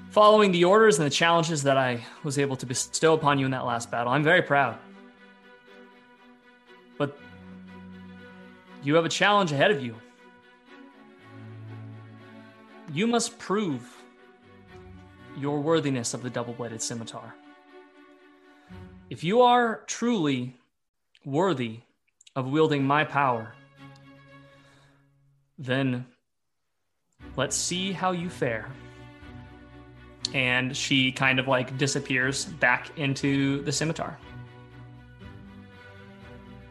following 0.10 0.52
the 0.52 0.64
orders 0.64 1.00
and 1.00 1.06
the 1.06 1.12
challenges 1.12 1.64
that 1.64 1.78
I 1.78 2.06
was 2.24 2.38
able 2.38 2.56
to 2.58 2.66
bestow 2.66 3.14
upon 3.14 3.40
you 3.40 3.46
in 3.46 3.52
that 3.52 3.66
last 3.66 3.92
battle. 3.92 4.14
I'm 4.14 4.24
very 4.24 4.42
proud. 4.42 4.78
But 6.98 7.18
you 8.84 8.96
have 8.96 9.06
a 9.06 9.10
challenge 9.10 9.52
ahead 9.52 9.72
of 9.72 9.82
you. 9.82 9.96
You 12.92 13.08
must 13.08 13.40
prove 13.40 13.90
your 15.38 15.60
worthiness 15.62 16.14
of 16.14 16.22
the 16.22 16.30
double 16.30 16.54
bladed 16.54 16.82
scimitar. 16.82 17.34
If 19.10 19.24
you 19.24 19.42
are 19.42 19.84
truly 19.88 20.56
worthy 21.26 21.80
of 22.36 22.48
wielding 22.48 22.84
my 22.84 23.04
power, 23.04 23.54
then 25.58 26.06
let's 27.36 27.56
see 27.56 27.92
how 27.92 28.12
you 28.12 28.30
fare. 28.30 28.70
And 30.34 30.76
she 30.76 31.12
kind 31.12 31.40
of 31.40 31.48
like 31.48 31.78
disappears 31.78 32.46
back 32.46 32.98
into 32.98 33.62
the 33.64 33.72
scimitar. 33.72 34.18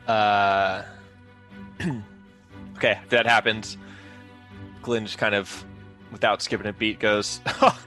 Uh, 0.06 0.82
okay, 2.76 2.98
if 3.02 3.08
that 3.10 3.26
happens, 3.26 3.76
Glenn 4.82 5.04
just 5.06 5.18
kind 5.18 5.34
of, 5.34 5.64
without 6.10 6.42
skipping 6.42 6.66
a 6.66 6.72
beat, 6.72 6.98
goes, 7.00 7.40
"Oh, 7.46 7.78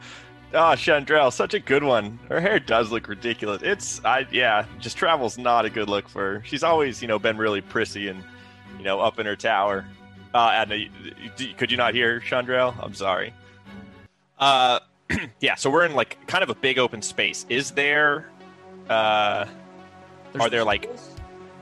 Chandrell, 0.53 1.31
such 1.31 1.53
a 1.53 1.59
good 1.59 1.83
one. 1.83 2.17
Her 2.29 2.39
hair 2.39 2.59
does 2.59 2.91
look 2.91 3.07
ridiculous. 3.07 3.61
It's, 3.61 4.03
I 4.05 4.25
yeah, 4.31 4.65
just 4.79 4.97
travel's 4.97 5.37
not 5.37 5.65
a 5.65 5.69
good 5.69 5.89
look 5.89 6.07
for 6.07 6.21
her. 6.35 6.43
She's 6.45 6.63
always, 6.63 7.01
you 7.01 7.07
know, 7.07 7.19
been 7.19 7.37
really 7.37 7.61
prissy 7.61 8.07
and, 8.07 8.23
you 8.77 8.83
know, 8.83 8.99
up 8.99 9.19
in 9.19 9.25
her 9.25 9.35
tower. 9.35 9.85
Uh, 10.33 10.49
Adna, 10.53 10.85
could 11.57 11.71
you 11.71 11.77
not 11.77 11.93
hear 11.93 12.19
Chandrell? 12.19 12.75
I'm 12.81 12.93
sorry. 12.93 13.33
Uh, 14.39 14.79
yeah. 15.39 15.55
So 15.55 15.69
we're 15.69 15.85
in 15.85 15.93
like 15.93 16.25
kind 16.27 16.43
of 16.43 16.49
a 16.49 16.55
big 16.55 16.77
open 16.79 17.01
space. 17.01 17.45
Is 17.49 17.71
there, 17.71 18.29
uh, 18.89 19.45
Are 20.39 20.49
there, 20.49 20.63
like- 20.63 20.89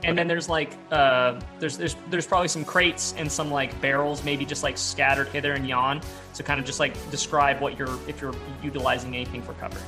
and 0.04 0.18
then 0.18 0.28
there's 0.28 0.48
like 0.48 0.72
uh, 0.90 1.40
there's 1.58 1.76
there's 1.76 1.96
there's 2.10 2.26
probably 2.26 2.48
some 2.48 2.64
crates 2.64 3.14
and 3.16 3.30
some 3.30 3.50
like 3.50 3.78
barrels, 3.80 4.24
maybe 4.24 4.44
just 4.44 4.62
like 4.62 4.78
scattered 4.78 5.28
hither 5.28 5.52
and 5.52 5.66
yon. 5.66 6.00
to 6.34 6.42
kind 6.42 6.58
of 6.60 6.66
just 6.66 6.80
like 6.80 6.94
describe 7.10 7.60
what 7.60 7.78
you're 7.78 7.98
if 8.08 8.20
you're 8.20 8.34
utilizing 8.62 9.14
anything 9.14 9.42
for 9.42 9.54
cover. 9.54 9.78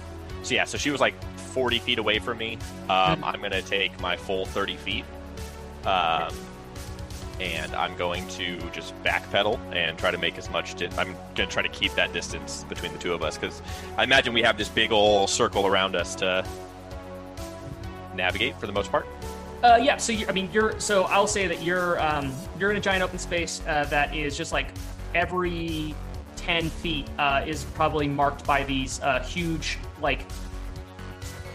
So 0.43 0.55
yeah, 0.55 0.65
so 0.65 0.79
she 0.79 0.91
was 0.91 1.01
like 1.01 1.15
40 1.37 1.81
feet 1.81 1.99
away 1.99 2.19
from 2.19 2.39
me. 2.39 2.59
Um, 2.89 3.25
I'm 3.25 3.41
gonna 3.43 3.63
take 3.63 3.99
my 4.01 4.17
full 4.17 4.47
30 4.47 4.77
feet, 4.77 5.05
um, 5.85 6.33
and 7.41 7.75
I'm 7.75 7.97
going 7.97 8.27
to 8.29 8.59
just 8.71 8.95
backpedal 9.03 9.59
and 9.75 9.99
try 9.99 10.13
to 10.13 10.19
make 10.19 10.39
as 10.39 10.49
much. 10.49 10.77
Di- 10.77 10.89
I'm 10.97 11.17
gonna 11.35 11.51
try 11.51 11.63
to 11.63 11.69
keep 11.69 11.95
that 11.95 12.13
distance 12.13 12.65
between 12.69 12.93
the 12.93 12.99
two 12.99 13.13
of 13.13 13.23
us 13.23 13.37
because 13.37 13.61
I 13.97 14.05
imagine 14.05 14.35
we 14.35 14.43
have 14.43 14.57
this 14.57 14.69
big 14.69 14.93
old 14.93 15.31
circle 15.31 15.67
around 15.67 15.97
us 15.97 16.15
to 16.17 16.47
navigate 18.15 18.59
for 18.61 18.67
the 18.67 18.73
most 18.73 18.91
part. 18.91 19.07
Uh, 19.63 19.79
yeah. 19.81 19.97
So 19.97 20.13
I 20.29 20.33
mean, 20.33 20.49
you're. 20.53 20.79
So 20.81 21.05
I'll 21.05 21.27
say 21.27 21.47
that 21.47 21.63
you're. 21.63 22.01
Um, 22.01 22.33
you're 22.59 22.71
in 22.71 22.77
a 22.77 22.81
giant 22.81 23.03
open 23.03 23.19
space 23.19 23.63
uh, 23.67 23.85
that 23.85 24.15
is 24.15 24.37
just 24.37 24.53
like 24.53 24.69
every 25.15 25.95
ten 26.37 26.69
feet 26.71 27.09
uh, 27.19 27.45
is 27.47 27.65
probably 27.75 28.07
marked 28.07 28.47
by 28.47 28.65
these 28.65 29.01
uh, 29.01 29.23
huge 29.23 29.79
like 30.01 30.21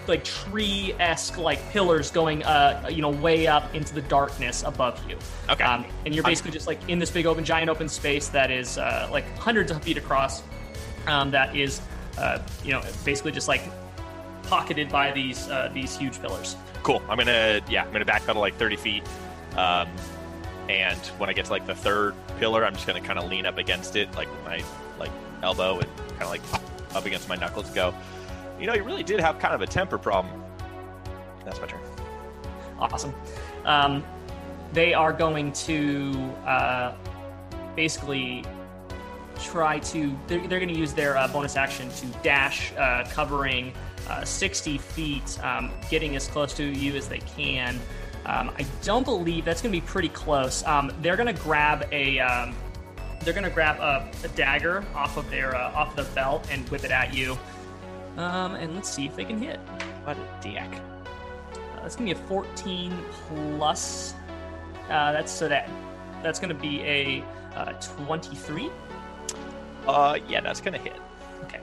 like 0.07 0.23
tree 0.23 0.93
esque 0.99 1.37
like 1.37 1.59
pillars 1.69 2.09
going 2.09 2.43
uh 2.43 2.89
you 2.91 3.01
know 3.01 3.11
way 3.11 3.45
up 3.45 3.73
into 3.75 3.93
the 3.93 4.01
darkness 4.03 4.63
above 4.63 4.99
you. 5.07 5.17
Okay. 5.49 5.63
Um, 5.63 5.85
and 6.05 6.13
you're 6.13 6.23
basically 6.23 6.51
just 6.51 6.67
like 6.67 6.79
in 6.89 6.99
this 6.99 7.11
big 7.11 7.25
open 7.25 7.45
giant 7.45 7.69
open 7.69 7.87
space 7.87 8.27
that 8.29 8.51
is 8.51 8.77
uh, 8.77 9.07
like 9.11 9.25
hundreds 9.37 9.71
of 9.71 9.81
feet 9.83 9.97
across. 9.97 10.43
Um, 11.07 11.31
that 11.31 11.55
is 11.55 11.81
uh, 12.17 12.39
you 12.63 12.71
know 12.71 12.81
basically 13.05 13.31
just 13.31 13.47
like 13.47 13.61
pocketed 14.43 14.89
by 14.89 15.11
these 15.11 15.47
uh, 15.49 15.69
these 15.73 15.97
huge 15.97 16.19
pillars. 16.19 16.55
Cool. 16.83 17.01
I'm 17.09 17.17
gonna 17.17 17.61
yeah, 17.69 17.83
I'm 17.83 17.91
gonna 17.91 18.05
backpedal 18.05 18.35
like 18.35 18.55
30 18.55 18.75
feet. 18.75 19.03
Um, 19.55 19.87
and 20.69 20.97
when 21.17 21.29
I 21.29 21.33
get 21.33 21.45
to 21.45 21.51
like 21.51 21.67
the 21.67 21.75
third 21.75 22.15
pillar, 22.39 22.65
I'm 22.65 22.73
just 22.73 22.87
gonna 22.87 23.01
kind 23.01 23.19
of 23.19 23.29
lean 23.29 23.45
up 23.45 23.57
against 23.57 23.95
it, 23.95 24.13
like 24.15 24.29
with 24.31 24.43
my 24.45 24.63
like 24.99 25.11
elbow, 25.43 25.79
and 25.79 25.97
kind 26.19 26.23
of 26.23 26.29
like 26.29 26.41
up 26.95 27.05
against 27.05 27.29
my 27.29 27.35
knuckles. 27.35 27.69
Go. 27.71 27.93
You 28.59 28.67
know, 28.67 28.73
you 28.73 28.83
really 28.83 29.03
did 29.03 29.19
have 29.19 29.39
kind 29.39 29.53
of 29.53 29.61
a 29.61 29.67
temper 29.67 29.97
problem. 29.97 30.41
That's 31.43 31.59
my 31.59 31.67
turn. 31.67 31.79
Awesome. 32.79 33.13
Um, 33.65 34.03
they 34.73 34.93
are 34.93 35.11
going 35.13 35.51
to 35.53 36.13
uh, 36.45 36.93
basically 37.75 38.43
try 39.39 39.79
to. 39.79 40.15
They're, 40.27 40.47
they're 40.47 40.59
going 40.59 40.73
to 40.73 40.79
use 40.79 40.93
their 40.93 41.17
uh, 41.17 41.27
bonus 41.27 41.55
action 41.55 41.89
to 41.89 42.05
dash, 42.23 42.71
uh, 42.73 43.05
covering 43.09 43.73
uh, 44.09 44.23
60 44.23 44.77
feet, 44.77 45.43
um, 45.43 45.71
getting 45.89 46.15
as 46.15 46.27
close 46.27 46.53
to 46.55 46.63
you 46.63 46.95
as 46.95 47.07
they 47.07 47.19
can. 47.19 47.79
Um, 48.25 48.51
I 48.57 48.65
don't 48.83 49.03
believe 49.03 49.45
that's 49.45 49.61
going 49.61 49.73
to 49.73 49.81
be 49.81 49.85
pretty 49.85 50.09
close. 50.09 50.63
Um, 50.65 50.91
they're 51.01 51.17
going 51.17 51.33
to 51.33 51.41
grab 51.41 51.87
a. 51.91 52.19
Um, 52.19 52.55
they're 53.21 53.33
going 53.33 53.43
to 53.43 53.51
grab 53.51 53.79
a, 53.79 54.09
a 54.25 54.27
dagger 54.29 54.83
off 54.95 55.17
of 55.17 55.29
their 55.29 55.55
uh, 55.55 55.71
off 55.73 55.95
the 55.95 56.03
belt 56.15 56.47
and 56.51 56.67
whip 56.69 56.83
it 56.83 56.91
at 56.91 57.13
you. 57.13 57.37
Um, 58.17 58.55
and 58.55 58.75
let's 58.75 58.89
see 58.89 59.05
if 59.05 59.15
they 59.15 59.25
can 59.25 59.41
hit. 59.41 59.57
What 60.03 60.17
a 60.17 60.41
dick. 60.41 60.61
Uh, 60.61 61.81
that's 61.81 61.95
gonna 61.95 62.13
be 62.13 62.19
a 62.19 62.23
14 62.27 62.97
plus. 63.27 64.13
Uh, 64.89 65.11
that's 65.11 65.31
so 65.31 65.47
that 65.47 65.69
that's 66.21 66.39
gonna 66.39 66.53
be 66.53 66.81
a 66.81 67.23
uh, 67.55 67.73
23. 67.73 68.69
Uh, 69.87 70.17
yeah, 70.27 70.41
that's 70.41 70.61
gonna 70.61 70.77
hit. 70.77 70.97
Okay. 71.43 71.61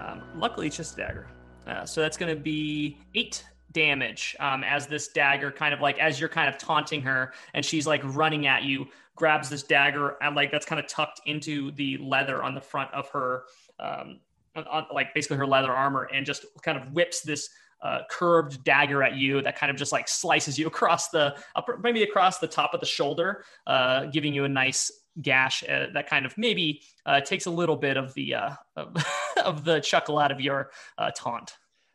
Um, 0.00 0.22
luckily, 0.36 0.66
it's 0.66 0.76
just 0.76 0.94
a 0.94 0.96
dagger. 0.98 1.26
Uh, 1.66 1.84
so 1.84 2.00
that's 2.00 2.16
gonna 2.16 2.36
be 2.36 2.98
eight 3.14 3.44
damage 3.72 4.34
um, 4.40 4.64
as 4.64 4.86
this 4.86 5.08
dagger 5.08 5.50
kind 5.50 5.74
of 5.74 5.80
like 5.80 5.98
as 5.98 6.18
you're 6.18 6.30
kind 6.30 6.48
of 6.48 6.56
taunting 6.56 7.02
her 7.02 7.34
and 7.52 7.62
she's 7.62 7.86
like 7.86 8.00
running 8.04 8.46
at 8.46 8.62
you 8.62 8.86
grabs 9.16 9.50
this 9.50 9.62
dagger 9.62 10.16
and 10.22 10.34
like 10.34 10.50
that's 10.50 10.64
kind 10.64 10.80
of 10.80 10.86
tucked 10.86 11.20
into 11.26 11.70
the 11.72 11.98
leather 11.98 12.42
on 12.42 12.54
the 12.54 12.60
front 12.60 12.90
of 12.94 13.08
her 13.10 13.44
um, 13.78 14.20
on, 14.54 14.86
like 14.92 15.12
basically 15.14 15.36
her 15.36 15.46
leather 15.46 15.72
armor 15.72 16.08
and 16.14 16.24
just 16.24 16.46
kind 16.62 16.78
of 16.78 16.92
whips 16.92 17.20
this 17.20 17.50
uh, 17.82 18.00
curved 18.08 18.64
dagger 18.64 19.02
at 19.02 19.14
you 19.14 19.42
that 19.42 19.58
kind 19.58 19.70
of 19.70 19.76
just 19.76 19.92
like 19.92 20.08
slices 20.08 20.58
you 20.58 20.66
across 20.68 21.08
the 21.10 21.36
upper, 21.54 21.78
maybe 21.82 22.02
across 22.02 22.38
the 22.38 22.46
top 22.46 22.72
of 22.74 22.80
the 22.80 22.86
shoulder, 22.86 23.44
uh, 23.66 24.06
giving 24.06 24.32
you 24.32 24.44
a 24.44 24.48
nice 24.48 24.90
gash 25.22 25.62
uh, 25.68 25.86
that 25.94 26.08
kind 26.08 26.26
of 26.26 26.36
maybe 26.38 26.82
uh, 27.06 27.20
takes 27.20 27.46
a 27.46 27.50
little 27.50 27.76
bit 27.76 27.96
of 27.96 28.12
the 28.14 28.34
uh, 28.34 28.50
of, 28.76 28.94
of 29.44 29.64
the 29.64 29.80
chuckle 29.80 30.18
out 30.18 30.30
of 30.32 30.40
your 30.40 30.70
uh, 30.98 31.10
taunt. 31.16 31.52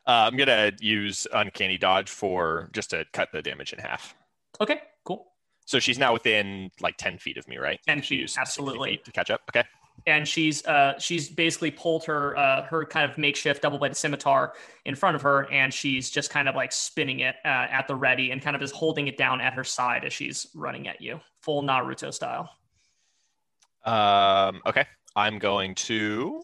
Uh, 0.07 0.27
I'm 0.31 0.35
gonna 0.37 0.71
use 0.79 1.27
uncanny 1.33 1.77
dodge 1.77 2.09
for 2.09 2.69
just 2.73 2.89
to 2.89 3.05
cut 3.13 3.29
the 3.31 3.41
damage 3.41 3.73
in 3.73 3.79
half. 3.79 4.15
Okay, 4.59 4.81
cool. 5.05 5.27
So 5.65 5.79
she's 5.79 5.99
now 5.99 6.11
within 6.13 6.71
like 6.81 6.97
10 6.97 7.17
feet 7.19 7.37
of 7.37 7.47
me, 7.47 7.57
right? 7.57 7.79
10 7.87 8.01
She 8.01 8.17
feet, 8.25 8.35
absolutely. 8.37 8.91
feet 8.91 9.05
to 9.05 9.11
catch 9.11 9.29
up. 9.29 9.41
Okay. 9.49 9.63
and 10.07 10.27
she's 10.27 10.65
uh 10.65 10.97
she's 10.97 11.29
basically 11.29 11.69
pulled 11.69 12.03
her 12.05 12.35
uh 12.35 12.63
her 12.63 12.83
kind 12.85 13.09
of 13.09 13.17
makeshift 13.19 13.61
double 13.61 13.77
bladed 13.77 13.95
scimitar 13.95 14.53
in 14.85 14.95
front 14.95 15.15
of 15.15 15.21
her 15.21 15.49
and 15.51 15.71
she's 15.71 16.09
just 16.09 16.29
kind 16.31 16.49
of 16.49 16.55
like 16.55 16.71
spinning 16.71 17.19
it 17.19 17.35
uh, 17.45 17.47
at 17.69 17.87
the 17.87 17.95
ready 17.95 18.31
and 18.31 18.41
kind 18.41 18.55
of 18.55 18.61
is 18.63 18.71
holding 18.71 19.07
it 19.07 19.17
down 19.17 19.39
at 19.39 19.53
her 19.53 19.63
side 19.63 20.03
as 20.03 20.11
she's 20.11 20.47
running 20.55 20.87
at 20.87 20.99
you 21.01 21.19
full 21.41 21.61
naruto 21.61 22.11
style 22.11 22.49
Um, 23.83 24.61
okay. 24.65 24.85
I'm 25.15 25.39
going 25.39 25.75
to. 25.75 26.41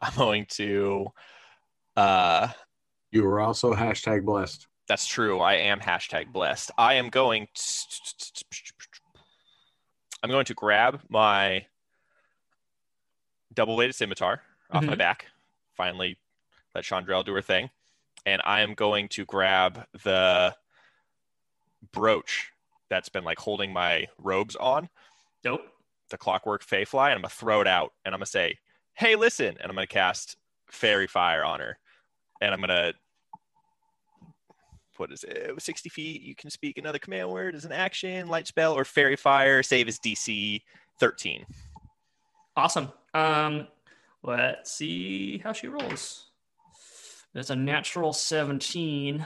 I'm 0.00 0.14
going 0.16 0.46
to. 0.50 1.06
Uh, 1.96 2.48
You 3.10 3.24
were 3.24 3.40
also 3.40 3.74
hashtag 3.74 4.24
blessed. 4.24 4.66
that's 4.88 5.06
true. 5.06 5.40
I 5.40 5.54
am 5.54 5.80
hashtag 5.80 6.32
blessed. 6.32 6.70
I 6.78 6.94
am 6.94 7.08
going. 7.10 7.48
To, 7.54 8.44
I'm 10.22 10.30
going 10.30 10.44
to 10.46 10.54
grab 10.54 11.00
my 11.08 11.66
double 13.54 13.76
bladed 13.76 13.94
scimitar 13.94 14.42
off 14.70 14.84
my 14.84 14.94
Mhm. 14.94 14.98
back. 14.98 15.26
Finally, 15.76 16.18
let 16.74 16.84
Chandrell 16.84 17.24
do 17.24 17.32
her 17.34 17.42
thing, 17.42 17.70
and 18.26 18.42
I 18.44 18.60
am 18.60 18.74
going 18.74 19.08
to 19.10 19.24
grab 19.24 19.86
the 20.04 20.54
brooch 21.92 22.52
that's 22.90 23.08
been 23.08 23.24
like 23.24 23.38
holding 23.38 23.72
my 23.72 24.06
robes 24.18 24.56
on. 24.56 24.88
Nope. 25.44 25.62
the 26.10 26.18
clockwork 26.18 26.62
fey 26.62 26.84
fly 26.84 27.08
and 27.10 27.16
I'm 27.16 27.22
gonna 27.22 27.30
throw 27.30 27.60
it 27.62 27.66
out 27.66 27.92
and 28.04 28.14
I'm 28.14 28.18
gonna 28.18 28.26
say, 28.26 28.58
Hey, 28.94 29.16
listen, 29.16 29.56
and 29.60 29.70
I'm 29.70 29.74
gonna 29.74 29.86
cast 29.86 30.36
faerie 30.68 31.06
fire 31.06 31.42
on 31.44 31.60
her. 31.60 31.78
And 32.42 32.52
I'm 32.52 32.60
gonna 32.60 32.92
what 34.96 35.10
is 35.12 35.24
it? 35.24 35.50
60 35.58 35.88
feet, 35.88 36.20
you 36.20 36.34
can 36.34 36.50
speak 36.50 36.76
another 36.76 36.98
command 36.98 37.30
word 37.30 37.54
as 37.54 37.64
an 37.64 37.72
action, 37.72 38.28
light 38.28 38.46
spell, 38.46 38.74
or 38.74 38.84
faerie 38.84 39.16
fire, 39.16 39.62
save 39.62 39.88
is 39.88 39.98
DC 39.98 40.60
13. 40.98 41.46
awesome 42.56 42.92
um 43.14 43.66
let's 44.22 44.70
see 44.72 45.38
how 45.38 45.52
she 45.52 45.66
rolls 45.66 46.26
there's 47.32 47.50
a 47.50 47.56
natural 47.56 48.12
17 48.12 49.24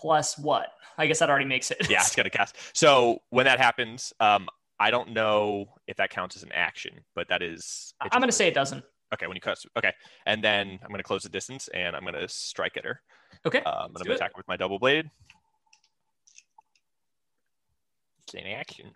plus 0.00 0.36
what 0.38 0.70
i 0.98 1.06
guess 1.06 1.18
that 1.18 1.30
already 1.30 1.44
makes 1.44 1.70
it 1.70 1.88
Yeah, 1.90 2.00
it's 2.00 2.14
gonna 2.16 2.30
cast. 2.30 2.56
So 2.72 3.20
when 3.30 3.44
that 3.46 3.58
happens, 3.58 4.12
um, 4.20 4.48
I 4.78 4.90
don't 4.90 5.10
know 5.12 5.66
if 5.86 5.96
that 5.96 6.10
counts 6.10 6.36
as 6.36 6.42
an 6.42 6.52
action, 6.52 7.00
but 7.14 7.28
that 7.28 7.42
is 7.42 7.94
i'm 8.00 8.20
gonna 8.20 8.32
say 8.32 8.48
it 8.48 8.54
doesn't 8.54 8.84
okay 9.12 9.26
when 9.26 9.36
you 9.36 9.40
cut 9.40 9.58
okay. 9.76 9.92
And 10.26 10.42
then 10.42 10.78
I'm 10.82 10.90
gonna 10.90 11.02
close 11.02 11.22
the 11.22 11.28
distance 11.28 11.68
and 11.68 11.94
I'm 11.96 12.04
gonna 12.04 12.28
strike 12.28 12.76
at 12.76 12.84
her. 12.84 13.00
okay 13.46 13.60
Um, 13.60 13.86
and 13.90 13.96
I'm 13.98 14.02
gonna 14.04 14.14
attack 14.14 14.32
her 14.34 14.38
with 14.38 14.48
my 14.48 14.56
double 14.56 14.78
blade. 14.78 15.10
It's 18.24 18.34
an 18.34 18.46
action. 18.46 18.90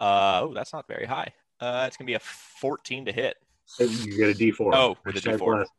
Uh, 0.00 0.40
oh, 0.42 0.52
that's 0.54 0.72
not 0.72 0.88
very 0.88 1.06
high. 1.06 1.32
Uh, 1.60 1.84
it's 1.86 1.96
gonna 1.96 2.06
be 2.06 2.14
a 2.14 2.18
14 2.18 3.04
to 3.06 3.12
hit. 3.12 3.36
You 3.78 4.16
get 4.18 4.30
a 4.30 4.38
D4. 4.38 4.74
Oh, 4.74 4.96
with 5.06 5.16
a 5.16 5.20
Hashtag 5.20 5.38
D4. 5.38 5.54
blessed. 5.56 5.70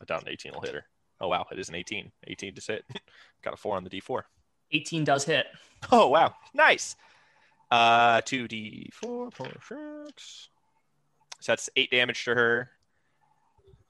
I 0.00 0.04
doubt 0.04 0.22
an 0.22 0.28
18 0.30 0.52
will 0.52 0.60
hit 0.62 0.74
her. 0.74 0.84
Oh 1.22 1.28
wow, 1.28 1.46
it 1.52 1.58
is 1.58 1.68
an 1.68 1.76
18. 1.76 2.10
18 2.26 2.54
to 2.56 2.60
hit. 2.60 2.84
Got 3.42 3.54
a 3.54 3.56
four 3.56 3.76
on 3.76 3.84
the 3.84 3.90
D4. 3.90 4.22
18 4.72 5.04
does 5.04 5.24
hit 5.24 5.46
Oh 5.90 6.08
wow, 6.08 6.34
nice. 6.52 6.96
Uh, 7.70 8.20
two 8.22 8.46
D4, 8.46 9.32
four, 9.32 9.46
six. 10.06 10.48
So 11.40 11.52
that's 11.52 11.70
eight 11.76 11.90
damage 11.90 12.24
to 12.24 12.34
her. 12.34 12.70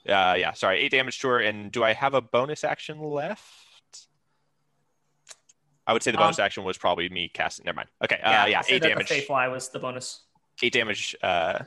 Uh, 0.08 0.34
yeah, 0.38 0.52
sorry, 0.52 0.80
eight 0.80 0.90
damage 0.92 1.18
to 1.20 1.28
her. 1.28 1.40
And 1.40 1.72
do 1.72 1.82
I 1.82 1.92
have 1.92 2.14
a 2.14 2.20
bonus 2.20 2.64
action 2.64 3.00
left? 3.00 4.06
I 5.86 5.92
would 5.92 6.02
say 6.02 6.12
the 6.12 6.18
Um, 6.18 6.24
bonus 6.24 6.38
action 6.38 6.64
was 6.64 6.78
probably 6.78 7.08
me 7.08 7.28
casting. 7.28 7.64
Never 7.64 7.76
mind. 7.76 7.88
Okay, 8.04 8.20
uh, 8.22 8.30
yeah, 8.30 8.46
yeah, 8.46 8.62
eight 8.68 8.82
damage. 8.82 9.08
the 9.08 9.20
fly 9.22 9.48
was 9.48 9.68
the 9.70 9.78
bonus 9.80 10.22
Eight 10.62 10.72
damage 10.72 11.16
uh, 11.22 11.58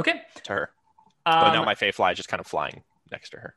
okay 0.00 0.22
to 0.44 0.52
her. 0.52 0.70
But 1.24 1.44
um, 1.48 1.52
now 1.52 1.64
my 1.64 1.74
Fey 1.76 1.92
fly 1.92 2.10
is 2.10 2.16
just 2.16 2.28
kind 2.28 2.40
of 2.40 2.46
flying 2.46 2.82
next 3.10 3.30
to 3.30 3.36
her. 3.36 3.54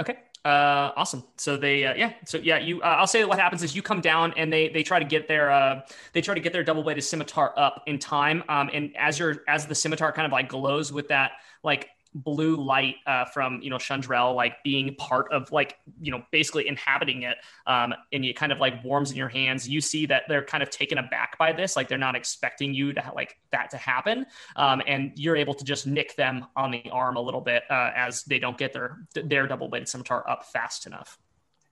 Okay. 0.00 0.18
Uh, 0.44 0.90
awesome. 0.96 1.22
So 1.36 1.56
they, 1.56 1.84
uh, 1.86 1.94
yeah. 1.94 2.14
So 2.26 2.38
yeah, 2.38 2.58
you. 2.58 2.82
Uh, 2.82 2.86
I'll 2.86 3.06
say 3.06 3.20
that 3.20 3.28
what 3.28 3.38
happens 3.38 3.62
is 3.62 3.76
you 3.76 3.82
come 3.82 4.00
down 4.00 4.34
and 4.36 4.52
they 4.52 4.68
they 4.70 4.82
try 4.82 4.98
to 4.98 5.04
get 5.04 5.28
their 5.28 5.52
uh, 5.52 5.82
they 6.12 6.20
try 6.20 6.34
to 6.34 6.40
get 6.40 6.52
their 6.52 6.64
double 6.64 6.82
bladed 6.82 7.04
scimitar 7.04 7.54
up 7.56 7.84
in 7.86 7.98
time. 7.98 8.42
Um, 8.48 8.68
and 8.72 8.96
as 8.96 9.20
your 9.20 9.44
as 9.46 9.66
the 9.66 9.74
scimitar 9.74 10.10
kind 10.12 10.26
of 10.26 10.32
like 10.32 10.48
glows 10.48 10.92
with 10.92 11.08
that 11.08 11.32
like 11.62 11.90
blue 12.14 12.56
light 12.56 12.96
uh, 13.06 13.24
from 13.24 13.60
you 13.62 13.70
know 13.70 13.76
Chandrel 13.76 14.34
like 14.34 14.62
being 14.62 14.94
part 14.96 15.32
of 15.32 15.50
like 15.52 15.78
you 16.00 16.10
know 16.10 16.22
basically 16.30 16.68
inhabiting 16.68 17.22
it, 17.22 17.36
um, 17.66 17.94
and 18.12 18.24
it 18.24 18.36
kind 18.36 18.52
of 18.52 18.58
like 18.58 18.84
warms 18.84 19.10
in 19.10 19.16
your 19.16 19.28
hands. 19.28 19.68
You 19.68 19.80
see 19.80 20.06
that 20.06 20.24
they're 20.28 20.44
kind 20.44 20.62
of 20.62 20.70
taken 20.70 20.98
aback 20.98 21.38
by 21.38 21.52
this, 21.52 21.76
like 21.76 21.88
they're 21.88 21.98
not 21.98 22.16
expecting 22.16 22.74
you 22.74 22.92
to 22.92 23.12
like 23.14 23.36
that 23.50 23.70
to 23.70 23.76
happen, 23.76 24.26
um, 24.56 24.82
and 24.86 25.12
you're 25.16 25.36
able 25.36 25.54
to 25.54 25.64
just 25.64 25.86
nick 25.86 26.16
them 26.16 26.46
on 26.56 26.70
the 26.70 26.88
arm 26.90 27.16
a 27.16 27.20
little 27.20 27.40
bit 27.40 27.64
uh, 27.70 27.90
as 27.94 28.24
they 28.24 28.38
don't 28.38 28.58
get 28.58 28.72
their 28.72 28.98
their 29.14 29.46
double 29.46 29.68
bladed 29.68 29.88
scimitar 29.88 30.28
up 30.28 30.44
fast 30.46 30.86
enough. 30.86 31.18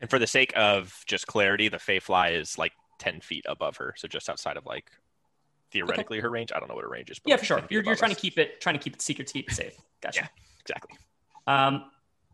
And 0.01 0.09
for 0.09 0.19
the 0.19 0.27
sake 0.27 0.53
of 0.57 1.03
just 1.07 1.27
clarity, 1.27 1.69
the 1.69 1.79
Fey 1.79 2.01
Fly 2.01 2.31
is 2.31 2.57
like 2.57 2.73
10 2.99 3.21
feet 3.21 3.45
above 3.49 3.77
her. 3.77 3.95
So 3.97 4.09
just 4.09 4.31
outside 4.31 4.57
of 4.57 4.65
like 4.65 4.91
theoretically 5.73 6.21
her 6.21 6.31
range. 6.31 6.53
I 6.55 6.59
don't 6.59 6.69
know 6.69 6.75
what 6.75 6.85
her 6.85 6.91
range 6.91 7.11
is. 7.11 7.19
But 7.19 7.31
Yeah, 7.31 7.35
like 7.35 7.41
for 7.41 7.47
sure. 7.47 7.63
You're, 7.71 7.83
you're 7.83 7.97
trying 7.97 8.11
us. 8.13 8.17
to 8.17 8.21
keep 8.23 8.39
it 8.39 8.61
trying 8.61 8.77
to 8.77 8.83
keep 8.83 8.95
it 8.95 9.03
secret, 9.03 9.33
keep 9.33 9.51
it 9.51 9.55
safe. 9.55 9.77
Gotcha. 10.01 10.21
Yeah. 10.23 10.29
Exactly. 10.61 10.97
Um, 11.47 11.85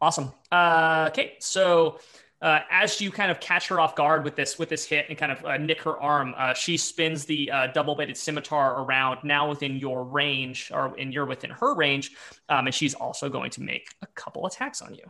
awesome. 0.00 0.32
Uh, 0.50 1.06
okay, 1.10 1.36
so 1.38 2.00
uh, 2.42 2.60
as 2.70 3.00
you 3.00 3.10
kind 3.10 3.30
of 3.30 3.40
catch 3.40 3.68
her 3.68 3.80
off 3.80 3.94
guard 3.94 4.24
with 4.24 4.36
this 4.36 4.58
with 4.58 4.68
this 4.68 4.84
hit 4.84 5.06
and 5.08 5.16
kind 5.16 5.32
of 5.32 5.44
uh, 5.44 5.56
nick 5.56 5.80
her 5.82 5.98
arm, 6.00 6.34
uh, 6.36 6.52
she 6.54 6.76
spins 6.76 7.24
the 7.24 7.50
uh, 7.50 7.66
double-bladed 7.68 8.16
scimitar 8.16 8.82
around 8.82 9.18
now 9.24 9.48
within 9.48 9.76
your 9.76 10.04
range, 10.04 10.70
or 10.74 10.94
and 10.98 11.14
you're 11.14 11.24
within 11.24 11.50
her 11.50 11.74
range, 11.74 12.12
um, 12.48 12.66
and 12.66 12.74
she's 12.74 12.94
also 12.94 13.28
going 13.28 13.50
to 13.50 13.62
make 13.62 13.88
a 14.02 14.06
couple 14.08 14.46
attacks 14.46 14.82
on 14.82 14.94
you. 14.94 15.04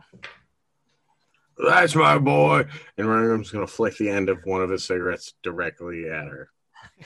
That's 1.57 1.95
my 1.95 2.17
boy. 2.17 2.65
And 2.97 3.07
Rangram's 3.07 3.51
gonna 3.51 3.67
flick 3.67 3.97
the 3.97 4.09
end 4.09 4.29
of 4.29 4.39
one 4.45 4.61
of 4.61 4.69
his 4.69 4.85
cigarettes 4.85 5.33
directly 5.43 6.09
at 6.09 6.27
her. 6.27 6.49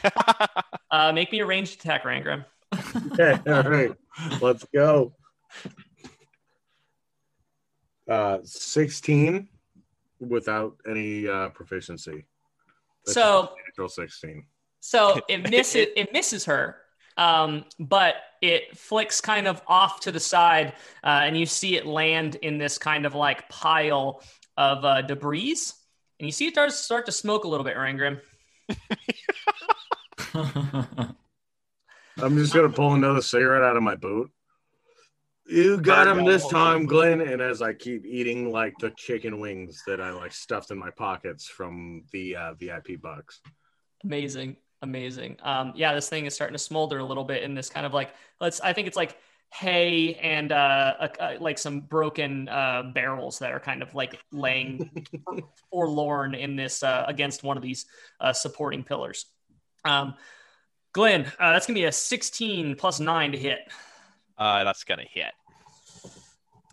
Uh, 0.91 1.13
make 1.13 1.31
me 1.31 1.39
a 1.39 1.45
ranged 1.45 1.79
attack, 1.79 2.03
Rangram. 2.03 2.43
Okay, 3.13 3.39
all 3.47 3.63
right, 3.63 3.93
let's 4.41 4.65
go. 4.73 5.13
Uh, 8.09 8.39
sixteen 8.43 9.47
without 10.19 10.75
any 10.85 11.27
uh, 11.29 11.47
proficiency. 11.49 12.25
That's 13.05 13.13
So- 13.13 13.55
natural 13.67 13.87
sixteen. 13.89 14.45
So 14.81 15.21
it 15.29 15.49
misses 15.49 15.87
it 15.95 16.11
misses 16.11 16.43
her, 16.45 16.75
um, 17.15 17.65
but 17.79 18.15
it 18.41 18.75
flicks 18.77 19.21
kind 19.21 19.47
of 19.47 19.61
off 19.67 19.99
to 20.01 20.11
the 20.11 20.19
side, 20.19 20.73
uh, 21.03 21.21
and 21.23 21.37
you 21.37 21.45
see 21.45 21.75
it 21.77 21.85
land 21.85 22.35
in 22.35 22.57
this 22.57 22.77
kind 22.79 23.05
of 23.05 23.13
like 23.15 23.47
pile 23.47 24.23
of 24.57 24.83
uh, 24.83 25.03
debris, 25.03 25.55
and 26.19 26.27
you 26.27 26.31
see 26.31 26.47
it 26.47 26.53
start 26.53 26.71
start 26.73 27.05
to 27.05 27.11
smoke 27.11 27.43
a 27.43 27.47
little 27.47 27.63
bit, 27.63 27.77
Rangrim. 27.77 28.19
I'm 32.17 32.37
just 32.37 32.53
gonna 32.53 32.69
pull 32.69 32.93
another 32.93 33.21
cigarette 33.21 33.63
out 33.63 33.77
of 33.77 33.83
my 33.83 33.95
boot. 33.95 34.29
You 35.47 35.81
got 35.81 36.07
him 36.07 36.23
this 36.23 36.47
time, 36.47 36.85
Glenn. 36.85 37.19
And 37.19 37.41
as 37.41 37.61
I 37.61 37.73
keep 37.73 38.05
eating 38.05 38.51
like 38.51 38.73
the 38.79 38.91
chicken 38.91 39.39
wings 39.39 39.83
that 39.85 39.99
I 39.99 40.11
like 40.11 40.31
stuffed 40.31 40.71
in 40.71 40.77
my 40.77 40.91
pockets 40.91 41.47
from 41.47 42.03
the 42.11 42.35
uh, 42.35 42.53
VIP 42.53 43.01
box. 43.01 43.41
Amazing, 44.03 44.55
amazing. 44.81 45.37
Um, 45.43 45.73
yeah, 45.75 45.93
this 45.93 46.07
thing 46.07 46.25
is 46.25 46.33
starting 46.33 46.53
to 46.53 46.59
smolder 46.59 46.99
a 46.99 47.03
little 47.03 47.25
bit 47.25 47.43
in 47.43 47.53
this 47.53 47.69
kind 47.69 47.85
of 47.85 47.93
like 47.93 48.13
let's. 48.39 48.61
I 48.61 48.73
think 48.73 48.87
it's 48.87 48.97
like 48.97 49.17
hay 49.51 50.15
and 50.15 50.51
uh, 50.51 50.93
a, 50.99 51.09
a- 51.19 51.37
like 51.39 51.57
some 51.57 51.81
broken 51.81 52.47
uh, 52.49 52.83
barrels 52.93 53.39
that 53.39 53.51
are 53.51 53.59
kind 53.59 53.81
of 53.81 53.93
like 53.93 54.19
laying 54.31 54.89
forlorn 55.69 56.33
in 56.35 56.55
this 56.55 56.83
uh, 56.83 57.03
against 57.07 57.43
one 57.43 57.57
of 57.57 57.63
these 57.63 57.85
uh, 58.19 58.33
supporting 58.33 58.83
pillars. 58.83 59.25
Um, 59.85 60.15
Glenn, 60.93 61.25
uh, 61.39 61.51
that's 61.53 61.65
gonna 61.67 61.75
be 61.79 61.85
a 61.85 61.91
16 61.91 62.75
plus 62.75 62.99
nine 62.99 63.31
to 63.33 63.37
hit. 63.37 63.59
Uh, 64.37 64.63
that's 64.63 64.83
going 64.83 64.99
to 64.99 65.05
hit. 65.07 65.33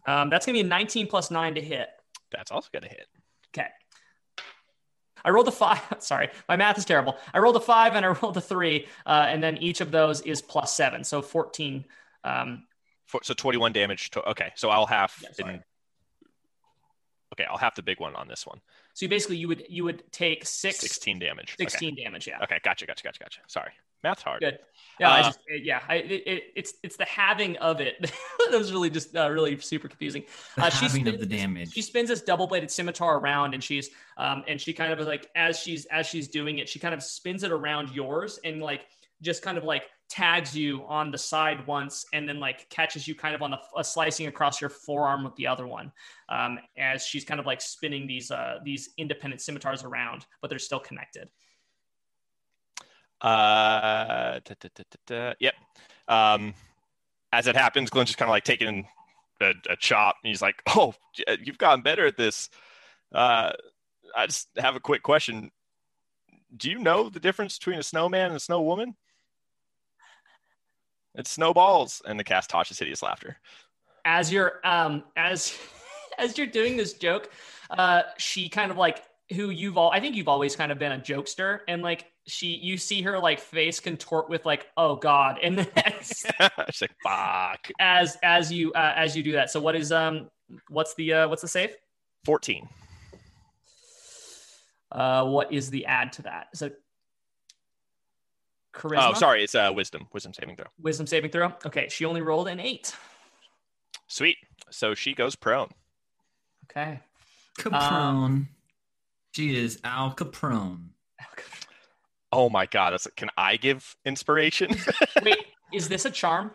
Um, 0.06 0.30
that's 0.30 0.46
gonna 0.46 0.56
be 0.56 0.60
a 0.60 0.64
19 0.64 1.06
plus 1.06 1.30
nine 1.30 1.54
to 1.56 1.60
hit. 1.60 1.88
That's 2.32 2.50
also 2.50 2.68
going 2.72 2.84
to 2.84 2.88
hit. 2.88 3.06
Okay. 3.54 3.68
I 5.24 5.30
rolled 5.30 5.48
a 5.48 5.52
five. 5.52 5.80
Sorry, 5.98 6.30
my 6.48 6.56
math 6.56 6.78
is 6.78 6.84
terrible. 6.84 7.16
I 7.34 7.38
rolled 7.40 7.56
a 7.56 7.60
five 7.60 7.94
and 7.94 8.06
I 8.06 8.08
rolled 8.08 8.36
a 8.36 8.40
three, 8.40 8.86
uh, 9.04 9.26
and 9.28 9.42
then 9.42 9.58
each 9.58 9.80
of 9.80 9.90
those 9.90 10.20
is 10.22 10.40
plus 10.40 10.72
seven, 10.74 11.04
so 11.04 11.20
14. 11.20 11.84
Um, 12.24 12.64
For, 13.06 13.20
so 13.22 13.34
21 13.34 13.72
damage. 13.72 14.10
To, 14.10 14.28
okay. 14.30 14.52
So 14.56 14.70
I'll 14.70 14.86
have. 14.86 15.12
Yeah, 15.22 15.28
sorry. 15.32 15.54
in, 15.54 15.62
okay. 17.34 17.44
I'll 17.44 17.58
have 17.58 17.74
the 17.74 17.82
big 17.82 18.00
one 18.00 18.14
on 18.16 18.28
this 18.28 18.46
one. 18.46 18.60
so 18.94 19.04
you 19.06 19.10
basically 19.10 19.36
you 19.36 19.48
would 19.48 19.64
you 19.68 19.84
would 19.84 20.02
take 20.12 20.44
six, 20.46 20.78
16 20.80 21.18
damage. 21.18 21.56
16 21.58 21.96
damage. 21.96 22.26
Yeah. 22.26 22.36
Okay. 22.36 22.44
okay. 22.44 22.60
Gotcha. 22.64 22.86
Gotcha. 22.86 23.04
Gotcha. 23.04 23.20
Gotcha. 23.20 23.40
Sorry. 23.46 23.72
Math's 24.04 24.22
hard. 24.22 24.40
Good. 24.40 24.58
Yeah, 25.00 25.10
I 25.10 25.20
Uh, 25.20 25.22
just 25.24 25.40
yeah, 25.48 25.80
I, 25.88 25.96
it, 25.96 26.22
it, 26.26 26.42
it's 26.54 26.74
it's 26.84 26.96
the 26.96 27.04
having 27.04 27.56
of 27.58 27.80
it 27.80 27.96
that 28.50 28.56
was 28.58 28.72
really 28.72 28.90
just 28.90 29.16
uh, 29.16 29.28
really 29.28 29.58
super 29.58 29.88
confusing. 29.88 30.24
the 30.56 30.64
Uh, 30.64 30.70
she 30.70 30.86
having 30.86 31.08
of 31.08 31.18
the 31.18 31.26
damage. 31.26 31.72
She 31.72 31.82
spins 31.82 32.08
this 32.08 32.22
double-bladed 32.22 32.70
scimitar 32.70 33.18
around, 33.18 33.54
and 33.54 33.62
she's 33.62 33.90
um 34.16 34.44
and 34.46 34.60
she 34.60 34.72
kind 34.72 34.92
of 34.92 35.04
like 35.06 35.28
as 35.34 35.58
she's 35.58 35.84
as 35.86 36.06
she's 36.06 36.28
doing 36.28 36.58
it, 36.58 36.68
she 36.68 36.78
kind 36.78 36.94
of 36.94 37.02
spins 37.02 37.42
it 37.42 37.50
around 37.50 37.90
yours 37.90 38.38
and 38.44 38.62
like 38.62 38.82
just 39.22 39.42
kind 39.42 39.58
of 39.58 39.64
like 39.64 39.84
tags 40.08 40.56
you 40.56 40.84
on 40.86 41.10
the 41.10 41.18
side 41.18 41.66
once, 41.66 42.06
and 42.12 42.28
then 42.28 42.40
like 42.40 42.68
catches 42.70 43.06
you 43.06 43.14
kind 43.14 43.34
of 43.34 43.42
on 43.42 43.50
the 43.50 43.58
uh, 43.76 43.82
slicing 43.82 44.26
across 44.26 44.60
your 44.60 44.70
forearm 44.70 45.24
with 45.24 45.34
the 45.36 45.46
other 45.46 45.66
one, 45.66 45.92
um, 46.28 46.58
as 46.78 47.04
she's 47.04 47.24
kind 47.24 47.40
of 47.40 47.46
like 47.46 47.60
spinning 47.60 48.06
these 48.06 48.30
uh 48.30 48.58
these 48.64 48.90
independent 48.96 49.40
scimitars 49.40 49.84
around, 49.84 50.26
but 50.40 50.48
they're 50.48 50.58
still 50.58 50.80
connected. 50.80 51.28
Uh. 53.20 54.38
Yep. 55.40 55.54
Um, 56.08 56.54
as 57.32 57.46
it 57.46 57.56
happens, 57.56 57.90
Glenn's 57.90 58.08
just 58.08 58.18
kind 58.18 58.28
of 58.28 58.32
like 58.32 58.44
taking 58.44 58.86
a, 59.40 59.52
a 59.68 59.76
chop, 59.76 60.16
and 60.22 60.28
he's 60.28 60.42
like, 60.42 60.62
"Oh, 60.68 60.94
you've 61.42 61.58
gotten 61.58 61.82
better 61.82 62.06
at 62.06 62.16
this." 62.16 62.48
Uh, 63.12 63.52
I 64.16 64.26
just 64.26 64.48
have 64.56 64.76
a 64.76 64.80
quick 64.80 65.02
question. 65.02 65.50
Do 66.56 66.70
you 66.70 66.78
know 66.78 67.10
the 67.10 67.20
difference 67.20 67.58
between 67.58 67.78
a 67.78 67.82
snowman 67.82 68.28
and 68.28 68.36
a 68.36 68.40
snow 68.40 68.62
woman? 68.62 68.96
It's 71.18 71.30
snowballs, 71.30 72.00
and 72.06 72.18
the 72.18 72.24
cast 72.24 72.48
touches 72.48 72.78
hideous 72.78 73.02
laughter. 73.02 73.36
as 74.04 74.32
you're 74.32 74.60
um 74.64 75.02
as 75.16 75.58
as 76.18 76.38
you're 76.38 76.46
doing 76.46 76.76
this 76.76 76.94
joke 76.94 77.30
uh 77.70 78.02
she 78.16 78.48
kind 78.48 78.70
of 78.70 78.76
like 78.78 79.02
who 79.34 79.50
you've 79.50 79.76
all 79.76 79.90
i 79.90 80.00
think 80.00 80.16
you've 80.16 80.28
always 80.28 80.56
kind 80.56 80.72
of 80.72 80.78
been 80.78 80.92
a 80.92 80.98
jokester 80.98 81.60
and 81.68 81.82
like 81.82 82.06
she 82.26 82.46
you 82.62 82.78
see 82.78 83.02
her 83.02 83.18
like 83.18 83.38
face 83.40 83.78
contort 83.80 84.30
with 84.30 84.46
like 84.46 84.66
oh 84.78 84.96
god 84.96 85.38
and 85.42 85.58
then 85.58 85.66
as 85.76 86.24
She's 86.70 86.80
like, 86.82 86.96
"Fuck." 87.02 87.68
as, 87.80 88.16
as 88.22 88.50
you 88.52 88.72
uh, 88.72 88.94
as 88.96 89.14
you 89.16 89.22
do 89.22 89.32
that 89.32 89.50
so 89.50 89.60
what 89.60 89.76
is 89.76 89.92
um 89.92 90.30
what's 90.70 90.94
the 90.94 91.12
uh 91.12 91.28
what's 91.28 91.42
the 91.42 91.48
save 91.48 91.74
Fourteen. 92.24 92.68
uh 94.92 95.24
what 95.24 95.52
is 95.52 95.70
the 95.70 95.84
add 95.86 96.12
to 96.12 96.22
that? 96.22 96.46
it 96.62 96.80
charisma 98.74 99.10
Oh, 99.10 99.14
sorry. 99.14 99.42
It's 99.44 99.54
uh, 99.54 99.70
wisdom. 99.74 100.06
Wisdom 100.12 100.32
saving 100.34 100.56
throw. 100.56 100.66
wisdom 100.80 101.06
saving 101.06 101.30
throw 101.30 101.52
okay 101.66 101.88
she 101.88 102.04
only 102.04 102.20
rolled 102.22 102.48
an 102.48 102.60
eight 102.60 102.94
Sweet. 104.06 104.38
So 104.70 104.94
she 104.94 105.12
goes 105.14 105.36
prone. 105.36 105.70
okay 106.70 107.00
Caprone. 107.58 108.46
she 109.32 109.56
is 109.56 109.80
Al 109.84 110.12
Caprone. 110.14 110.88
Oh 112.30 112.48
my 112.50 112.66
god. 112.66 112.92
That's 112.92 113.06
can 113.16 113.30
I 113.36 113.56
give 113.56 113.96
inspiration? 114.04 114.70
wait 115.22 115.46
is 115.72 115.88
this 115.88 116.04
a 116.04 116.10
charm 116.10 116.50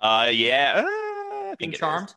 uh, 0.00 0.30
yeah. 0.32 0.82
uh, 0.86 1.54
being 1.58 1.72
it 1.72 1.74
is. 1.74 1.78
charmed 1.80 2.14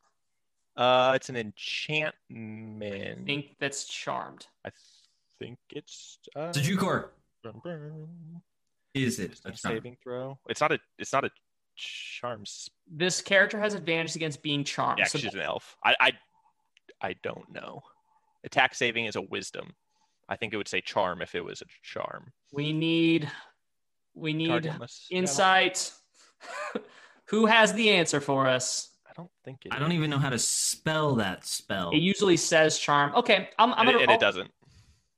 Uh, 0.77 1.11
it's 1.15 1.29
an 1.29 1.35
enchantment. 1.35 3.19
I 3.21 3.25
think 3.25 3.55
that's 3.59 3.83
charmed 3.85 4.47
I 4.65 4.69
think 5.39 5.57
it's. 5.71 6.17
Uh, 6.35 6.51
So 6.53 6.61
Jukor, 6.61 6.77
brum, 6.79 6.81
brum. 6.81 7.09
Is 8.93 9.19
it 9.19 9.39
a 9.45 9.51
charm? 9.51 9.55
saving 9.55 9.97
throw? 10.03 10.37
It's 10.49 10.61
not 10.61 10.71
a. 10.71 10.79
It's 10.99 11.13
not 11.13 11.25
a 11.25 11.29
charm. 11.75 12.43
This 12.89 13.21
character 13.21 13.59
has 13.59 13.73
advantage 13.73 14.15
against 14.15 14.41
being 14.43 14.63
charmed. 14.63 14.99
Yeah, 14.99 15.05
so 15.05 15.13
'cause 15.13 15.21
she's 15.21 15.33
an 15.33 15.41
elf. 15.41 15.75
I, 15.83 15.95
I. 15.99 16.11
I 17.01 17.15
don't 17.23 17.51
know. 17.51 17.81
Attack 18.45 18.75
saving 18.75 19.05
is 19.05 19.15
a 19.15 19.21
wisdom. 19.21 19.73
I 20.29 20.35
think 20.35 20.53
it 20.53 20.57
would 20.57 20.67
say 20.67 20.79
charm 20.81 21.21
if 21.21 21.35
it 21.35 21.43
was 21.43 21.61
a 21.61 21.65
charm. 21.81 22.31
we 22.51 22.71
need 22.71 23.29
we 24.15 24.33
need 24.33 24.47
Target 24.49 24.91
insight. 25.11 25.91
Who 27.27 27.45
has 27.45 27.73
the 27.73 27.89
answer 27.89 28.21
for 28.21 28.47
us? 28.47 28.89
I 29.09 29.11
don't 29.15 29.31
think 29.43 29.65
it. 29.65 29.73
I 29.73 29.79
don't 29.79 29.91
even 29.91 30.09
know 30.09 30.17
how 30.17 30.29
to 30.29 30.39
spell 30.39 31.15
that 31.15 31.45
spell. 31.45 31.91
It 31.91 31.97
usually 31.97 32.37
says 32.37 32.77
charm. 32.79 33.13
Okay, 33.15 33.49
I'm, 33.57 33.73
I'm 33.73 33.79
And, 33.79 33.87
gonna. 33.87 33.97
it, 33.99 34.03
and 34.03 34.11
it 34.11 34.19
doesn't. 34.19 34.51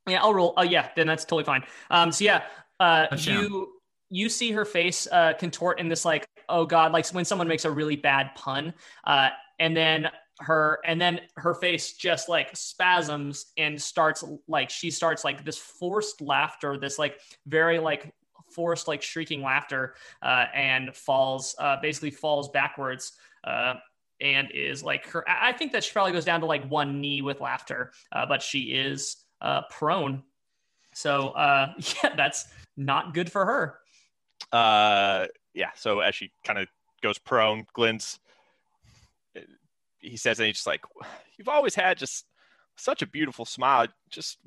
Yeah, 0.06 0.22
I'll 0.22 0.34
roll. 0.34 0.54
Oh 0.56 0.62
yeah, 0.62 0.88
then 0.94 1.06
that's 1.06 1.24
totally 1.24 1.44
fine. 1.44 1.64
Um, 1.90 2.12
so 2.12 2.24
yeah, 2.24 2.42
uh, 2.78 3.06
you 3.18 3.72
you 4.08 4.28
see 4.28 4.52
her 4.52 4.64
face 4.64 5.08
uh, 5.10 5.32
contort 5.38 5.80
in 5.80 5.88
this 5.88 6.04
like, 6.04 6.26
oh 6.48 6.64
god, 6.64 6.92
like 6.92 7.06
when 7.08 7.24
someone 7.24 7.48
makes 7.48 7.64
a 7.64 7.70
really 7.70 7.96
bad 7.96 8.30
pun, 8.36 8.72
uh, 9.04 9.30
and 9.58 9.76
then 9.76 10.08
her 10.40 10.80
and 10.84 11.00
then 11.00 11.20
her 11.36 11.54
face 11.54 11.94
just 11.94 12.28
like 12.28 12.54
spasms 12.54 13.46
and 13.56 13.80
starts 13.80 14.22
like 14.46 14.70
she 14.70 14.90
starts 14.90 15.24
like 15.24 15.44
this 15.44 15.58
forced 15.58 16.20
laughter, 16.20 16.78
this 16.78 16.98
like 16.98 17.18
very 17.46 17.78
like 17.78 18.12
forced 18.52 18.86
like 18.86 19.02
shrieking 19.02 19.42
laughter, 19.42 19.94
uh, 20.22 20.44
and 20.54 20.94
falls 20.94 21.56
uh, 21.58 21.76
basically 21.82 22.10
falls 22.10 22.48
backwards 22.50 23.12
uh, 23.44 23.74
and 24.20 24.50
is 24.52 24.84
like 24.84 25.06
her. 25.08 25.28
I 25.28 25.48
I 25.48 25.52
think 25.52 25.72
that 25.72 25.82
she 25.82 25.92
probably 25.92 26.12
goes 26.12 26.24
down 26.24 26.40
to 26.40 26.46
like 26.46 26.64
one 26.68 27.00
knee 27.00 27.22
with 27.22 27.40
laughter, 27.40 27.92
uh, 28.12 28.26
but 28.26 28.40
she 28.40 28.60
is 28.60 29.16
uh, 29.40 29.62
prone. 29.70 30.22
So 30.94 31.28
uh, 31.28 31.72
yeah, 32.02 32.14
that's 32.16 32.46
not 32.76 33.14
good 33.14 33.30
for 33.30 33.44
her. 33.46 33.78
Uh, 34.52 35.26
yeah. 35.54 35.70
So 35.74 36.00
as 36.00 36.14
she 36.14 36.30
kind 36.44 36.58
of 36.58 36.68
goes 37.02 37.18
prone, 37.18 37.66
Glenn's 37.72 38.18
he 40.06 40.16
says, 40.16 40.38
and 40.38 40.46
he's 40.46 40.56
just 40.56 40.66
like, 40.66 40.82
"You've 41.36 41.48
always 41.48 41.74
had 41.74 41.98
just 41.98 42.26
such 42.76 43.02
a 43.02 43.06
beautiful 43.06 43.44
smile. 43.44 43.86
Just 44.10 44.38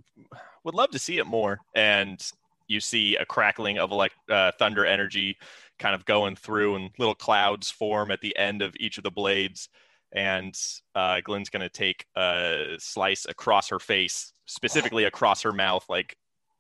would 0.64 0.76
love 0.76 0.92
to 0.92 1.00
see 1.00 1.18
it 1.18 1.26
more." 1.26 1.60
And 1.76 2.24
you 2.68 2.80
see 2.80 3.16
a 3.16 3.26
crackling 3.26 3.80
of 3.80 3.92
elect- 3.92 4.30
uh, 4.30 4.52
thunder 4.58 4.86
energy 4.86 5.38
kind 5.80 5.96
of 5.96 6.06
going 6.06 6.36
through, 6.36 6.76
and 6.76 6.92
little 6.98 7.16
clouds 7.16 7.70
form 7.70 8.12
at 8.12 8.22
the 8.22 8.36
end 8.38 8.62
of 8.62 8.76
each 8.80 8.98
of 8.98 9.04
the 9.04 9.12
blades. 9.12 9.70
And 10.12 10.56
uh, 10.96 11.22
Glenn's 11.24 11.50
going 11.50 11.62
to 11.62 11.70
take 11.70 12.06
a 12.16 12.76
slice 12.80 13.26
across 13.28 13.70
her 13.70 13.80
face, 13.80 14.34
specifically 14.46 15.04
across 15.04 15.42
her 15.44 15.52
mouth, 15.52 15.86
like 15.88 16.16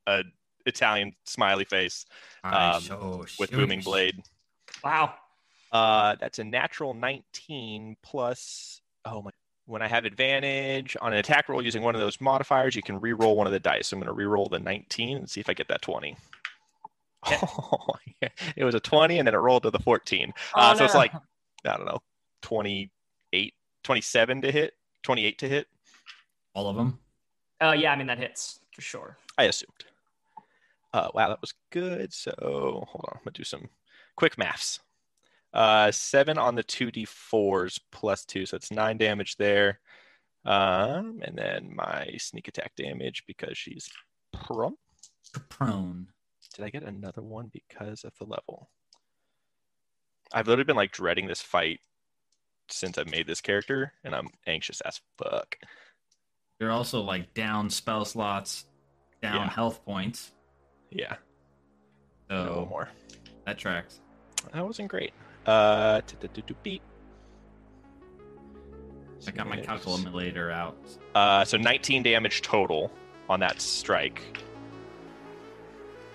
a 0.05 0.23
Italian 0.65 1.13
smiley 1.25 1.65
face 1.65 2.05
Um, 2.43 2.81
shall 2.81 3.17
with 3.39 3.49
shoot 3.49 3.51
booming 3.51 3.81
blade. 3.81 4.21
Wow. 4.83 5.15
Uh, 5.71 6.15
that's 6.19 6.39
a 6.39 6.43
natural 6.43 6.93
19 6.93 7.95
plus. 8.03 8.81
Oh 9.05 9.21
my! 9.21 9.31
When 9.65 9.81
I 9.83 9.87
have 9.87 10.05
advantage 10.05 10.97
on 10.99 11.13
an 11.13 11.19
attack 11.19 11.47
roll 11.47 11.61
using 11.63 11.83
one 11.83 11.93
of 11.95 12.01
those 12.01 12.19
modifiers, 12.19 12.75
you 12.75 12.81
can 12.81 12.99
re-roll 12.99 13.35
one 13.35 13.45
of 13.47 13.53
the 13.53 13.59
dice. 13.59 13.87
So 13.87 13.95
I'm 13.97 14.01
going 14.01 14.07
to 14.07 14.13
re-roll 14.13 14.47
the 14.49 14.57
19 14.59 15.17
and 15.17 15.29
see 15.29 15.39
if 15.39 15.49
I 15.49 15.53
get 15.53 15.67
that 15.69 15.81
20. 15.81 16.15
Oh, 17.25 17.87
yeah. 18.21 18.29
it 18.55 18.63
was 18.63 18.75
a 18.75 18.79
20 18.79 19.19
and 19.19 19.27
then 19.27 19.35
it 19.35 19.39
rolled 19.39 19.63
to 19.63 19.69
the 19.71 19.79
14. 19.79 20.31
Uh, 20.55 20.71
Oh, 20.73 20.77
so 20.77 20.85
it's 20.85 20.95
like 20.95 21.13
I 21.13 21.75
don't 21.77 21.85
know, 21.85 21.99
28, 22.43 22.89
27 23.83 24.41
to 24.41 24.51
hit, 24.51 24.73
28 25.03 25.37
to 25.39 25.49
hit. 25.49 25.67
All 26.53 26.67
of 26.67 26.75
them. 26.75 26.99
Uh, 27.61 27.75
yeah, 27.77 27.91
I 27.91 27.95
mean 27.95 28.07
that 28.07 28.17
hits 28.17 28.59
for 28.71 28.81
sure. 28.81 29.17
I 29.37 29.43
assumed. 29.43 29.85
Uh, 30.93 31.09
wow, 31.13 31.29
that 31.29 31.41
was 31.41 31.53
good. 31.69 32.13
So 32.13 32.31
hold 32.39 33.05
on, 33.07 33.13
I'm 33.15 33.21
gonna 33.23 33.33
do 33.33 33.43
some 33.43 33.69
quick 34.15 34.37
maths. 34.37 34.79
Uh, 35.53 35.91
seven 35.91 36.37
on 36.37 36.55
the 36.55 36.63
two 36.63 36.91
d4s 36.91 37.79
plus 37.91 38.25
two, 38.25 38.45
so 38.45 38.55
it's 38.55 38.71
nine 38.71 38.97
damage 38.97 39.35
there. 39.37 39.79
Um, 40.45 41.19
and 41.23 41.37
then 41.37 41.75
my 41.75 42.09
sneak 42.17 42.47
attack 42.47 42.75
damage 42.75 43.23
because 43.27 43.57
she's 43.57 43.89
prone. 44.33 44.75
Prone. 45.49 46.07
Did 46.55 46.65
I 46.65 46.69
get 46.69 46.83
another 46.83 47.21
one 47.21 47.51
because 47.53 48.03
of 48.03 48.13
the 48.17 48.25
level? 48.25 48.69
I've 50.33 50.47
literally 50.47 50.65
been 50.65 50.75
like 50.75 50.91
dreading 50.91 51.27
this 51.27 51.41
fight 51.41 51.79
since 52.71 52.97
I've 52.97 53.09
made 53.09 53.27
this 53.27 53.41
character, 53.41 53.93
and 54.03 54.13
I'm 54.15 54.27
anxious 54.47 54.81
as 54.81 54.99
fuck. 55.17 55.57
You're 56.59 56.71
also 56.71 57.01
like 57.01 57.33
down 57.33 57.69
spell 57.69 58.05
slots, 58.05 58.65
down 59.21 59.35
Yeah. 59.35 59.49
health 59.49 59.83
points. 59.85 60.31
Yeah, 60.91 61.15
So 62.29 62.45
no 62.45 62.65
more. 62.69 62.89
that 63.45 63.57
tracks. 63.57 64.01
That 64.53 64.65
wasn't 64.65 64.89
great. 64.89 65.13
Uh, 65.45 66.01
beat. 66.63 66.81
I 69.27 69.31
got 69.31 69.47
my 69.47 69.57
calculator 69.61 70.49
out. 70.51 70.77
Uh, 71.13 71.43
so 71.45 71.57
19 71.57 72.03
damage 72.03 72.41
total 72.41 72.91
on 73.29 73.39
that 73.41 73.61
strike. 73.61 74.41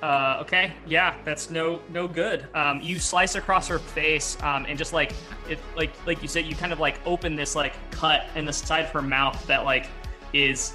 Uh, 0.04 0.36
okay, 0.38 0.70
yeah, 0.86 1.14
that's 1.24 1.48
no 1.48 1.80
no 1.88 2.06
good. 2.06 2.46
Um, 2.54 2.78
you 2.82 2.98
slice 2.98 3.36
across 3.36 3.66
her 3.68 3.78
face, 3.78 4.36
um, 4.42 4.66
and 4.68 4.76
just 4.76 4.92
like 4.92 5.14
it, 5.48 5.58
like 5.78 5.92
like 6.06 6.20
you 6.20 6.28
said, 6.28 6.44
you 6.44 6.54
kind 6.54 6.74
of 6.74 6.78
like 6.78 7.00
open 7.06 7.36
this 7.36 7.56
like 7.56 7.72
cut 7.90 8.26
in 8.34 8.44
the 8.44 8.52
side 8.52 8.84
of 8.84 8.90
her 8.90 9.00
mouth 9.00 9.46
that 9.46 9.64
like 9.64 9.86
is 10.34 10.74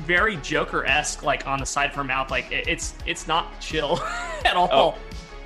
very 0.00 0.36
Joker 0.36 0.84
esque, 0.84 1.22
like 1.22 1.46
on 1.46 1.58
the 1.58 1.64
side 1.64 1.88
of 1.88 1.96
her 1.96 2.04
mouth. 2.04 2.30
Like 2.30 2.52
it, 2.52 2.68
it's 2.68 2.92
it's 3.06 3.26
not 3.26 3.58
chill 3.62 3.98
at 4.44 4.56
all. 4.56 4.68
Oh. 4.70 4.94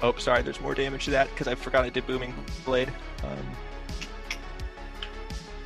Oh, 0.02 0.16
sorry, 0.16 0.42
there's 0.42 0.60
more 0.60 0.74
damage 0.74 1.04
to 1.04 1.12
that 1.12 1.30
because 1.30 1.46
I 1.46 1.54
forgot 1.54 1.84
I 1.84 1.90
did 1.90 2.08
booming 2.08 2.34
blade. 2.64 2.90
Um, 3.22 3.46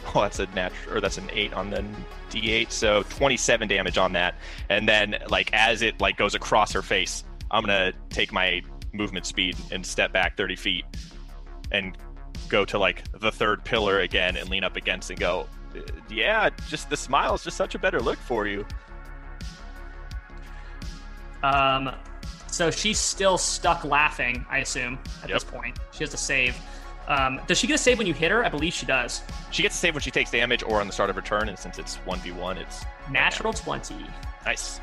oh, 0.15 0.21
that's 0.21 0.39
a 0.39 0.47
natural, 0.49 0.99
or 0.99 1.01
that's 1.01 1.17
an 1.17 1.31
eight 1.33 1.55
on 1.55 1.71
the 1.71 1.83
d8, 2.31 2.71
so 2.71 3.05
27 3.05 3.69
damage 3.69 3.97
on 3.97 4.13
that. 4.13 4.35
And 4.69 4.87
then, 4.87 5.17
like 5.31 5.51
as 5.55 5.81
it 5.81 5.99
like 5.99 6.19
goes 6.19 6.35
across 6.35 6.73
her 6.73 6.83
face, 6.83 7.25
I'm 7.55 7.63
gonna 7.65 7.93
take 8.11 8.33
my 8.33 8.63
movement 8.93 9.27
speed 9.27 9.57
and 9.71 9.87
step 9.87 10.13
back 10.13 10.37
30 10.37 10.57
feet 10.57 10.85
and 11.71 11.97
go 12.49 12.65
to 12.65 12.79
like 12.79 13.05
the 13.21 13.31
third 13.31 13.65
pillar 13.65 14.01
again 14.01 14.37
and 14.37 14.49
lean 14.51 14.65
up 14.65 14.77
against 14.77 15.11
and 15.11 15.19
go. 15.19 15.47
"Uh, 15.75 15.81
Yeah, 16.11 16.51
just 16.69 16.91
the 16.91 16.97
smile 16.97 17.35
is 17.35 17.45
just 17.45 17.57
such 17.57 17.75
a 17.75 17.79
better 17.79 18.01
look 18.01 18.19
for 18.19 18.47
you. 18.47 18.67
Um, 21.43 21.91
so 22.49 22.71
she's 22.71 22.99
still 22.99 23.37
stuck 23.39 23.85
laughing, 23.85 24.45
I 24.51 24.59
assume, 24.59 24.99
at 25.23 25.29
Yep. 25.29 25.37
this 25.37 25.45
point. 25.45 25.79
She 25.93 26.01
has 26.05 26.11
to 26.11 26.17
save. 26.17 26.57
Um, 27.07 27.41
does 27.47 27.59
she 27.59 27.67
get 27.67 27.75
a 27.75 27.79
save 27.79 27.99
when 27.99 28.07
you 28.07 28.15
hit 28.15 28.31
her? 28.31 28.45
I 28.45 28.49
believe 28.49 28.73
she 28.73 28.87
does. 28.87 29.23
She 29.51 29.63
gets 29.63 29.75
a 29.75 29.79
save 29.79 29.95
when 29.95 30.01
she 30.03 30.11
takes 30.11 30.31
damage 30.31 30.63
or 30.63 30.81
on 30.81 30.87
the 30.87 30.93
start 30.93 31.11
of 31.11 31.17
her 31.17 31.23
turn, 31.23 31.49
and 31.49 31.59
since 31.59 31.79
it's 31.79 31.99
1v1, 32.07 32.57
it's 32.57 32.85
Natural 33.11 33.53
20. 33.53 33.95
nice. 34.47 34.81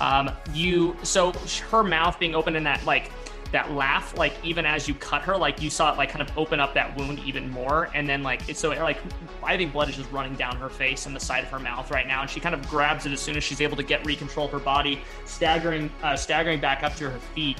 Um, 0.00 0.30
you 0.52 0.96
so 1.02 1.32
her 1.70 1.82
mouth 1.82 2.18
being 2.18 2.34
open 2.34 2.56
in 2.56 2.64
that 2.64 2.84
like 2.84 3.10
that 3.52 3.70
laugh, 3.72 4.16
like 4.16 4.32
even 4.42 4.64
as 4.64 4.88
you 4.88 4.94
cut 4.94 5.22
her, 5.22 5.36
like 5.36 5.60
you 5.60 5.70
saw 5.70 5.92
it 5.92 5.98
like 5.98 6.08
kind 6.08 6.26
of 6.26 6.36
open 6.36 6.58
up 6.58 6.74
that 6.74 6.96
wound 6.96 7.20
even 7.20 7.50
more, 7.50 7.90
and 7.94 8.08
then 8.08 8.22
like 8.22 8.48
it's 8.48 8.58
so 8.58 8.72
it, 8.72 8.80
like 8.80 8.98
I 9.42 9.56
think 9.56 9.72
blood 9.72 9.88
is 9.90 9.96
just 9.96 10.10
running 10.10 10.34
down 10.34 10.56
her 10.56 10.68
face 10.70 11.06
and 11.06 11.14
the 11.14 11.20
side 11.20 11.44
of 11.44 11.50
her 11.50 11.58
mouth 11.58 11.90
right 11.90 12.06
now, 12.06 12.22
and 12.22 12.30
she 12.30 12.40
kind 12.40 12.54
of 12.54 12.66
grabs 12.68 13.06
it 13.06 13.12
as 13.12 13.20
soon 13.20 13.36
as 13.36 13.44
she's 13.44 13.60
able 13.60 13.76
to 13.76 13.82
get 13.82 14.02
recontrol 14.04 14.46
of 14.46 14.52
her 14.52 14.58
body, 14.58 15.02
staggering 15.26 15.90
uh, 16.02 16.16
staggering 16.16 16.60
back 16.60 16.82
up 16.82 16.96
to 16.96 17.10
her 17.10 17.18
feet, 17.34 17.58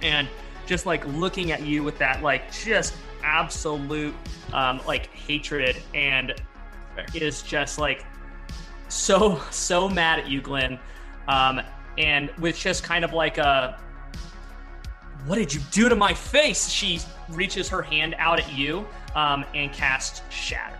and 0.00 0.28
just 0.64 0.86
like 0.86 1.04
looking 1.06 1.52
at 1.52 1.62
you 1.62 1.82
with 1.82 1.98
that 1.98 2.22
like 2.22 2.50
just 2.52 2.94
absolute 3.22 4.14
um, 4.52 4.80
like 4.86 5.06
hatred 5.08 5.76
and 5.94 6.34
Fair. 6.94 7.06
is 7.14 7.42
just 7.42 7.78
like 7.78 8.04
so 8.88 9.40
so 9.50 9.88
mad 9.88 10.20
at 10.20 10.28
you, 10.28 10.40
Glenn, 10.40 10.78
um, 11.28 11.60
and 11.98 12.30
with 12.38 12.58
just 12.58 12.84
kind 12.84 13.04
of 13.04 13.12
like 13.12 13.38
a 13.38 13.78
what 15.26 15.36
did 15.36 15.52
you 15.52 15.60
do 15.72 15.88
to 15.88 15.96
my 15.96 16.14
face? 16.14 16.68
She 16.68 17.00
reaches 17.30 17.68
her 17.68 17.82
hand 17.82 18.14
out 18.18 18.38
at 18.38 18.52
you 18.52 18.86
um, 19.14 19.44
and 19.54 19.72
casts 19.72 20.22
Shatter. 20.30 20.78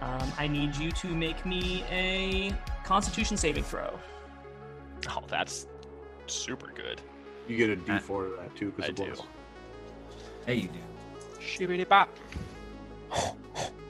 Um, 0.00 0.32
I 0.38 0.46
need 0.46 0.76
you 0.76 0.90
to 0.92 1.08
make 1.08 1.44
me 1.44 1.84
a 1.90 2.52
Constitution 2.84 3.36
saving 3.36 3.64
throw. 3.64 3.98
Oh, 5.08 5.22
that's 5.28 5.66
super 6.26 6.72
good. 6.74 7.00
You 7.46 7.56
get 7.56 7.70
a 7.70 7.76
D4 7.76 8.06
to 8.06 8.36
that 8.40 8.56
too, 8.56 8.72
I 8.78 8.86
because 8.88 8.94
do. 8.94 9.02
it 9.04 9.10
was. 9.10 9.22
Hey, 10.46 10.54
you 10.56 10.68
do. 10.68 10.78
Shibbity 11.40 11.86
bop. 11.88 12.08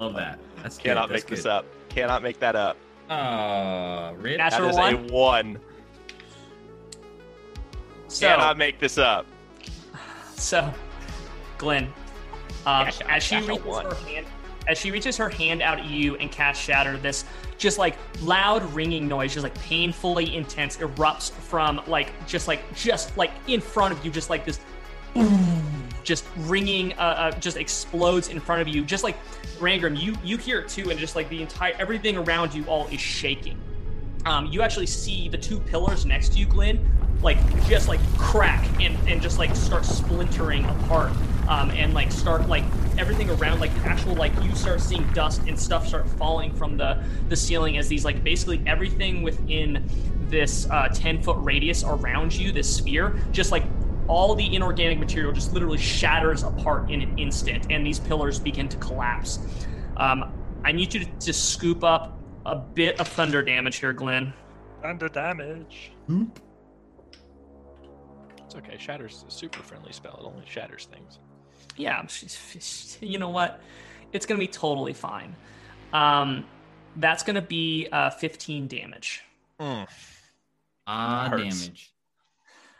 Love 0.00 0.14
that. 0.14 0.38
That's 0.62 0.76
good. 0.76 0.84
Cannot 0.84 1.08
That's 1.08 1.22
make 1.24 1.30
this 1.30 1.42
good. 1.44 1.50
up. 1.52 1.64
Cannot 1.88 2.22
make 2.22 2.38
that 2.40 2.56
up. 2.56 2.76
Uh, 3.08 4.12
Rip. 4.16 4.38
That's- 4.38 4.52
That 4.52 4.60
Natural 4.62 4.68
is 4.70 4.76
one? 4.76 4.94
a 4.94 5.12
one. 5.12 5.60
So, 8.08 8.28
Cannot 8.28 8.58
make 8.58 8.78
this 8.80 8.98
up. 8.98 9.26
so 10.34 10.72
Glenn, 11.58 11.84
um, 12.66 12.84
Cash 12.86 13.02
out, 13.02 13.10
as 13.10 13.22
she 13.22 13.34
cash 13.36 13.42
out 13.44 13.48
reaches 13.48 13.66
one. 13.66 13.84
her 13.86 13.94
hand, 13.94 14.26
as 14.68 14.78
she 14.78 14.90
reaches 14.90 15.16
her 15.16 15.28
hand 15.28 15.62
out 15.62 15.78
at 15.78 15.84
you 15.86 16.16
and 16.16 16.30
casts 16.32 16.62
Shatter, 16.64 16.96
this 16.96 17.24
just 17.58 17.78
like 17.78 17.96
loud 18.22 18.62
ringing 18.74 19.06
noise, 19.06 19.32
just 19.34 19.44
like 19.44 19.54
painfully 19.60 20.34
intense, 20.34 20.76
erupts 20.78 21.30
from 21.30 21.82
like 21.86 22.10
just 22.26 22.48
like 22.48 22.62
just 22.74 23.16
like 23.16 23.30
in 23.46 23.60
front 23.60 23.92
of 23.92 24.04
you, 24.04 24.10
just 24.10 24.28
like 24.30 24.44
this 24.44 24.58
boom, 25.14 25.79
just 26.04 26.24
ringing, 26.36 26.92
uh, 26.94 26.96
uh, 27.02 27.30
just 27.38 27.56
explodes 27.56 28.28
in 28.28 28.40
front 28.40 28.62
of 28.62 28.68
you. 28.68 28.84
Just 28.84 29.04
like 29.04 29.16
Rangram, 29.58 30.00
you 30.00 30.14
you 30.24 30.36
hear 30.36 30.60
it 30.60 30.68
too, 30.68 30.90
and 30.90 30.98
just 30.98 31.16
like 31.16 31.28
the 31.28 31.42
entire 31.42 31.74
everything 31.78 32.16
around 32.16 32.54
you 32.54 32.64
all 32.64 32.86
is 32.88 33.00
shaking. 33.00 33.60
Um, 34.26 34.46
you 34.46 34.62
actually 34.62 34.86
see 34.86 35.28
the 35.28 35.38
two 35.38 35.60
pillars 35.60 36.04
next 36.04 36.32
to 36.32 36.38
you, 36.38 36.46
Glenn, 36.46 36.78
like 37.22 37.38
just 37.66 37.88
like 37.88 38.00
crack 38.16 38.66
and, 38.80 38.96
and 39.08 39.20
just 39.20 39.38
like 39.38 39.54
start 39.54 39.84
splintering 39.84 40.64
apart. 40.64 41.12
Um, 41.48 41.70
and 41.72 41.94
like 41.94 42.12
start 42.12 42.48
like 42.48 42.64
everything 42.96 43.28
around 43.30 43.58
like 43.60 43.72
actual 43.84 44.14
like 44.14 44.32
you 44.42 44.54
start 44.54 44.80
seeing 44.80 45.10
dust 45.12 45.42
and 45.48 45.58
stuff 45.58 45.88
start 45.88 46.08
falling 46.10 46.54
from 46.54 46.76
the 46.76 47.02
the 47.28 47.34
ceiling 47.34 47.76
as 47.76 47.88
these 47.88 48.04
like 48.04 48.22
basically 48.22 48.62
everything 48.66 49.22
within 49.22 49.84
this 50.28 50.70
uh, 50.70 50.88
10 50.88 51.22
foot 51.22 51.36
radius 51.40 51.82
around 51.82 52.32
you 52.32 52.52
this 52.52 52.76
sphere 52.76 53.18
just 53.32 53.50
like 53.50 53.64
all 54.10 54.34
the 54.34 54.54
inorganic 54.56 54.98
material 54.98 55.30
just 55.32 55.52
literally 55.52 55.78
shatters 55.78 56.42
apart 56.42 56.90
in 56.90 57.00
an 57.00 57.16
instant 57.16 57.64
and 57.70 57.86
these 57.86 58.00
pillars 58.00 58.40
begin 58.40 58.68
to 58.68 58.76
collapse 58.78 59.38
um, 59.98 60.32
i 60.64 60.72
need 60.72 60.92
you 60.92 61.04
to, 61.04 61.10
to 61.20 61.32
scoop 61.32 61.84
up 61.84 62.18
a 62.46 62.56
bit 62.56 62.98
of 62.98 63.06
thunder 63.06 63.40
damage 63.42 63.76
here 63.76 63.92
glenn 63.92 64.32
Thunder 64.82 65.08
damage. 65.10 65.92
It's 68.46 68.54
okay. 68.56 68.76
Shatter's 68.78 69.16
is 69.16 69.24
a 69.28 69.30
super 69.30 69.62
friendly 69.62 69.92
spell. 69.92 70.16
It 70.22 70.26
only 70.26 70.46
shatters 70.46 70.86
things. 70.86 71.18
Yeah, 71.76 72.06
she's, 72.06 72.34
she's- 72.50 72.96
you 73.02 73.18
know 73.18 73.28
what? 73.28 73.60
It's 74.14 74.24
gonna 74.24 74.40
be 74.40 74.46
totally 74.48 74.94
fine. 74.94 75.36
Um, 75.92 76.46
that's 76.96 77.22
gonna 77.22 77.42
be 77.42 77.88
uh, 77.92 78.08
15 78.08 78.68
damage. 78.68 79.22
Mm, 79.60 79.86
Ah, 80.86 81.28
damage. 81.28 81.92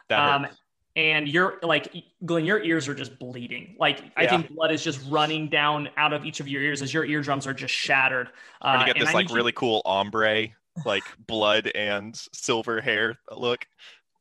that 0.09 0.19
Um, 0.19 0.45
hurts. 0.45 0.60
And 0.97 1.29
you're 1.29 1.59
like 1.63 1.93
Glenn, 2.27 2.45
your 2.45 2.63
ears 2.63 2.89
are 2.89 2.95
just 2.95 3.19
bleeding. 3.19 3.77
Like 3.79 4.03
I 4.17 4.25
Yeah. 4.25 4.31
think 4.31 4.51
blood 4.55 4.73
is 4.73 4.83
just 4.83 5.01
running 5.09 5.49
down 5.49 5.89
out 5.97 6.13
of 6.13 6.25
each 6.25 6.41
of 6.41 6.49
your 6.49 6.63
ears 6.63 6.83
as 6.83 6.93
your 6.93 7.05
eardrums 7.05 7.47
are 7.47 7.55
just 7.55 7.75
shattered. 7.75 8.29
Uh, 8.61 8.75
gonna 8.75 8.87
get 8.87 8.99
this 8.99 9.09
I 9.09 9.13
like 9.13 9.25
need 9.27 9.31
you- 9.31 9.37
really 9.37 9.53
cool 9.53 9.83
ombre, 9.85 10.49
like 10.85 11.05
blood 11.27 11.69
and 11.75 12.17
silver 12.33 12.81
hair 12.81 13.19
look. 13.37 13.67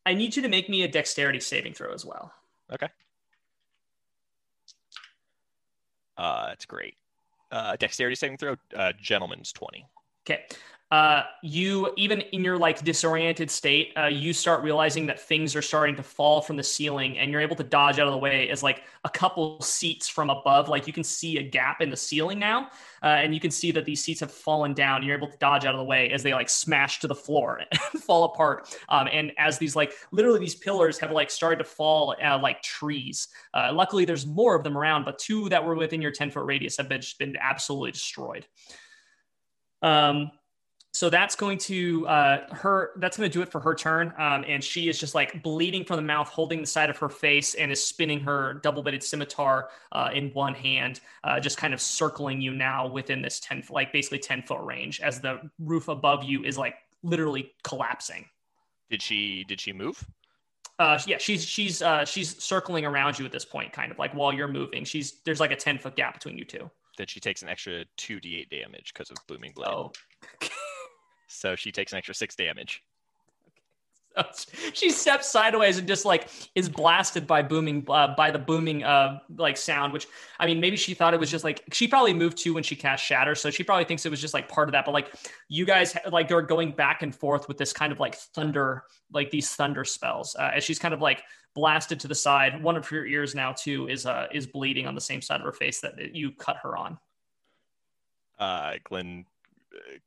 I 0.05 0.13
need 0.13 0.35
you 0.35 0.41
to 0.43 0.47
make 0.49 0.69
me 0.69 0.83
a 0.83 0.87
dexterity 0.87 1.39
saving 1.39 1.73
throw 1.73 1.93
as 1.93 2.05
well. 2.05 2.33
Okay. 2.71 2.87
Uh, 6.17 6.49
it's 6.53 6.65
great. 6.65 6.95
Uh, 7.51 7.75
dexterity 7.77 8.15
saving 8.15 8.37
throw. 8.37 8.55
Uh, 8.75 8.93
gentleman's 9.01 9.51
twenty. 9.51 9.85
Okay. 10.25 10.45
Uh, 10.91 11.21
you 11.43 11.93
even 11.97 12.21
in 12.21 12.43
your 12.43 12.57
like 12.57 12.83
disoriented 12.83 13.51
state, 13.51 13.93
uh, 13.95 14.07
you 14.07 14.33
start 14.33 14.63
realizing 14.63 15.05
that 15.05 15.19
things 15.19 15.55
are 15.55 15.61
starting 15.61 15.95
to 15.95 16.01
fall 16.01 16.41
from 16.41 16.55
the 16.55 16.63
ceiling, 16.63 17.19
and 17.19 17.31
you're 17.31 17.41
able 17.41 17.55
to 17.55 17.63
dodge 17.63 17.99
out 17.99 18.07
of 18.07 18.11
the 18.11 18.17
way 18.17 18.49
as 18.49 18.63
like 18.63 18.81
a 19.05 19.09
couple 19.09 19.61
seats 19.61 20.09
from 20.09 20.31
above, 20.31 20.67
like 20.67 20.87
you 20.87 20.93
can 20.93 21.03
see 21.03 21.37
a 21.37 21.43
gap 21.43 21.81
in 21.81 21.91
the 21.91 21.95
ceiling 21.95 22.39
now, 22.39 22.69
uh, 23.03 23.07
and 23.07 23.35
you 23.35 23.39
can 23.39 23.51
see 23.51 23.71
that 23.71 23.85
these 23.85 24.03
seats 24.03 24.19
have 24.19 24.31
fallen 24.31 24.73
down. 24.73 25.03
You're 25.03 25.15
able 25.15 25.29
to 25.29 25.37
dodge 25.37 25.63
out 25.63 25.75
of 25.75 25.79
the 25.79 25.85
way 25.85 26.09
as 26.09 26.23
they 26.23 26.33
like 26.33 26.49
smash 26.49 26.99
to 27.01 27.07
the 27.07 27.15
floor 27.15 27.61
and 27.71 28.03
fall 28.03 28.23
apart. 28.23 28.75
Um, 28.89 29.07
and 29.11 29.31
as 29.37 29.59
these 29.59 29.75
like 29.75 29.93
literally 30.11 30.39
these 30.39 30.55
pillars 30.55 30.97
have 30.97 31.11
like 31.11 31.29
started 31.29 31.57
to 31.57 31.65
fall 31.65 32.15
uh, 32.23 32.39
like 32.41 32.63
trees. 32.63 33.27
Uh, 33.53 33.69
luckily, 33.73 34.05
there's 34.05 34.25
more 34.25 34.55
of 34.55 34.63
them 34.63 34.75
around, 34.75 35.05
but 35.05 35.19
two 35.19 35.49
that 35.49 35.63
were 35.63 35.75
within 35.75 36.01
your 36.01 36.11
10 36.11 36.31
foot 36.31 36.45
radius 36.45 36.77
have 36.77 36.89
been, 36.89 37.01
been 37.19 37.37
absolutely 37.39 37.91
destroyed. 37.91 38.47
Um, 39.83 40.31
so 40.91 41.09
that's 41.09 41.35
going 41.35 41.59
to 41.59 42.07
uh, 42.07 42.53
her. 42.53 42.91
That's 42.97 43.15
going 43.15 43.29
to 43.29 43.33
do 43.33 43.43
it 43.43 43.51
for 43.51 43.59
her 43.59 43.75
turn. 43.75 44.11
Um, 44.17 44.43
and 44.47 44.63
she 44.63 44.89
is 44.89 44.99
just 44.99 45.13
like 45.13 45.43
bleeding 45.43 45.83
from 45.83 45.97
the 45.97 46.01
mouth, 46.01 46.29
holding 46.29 46.61
the 46.61 46.67
side 46.67 46.89
of 46.89 46.97
her 46.97 47.09
face, 47.09 47.53
and 47.53 47.71
is 47.71 47.83
spinning 47.83 48.19
her 48.21 48.55
double-bitted 48.63 49.03
scimitar 49.03 49.69
uh, 49.91 50.09
in 50.13 50.31
one 50.31 50.55
hand, 50.55 51.01
uh, 51.23 51.39
just 51.39 51.57
kind 51.57 51.73
of 51.73 51.81
circling 51.81 52.41
you 52.41 52.51
now 52.51 52.87
within 52.87 53.21
this 53.21 53.39
ten, 53.39 53.63
like 53.69 53.93
basically 53.93 54.19
ten 54.19 54.41
foot 54.41 54.61
range, 54.61 54.99
as 54.99 55.21
the 55.21 55.39
roof 55.59 55.89
above 55.89 56.23
you 56.23 56.43
is 56.43 56.57
like 56.57 56.75
literally 57.03 57.51
collapsing. 57.63 58.25
Did 58.89 59.01
she? 59.03 59.43
Did 59.43 59.61
she 59.61 59.73
move? 59.73 60.03
Uh, 60.79 60.97
yeah, 61.05 61.17
she's 61.19 61.45
she's 61.45 61.83
uh, 61.83 62.03
she's 62.03 62.41
circling 62.41 62.85
around 62.85 63.19
you 63.19 63.25
at 63.25 63.31
this 63.31 63.45
point, 63.45 63.71
kind 63.73 63.91
of 63.91 63.99
like 63.99 64.13
while 64.13 64.33
you're 64.33 64.47
moving. 64.47 64.85
She's 64.85 65.19
there's 65.23 65.39
like 65.39 65.51
a 65.51 65.55
ten 65.55 65.77
foot 65.77 65.95
gap 65.95 66.15
between 66.15 66.37
you 66.37 66.45
two. 66.45 66.69
Then 66.97 67.07
she 67.07 67.19
takes 67.19 67.41
an 67.43 67.49
extra 67.49 67.85
two 67.95 68.19
d8 68.19 68.49
damage 68.49 68.93
because 68.93 69.11
of 69.11 69.17
booming 69.27 69.53
blade. 69.55 69.69
Oh, 69.69 69.91
So 71.29 71.55
she 71.55 71.71
takes 71.71 71.93
an 71.93 71.97
extra 71.97 72.15
six 72.15 72.35
damage. 72.35 72.83
she 74.73 74.89
steps 74.89 75.31
sideways 75.31 75.77
and 75.77 75.87
just 75.87 76.03
like 76.03 76.27
is 76.55 76.67
blasted 76.67 77.27
by 77.27 77.41
booming 77.41 77.85
uh, 77.87 78.13
by 78.17 78.31
the 78.31 78.39
booming 78.39 78.83
uh 78.83 79.19
like 79.37 79.55
sound 79.55 79.93
which 79.93 80.07
i 80.39 80.47
mean 80.47 80.59
maybe 80.59 80.75
she 80.75 80.95
thought 80.95 81.13
it 81.13 81.19
was 81.19 81.29
just 81.29 81.43
like 81.43 81.63
she 81.71 81.87
probably 81.87 82.11
moved 82.11 82.35
to 82.35 82.53
when 82.53 82.63
she 82.63 82.75
cast 82.75 83.05
shatter 83.05 83.35
so 83.35 83.51
she 83.51 83.63
probably 83.63 83.85
thinks 83.85 84.05
it 84.05 84.09
was 84.09 84.19
just 84.19 84.33
like 84.33 84.49
part 84.49 84.67
of 84.67 84.73
that 84.73 84.83
but 84.83 84.93
like 84.93 85.13
you 85.47 85.63
guys 85.63 85.95
like 86.11 86.31
are 86.31 86.41
going 86.41 86.71
back 86.71 87.03
and 87.03 87.15
forth 87.15 87.47
with 87.47 87.57
this 87.57 87.71
kind 87.71 87.91
of 87.93 87.99
like 87.99 88.15
thunder 88.15 88.83
like 89.13 89.29
these 89.29 89.51
thunder 89.51 89.85
spells 89.85 90.35
uh, 90.39 90.51
as 90.55 90.63
she's 90.63 90.79
kind 90.79 90.93
of 90.93 91.01
like 91.01 91.21
blasted 91.53 91.99
to 91.99 92.07
the 92.07 92.15
side 92.15 92.61
one 92.63 92.75
of 92.75 92.87
her 92.87 93.05
ears 93.05 93.35
now 93.35 93.53
too 93.53 93.87
is 93.87 94.07
uh 94.07 94.25
is 94.33 94.47
bleeding 94.47 94.87
on 94.87 94.95
the 94.95 95.01
same 95.01 95.21
side 95.21 95.39
of 95.39 95.45
her 95.45 95.53
face 95.53 95.81
that 95.81 96.15
you 96.15 96.31
cut 96.31 96.57
her 96.63 96.75
on 96.75 96.97
Uh, 98.39 98.73
Glenn, 98.85 99.25
uh, 99.75 99.97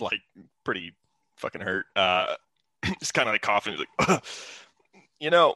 like 0.00 0.20
pretty 0.64 0.94
fucking 1.36 1.60
hurt. 1.60 1.86
Uh, 1.96 2.34
just 3.00 3.14
kind 3.14 3.28
of 3.28 3.34
like 3.34 3.42
coughing. 3.42 3.74
He's 3.74 3.86
like, 4.08 4.24
you 5.20 5.30
know, 5.30 5.54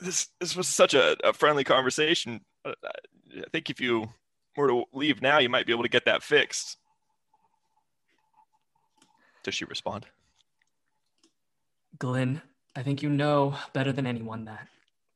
this 0.00 0.28
this 0.40 0.56
was 0.56 0.68
such 0.68 0.94
a, 0.94 1.16
a 1.24 1.32
friendly 1.32 1.64
conversation. 1.64 2.40
Uh, 2.64 2.72
I 2.84 3.48
think 3.50 3.70
if 3.70 3.80
you 3.80 4.08
were 4.56 4.68
to 4.68 4.84
leave 4.92 5.22
now, 5.22 5.38
you 5.38 5.48
might 5.48 5.66
be 5.66 5.72
able 5.72 5.84
to 5.84 5.88
get 5.88 6.04
that 6.04 6.22
fixed. 6.22 6.76
Does 9.42 9.54
she 9.54 9.64
respond? 9.64 10.06
Glenn, 11.98 12.42
I 12.76 12.82
think 12.82 13.02
you 13.02 13.10
know 13.10 13.56
better 13.72 13.92
than 13.92 14.06
anyone 14.06 14.44
that 14.44 14.68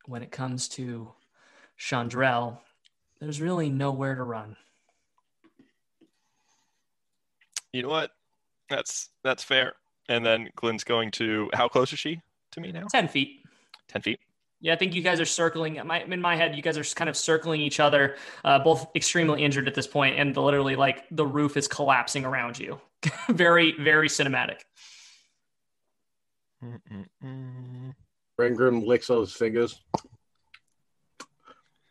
when 0.06 0.22
it 0.22 0.30
comes 0.30 0.68
to 0.68 1.12
Chandrel, 1.78 2.58
there's 3.20 3.40
really 3.40 3.68
nowhere 3.68 4.14
to 4.14 4.22
run. 4.22 4.56
You 7.72 7.82
know 7.82 7.88
what? 7.88 8.15
That's 8.68 9.10
that's 9.22 9.42
fair. 9.42 9.74
And 10.08 10.24
then 10.24 10.50
Glenn's 10.56 10.84
going 10.84 11.10
to. 11.12 11.50
How 11.52 11.68
close 11.68 11.92
is 11.92 11.98
she 11.98 12.20
to 12.52 12.60
me 12.60 12.72
now? 12.72 12.86
10 12.90 13.08
feet. 13.08 13.40
Ten 13.88 14.02
feet. 14.02 14.20
Yeah, 14.60 14.72
I 14.72 14.76
think 14.76 14.94
you 14.94 15.02
guys 15.02 15.20
are 15.20 15.26
circling. 15.26 15.78
My, 15.84 16.02
in 16.02 16.20
my 16.20 16.34
head, 16.34 16.56
you 16.56 16.62
guys 16.62 16.78
are 16.78 16.84
kind 16.94 17.10
of 17.10 17.16
circling 17.16 17.60
each 17.60 17.78
other, 17.78 18.16
uh, 18.44 18.58
both 18.58 18.88
extremely 18.96 19.44
injured 19.44 19.68
at 19.68 19.74
this 19.74 19.86
point, 19.86 20.18
and 20.18 20.34
literally 20.36 20.76
like 20.76 21.04
the 21.10 21.26
roof 21.26 21.56
is 21.56 21.68
collapsing 21.68 22.24
around 22.24 22.58
you. 22.58 22.80
very, 23.28 23.74
very 23.78 24.08
cinematic. 24.08 24.60
Mm-mm-mm. 26.64 27.94
Rengrim 28.40 28.86
licks 28.86 29.10
all 29.10 29.20
his 29.20 29.32
fingers. 29.32 29.80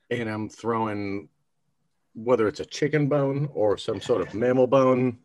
And 0.10 0.30
I'm 0.30 0.50
throwing 0.50 1.30
whether 2.14 2.48
it's 2.48 2.60
a 2.62 2.66
chicken 2.66 3.08
bone 3.08 3.50
or 3.54 3.78
some 3.78 4.02
sort 4.02 4.22
of 4.22 4.34
mammal 4.34 4.68
bone, 4.68 5.20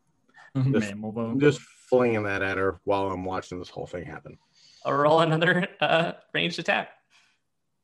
Bone. 0.54 1.30
I'm 1.32 1.40
just 1.40 1.60
flinging 1.88 2.24
that 2.24 2.42
at 2.42 2.58
her 2.58 2.80
while 2.84 3.10
I'm 3.10 3.24
watching 3.24 3.58
this 3.58 3.68
whole 3.68 3.86
thing 3.86 4.04
happen. 4.04 4.38
I'll 4.84 4.94
roll 4.94 5.20
another 5.20 5.68
uh, 5.80 6.12
ranged 6.32 6.58
attack. 6.58 6.90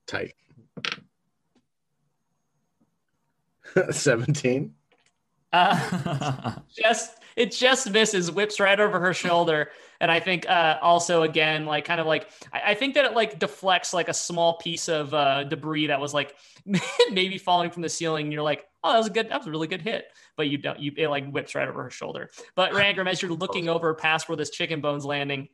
Tight. 0.07 0.35
17. 3.91 4.75
Uh, 5.53 6.55
just 6.77 7.19
it 7.37 7.53
just 7.53 7.91
misses, 7.91 8.31
whips 8.31 8.59
right 8.59 8.79
over 8.79 8.99
her 8.99 9.15
shoulder, 9.15 9.71
and 10.01 10.11
I 10.11 10.21
think 10.21 10.49
uh, 10.49 10.79
also 10.83 11.23
again 11.23 11.67
like 11.67 11.85
kind 11.85 12.01
of 12.01 12.07
like 12.07 12.29
I, 12.53 12.73
I 12.73 12.75
think 12.75 12.95
that 12.95 13.05
it 13.05 13.15
like 13.15 13.39
deflects 13.39 13.95
like 13.95 14.09
a 14.09 14.15
small 14.15 14.59
piece 14.59 14.89
of 14.89 15.15
uh, 15.15 15.45
debris 15.45 15.89
that 15.89 16.01
was 16.01 16.13
like 16.13 16.35
maybe 17.11 17.39
falling 17.39 17.71
from 17.71 17.83
the 17.83 17.89
ceiling. 17.89 18.27
And 18.27 18.33
you're 18.33 18.43
like, 18.43 18.65
oh, 18.87 18.93
that 18.93 18.99
was 18.99 19.07
a 19.09 19.11
good, 19.11 19.29
that 19.29 19.39
was 19.39 19.47
a 19.47 19.51
really 19.51 19.67
good 19.69 19.83
hit, 19.83 20.07
but 20.37 20.49
you 20.49 20.59
don't, 20.59 20.79
you 20.79 20.93
it 20.97 21.09
like 21.09 21.29
whips 21.31 21.55
right 21.55 21.69
over 21.69 21.83
her 21.83 21.91
shoulder. 21.91 22.31
But 22.55 22.73
Rangram, 22.75 23.09
as 23.09 23.21
you're 23.21 23.33
looking 23.33 23.69
over 23.69 23.93
past 23.95 24.29
where 24.29 24.37
this 24.37 24.51
chicken 24.51 24.81
bone's 24.81 25.05
landing. 25.05 25.49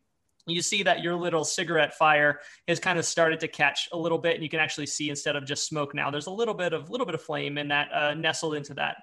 You 0.45 0.61
see 0.61 0.83
that 0.83 1.05
your 1.05 1.15
little 1.15 1.45
cigarette 1.45 1.95
fire 1.95 2.41
has 2.67 2.81
kind 2.81 2.99
of 2.99 3.05
started 3.05 3.39
to 3.41 3.49
catch 3.49 3.89
a 3.93 3.97
little 3.97 4.19
bit, 4.19 4.35
and 4.35 4.43
you 4.43 4.49
can 4.49 4.59
actually 4.59 4.87
see 4.87 5.09
instead 5.09 5.37
of 5.37 5.47
just 5.47 5.69
smoke 5.69 5.95
now, 5.95 6.11
there's 6.11 6.27
a 6.27 6.33
little 6.33 6.55
bit 6.55 6.73
of 6.73 6.91
little 6.91 7.07
bit 7.07 7.15
of 7.15 7.23
flame 7.23 7.59
in 7.59 7.69
that 7.69 7.89
uh, 7.93 8.15
nestled 8.15 8.57
into 8.57 8.75
that 8.75 8.97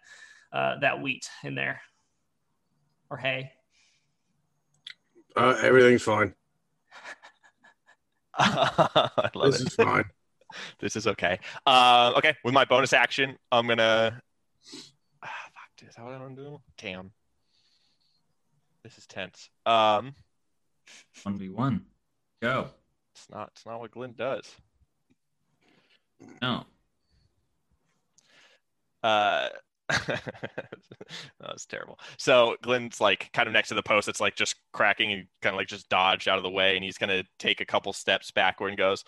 uh, 0.51 0.77
that 0.81 1.01
wheat 1.01 1.29
in 1.45 1.55
there 1.55 1.79
or 3.09 3.15
hay. 3.15 3.53
Uh, 5.35 5.55
everything's 5.61 6.03
fine. 6.03 6.33
I 8.37 9.29
love 9.33 9.51
This 9.53 9.61
it. 9.61 9.67
is 9.67 9.75
fine. 9.75 10.03
This 10.79 10.95
is 10.95 11.07
okay. 11.07 11.39
Uh, 11.65 12.13
okay, 12.17 12.35
with 12.43 12.53
my 12.53 12.65
bonus 12.65 12.93
action, 12.93 13.37
I'm 13.51 13.67
gonna. 13.67 14.21
Ah, 15.23 15.27
fuck, 15.53 15.87
is 15.87 15.95
that 15.95 16.03
what 16.05 16.13
I 16.13 16.17
want 16.19 16.35
to 16.37 16.43
do? 16.43 16.61
Damn. 16.77 17.11
This 18.83 18.97
is 18.97 19.05
tense. 19.05 19.49
Um, 19.65 20.15
One 21.23 21.37
v 21.37 21.49
one. 21.49 21.85
Go. 22.41 22.69
it's 23.13 23.27
not. 23.29 23.49
It's 23.53 23.65
not 23.65 23.79
what 23.79 23.91
Glenn 23.91 24.13
does. 24.17 24.45
No. 26.41 26.65
Uh, 29.03 29.49
that 29.89 30.23
was 31.41 31.65
terrible. 31.65 31.99
So 32.17 32.55
Glenn's 32.61 32.99
like 33.01 33.31
kind 33.33 33.47
of 33.47 33.53
next 33.53 33.69
to 33.69 33.75
the 33.75 33.83
post. 33.83 34.07
It's 34.07 34.19
like 34.21 34.35
just 34.35 34.55
cracking 34.71 35.11
and 35.11 35.27
kind 35.41 35.53
of 35.53 35.57
like 35.57 35.67
just 35.67 35.89
dodge 35.89 36.27
out 36.27 36.37
of 36.37 36.43
the 36.43 36.49
way, 36.49 36.75
and 36.75 36.83
he's 36.83 36.97
gonna 36.97 37.23
take 37.37 37.61
a 37.61 37.65
couple 37.65 37.91
steps 37.93 38.31
backward 38.31 38.69
and 38.69 38.77
goes, 38.77 39.03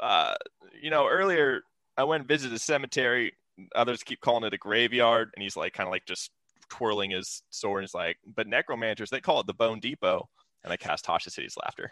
uh, 0.00 0.34
you 0.80 0.90
know, 0.90 1.06
earlier 1.08 1.62
I 1.96 2.04
went 2.04 2.22
and 2.22 2.28
visited 2.28 2.54
a 2.56 2.58
cemetery. 2.58 3.32
Others 3.74 4.02
keep 4.04 4.20
calling 4.20 4.44
it 4.44 4.54
a 4.54 4.58
graveyard, 4.58 5.30
and 5.34 5.42
he's 5.42 5.56
like 5.56 5.72
kind 5.74 5.86
of 5.86 5.90
like 5.92 6.06
just 6.06 6.30
twirling 6.70 7.10
his 7.10 7.42
sword. 7.50 7.80
And 7.82 7.88
he's 7.88 7.94
like, 7.94 8.16
but 8.26 8.46
necromancers 8.46 9.10
they 9.10 9.20
call 9.20 9.40
it 9.40 9.46
the 9.46 9.54
Bone 9.54 9.80
Depot. 9.80 10.28
And 10.64 10.72
I 10.72 10.76
cast 10.76 11.04
Tasha's 11.06 11.34
Hideous 11.36 11.56
laughter. 11.56 11.90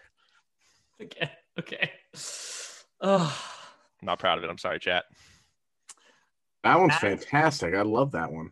Okay. 1.03 1.31
Okay. 1.59 1.91
Oh, 3.01 3.37
I'm 4.01 4.07
not 4.07 4.19
proud 4.19 4.39
of 4.39 4.45
it. 4.45 4.51
I'm 4.51 4.59
sorry, 4.59 4.79
chat. 4.79 5.05
That 6.65 6.79
one's 6.79 6.93
That- 7.01 7.01
fantastic. 7.01 7.75
I 7.75 7.83
love 7.83 8.13
that 8.13 8.33
one. 8.33 8.51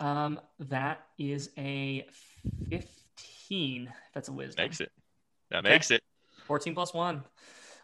um, 0.00 0.38
that 0.58 1.06
is 1.18 1.50
a 1.56 2.06
15. 2.68 3.92
That's 4.14 4.28
a 4.28 4.32
wisdom. 4.32 4.64
Makes 4.64 4.80
it. 4.80 4.92
That 5.50 5.64
makes 5.64 5.90
it. 5.90 6.02
14 6.44 6.74
plus 6.74 6.92
one. 6.94 7.24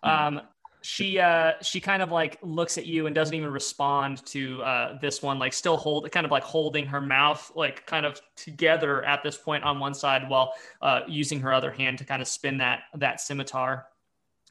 Um, 0.02 0.40
she 0.84 1.20
uh 1.20 1.52
she 1.62 1.78
kind 1.80 2.02
of 2.02 2.10
like 2.10 2.40
looks 2.42 2.76
at 2.76 2.86
you 2.86 3.06
and 3.06 3.14
doesn't 3.14 3.36
even 3.36 3.50
respond 3.52 4.26
to 4.26 4.60
uh 4.64 4.98
this 5.00 5.22
one 5.22 5.38
like 5.38 5.52
still 5.52 5.76
hold 5.76 6.10
kind 6.10 6.26
of 6.26 6.32
like 6.32 6.42
holding 6.42 6.84
her 6.86 7.00
mouth 7.00 7.52
like 7.54 7.86
kind 7.86 8.04
of 8.04 8.20
together 8.34 9.04
at 9.04 9.22
this 9.22 9.36
point 9.36 9.62
on 9.62 9.78
one 9.78 9.94
side 9.94 10.28
while 10.28 10.52
uh 10.80 11.02
using 11.06 11.38
her 11.38 11.52
other 11.52 11.70
hand 11.70 11.98
to 11.98 12.04
kind 12.04 12.20
of 12.20 12.26
spin 12.26 12.58
that 12.58 12.80
that 12.96 13.20
scimitar 13.20 13.86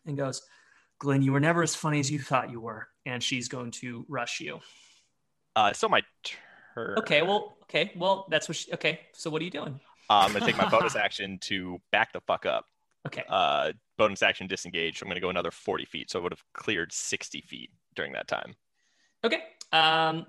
and 0.05 0.15
goes 0.15 0.41
glenn 0.99 1.21
you 1.21 1.33
were 1.33 1.39
never 1.41 1.63
as 1.63 1.75
funny 1.75 1.99
as 1.99 2.09
you 2.09 2.17
thought 2.17 2.49
you 2.49 2.61
were 2.61 2.87
and 3.05 3.21
she's 3.21 3.49
going 3.49 3.69
to 3.69 4.05
rush 4.07 4.39
you 4.39 4.57
Uh, 5.57 5.73
so 5.73 5.89
my 5.89 6.01
turn. 6.73 6.97
okay 6.97 7.23
well 7.23 7.57
okay 7.63 7.91
well 7.97 8.25
that's 8.29 8.47
what 8.47 8.55
she 8.55 8.71
okay 8.71 9.01
so 9.11 9.29
what 9.29 9.41
are 9.41 9.45
you 9.45 9.51
doing 9.51 9.77
Uh, 10.09 10.23
I'm 10.27 10.31
gonna 10.31 10.45
take 10.45 10.55
my 10.57 10.69
bonus 10.75 10.95
action 10.95 11.39
to 11.39 11.81
back 11.91 12.13
the 12.13 12.21
fuck 12.21 12.45
up. 12.45 12.67
okay 13.05 13.23
Uh, 13.27 13.73
bonus 14.01 14.23
action 14.23 14.47
disengage. 14.47 15.01
I'm 15.01 15.07
gonna 15.07 15.19
go 15.19 15.29
another 15.29 15.51
40 15.51 15.85
feet, 15.85 16.09
so 16.09 16.19
I 16.19 16.23
would 16.23 16.31
have 16.31 16.43
cleared 16.53 16.91
60 16.91 17.41
feet 17.41 17.69
during 17.95 18.13
that 18.13 18.27
time. 18.27 18.55
Okay. 19.23 19.43
Um, 19.71 20.25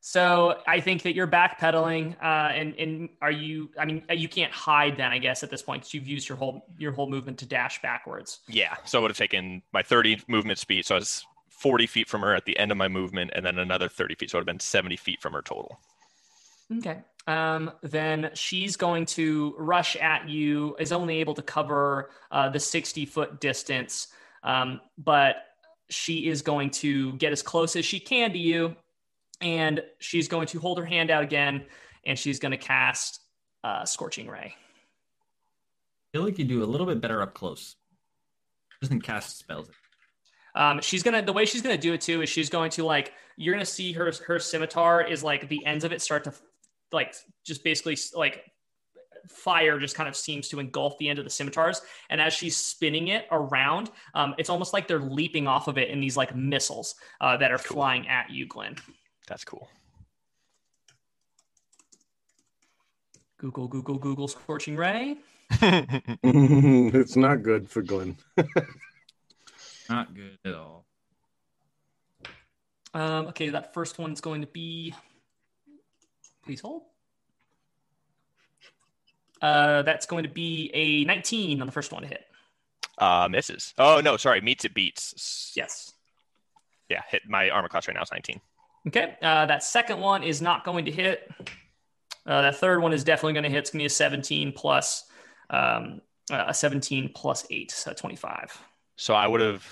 so 0.00 0.62
I 0.68 0.78
think 0.80 1.02
that 1.02 1.14
you're 1.16 1.26
backpedaling, 1.26 2.14
uh, 2.22 2.52
and 2.52 2.74
and 2.76 3.08
are 3.20 3.32
you? 3.32 3.70
I 3.76 3.84
mean, 3.84 4.04
you 4.08 4.28
can't 4.28 4.52
hide 4.52 4.96
then, 4.96 5.10
I 5.10 5.18
guess, 5.18 5.42
at 5.42 5.50
this 5.50 5.62
point, 5.62 5.82
'cause 5.82 5.92
you've 5.92 6.06
used 6.06 6.28
your 6.28 6.38
whole 6.38 6.64
your 6.78 6.92
whole 6.92 7.10
movement 7.10 7.40
to 7.40 7.46
dash 7.46 7.82
backwards. 7.82 8.38
Yeah, 8.46 8.76
so 8.84 8.98
I 8.98 9.02
would 9.02 9.10
have 9.10 9.18
taken 9.18 9.62
my 9.72 9.82
30 9.82 10.22
movement 10.28 10.60
speed, 10.60 10.86
so 10.86 10.94
I 10.94 10.98
was 10.98 11.26
40 11.50 11.88
feet 11.88 12.08
from 12.08 12.20
her 12.20 12.36
at 12.36 12.44
the 12.44 12.56
end 12.56 12.70
of 12.70 12.78
my 12.78 12.86
movement, 12.86 13.32
and 13.34 13.44
then 13.44 13.58
another 13.58 13.88
30 13.88 14.14
feet, 14.14 14.30
so 14.30 14.38
it 14.38 14.42
would 14.42 14.48
have 14.48 14.54
been 14.54 14.60
70 14.60 14.96
feet 14.96 15.20
from 15.20 15.32
her 15.32 15.42
total. 15.42 15.80
Okay. 16.78 17.02
Um, 17.28 17.70
then 17.82 18.30
she's 18.32 18.74
going 18.74 19.04
to 19.04 19.54
rush 19.58 19.96
at 19.96 20.26
you. 20.26 20.74
Is 20.80 20.92
only 20.92 21.18
able 21.18 21.34
to 21.34 21.42
cover 21.42 22.08
uh, 22.32 22.48
the 22.48 22.58
60 22.58 23.04
foot 23.04 23.38
distance, 23.38 24.08
um, 24.42 24.80
but 24.96 25.36
she 25.90 26.26
is 26.28 26.40
going 26.40 26.70
to 26.70 27.12
get 27.12 27.30
as 27.30 27.42
close 27.42 27.76
as 27.76 27.84
she 27.84 28.00
can 28.00 28.32
to 28.32 28.38
you, 28.38 28.74
and 29.42 29.82
she's 29.98 30.26
going 30.26 30.46
to 30.46 30.58
hold 30.58 30.78
her 30.78 30.86
hand 30.86 31.10
out 31.10 31.22
again, 31.22 31.66
and 32.06 32.18
she's 32.18 32.38
going 32.38 32.52
to 32.52 32.58
cast 32.58 33.20
uh, 33.62 33.84
Scorching 33.84 34.26
Ray. 34.26 34.54
I 34.56 36.08
feel 36.12 36.24
like 36.24 36.38
you 36.38 36.46
do 36.46 36.62
a 36.62 36.64
little 36.64 36.86
bit 36.86 37.02
better 37.02 37.20
up 37.20 37.34
close. 37.34 37.76
Doesn't 38.80 39.02
cast 39.02 39.38
spells. 39.38 39.68
Um, 40.54 40.80
she's 40.80 41.02
gonna 41.02 41.20
the 41.20 41.32
way 41.32 41.44
she's 41.44 41.60
gonna 41.60 41.76
do 41.76 41.92
it 41.92 42.00
too 42.00 42.22
is 42.22 42.28
she's 42.30 42.48
going 42.48 42.70
to 42.72 42.84
like 42.84 43.12
you're 43.36 43.54
gonna 43.54 43.66
see 43.66 43.92
her 43.92 44.10
her 44.26 44.38
scimitar 44.38 45.02
is 45.02 45.22
like 45.22 45.48
the 45.48 45.64
ends 45.66 45.84
of 45.84 45.92
it 45.92 46.00
start 46.00 46.24
to 46.24 46.32
like 46.92 47.14
just 47.44 47.62
basically 47.64 47.96
like 48.14 48.44
fire 49.28 49.78
just 49.78 49.94
kind 49.94 50.08
of 50.08 50.16
seems 50.16 50.48
to 50.48 50.58
engulf 50.60 50.96
the 50.98 51.08
end 51.08 51.18
of 51.18 51.24
the 51.24 51.30
scimitars 51.30 51.82
and 52.08 52.20
as 52.20 52.32
she's 52.32 52.56
spinning 52.56 53.08
it 53.08 53.26
around 53.30 53.90
um, 54.14 54.34
it's 54.38 54.48
almost 54.48 54.72
like 54.72 54.86
they're 54.88 54.98
leaping 55.00 55.46
off 55.46 55.68
of 55.68 55.76
it 55.76 55.88
in 55.90 56.00
these 56.00 56.16
like 56.16 56.34
missiles 56.34 56.94
uh, 57.20 57.36
that 57.36 57.50
are 57.52 57.58
Cool. 57.58 57.74
flying 57.76 58.08
at 58.08 58.30
you 58.30 58.46
glenn 58.46 58.76
That's 59.26 59.44
cool. 59.44 59.68
google 63.38 63.68
google 63.68 63.98
google 63.98 64.28
scorching 64.28 64.76
ray 64.76 65.16
it's 65.60 67.16
not 67.16 67.42
good 67.42 67.68
for 67.70 67.80
Glenn. 67.82 68.16
Not 69.88 70.14
good 70.14 70.36
at 70.44 70.52
all. 70.52 70.84
um, 72.92 73.26
okay 73.28 73.48
that 73.48 73.72
first 73.72 73.98
one's 73.98 74.20
going 74.20 74.42
to 74.42 74.46
be 74.48 74.94
please 76.48 76.62
hold 76.62 76.84
uh, 79.42 79.82
that's 79.82 80.06
going 80.06 80.22
to 80.22 80.30
be 80.30 80.70
a 80.72 81.04
19 81.04 81.60
on 81.60 81.66
the 81.66 81.72
first 81.72 81.92
one 81.92 82.00
to 82.00 82.08
hit 82.08 82.24
uh, 82.96 83.28
misses. 83.30 83.74
Oh 83.78 84.00
no, 84.02 84.16
sorry, 84.16 84.40
meets 84.40 84.64
it 84.64 84.72
beats. 84.74 85.52
yes 85.54 85.92
Yeah, 86.88 87.02
hit 87.08 87.22
my 87.28 87.50
armor 87.50 87.68
class 87.68 87.86
right 87.86 87.94
now 87.94 88.02
is 88.02 88.10
19. 88.10 88.40
Okay, 88.88 89.16
uh, 89.22 89.44
that 89.46 89.62
second 89.62 90.00
one 90.00 90.22
is 90.22 90.40
not 90.40 90.64
going 90.64 90.86
to 90.86 90.90
hit. 90.90 91.30
Uh, 92.26 92.42
that 92.42 92.56
third 92.56 92.80
one 92.80 92.92
is 92.92 93.04
definitely 93.04 93.34
going 93.34 93.44
to 93.44 93.50
hit. 93.50 93.58
It's 93.58 93.70
going 93.70 93.80
to 93.80 93.82
be 93.82 93.86
a 93.86 93.90
17 93.90 94.52
plus 94.52 95.04
um, 95.50 96.00
uh, 96.30 96.46
a 96.48 96.54
17 96.54 97.12
plus 97.14 97.46
eight, 97.50 97.70
so 97.70 97.92
25. 97.92 98.60
So 98.96 99.14
I 99.14 99.26
would 99.26 99.40
have. 99.40 99.64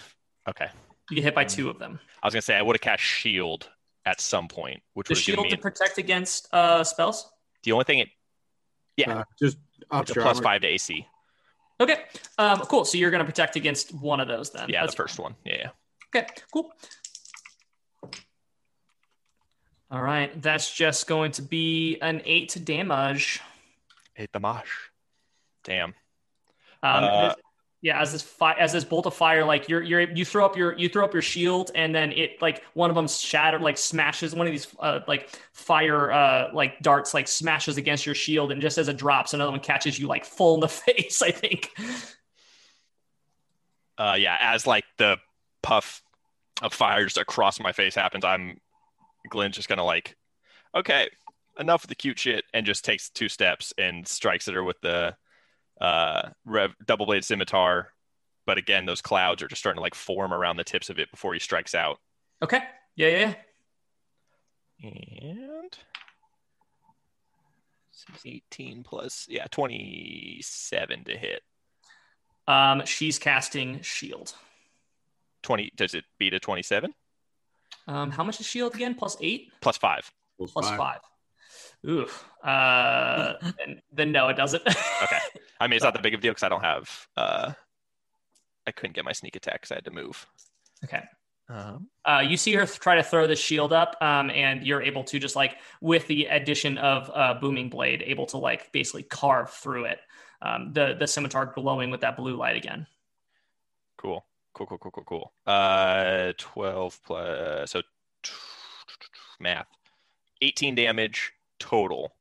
Okay, 0.48 0.69
You 1.11 1.16
get 1.16 1.24
hit 1.24 1.35
by 1.35 1.44
two 1.44 1.69
of 1.69 1.78
them. 1.78 1.98
I 2.23 2.27
was 2.27 2.35
gonna 2.35 2.43
say 2.43 2.55
I 2.57 2.62
would 2.62 2.77
have 2.77 2.81
cast 2.81 3.03
shield 3.03 3.69
at 4.06 4.20
some 4.20 4.48
point, 4.48 4.80
which 4.94 5.08
The 5.08 5.12
would 5.14 5.18
shield 5.18 5.42
me 5.42 5.50
to 5.50 5.58
protect 5.58 5.98
against 5.98 6.48
uh, 6.54 6.82
spells. 6.84 7.28
the 7.64 7.72
only 7.72 7.84
thing 7.84 7.98
it 7.98 8.08
Yeah. 8.96 9.18
Uh, 9.18 9.24
just 9.38 9.58
it's 9.92 10.10
a 10.12 10.14
plus 10.14 10.36
armor. 10.38 10.42
five 10.42 10.60
to 10.62 10.68
AC. 10.68 11.06
Okay, 11.78 12.04
um, 12.38 12.60
cool. 12.60 12.86
So 12.86 12.96
you're 12.96 13.10
going 13.10 13.18
to 13.20 13.26
protect 13.30 13.56
against 13.56 13.92
one 13.92 14.18
of 14.20 14.28
those 14.28 14.50
then. 14.50 14.70
Yeah, 14.70 14.80
That's 14.80 14.94
the 14.94 14.96
first 15.02 15.18
one. 15.18 15.34
Yeah, 15.44 15.56
yeah. 16.14 16.20
Okay, 16.22 16.26
cool. 16.50 16.72
All 19.90 20.00
right, 20.02 20.40
that's 20.42 20.72
just 20.74 21.06
going 21.06 21.32
to 21.32 21.42
be 21.42 21.98
an 22.00 22.22
eight 22.24 22.56
damage. 22.64 23.40
Eight 24.16 24.32
damage. 24.32 24.64
Damn. 25.64 25.90
Um, 26.82 27.04
Uh, 27.04 27.28
this- 27.28 27.36
yeah, 27.86 28.00
as 28.00 28.10
this 28.10 28.22
fi- 28.22 28.54
as 28.54 28.72
this 28.72 28.82
bolt 28.82 29.06
of 29.06 29.14
fire, 29.14 29.44
like 29.44 29.68
you're 29.68 29.80
you're 29.80 30.00
you 30.00 30.24
throw 30.24 30.44
up 30.44 30.56
your 30.56 30.76
you 30.76 30.88
throw 30.88 31.04
up 31.04 31.12
your 31.12 31.22
shield, 31.22 31.70
and 31.76 31.94
then 31.94 32.10
it 32.10 32.42
like 32.42 32.64
one 32.74 32.90
of 32.90 32.96
them 32.96 33.06
shattered, 33.06 33.62
like 33.62 33.78
smashes 33.78 34.34
one 34.34 34.44
of 34.44 34.52
these 34.52 34.66
uh, 34.80 34.98
like 35.06 35.30
fire 35.52 36.10
uh, 36.10 36.48
like 36.52 36.80
darts, 36.80 37.14
like 37.14 37.28
smashes 37.28 37.76
against 37.76 38.04
your 38.04 38.16
shield, 38.16 38.50
and 38.50 38.60
just 38.60 38.76
as 38.76 38.88
it 38.88 38.96
drops, 38.96 39.34
another 39.34 39.52
one 39.52 39.60
catches 39.60 40.00
you 40.00 40.08
like 40.08 40.24
full 40.24 40.54
in 40.54 40.60
the 40.60 40.68
face. 40.84 41.22
I 41.22 41.30
think. 41.30 41.70
Uh, 43.96 44.16
yeah, 44.18 44.36
as 44.40 44.66
like 44.66 44.84
the 44.98 45.18
puff 45.62 46.02
of 46.62 46.72
fire 46.72 47.04
just 47.04 47.18
across 47.18 47.60
my 47.60 47.70
face 47.70 47.94
happens, 47.94 48.24
I'm 48.24 48.58
Glenn's 49.30 49.54
just 49.54 49.68
gonna 49.68 49.84
like, 49.84 50.16
okay, 50.74 51.08
enough 51.56 51.84
of 51.84 51.88
the 51.88 51.94
cute 51.94 52.18
shit, 52.18 52.46
and 52.52 52.66
just 52.66 52.84
takes 52.84 53.10
two 53.10 53.28
steps 53.28 53.72
and 53.78 54.08
strikes 54.08 54.48
at 54.48 54.54
her 54.54 54.64
with 54.64 54.80
the 54.80 55.14
uh 55.81 56.31
rev 56.44 56.74
double 56.85 57.07
blade 57.07 57.24
scimitar. 57.24 57.93
But 58.47 58.59
again, 58.59 58.86
those 58.86 59.01
clouds 59.03 59.43
are 59.43 59.48
just 59.48 59.61
starting 59.61 59.78
to 59.78 59.82
like 59.82 59.94
form 59.94 60.32
around 60.32 60.57
the 60.57 60.65
tips 60.65 60.89
of 60.89 60.98
it 60.98 61.11
before 61.11 61.35
he 61.35 61.40
strikes 61.40 61.74
out. 61.74 61.98
Okay. 62.43 62.61
Yeah, 62.94 63.09
yeah. 63.09 63.35
yeah. 64.78 64.90
And 64.90 65.77
this 67.93 68.05
is 68.15 68.23
18 68.24 68.85
plus, 68.85 69.27
yeah, 69.28 69.47
27 69.51 71.05
to 71.05 71.16
hit. 71.16 71.43
Um, 72.47 72.82
she's 72.85 73.19
casting 73.19 73.81
shield. 73.82 74.35
20, 75.43 75.73
does 75.77 75.94
it 75.94 76.05
beat 76.19 76.35
a 76.35 76.39
27? 76.39 76.93
Um, 77.89 78.11
how 78.11 78.23
much 78.23 78.40
is 78.40 78.47
shield 78.47 78.74
again? 78.74 78.94
Plus 78.94 79.16
eight, 79.20 79.51
Plus 79.61 79.77
five. 79.77 80.11
Plus 80.39 80.53
plus 80.53 80.69
five. 80.69 80.78
five. 80.78 81.01
Ooh. 81.89 82.07
Uh, 82.47 83.35
then, 83.59 83.81
then 83.93 84.12
no, 84.12 84.28
it 84.28 84.36
doesn't. 84.36 84.62
Okay. 84.66 85.19
I 85.60 85.66
mean, 85.66 85.76
it's 85.76 85.84
not 85.84 85.94
that 85.94 86.02
big 86.02 86.14
of 86.14 86.20
a 86.20 86.22
deal 86.22 86.32
because 86.32 86.42
I 86.42 86.48
don't 86.48 86.64
have, 86.64 87.08
uh, 87.16 87.52
I 88.66 88.72
couldn't 88.72 88.94
get 88.94 89.04
my 89.04 89.12
sneak 89.12 89.36
attack 89.36 89.62
because 89.62 89.72
I 89.72 89.76
had 89.76 89.84
to 89.86 89.90
move. 89.90 90.26
okay. 90.84 91.04
Um, 91.48 91.88
Uh, 92.04 92.24
you 92.26 92.36
see 92.36 92.52
her 92.54 92.66
try 92.66 92.96
to 92.96 93.04
throw 93.04 93.26
the 93.28 93.36
shield 93.36 93.72
up, 93.72 93.96
um, 94.00 94.30
and 94.30 94.66
you're 94.66 94.82
able 94.82 95.04
to 95.04 95.18
just 95.20 95.36
like 95.36 95.58
with 95.80 96.06
the 96.08 96.26
addition 96.26 96.76
of 96.78 97.10
uh, 97.14 97.34
booming 97.34 97.68
blade, 97.68 98.02
able 98.04 98.26
to 98.26 98.36
like 98.38 98.72
basically 98.72 99.04
carve 99.04 99.50
through 99.50 99.84
it. 99.84 100.00
Um, 100.42 100.72
the 100.72 100.96
the 100.98 101.06
scimitar 101.06 101.46
glowing 101.46 101.90
with 101.90 102.00
that 102.00 102.16
blue 102.16 102.36
light 102.36 102.56
again. 102.56 102.86
cool. 103.96 104.24
Cool, 104.54 104.66
cool, 104.66 104.78
cool, 104.78 104.90
cool, 104.90 105.04
cool. 105.04 105.32
Uh, 105.46 106.32
12 106.38 107.00
plus, 107.04 107.70
so 107.70 107.82
math. 109.38 109.66
18 110.40 110.74
damage 110.74 111.32
total 111.58 112.14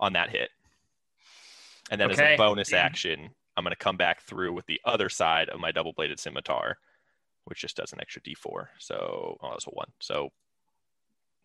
on 0.00 0.14
that 0.14 0.30
hit. 0.30 0.48
And 1.90 2.00
then 2.00 2.10
as 2.10 2.18
a 2.18 2.36
bonus 2.36 2.72
action, 2.72 3.30
I'm 3.56 3.64
going 3.64 3.72
to 3.72 3.76
come 3.76 3.96
back 3.96 4.22
through 4.22 4.52
with 4.52 4.66
the 4.66 4.80
other 4.84 5.08
side 5.08 5.48
of 5.48 5.60
my 5.60 5.70
double 5.70 5.92
bladed 5.92 6.18
scimitar, 6.18 6.78
which 7.44 7.60
just 7.60 7.76
does 7.76 7.92
an 7.92 8.00
extra 8.00 8.22
d4. 8.22 8.66
So, 8.78 9.38
oh, 9.42 9.50
that's 9.50 9.66
a 9.66 9.70
one. 9.70 9.88
So 10.00 10.30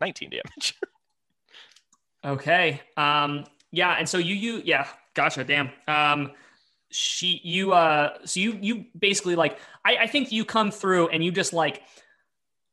19 0.01 0.29
damage. 0.29 0.75
Okay. 2.25 2.81
Um, 2.97 3.45
yeah, 3.71 3.95
and 3.97 4.07
so 4.07 4.17
you 4.17 4.35
you 4.35 4.61
yeah, 4.65 4.87
gotcha. 5.13 5.43
Damn. 5.43 5.69
Um, 5.87 6.31
she 6.91 7.39
you 7.43 7.71
uh 7.71 8.17
so 8.25 8.39
you 8.39 8.57
you 8.61 8.85
basically 8.97 9.35
like 9.35 9.59
I 9.85 9.97
I 9.97 10.07
think 10.07 10.31
you 10.31 10.43
come 10.43 10.71
through 10.71 11.09
and 11.09 11.23
you 11.23 11.31
just 11.31 11.53
like. 11.53 11.81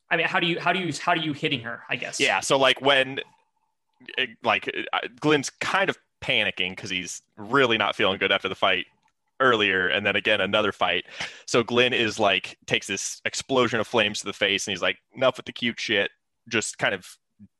I 0.09 0.16
mean, 0.16 0.26
how 0.26 0.38
do 0.38 0.47
you 0.47 0.60
how 0.60 0.72
do 0.72 0.78
you 0.78 0.93
how 1.01 1.14
do 1.14 1.20
you 1.20 1.32
hitting 1.32 1.60
her? 1.60 1.82
I 1.88 1.97
guess. 1.97 2.20
yeah. 2.20 2.38
So, 2.38 2.56
like, 2.56 2.80
when, 2.80 3.18
like, 4.44 4.68
uh, 4.93 4.98
Glenn's 5.18 5.51
kind 5.51 5.90
of 5.90 5.98
panicking 6.20 6.70
because 6.70 6.90
he's 6.90 7.22
really 7.36 7.76
not 7.78 7.94
feeling 7.97 8.18
good 8.18 8.32
after 8.32 8.48
the 8.48 8.55
fight 8.55 8.86
earlier 9.38 9.86
and 9.88 10.06
then 10.06 10.16
again 10.16 10.40
another 10.40 10.72
fight 10.72 11.05
so 11.47 11.62
glenn 11.62 11.93
is 11.93 12.18
like 12.18 12.56
takes 12.66 12.86
this 12.86 13.20
explosion 13.26 13.78
of 13.78 13.86
flames 13.86 14.20
to 14.20 14.24
the 14.24 14.32
face 14.32 14.66
and 14.66 14.72
he's 14.72 14.80
like 14.80 14.97
enough 15.14 15.36
with 15.36 15.44
the 15.44 15.52
cute 15.52 15.78
shit 15.78 16.10
just 16.48 16.78
kind 16.78 16.94
of 16.94 17.06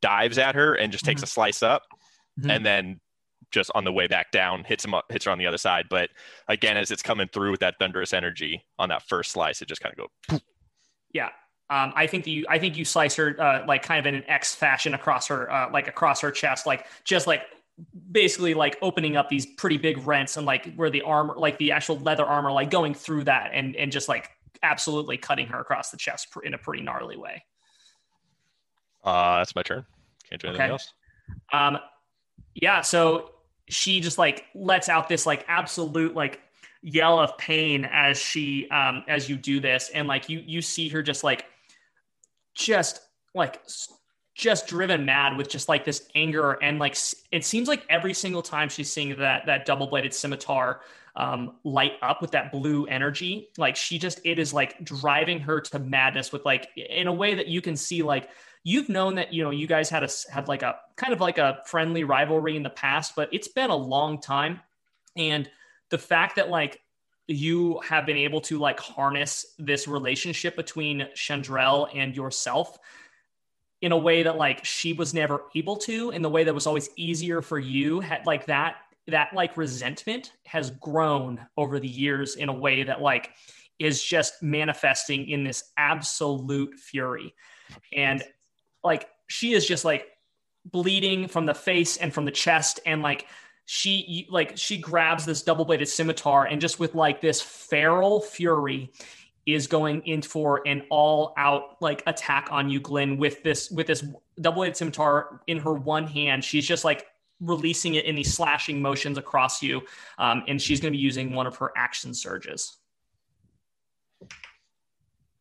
dives 0.01 0.39
at 0.39 0.55
her 0.55 0.73
and 0.74 0.91
just 0.91 1.05
takes 1.05 1.23
a 1.23 1.27
slice 1.27 1.62
up 1.62 1.83
Mhm. 2.41 2.51
and 2.57 2.65
then 2.66 3.01
just 3.53 3.70
on 3.74 3.85
the 3.85 3.93
way 3.93 4.07
back 4.09 4.31
down, 4.33 4.65
hits 4.65 4.85
him 4.85 4.93
up, 4.93 5.05
hits 5.11 5.24
her 5.24 5.31
on 5.31 5.39
the 5.39 5.47
other 5.47 5.57
side. 5.57 5.87
But 5.89 6.11
again, 6.49 6.77
as 6.77 6.91
it's 6.91 7.03
coming 7.03 7.28
through 7.28 7.53
with 7.53 7.61
that 7.61 7.77
thunderous 7.78 8.12
energy 8.12 8.65
on 8.78 8.89
that 8.89 9.03
first 9.09 9.31
slice, 9.31 9.62
it 9.62 9.69
just 9.69 9.81
kind 9.81 9.93
of 9.93 9.99
go. 9.99 10.07
Poof. 10.28 10.43
Yeah. 11.12 11.28
Um, 11.70 11.93
I 11.95 12.07
think 12.09 12.24
that 12.24 12.31
you, 12.31 12.45
I 12.49 12.59
think 12.59 12.77
you 12.77 12.85
slice 12.85 13.15
her 13.16 13.41
uh, 13.41 13.65
like 13.66 13.83
kind 13.83 14.01
of 14.01 14.07
in 14.07 14.16
an 14.16 14.28
X 14.28 14.55
fashion 14.55 14.93
across 14.95 15.28
her, 15.28 15.51
uh, 15.51 15.70
like 15.70 15.87
across 15.89 16.20
her 16.23 16.31
chest, 16.31 16.66
like 16.66 16.87
just 17.05 17.27
like 17.27 17.43
basically 18.11 18.55
like 18.55 18.77
opening 18.82 19.16
up 19.16 19.28
these 19.28 19.47
pretty 19.47 19.77
big 19.77 20.07
rents 20.07 20.36
and 20.36 20.47
like 20.47 20.74
where 20.74 20.90
the 20.90 21.03
armor, 21.03 21.35
like 21.36 21.59
the 21.59 21.73
actual 21.73 21.98
leather 21.98 22.24
armor, 22.24 22.51
like 22.53 22.70
going 22.70 22.94
through 22.94 23.24
that 23.24 23.51
and 23.53 23.77
and 23.77 23.93
just 23.93 24.09
like 24.09 24.31
absolutely 24.62 25.19
cutting 25.19 25.47
her 25.47 25.61
across 25.61 25.90
the 25.90 25.97
chest 25.97 26.28
in 26.43 26.55
a 26.55 26.59
pretty 26.59 26.82
gnarly 26.82 27.16
way. 27.16 27.44
Uh, 29.05 29.39
that's 29.39 29.55
my 29.55 29.62
turn. 29.62 29.85
Can't 30.28 30.40
do 30.40 30.48
anything 30.48 30.65
Okay. 30.65 30.73
else. 30.73 30.93
Um, 31.53 31.78
yeah. 32.55 32.81
So 32.81 33.31
she 33.69 34.01
just 34.01 34.19
like 34.19 34.44
lets 34.55 34.89
out 34.89 35.09
this 35.09 35.27
like 35.27 35.44
absolute 35.48 36.15
like 36.15 36.40
yell 36.82 37.19
of 37.19 37.36
pain 37.36 37.85
as 37.90 38.16
she 38.19 38.69
um 38.70 39.05
as 39.09 39.28
you 39.28 39.36
do 39.36 39.61
this, 39.61 39.90
and 39.90 40.09
like 40.09 40.28
you 40.28 40.43
you 40.47 40.62
see 40.62 40.89
her 40.89 41.03
just 41.03 41.23
like 41.23 41.47
just 42.55 43.01
like 43.35 43.61
just 44.37 44.67
driven 44.67 45.05
mad 45.05 45.37
with 45.37 45.49
just 45.49 45.69
like 45.69 45.85
this 45.85 46.09
anger 46.15 46.53
and 46.63 46.79
like 46.79 46.97
it 47.33 47.45
seems 47.45 47.69
like 47.69 47.85
every 47.89 48.13
single 48.13 48.43
time 48.43 48.69
she's 48.69 48.93
seeing 48.93 49.17
that 49.17 49.47
that 49.47 49.65
double 49.65 49.87
bladed 49.87 50.13
scimitar 50.13 50.81
um, 51.17 51.57
light 51.65 51.93
up 52.03 52.21
with 52.21 52.33
that 52.33 52.53
blue 52.53 52.85
energy 52.87 53.49
like 53.57 53.75
she 53.75 53.99
just 53.99 54.21
it 54.25 54.39
is 54.39 54.53
like 54.53 54.85
driving 54.85 55.41
her 55.41 55.61
to 55.61 55.79
madness 55.79 56.33
with 56.33 56.45
like 56.45 56.69
in 56.77 57.07
a 57.07 57.13
way 57.13 57.35
that 57.35 57.47
you 57.47 57.63
can 57.63 57.75
see 57.75 58.03
like 58.03 58.29
you've 58.67 58.89
known 58.89 59.15
that 59.15 59.33
you 59.33 59.45
know 59.45 59.51
you 59.51 59.67
guys 59.67 59.89
had 59.89 60.03
a 60.03 60.09
had 60.31 60.49
like 60.49 60.63
a 60.63 60.77
kind 60.97 61.13
of 61.13 61.21
like 61.21 61.39
a 61.39 61.61
friendly 61.67 62.03
rivalry 62.03 62.57
in 62.57 62.65
the 62.65 62.69
past 62.69 63.15
but 63.15 63.29
it's 63.33 63.49
been 63.49 63.71
a 63.71 63.77
long 63.77 64.21
time. 64.21 64.61
And 65.17 65.49
the 65.89 65.99
fact 65.99 66.37
that 66.37 66.51
like 66.51 66.81
you 67.29 67.81
have 67.89 68.07
been 68.07 68.17
able 68.17 68.41
to 68.41 68.59
like 68.59 68.79
harness 68.81 69.47
this 69.59 69.89
relationship 69.89 70.57
between 70.57 71.07
Chandrel 71.15 71.89
and 71.95 72.15
yourself 72.15 72.79
in 73.82 73.93
a 73.93 73.97
way 73.97 74.23
that 74.23 74.36
like 74.36 74.65
she 74.65 74.93
was 74.93 75.12
never 75.12 75.43
able 75.55 75.77
to 75.77 76.11
in 76.11 76.23
the 76.23 76.31
way 76.31 76.44
that 76.44 76.55
was 76.55 76.66
always 76.66 76.89
easier 76.97 77.43
for 77.43 77.59
you 77.59 78.01
had 78.01 78.24
like 78.27 78.47
that 78.47 78.77
that 79.09 79.32
like 79.35 79.57
resentment 79.57 80.32
has 80.47 80.70
grown 80.70 81.40
over 81.57 81.78
the 81.78 81.89
years 81.89 82.36
in 82.36 82.48
a 82.48 82.53
way 82.53 82.82
that 82.82 83.01
like 83.01 83.31
is 83.78 84.03
just 84.03 84.43
manifesting 84.43 85.28
in 85.28 85.44
this 85.44 85.65
absolute 85.77 86.74
fury. 86.78 87.35
And 87.93 88.23
like 88.82 89.09
she 89.28 89.53
is 89.53 89.66
just 89.66 89.85
like 89.85 90.07
bleeding 90.65 91.28
from 91.28 91.47
the 91.47 91.55
face 91.55 91.97
and 91.97 92.12
from 92.12 92.24
the 92.24 92.31
chest 92.31 92.81
and 92.86 93.03
like 93.03 93.27
she 93.66 94.27
like 94.31 94.57
she 94.57 94.78
grabs 94.78 95.24
this 95.24 95.43
double-bladed 95.43 95.89
scimitar 95.89 96.44
and 96.44 96.61
just 96.61 96.78
with 96.78 96.94
like 96.94 97.20
this 97.20 97.40
feral 97.40 98.20
fury 98.20 98.93
is 99.47 99.66
going 99.66 100.02
in 100.02 100.20
for 100.20 100.60
an 100.66 100.82
all-out 100.90 101.81
like 101.81 102.02
attack 102.06 102.48
on 102.51 102.68
you 102.68 102.81
glenn 102.81 103.16
with 103.16 103.43
this 103.43 103.70
with 103.70 103.86
this 103.86 104.05
double 104.40 104.64
edged 104.64 104.77
scimitar 104.77 105.40
in 105.47 105.59
her 105.59 105.73
one 105.73 106.06
hand 106.06 106.44
she's 106.44 106.66
just 106.66 106.85
like 106.85 107.06
releasing 107.40 107.94
it 107.94 108.05
in 108.06 108.14
these 108.14 108.32
slashing 108.32 108.81
motions 108.82 109.18
across 109.18 109.62
you 109.62 109.81
um, 110.18 110.43
and 110.48 110.60
she's 110.60 110.81
going 110.81 110.93
to 110.93 110.97
be 110.97 111.02
using 111.02 111.32
one 111.32 111.47
of 111.47 111.56
her 111.56 111.70
action 111.77 112.12
surges 112.12 112.78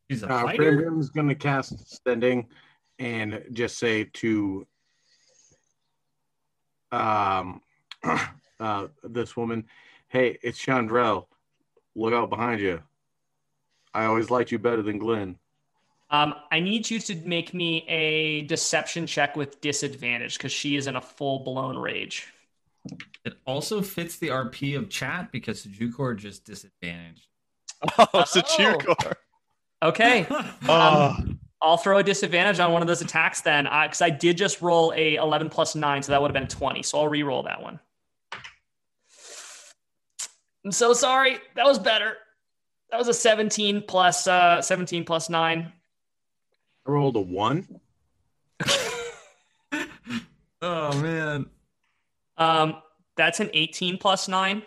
He's 0.08 0.22
a 0.22 0.32
Uh, 0.32 0.42
fighter. 0.42 0.72
Brimgrim's 0.72 1.10
going 1.10 1.28
to 1.28 1.34
cast 1.34 2.02
Sending 2.04 2.46
and 2.98 3.42
just 3.52 3.78
say 3.78 4.04
to 4.04 4.66
um, 6.92 7.60
uh, 8.60 8.88
this 9.02 9.36
woman, 9.36 9.64
hey, 10.08 10.38
it's 10.42 10.64
Chandrel. 10.64 11.26
Look 11.94 12.14
out 12.14 12.30
behind 12.30 12.60
you. 12.60 12.82
I 13.96 14.04
always 14.04 14.30
liked 14.30 14.52
you 14.52 14.58
better 14.58 14.82
than 14.82 14.98
Glenn. 14.98 15.38
um, 16.10 16.34
i 16.52 16.60
need 16.60 16.88
you 16.90 16.98
to 17.00 17.14
make 17.24 17.52
me 17.54 17.84
a 17.88 18.42
deception 18.42 19.06
check 19.06 19.34
with 19.36 19.60
disadvantage 19.60 20.36
because 20.38 20.52
she 20.52 20.76
is 20.76 20.86
in 20.86 20.94
a 20.96 21.00
full-blown 21.00 21.76
rage 21.76 22.32
It 23.24 23.34
also 23.46 23.82
fits 23.82 24.18
the 24.18 24.28
RP 24.28 24.76
of 24.78 24.88
chat 24.88 25.32
because 25.32 25.64
the 25.64 25.70
Jukor 25.70 26.16
just 26.16 26.44
disadvantaged. 26.44 27.26
Oh, 27.98 28.06
it's 28.14 28.36
a 28.36 28.44
Oh. 28.44 28.56
Jukor. 28.56 29.12
okay 29.82 30.26
Oh. 30.68 31.16
I'll 31.62 31.78
throw 31.78 31.98
a 31.98 32.02
disadvantage 32.02 32.60
on 32.60 32.70
one 32.72 32.82
of 32.82 32.86
those 32.88 33.00
attacks 33.00 33.40
then, 33.40 33.66
uh, 33.66 33.84
because 33.84 34.02
I 34.02 34.10
did 34.10 34.36
just 34.36 34.60
roll 34.60 34.92
a 34.94 35.14
11 35.16 35.48
plus 35.48 35.74
9, 35.74 36.02
so 36.02 36.12
that 36.12 36.20
would 36.20 36.28
have 36.30 36.34
been 36.40 36.46
20. 36.48 36.82
So 36.82 36.98
I'll 37.00 37.08
re-roll 37.08 37.42
that 37.44 37.60
one. 37.62 37.80
I'm 40.64 40.70
so 40.72 40.92
sorry. 40.92 41.38
That 41.56 41.64
was 41.64 41.78
better. 41.78 42.18
That 42.90 42.98
was 42.98 43.08
a 43.08 43.14
17 43.14 43.82
plus 43.86 44.26
uh, 44.26 44.62
17 44.62 45.04
plus 45.04 45.28
9. 45.28 45.72
I 46.86 46.90
rolled 46.90 47.16
a 47.16 47.20
one. 47.20 47.80
oh 50.62 51.00
man. 51.00 51.46
Um, 52.38 52.76
that's 53.16 53.40
an 53.40 53.50
18 53.54 53.98
plus 53.98 54.28
9, 54.28 54.62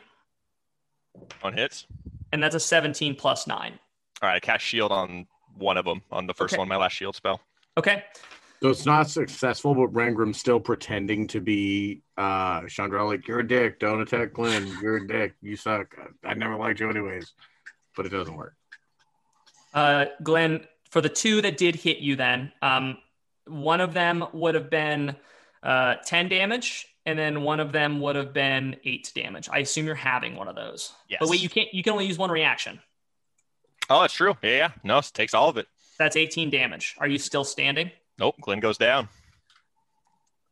On 1.44 1.54
hits. 1.54 1.86
and 2.32 2.42
that's 2.42 2.56
a 2.56 2.60
17 2.60 3.16
plus 3.16 3.46
9. 3.48 3.80
All 4.22 4.30
right, 4.30 4.36
I 4.36 4.40
cast 4.40 4.66
shield 4.66 4.92
on 4.92 5.28
one 5.58 5.78
of 5.78 5.86
them 5.86 6.02
on 6.12 6.26
the 6.28 6.34
first 6.34 6.54
Okay. 6.54 6.60
one, 6.60 6.68
my 6.68 6.78
last 6.78 6.94
shield 6.94 7.16
spell. 7.16 7.40
Okay. 7.78 8.04
So 8.62 8.70
it's 8.70 8.86
not 8.86 9.10
successful, 9.10 9.74
but 9.74 9.94
Rangrim's 9.94 10.38
still 10.40 10.60
pretending 10.60 11.28
to 11.28 11.40
be 11.40 12.02
uh 12.18 12.62
Chandrel, 12.62 13.08
like, 13.08 13.26
you're 13.28 13.40
a 13.40 13.48
dick. 13.48 13.80
Don't 13.80 14.02
attack 14.02 14.34
Glenn. 14.34 14.68
You're 14.82 14.98
a 14.98 15.08
dick. 15.08 15.36
You 15.42 15.56
suck. 15.56 15.96
I 16.26 16.34
never 16.34 16.58
liked 16.58 16.80
you 16.82 16.90
anyways. 16.90 17.32
But 18.00 18.06
it 18.06 18.10
doesn't 18.12 18.38
work. 18.38 18.56
Uh, 19.74 20.06
Glenn, 20.24 20.66
for 20.90 21.02
the 21.02 21.10
two 21.10 21.42
that 21.42 21.58
did 21.58 21.76
hit 21.76 21.98
you, 21.98 22.16
then 22.16 22.50
um, 22.62 22.98
one 23.46 23.82
of 23.82 23.94
them 23.94 24.24
would 24.32 24.56
have 24.56 24.70
been 24.70 25.18
uh, 25.64 25.96
10 26.06 26.30
damage, 26.30 26.88
and 27.06 27.20
then 27.20 27.42
one 27.42 27.60
of 27.60 27.74
them 27.74 28.00
would 28.00 28.16
have 28.16 28.32
been 28.32 28.78
eight 28.86 29.12
damage. 29.14 29.50
I 29.52 29.60
assume 29.60 29.86
you're 29.86 29.96
having 29.96 30.38
one 30.38 30.48
of 30.48 30.56
those. 30.56 30.94
Yes. 31.10 31.18
But 31.20 31.28
wait, 31.28 31.42
you 31.42 31.50
can't. 31.50 31.68
You 31.74 31.84
can 31.84 31.92
only 31.92 32.06
use 32.06 32.18
one 32.18 32.32
reaction. 32.32 32.80
Oh, 33.90 34.00
that's 34.00 34.14
true. 34.14 34.38
Yeah, 34.42 34.50
yeah. 34.50 34.72
No, 34.86 35.00
it 35.00 35.12
takes 35.14 35.34
all 35.34 35.50
of 35.50 35.58
it. 35.58 35.68
That's 35.98 36.16
18 36.16 36.50
damage. 36.50 36.96
Are 37.00 37.08
you 37.08 37.18
still 37.18 37.44
standing? 37.44 37.92
Nope, 38.18 38.36
Glenn 38.40 38.62
goes 38.62 38.78
down. 38.78 39.10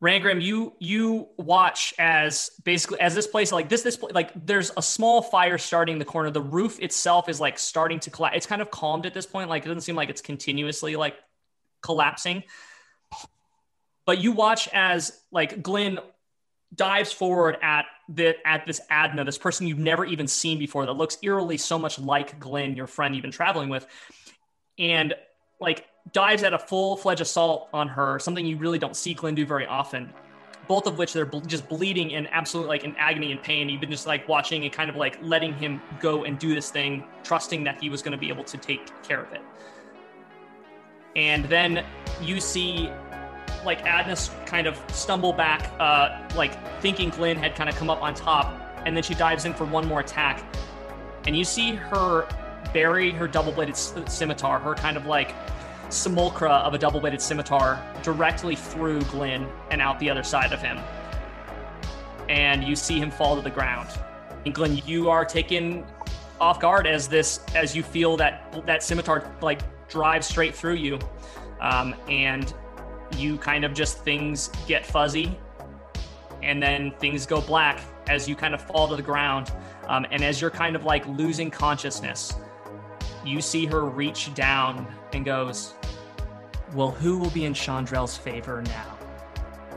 Rangrim, 0.01 0.41
you 0.41 0.73
you 0.77 1.29
watch 1.37 1.93
as 1.97 2.51
basically 2.63 2.99
as 2.99 3.15
this 3.15 3.25
place 3.25 3.51
like 3.51 3.67
this 3.67 3.81
this 3.81 3.99
like 4.11 4.31
there's 4.45 4.71
a 4.77 4.81
small 4.81 5.23
fire 5.23 5.57
starting 5.57 5.93
in 5.93 5.99
the 5.99 6.05
corner. 6.05 6.29
The 6.29 6.41
roof 6.41 6.79
itself 6.79 7.29
is 7.29 7.39
like 7.39 7.57
starting 7.57 7.99
to 8.01 8.11
collapse. 8.11 8.37
It's 8.37 8.45
kind 8.45 8.61
of 8.61 8.69
calmed 8.69 9.07
at 9.07 9.15
this 9.15 9.25
point. 9.25 9.49
Like 9.49 9.65
it 9.65 9.69
doesn't 9.69 9.81
seem 9.81 9.95
like 9.95 10.09
it's 10.09 10.21
continuously 10.21 10.95
like 10.95 11.15
collapsing. 11.81 12.43
But 14.05 14.19
you 14.19 14.33
watch 14.33 14.69
as 14.71 15.19
like 15.31 15.63
Glenn 15.63 15.99
dives 16.75 17.11
forward 17.11 17.57
at 17.63 17.85
the 18.07 18.35
at 18.45 18.67
this 18.67 18.79
Adna, 18.91 19.23
this 19.23 19.39
person 19.39 19.65
you've 19.65 19.79
never 19.79 20.05
even 20.05 20.27
seen 20.27 20.59
before 20.59 20.85
that 20.85 20.93
looks 20.93 21.17
eerily 21.23 21.57
so 21.57 21.79
much 21.79 21.97
like 21.97 22.39
Glenn, 22.39 22.75
your 22.75 22.87
friend 22.87 23.15
you've 23.15 23.23
been 23.23 23.31
traveling 23.31 23.69
with, 23.69 23.87
and 24.77 25.15
like 25.59 25.85
dives 26.13 26.43
at 26.43 26.53
a 26.53 26.59
full-fledged 26.59 27.21
assault 27.21 27.69
on 27.73 27.87
her, 27.87 28.19
something 28.19 28.45
you 28.45 28.57
really 28.57 28.79
don't 28.79 28.95
see 28.95 29.13
Glenn 29.13 29.35
do 29.35 29.45
very 29.45 29.65
often. 29.65 30.13
Both 30.67 30.85
of 30.85 30.97
which 30.97 31.13
they're 31.13 31.25
ble- 31.25 31.41
just 31.41 31.67
bleeding 31.69 32.13
and 32.13 32.27
absolutely 32.31 32.69
like 32.69 32.83
in 32.83 32.95
agony 32.97 33.31
and 33.31 33.41
pain. 33.41 33.69
You've 33.69 33.81
been 33.81 33.91
just 33.91 34.05
like 34.05 34.27
watching 34.27 34.63
and 34.63 34.71
kind 34.71 34.89
of 34.89 34.95
like 34.97 35.17
letting 35.21 35.53
him 35.53 35.81
go 35.99 36.25
and 36.25 36.37
do 36.37 36.53
this 36.53 36.69
thing, 36.69 37.05
trusting 37.23 37.63
that 37.63 37.81
he 37.81 37.89
was 37.89 38.01
going 38.01 38.11
to 38.11 38.17
be 38.17 38.29
able 38.29 38.43
to 38.43 38.57
take 38.57 38.91
care 39.03 39.21
of 39.21 39.31
it. 39.31 39.41
And 41.15 41.45
then 41.45 41.85
you 42.21 42.41
see 42.41 42.89
like 43.65 43.83
Adnus 43.85 44.29
kind 44.45 44.67
of 44.67 44.81
stumble 44.91 45.33
back, 45.33 45.71
uh, 45.79 46.21
like 46.35 46.81
thinking 46.81 47.09
Glenn 47.09 47.37
had 47.37 47.55
kind 47.55 47.69
of 47.69 47.75
come 47.75 47.89
up 47.89 48.01
on 48.01 48.13
top, 48.13 48.53
and 48.85 48.95
then 48.95 49.03
she 49.03 49.13
dives 49.13 49.45
in 49.45 49.53
for 49.53 49.65
one 49.65 49.87
more 49.87 50.01
attack, 50.01 50.43
and 51.25 51.35
you 51.35 51.43
see 51.43 51.75
her 51.75 52.27
bury 52.73 53.11
her 53.11 53.27
double-bladed 53.27 53.73
s- 53.73 53.93
scimitar, 54.07 54.59
her 54.59 54.75
kind 54.75 54.95
of 54.95 55.05
like 55.05 55.33
simulacra 55.89 56.51
of 56.51 56.73
a 56.73 56.77
double-bladed 56.77 57.21
scimitar, 57.21 57.81
directly 58.03 58.55
through 58.55 59.01
Glenn 59.03 59.47
and 59.71 59.81
out 59.81 59.99
the 59.99 60.09
other 60.09 60.23
side 60.23 60.53
of 60.53 60.61
him, 60.61 60.79
and 62.29 62.63
you 62.63 62.75
see 62.75 62.99
him 62.99 63.11
fall 63.11 63.35
to 63.35 63.41
the 63.41 63.49
ground. 63.49 63.89
And 64.45 64.53
Glenn, 64.53 64.77
you 64.85 65.09
are 65.09 65.25
taken 65.25 65.85
off 66.39 66.59
guard 66.59 66.87
as 66.87 67.07
this, 67.07 67.39
as 67.55 67.75
you 67.75 67.83
feel 67.83 68.17
that 68.17 68.63
that 68.65 68.83
scimitar 68.83 69.31
like 69.41 69.61
drive 69.87 70.23
straight 70.23 70.55
through 70.55 70.75
you, 70.75 70.99
um, 71.61 71.95
and 72.09 72.53
you 73.15 73.37
kind 73.37 73.63
of 73.63 73.73
just 73.73 74.03
things 74.03 74.49
get 74.67 74.85
fuzzy. 74.85 75.37
And 76.43 76.61
then 76.61 76.91
things 76.99 77.25
go 77.25 77.41
black 77.41 77.81
as 78.07 78.29
you 78.29 78.35
kind 78.35 78.53
of 78.53 78.61
fall 78.61 78.87
to 78.89 78.95
the 78.95 79.01
ground. 79.01 79.51
Um, 79.87 80.05
and 80.11 80.23
as 80.23 80.39
you're 80.39 80.51
kind 80.51 80.75
of 80.75 80.85
like 80.85 81.05
losing 81.07 81.49
consciousness 81.49 82.35
you 83.27 83.41
see 83.41 83.65
her 83.65 83.85
reach 83.85 84.33
down 84.33 84.87
and 85.13 85.25
goes 85.25 85.73
well 86.77 86.91
who 86.91 87.17
will 87.17 87.31
be 87.31 87.43
in 87.43 87.53
chandrel's 87.53 88.15
favor 88.15 88.61
now 88.61 88.97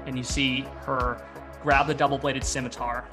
and 0.07 0.17
you 0.17 0.23
see 0.23 0.61
her 0.85 1.21
grab 1.63 1.87
the 1.87 1.95
double 1.95 2.19
bladed 2.19 2.45
scimitar, 2.45 3.07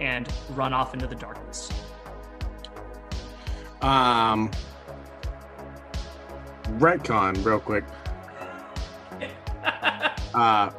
and 0.00 0.28
run 0.50 0.72
off 0.72 0.94
into 0.94 1.06
the 1.06 1.14
darkness. 1.14 1.70
Um, 3.82 4.50
retcon, 6.78 7.44
real 7.44 7.60
quick. 7.60 7.84
Uh, 10.34 10.70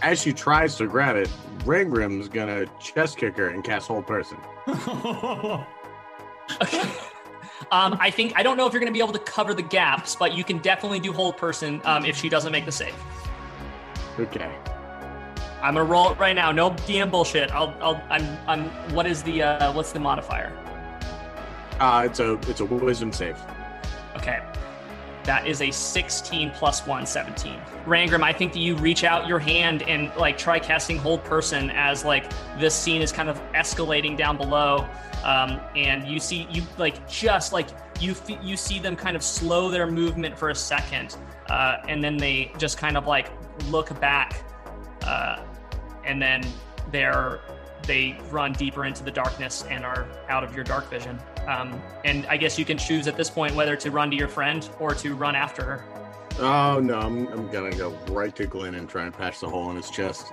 as 0.00 0.18
she 0.22 0.32
tries 0.32 0.74
to 0.74 0.86
grab 0.86 1.14
it, 1.14 1.28
Rangrim's 1.64 2.30
gonna 2.30 2.64
chest 2.80 3.18
kick 3.18 3.36
her 3.36 3.48
and 3.48 3.62
cast 3.62 3.88
hold 3.88 4.06
person. 4.06 4.38
Okay. 6.62 6.90
Um, 7.70 7.96
I 8.00 8.10
think 8.10 8.32
I 8.36 8.42
don't 8.42 8.56
know 8.56 8.66
if 8.66 8.72
you're 8.72 8.80
going 8.80 8.92
to 8.92 8.96
be 8.96 9.02
able 9.02 9.12
to 9.12 9.18
cover 9.18 9.54
the 9.54 9.62
gaps, 9.62 10.16
but 10.16 10.34
you 10.34 10.44
can 10.44 10.58
definitely 10.58 11.00
do 11.00 11.12
hold 11.12 11.36
person 11.36 11.80
um, 11.84 12.04
if 12.04 12.16
she 12.16 12.28
doesn't 12.28 12.52
make 12.52 12.64
the 12.64 12.72
save. 12.72 12.94
Okay. 14.18 14.54
I'm 15.62 15.74
gonna 15.74 15.84
roll 15.84 16.10
it 16.10 16.18
right 16.18 16.34
now. 16.34 16.52
No 16.52 16.70
DM 16.70 17.10
bullshit. 17.10 17.50
I'll, 17.50 17.74
I'll, 17.82 18.02
I'm, 18.08 18.38
I'm. 18.48 18.94
What 18.94 19.06
is 19.06 19.22
the, 19.22 19.42
uh, 19.42 19.72
what's 19.74 19.92
the 19.92 20.00
modifier? 20.00 20.52
Uh, 21.78 22.04
it's 22.06 22.18
a 22.18 22.34
it's 22.48 22.60
a 22.60 22.64
wisdom 22.64 23.12
save. 23.12 23.38
Okay. 24.16 24.40
That 25.24 25.46
is 25.46 25.60
a 25.62 25.70
16 25.70 26.50
plus 26.52 26.86
1, 26.86 27.06
17. 27.06 27.54
Rangram, 27.84 28.22
I 28.22 28.32
think 28.32 28.52
that 28.52 28.60
you 28.60 28.76
reach 28.76 29.04
out 29.04 29.26
your 29.26 29.38
hand 29.38 29.82
and 29.82 30.14
like 30.16 30.38
try 30.38 30.58
casting 30.58 30.96
hold 30.96 31.22
person 31.24 31.70
as 31.70 32.04
like 32.04 32.30
this 32.58 32.74
scene 32.74 33.02
is 33.02 33.12
kind 33.12 33.28
of 33.28 33.40
escalating 33.52 34.16
down 34.16 34.36
below. 34.36 34.88
Um, 35.24 35.60
and 35.76 36.06
you 36.08 36.18
see 36.18 36.46
you 36.50 36.62
like 36.78 37.06
just 37.08 37.52
like 37.52 37.68
you 38.00 38.12
f- 38.12 38.42
you 38.42 38.56
see 38.56 38.78
them 38.78 38.96
kind 38.96 39.16
of 39.16 39.22
slow 39.22 39.70
their 39.70 39.86
movement 39.86 40.38
for 40.38 40.48
a 40.48 40.54
second, 40.54 41.16
uh, 41.50 41.78
and 41.88 42.02
then 42.02 42.16
they 42.16 42.52
just 42.56 42.78
kind 42.78 42.96
of 42.96 43.06
like 43.06 43.30
look 43.68 43.98
back, 44.00 44.42
uh, 45.02 45.44
and 46.04 46.20
then 46.22 46.42
they're 46.90 47.40
they 47.82 48.18
run 48.30 48.52
deeper 48.52 48.84
into 48.84 49.02
the 49.02 49.10
darkness 49.10 49.64
and 49.70 49.84
are 49.84 50.06
out 50.28 50.44
of 50.44 50.54
your 50.54 50.64
dark 50.64 50.88
vision. 50.90 51.18
Um, 51.48 51.80
and 52.04 52.26
I 52.26 52.36
guess 52.36 52.58
you 52.58 52.64
can 52.64 52.78
choose 52.78 53.06
at 53.08 53.16
this 53.16 53.30
point 53.30 53.54
whether 53.54 53.76
to 53.76 53.90
run 53.90 54.10
to 54.10 54.16
your 54.16 54.28
friend 54.28 54.68
or 54.78 54.94
to 54.94 55.14
run 55.14 55.34
after 55.34 55.64
her. 55.64 55.84
Oh 56.38 56.80
no, 56.80 56.98
I'm 56.98 57.26
I'm 57.28 57.50
gonna 57.50 57.74
go 57.76 57.90
right 58.08 58.34
to 58.36 58.46
Glenn 58.46 58.74
and 58.74 58.88
try 58.88 59.04
and 59.04 59.12
patch 59.12 59.40
the 59.40 59.48
hole 59.48 59.70
in 59.70 59.76
his 59.76 59.90
chest. 59.90 60.32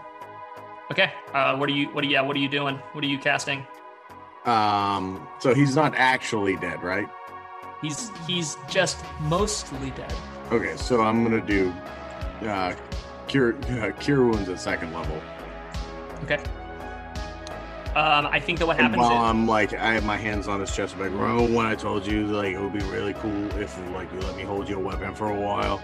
Okay. 0.91 1.11
Uh, 1.33 1.55
what 1.57 1.69
are 1.69 1.73
you? 1.73 1.87
What 1.89 2.03
are 2.03 2.07
you? 2.07 2.13
Yeah. 2.13 2.21
What 2.21 2.35
are 2.35 2.39
you 2.39 2.49
doing? 2.49 2.75
What 2.93 3.03
are 3.03 3.07
you 3.07 3.17
casting? 3.17 3.65
Um, 4.45 5.27
so 5.39 5.53
he's 5.53 5.75
not 5.75 5.93
actually 5.95 6.55
dead, 6.57 6.81
right? 6.81 7.07
He's 7.81 8.09
he's 8.25 8.55
just 8.69 9.03
mostly 9.21 9.91
dead. 9.91 10.13
Okay, 10.51 10.77
so 10.77 11.01
I'm 11.01 11.23
gonna 11.23 11.45
do 11.45 11.73
uh, 12.43 12.73
cure 13.27 13.55
uh, 13.81 13.91
cure 13.99 14.25
wounds 14.25 14.47
at 14.47 14.59
second 14.59 14.93
level. 14.93 15.21
Okay. 16.23 16.39
Um, 17.97 18.27
I 18.27 18.39
think 18.39 18.59
that 18.59 18.67
what 18.67 18.77
And 18.77 18.83
happens 18.83 19.01
while 19.01 19.11
is 19.11 19.31
I'm 19.31 19.47
like, 19.47 19.73
I 19.73 19.93
have 19.95 20.05
my 20.05 20.17
hands 20.17 20.47
on 20.47 20.59
his 20.59 20.71
chest, 20.75 20.93
I'm 20.93 21.01
like, 21.01 21.09
remember 21.09 21.51
when 21.51 21.65
I 21.65 21.73
told 21.73 22.05
you 22.05 22.27
like 22.27 22.53
it 22.53 22.61
would 22.61 22.71
be 22.71 22.85
really 22.91 23.15
cool 23.15 23.47
if 23.57 23.75
like 23.89 24.13
you 24.13 24.19
let 24.19 24.37
me 24.37 24.43
hold 24.43 24.69
your 24.69 24.77
weapon 24.77 25.15
for 25.15 25.31
a 25.31 25.35
while? 25.35 25.81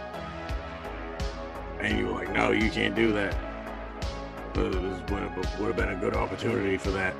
And 1.79 1.97
you 1.97 2.05
were 2.05 2.11
like, 2.11 2.31
no, 2.31 2.51
you 2.51 2.69
can't 2.69 2.93
do 2.93 3.11
that. 3.13 3.35
This 4.53 4.75
would 5.09 5.23
have, 5.23 5.59
would 5.59 5.67
have 5.69 5.75
been 5.75 5.89
a 5.89 5.95
good 5.95 6.15
opportunity 6.15 6.77
for 6.77 6.91
that. 6.91 7.15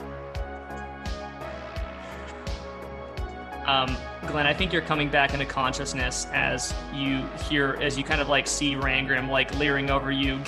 Um, 3.65 3.97
Glenn, 4.27 4.45
I 4.45 4.53
think 4.53 4.71
you're 4.71 4.83
coming 4.83 5.09
back 5.09 5.33
into 5.33 5.45
consciousness 5.47 6.27
as 6.33 6.71
you 6.93 7.25
hear, 7.49 7.79
as 7.81 7.97
you 7.97 8.03
kind 8.03 8.21
of 8.21 8.29
like 8.29 8.45
see 8.45 8.75
Rangrim 8.75 9.27
like 9.27 9.57
leering 9.57 9.89
over 9.89 10.11
you, 10.11 10.39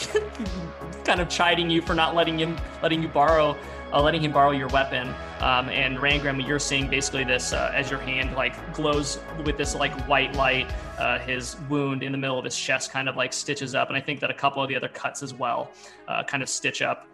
kind 1.04 1.20
of 1.20 1.30
chiding 1.30 1.72
you 1.72 1.82
for 1.82 1.96
not 1.96 2.14
letting 2.14 2.38
him, 2.38 2.58
letting 2.84 3.02
you 3.02 3.08
borrow, 3.08 3.58
uh, 3.94 4.02
letting 4.02 4.22
him 4.22 4.32
borrow 4.32 4.52
your 4.52 4.68
weapon. 4.70 5.14
Um, 5.40 5.70
and 5.70 5.98
Rangram, 5.98 6.46
you're 6.46 6.60
seeing 6.60 6.90
basically 6.90 7.24
this 7.24 7.54
uh, 7.54 7.72
as 7.74 7.90
your 7.90 8.00
hand 8.00 8.36
like 8.36 8.74
glows 8.74 9.20
with 9.46 9.58
this 9.58 9.76
like 9.76 9.94
white 10.08 10.36
light. 10.36 10.72
Uh, 10.98 11.20
his 11.20 11.58
wound 11.70 12.04
in 12.04 12.12
the 12.12 12.18
middle 12.18 12.38
of 12.38 12.46
his 12.46 12.58
chest 12.58 12.92
kind 12.92 13.10
of 13.10 13.16
like 13.16 13.34
stitches 13.34 13.76
up, 13.76 13.90
and 13.90 13.98
I 13.98 14.02
think 14.02 14.20
that 14.22 14.30
a 14.30 14.34
couple 14.34 14.62
of 14.62 14.70
the 14.70 14.76
other 14.76 14.90
cuts 14.90 15.24
as 15.24 15.34
well, 15.34 15.72
uh, 16.08 16.24
kind 16.24 16.42
of 16.42 16.50
stitch 16.50 16.82
up. 16.82 17.08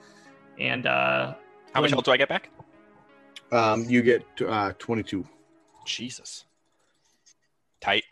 And 0.60 0.86
uh, 0.86 1.34
How 1.74 1.82
much 1.82 1.92
health 1.92 2.06
do 2.06 2.12
I 2.12 2.18
get 2.18 2.30
back? 2.30 2.50
Um, 3.52 3.86
you 3.86 4.02
get 4.02 4.24
uh, 4.48 4.74
22. 4.78 5.26
Jesus. 5.86 6.46
Tight. 7.82 8.04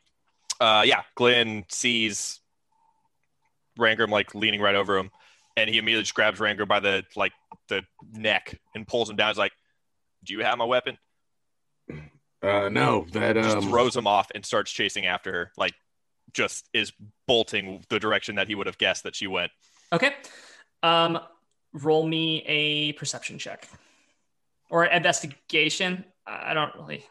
Uh, 0.60 0.84
yeah, 0.86 1.04
Glenn 1.16 1.64
sees 1.70 2.42
Rangram 3.80 4.10
like 4.10 4.36
leaning 4.36 4.62
right 4.62 4.76
over 4.76 4.98
him, 4.98 5.12
and 5.56 5.70
he 5.70 5.78
immediately 5.78 6.04
just 6.04 6.14
grabs 6.14 6.40
Rangram 6.40 6.68
by 6.68 6.80
the 6.80 7.04
like 7.16 7.32
the 7.70 7.84
neck 8.12 8.60
and 8.76 8.88
pulls 8.88 9.10
him 9.10 9.16
down. 9.16 9.30
He's 9.30 9.38
like, 9.38 9.54
"Do 10.24 10.34
you 10.34 10.44
have 10.44 10.58
my 10.58 10.66
weapon?" 10.66 10.98
Uh, 12.42 12.70
no, 12.70 13.06
that 13.12 13.36
Just 13.36 13.58
um, 13.58 13.70
throws 13.70 13.96
him 13.96 14.08
off 14.08 14.32
and 14.34 14.46
starts 14.46 14.72
chasing 14.72 15.06
after 15.06 15.32
her. 15.32 15.52
Like, 15.58 15.74
just 16.34 16.70
is 16.74 16.92
bolting 17.28 17.84
the 17.90 18.00
direction 18.00 18.36
that 18.36 18.48
he 18.48 18.56
would 18.56 18.68
have 18.68 18.78
guessed 18.78 19.04
that 19.04 19.16
she 19.16 19.28
went. 19.28 19.52
Okay. 19.92 20.14
Um, 20.84 21.20
roll 21.74 22.06
me 22.06 22.44
a 22.46 22.94
perception 22.94 23.40
check 23.40 23.68
or 24.70 24.86
investigation. 24.86 26.06
I 26.26 26.52
I 26.52 26.54
don't 26.54 26.74
really. 26.76 27.06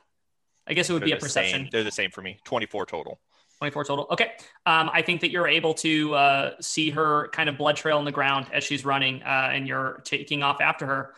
I 0.67 0.75
guess 0.75 0.91
it 0.91 0.93
would 0.93 1.03
be 1.03 1.11
They're 1.11 1.19
a 1.19 1.21
perception. 1.21 1.61
Same. 1.63 1.69
They're 1.73 1.85
the 1.85 1.91
same 1.91 2.11
for 2.11 2.23
me. 2.23 2.39
Twenty-four 2.45 2.87
total. 2.87 3.21
24 3.59 3.85
total. 3.85 4.07
Okay. 4.11 4.33
Um, 4.67 4.89
I 4.93 5.03
think 5.03 5.21
that 5.21 5.31
you're 5.31 5.49
able 5.49 5.75
to 5.75 6.15
uh, 6.15 6.51
see 6.61 6.91
her 6.91 7.29
kind 7.29 7.49
of 7.49 7.59
blood 7.59 7.77
trail 7.77 7.99
in 7.99 8.05
the 8.05 8.13
ground 8.13 8.47
as 8.53 8.65
she's 8.65 8.85
running, 8.85 9.23
uh, 9.23 9.51
and 9.53 9.67
you're 9.67 10.01
taking 10.05 10.43
off 10.43 10.61
after 10.61 10.87
her. 10.87 11.15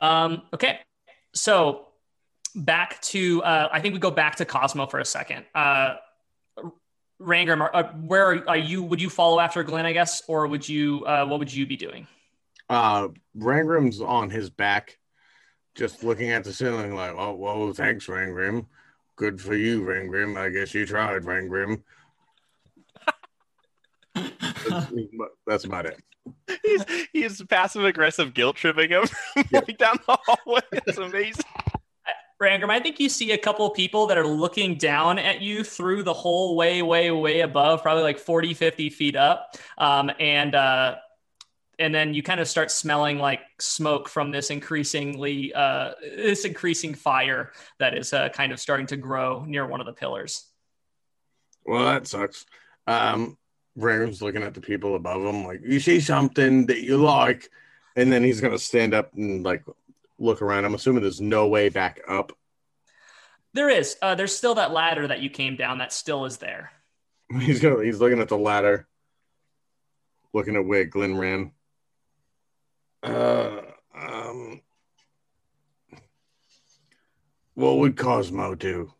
Um, 0.00 0.42
okay. 0.52 0.80
So 1.34 1.88
back 2.54 3.00
to, 3.02 3.42
uh, 3.44 3.68
I 3.72 3.80
think 3.80 3.94
we 3.94 4.00
go 4.00 4.10
back 4.10 4.36
to 4.36 4.44
Cosmo 4.44 4.86
for 4.86 4.98
a 4.98 5.04
second. 5.04 5.44
Uh, 5.54 5.94
Rangram, 7.20 7.68
uh, 7.72 7.84
where 8.04 8.32
are, 8.32 8.48
are 8.48 8.56
you? 8.56 8.82
Would 8.82 9.00
you 9.00 9.08
follow 9.08 9.38
after 9.38 9.62
Glenn, 9.62 9.86
I 9.86 9.92
guess, 9.92 10.22
or 10.26 10.48
would 10.48 10.68
you? 10.68 11.04
Uh, 11.04 11.24
what 11.26 11.38
would 11.38 11.54
you 11.54 11.64
be 11.66 11.76
doing? 11.76 12.08
Uh, 12.68 13.08
Rangrim's 13.38 14.00
on 14.00 14.28
his 14.28 14.50
back, 14.50 14.98
just 15.76 16.02
looking 16.02 16.30
at 16.30 16.42
the 16.42 16.52
ceiling, 16.52 16.96
like, 16.96 17.14
"Oh, 17.16 17.34
whoa, 17.34 17.72
thanks, 17.72 18.08
Rangrim. 18.08 18.66
Good 19.22 19.40
for 19.40 19.54
you, 19.54 19.82
Rangrim. 19.82 20.36
I 20.36 20.48
guess 20.48 20.74
you 20.74 20.84
tried, 20.84 21.22
Rangrim." 21.22 21.80
that's, 24.16 24.92
that's 25.46 25.64
about 25.64 25.86
it. 25.86 26.02
he's 26.64 26.84
he's 27.12 27.42
passive 27.44 27.84
aggressive 27.84 28.34
guilt 28.34 28.56
tripping 28.56 28.90
him 28.90 29.04
Yeah. 29.52 29.60
like 29.64 29.78
down 29.78 29.96
the 30.08 30.18
hallway. 30.26 30.62
It's 30.72 30.98
amazing. 30.98 31.44
Rangram, 32.42 32.70
I 32.70 32.80
think 32.80 32.98
you 32.98 33.08
see 33.08 33.30
a 33.30 33.38
couple 33.38 33.64
of 33.64 33.74
people 33.74 34.08
that 34.08 34.18
are 34.18 34.26
looking 34.26 34.74
down 34.74 35.20
at 35.20 35.40
you 35.40 35.62
through 35.62 36.02
the 36.02 36.12
whole 36.12 36.56
way, 36.56 36.82
way, 36.82 37.12
way 37.12 37.42
above, 37.42 37.80
probably 37.80 38.02
like 38.02 38.18
40, 38.18 38.54
50 38.54 38.90
feet 38.90 39.14
up. 39.14 39.54
Um, 39.78 40.10
and, 40.18 40.56
uh, 40.56 40.96
and 41.82 41.94
then 41.94 42.14
you 42.14 42.22
kind 42.22 42.40
of 42.40 42.48
start 42.48 42.70
smelling 42.70 43.18
like 43.18 43.40
smoke 43.58 44.08
from 44.08 44.30
this 44.30 44.50
increasingly, 44.50 45.52
uh, 45.52 45.92
this 46.00 46.44
increasing 46.44 46.94
fire 46.94 47.52
that 47.78 47.96
is 47.98 48.12
uh, 48.12 48.28
kind 48.28 48.52
of 48.52 48.60
starting 48.60 48.86
to 48.86 48.96
grow 48.96 49.44
near 49.44 49.66
one 49.66 49.80
of 49.80 49.86
the 49.86 49.92
pillars. 49.92 50.46
Well, 51.66 51.84
that 51.84 52.06
sucks. 52.06 52.46
Um, 52.86 53.36
Rangrim's 53.76 54.22
looking 54.22 54.42
at 54.42 54.54
the 54.54 54.60
people 54.60 54.94
above 54.94 55.22
him, 55.22 55.44
like, 55.44 55.60
"You 55.64 55.80
see 55.80 56.00
something 56.00 56.66
that 56.66 56.82
you 56.82 56.98
like," 56.98 57.50
and 57.96 58.12
then 58.12 58.22
he's 58.22 58.40
gonna 58.40 58.58
stand 58.58 58.94
up 58.94 59.12
and 59.14 59.42
like 59.44 59.64
look 60.18 60.40
around. 60.40 60.64
I'm 60.64 60.74
assuming 60.74 61.02
there's 61.02 61.20
no 61.20 61.48
way 61.48 61.68
back 61.68 62.00
up. 62.08 62.32
There 63.54 63.68
is, 63.68 63.96
uh, 64.00 64.14
there's 64.14 64.36
still 64.36 64.54
that 64.54 64.72
ladder 64.72 65.08
that 65.08 65.20
you 65.20 65.30
came 65.30 65.56
down 65.56 65.78
that 65.78 65.92
still 65.92 66.24
is 66.24 66.38
there. 66.38 66.72
He's 67.40 67.60
gonna 67.60 67.82
he's 67.82 67.98
looking 67.98 68.20
at 68.20 68.28
the 68.28 68.36
ladder, 68.36 68.86
looking 70.34 70.54
at 70.54 70.66
where 70.66 70.84
Glenn 70.84 71.16
ran. 71.16 71.52
Uh, 73.02 73.62
um, 73.94 74.60
what 77.54 77.78
would 77.78 77.96
Cosmo 77.96 78.54
do? 78.54 78.92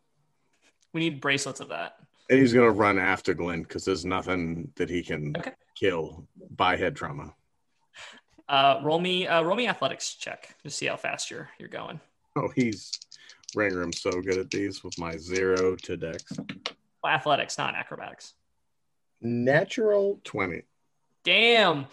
We 0.92 1.00
need 1.00 1.20
bracelets 1.20 1.60
of 1.60 1.68
that. 1.68 1.96
And 2.28 2.38
he's 2.38 2.52
gonna 2.52 2.70
run 2.70 2.98
after 2.98 3.34
Glenn 3.34 3.62
because 3.62 3.84
there's 3.84 4.04
nothing 4.04 4.72
that 4.76 4.90
he 4.90 5.02
can 5.02 5.34
Okay. 5.36 5.52
kill 5.74 6.26
by 6.56 6.76
head 6.76 6.96
trauma. 6.96 7.34
Uh, 8.48 8.80
roll 8.82 8.98
me, 8.98 9.26
uh, 9.26 9.42
roll 9.42 9.56
me 9.56 9.66
athletics 9.68 10.14
check 10.14 10.54
to 10.62 10.70
see 10.70 10.86
how 10.86 10.96
fast 10.96 11.30
you're, 11.30 11.48
you're 11.58 11.68
going. 11.68 12.00
Oh, 12.36 12.48
he's 12.54 12.90
Rangrim's 13.56 14.00
so 14.00 14.10
good 14.20 14.38
at 14.38 14.50
these 14.50 14.82
with 14.82 14.98
my 14.98 15.16
zero 15.16 15.76
to 15.76 15.96
dex. 15.96 16.24
Well, 17.02 17.12
athletics, 17.12 17.58
not 17.58 17.74
acrobatics. 17.74 18.34
Natural 19.20 20.20
twenty. 20.24 20.62
Damn. 21.24 21.86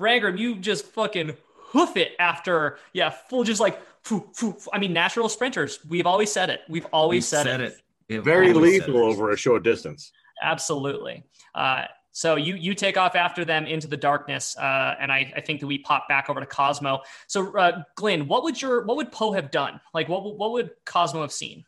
Rangram, 0.00 0.38
you 0.38 0.56
just 0.56 0.86
fucking 0.86 1.36
hoof 1.54 1.96
it 1.96 2.12
after, 2.18 2.78
yeah, 2.92 3.10
full 3.10 3.44
just 3.44 3.60
like, 3.60 3.80
phew, 4.04 4.28
phew, 4.34 4.52
phew. 4.58 4.70
I 4.72 4.78
mean, 4.78 4.92
natural 4.92 5.28
sprinters. 5.28 5.78
We've 5.88 6.06
always 6.06 6.32
said 6.32 6.50
it. 6.50 6.62
We've 6.68 6.86
always 6.92 7.16
We've 7.18 7.24
said, 7.24 7.60
it. 7.60 7.74
We've 8.08 8.24
Very 8.24 8.52
lethal 8.52 8.96
it. 8.96 9.12
over 9.12 9.30
a 9.30 9.36
short 9.36 9.62
distance. 9.62 10.10
Absolutely. 10.42 11.24
Uh, 11.54 11.84
So 12.12 12.34
you 12.34 12.56
you 12.56 12.74
take 12.74 12.96
off 12.96 13.14
after 13.14 13.44
them 13.44 13.66
into 13.66 13.86
the 13.86 13.96
darkness, 13.96 14.56
uh, 14.58 14.96
and 15.00 15.12
I, 15.12 15.32
I 15.36 15.40
think 15.40 15.60
that 15.60 15.68
we 15.68 15.78
pop 15.78 16.08
back 16.08 16.28
over 16.28 16.40
to 16.40 16.46
Cosmo. 16.46 17.02
So 17.28 17.56
uh, 17.56 17.84
Glenn, 17.94 18.26
what 18.26 18.42
would 18.42 18.60
your 18.60 18.84
what 18.84 18.96
would 18.96 19.12
Poe 19.12 19.32
have 19.32 19.52
done? 19.52 19.80
Like 19.94 20.08
what 20.08 20.36
what 20.36 20.50
would 20.50 20.70
Cosmo 20.84 21.20
have 21.20 21.30
seen? 21.30 21.64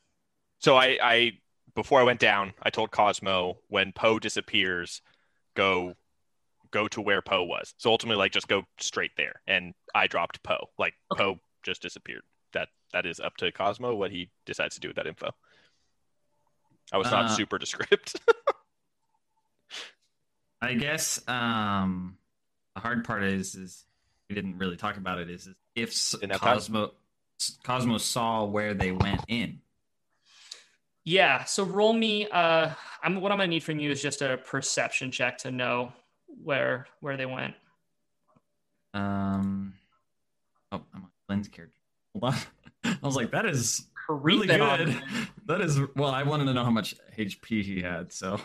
So 0.58 0.76
I, 0.76 0.98
I 1.00 1.32
before 1.76 2.00
I 2.00 2.02
went 2.02 2.18
down, 2.18 2.54
I 2.60 2.70
told 2.70 2.90
Cosmo 2.90 3.58
when 3.68 3.92
Poe 3.92 4.18
disappears, 4.18 5.00
go 5.54 5.94
go 6.72 6.88
to 6.88 7.00
where 7.00 7.22
Poe 7.22 7.44
was. 7.44 7.74
So 7.78 7.90
ultimately, 7.90 8.18
like 8.18 8.32
just 8.32 8.48
go 8.48 8.62
straight 8.80 9.12
there, 9.16 9.40
and 9.46 9.74
I 9.94 10.06
dropped 10.08 10.42
Poe. 10.42 10.68
Like 10.78 10.94
Okay. 11.12 11.22
Poe 11.22 11.40
just 11.62 11.82
disappeared. 11.82 12.22
That 12.52 12.68
that 12.92 13.06
is 13.06 13.20
up 13.20 13.36
to 13.38 13.52
Cosmo 13.52 13.94
what 13.94 14.10
he 14.10 14.30
decides 14.46 14.74
to 14.74 14.80
do 14.80 14.88
with 14.88 14.96
that 14.96 15.06
info. 15.06 15.30
I 16.92 16.98
was 16.98 17.10
not 17.10 17.26
Uh, 17.26 17.28
super 17.28 17.58
descript. 17.66 18.16
I 20.60 20.74
guess 20.74 21.26
um, 21.28 22.16
the 22.74 22.80
hard 22.80 23.04
part 23.04 23.24
is 23.24 23.54
is 23.54 23.84
we 24.28 24.34
didn't 24.34 24.58
really 24.58 24.76
talk 24.76 24.96
about 24.96 25.18
it. 25.18 25.28
Is, 25.30 25.46
is 25.46 25.54
if 25.74 25.88
s- 25.90 26.14
time. 26.20 26.38
Cosmo 26.38 26.92
Cosmo 27.64 27.98
saw 27.98 28.44
where 28.44 28.74
they 28.74 28.92
went 28.92 29.22
in. 29.28 29.60
Yeah. 31.04 31.44
So 31.44 31.64
roll 31.64 31.92
me. 31.92 32.28
Uh, 32.28 32.70
I'm 33.02 33.20
what 33.20 33.32
I'm 33.32 33.38
gonna 33.38 33.48
need 33.48 33.64
from 33.64 33.80
you 33.80 33.90
is 33.90 34.00
just 34.00 34.22
a 34.22 34.36
perception 34.36 35.10
check 35.10 35.38
to 35.38 35.50
know 35.50 35.92
where 36.42 36.86
where 37.00 37.16
they 37.16 37.26
went. 37.26 37.54
Um, 38.94 39.74
oh, 40.70 40.82
I'm 40.94 41.02
on 41.04 41.10
Glenn's 41.26 41.48
character. 41.48 41.78
Hold 42.12 42.34
on. 42.34 42.40
I 43.02 43.06
was 43.06 43.16
like, 43.16 43.30
that 43.32 43.46
is 43.46 43.86
really 44.08 44.48
it 44.48 44.58
good. 44.58 45.02
That 45.46 45.60
is 45.60 45.78
well. 45.96 46.10
I 46.10 46.22
wanted 46.22 46.44
to 46.44 46.54
know 46.54 46.62
how 46.64 46.70
much 46.70 46.94
HP 47.18 47.62
he 47.64 47.82
had, 47.82 48.12
so. 48.12 48.40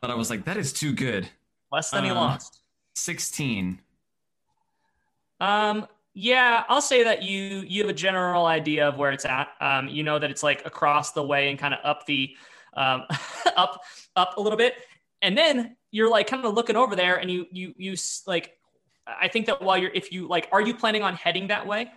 But 0.00 0.10
I 0.10 0.14
was 0.14 0.30
like, 0.30 0.44
that 0.44 0.56
is 0.56 0.72
too 0.72 0.92
good. 0.92 1.28
Less 1.72 1.90
than 1.90 2.04
he 2.04 2.10
Uh, 2.10 2.14
lost. 2.14 2.60
Sixteen. 2.94 3.80
Um, 5.40 5.86
yeah, 6.14 6.64
I'll 6.68 6.80
say 6.80 7.02
that 7.04 7.22
you 7.22 7.64
you 7.66 7.82
have 7.82 7.90
a 7.90 7.94
general 7.94 8.46
idea 8.46 8.88
of 8.88 8.96
where 8.98 9.10
it's 9.10 9.24
at. 9.24 9.48
Um, 9.60 9.88
you 9.88 10.02
know 10.04 10.18
that 10.18 10.30
it's 10.30 10.42
like 10.44 10.64
across 10.64 11.12
the 11.12 11.22
way 11.22 11.50
and 11.50 11.58
kind 11.58 11.74
of 11.74 11.80
up 11.82 12.06
the 12.06 12.36
um, 12.74 13.02
up 13.56 13.82
up 14.14 14.36
a 14.36 14.40
little 14.40 14.56
bit, 14.56 14.74
and 15.22 15.36
then 15.36 15.76
you're 15.96 16.10
like 16.10 16.26
kind 16.26 16.44
of 16.44 16.52
looking 16.52 16.76
over 16.76 16.94
there, 16.94 17.16
and 17.16 17.30
you 17.30 17.46
you 17.50 17.74
you 17.78 17.94
like. 18.26 18.52
I 19.06 19.28
think 19.28 19.46
that 19.46 19.62
while 19.62 19.78
you're 19.78 19.92
if 19.94 20.12
you 20.12 20.28
like, 20.28 20.48
are 20.52 20.60
you 20.60 20.74
planning 20.74 21.02
on 21.02 21.14
heading 21.14 21.46
that 21.46 21.66
way? 21.66 21.90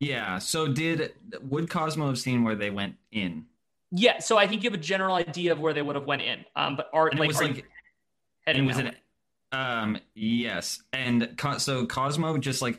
Yeah. 0.00 0.38
So 0.38 0.66
did 0.66 1.12
would 1.42 1.70
Cosmo 1.70 2.08
have 2.08 2.18
seen 2.18 2.42
where 2.42 2.56
they 2.56 2.70
went 2.70 2.96
in? 3.12 3.46
Yeah, 3.90 4.18
so 4.18 4.36
I 4.36 4.46
think 4.46 4.62
you 4.64 4.70
have 4.70 4.78
a 4.78 4.82
general 4.82 5.14
idea 5.14 5.52
of 5.52 5.60
where 5.60 5.72
they 5.72 5.82
would 5.82 5.94
have 5.94 6.04
went 6.04 6.22
in. 6.22 6.44
Um, 6.56 6.76
but 6.76 6.90
are 6.92 7.08
And 7.08 7.18
like, 7.20 7.26
it 7.26 7.28
was 7.28 7.40
are 7.40 7.44
like 7.44 7.64
heading 8.44 8.66
was 8.66 8.78
an 8.78 8.94
um 9.52 9.98
yes, 10.14 10.82
and 10.92 11.34
Co- 11.38 11.58
so 11.58 11.86
Cosmo 11.86 12.36
just 12.38 12.60
like 12.60 12.78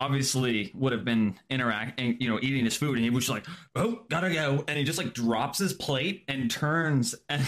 obviously 0.00 0.70
would 0.74 0.92
have 0.92 1.04
been 1.04 1.38
interacting, 1.50 2.16
you 2.20 2.28
know, 2.28 2.38
eating 2.40 2.64
his 2.64 2.76
food, 2.76 2.96
and 2.96 3.04
he 3.04 3.10
was 3.10 3.24
just 3.26 3.34
like, 3.34 3.46
"Oh, 3.74 4.02
gotta 4.10 4.32
go," 4.32 4.64
and 4.68 4.78
he 4.78 4.84
just 4.84 4.98
like 4.98 5.12
drops 5.12 5.58
his 5.58 5.72
plate 5.72 6.24
and 6.28 6.50
turns 6.50 7.14
and 7.28 7.42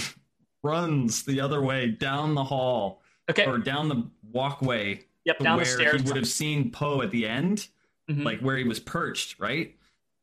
runs 0.66 1.22
the 1.22 1.40
other 1.40 1.62
way 1.62 1.88
down 1.88 2.34
the 2.34 2.44
hall 2.44 3.02
okay? 3.30 3.46
or 3.46 3.58
down 3.58 3.88
the 3.88 4.04
walkway 4.32 5.00
Yep, 5.24 5.38
down 5.40 5.56
the 5.58 5.64
where 5.64 5.64
stairs. 5.64 6.00
he 6.02 6.06
would 6.06 6.16
have 6.16 6.28
seen 6.28 6.70
Poe 6.70 7.02
at 7.02 7.10
the 7.10 7.26
end, 7.26 7.68
Mhm. 8.08 8.24
like 8.24 8.40
where 8.40 8.56
he 8.56 8.64
was 8.64 8.78
perched, 8.78 9.38
right? 9.40 9.74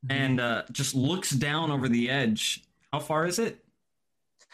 Mhm. 0.05 0.11
And 0.11 0.39
uh, 0.39 0.63
just 0.71 0.95
looks 0.95 1.29
down 1.31 1.71
over 1.71 1.89
the 1.89 2.09
edge. 2.09 2.63
How 2.93 2.99
far 2.99 3.25
is 3.25 3.37
it? 3.39 3.63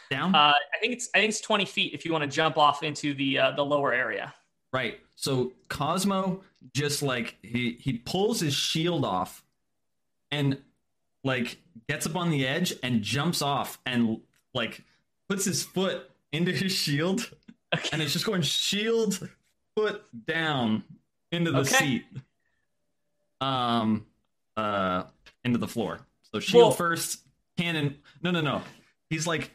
Down. 0.10 0.34
Uh, 0.34 0.54
I 0.74 0.80
think 0.82 0.94
it's 0.94 1.10
I 1.14 1.20
think 1.20 1.30
it's 1.30 1.42
20 1.42 1.66
feet 1.66 1.94
if 1.94 2.04
you 2.06 2.12
want 2.12 2.24
to 2.24 2.30
jump 2.30 2.58
off 2.58 2.82
into 2.82 3.14
the 3.14 3.38
uh, 3.38 3.52
the 3.52 3.64
lower 3.64 3.94
area. 3.94 4.34
Right. 4.74 5.00
So 5.16 5.54
Cosmo 5.68 6.44
just 6.74 7.04
like 7.04 7.38
he 7.44 7.78
he 7.80 8.00
pulls 8.00 8.40
his 8.40 8.56
shield 8.56 9.06
off 9.06 9.44
and 10.32 10.58
like 11.24 11.58
gets 11.88 12.08
up 12.08 12.16
on 12.16 12.32
the 12.32 12.48
edge 12.48 12.74
and 12.82 13.04
jumps 13.04 13.42
off 13.44 13.80
and 13.86 14.20
like 14.56 14.84
puts 15.30 15.46
his 15.46 15.64
foot 15.64 16.10
into 16.32 16.52
his 16.52 16.72
shield 16.72 17.30
Okay. 17.74 17.90
and 17.94 18.02
it's 18.02 18.12
just 18.14 18.26
going 18.26 18.42
shield 18.42 19.30
foot 19.76 20.04
down 20.26 20.84
into 21.32 21.52
the 21.52 21.60
Okay. 21.60 21.70
seat. 21.78 22.06
Um 23.42 24.06
uh 24.58 25.04
into 25.46 25.58
the 25.58 25.68
floor. 25.68 26.00
So 26.34 26.40
shield 26.40 26.62
Well- 26.64 26.72
first, 26.72 27.22
cannon 27.58 27.98
no 28.22 28.32
no 28.32 28.42
no. 28.42 28.62
He's 29.10 29.26
like 29.28 29.52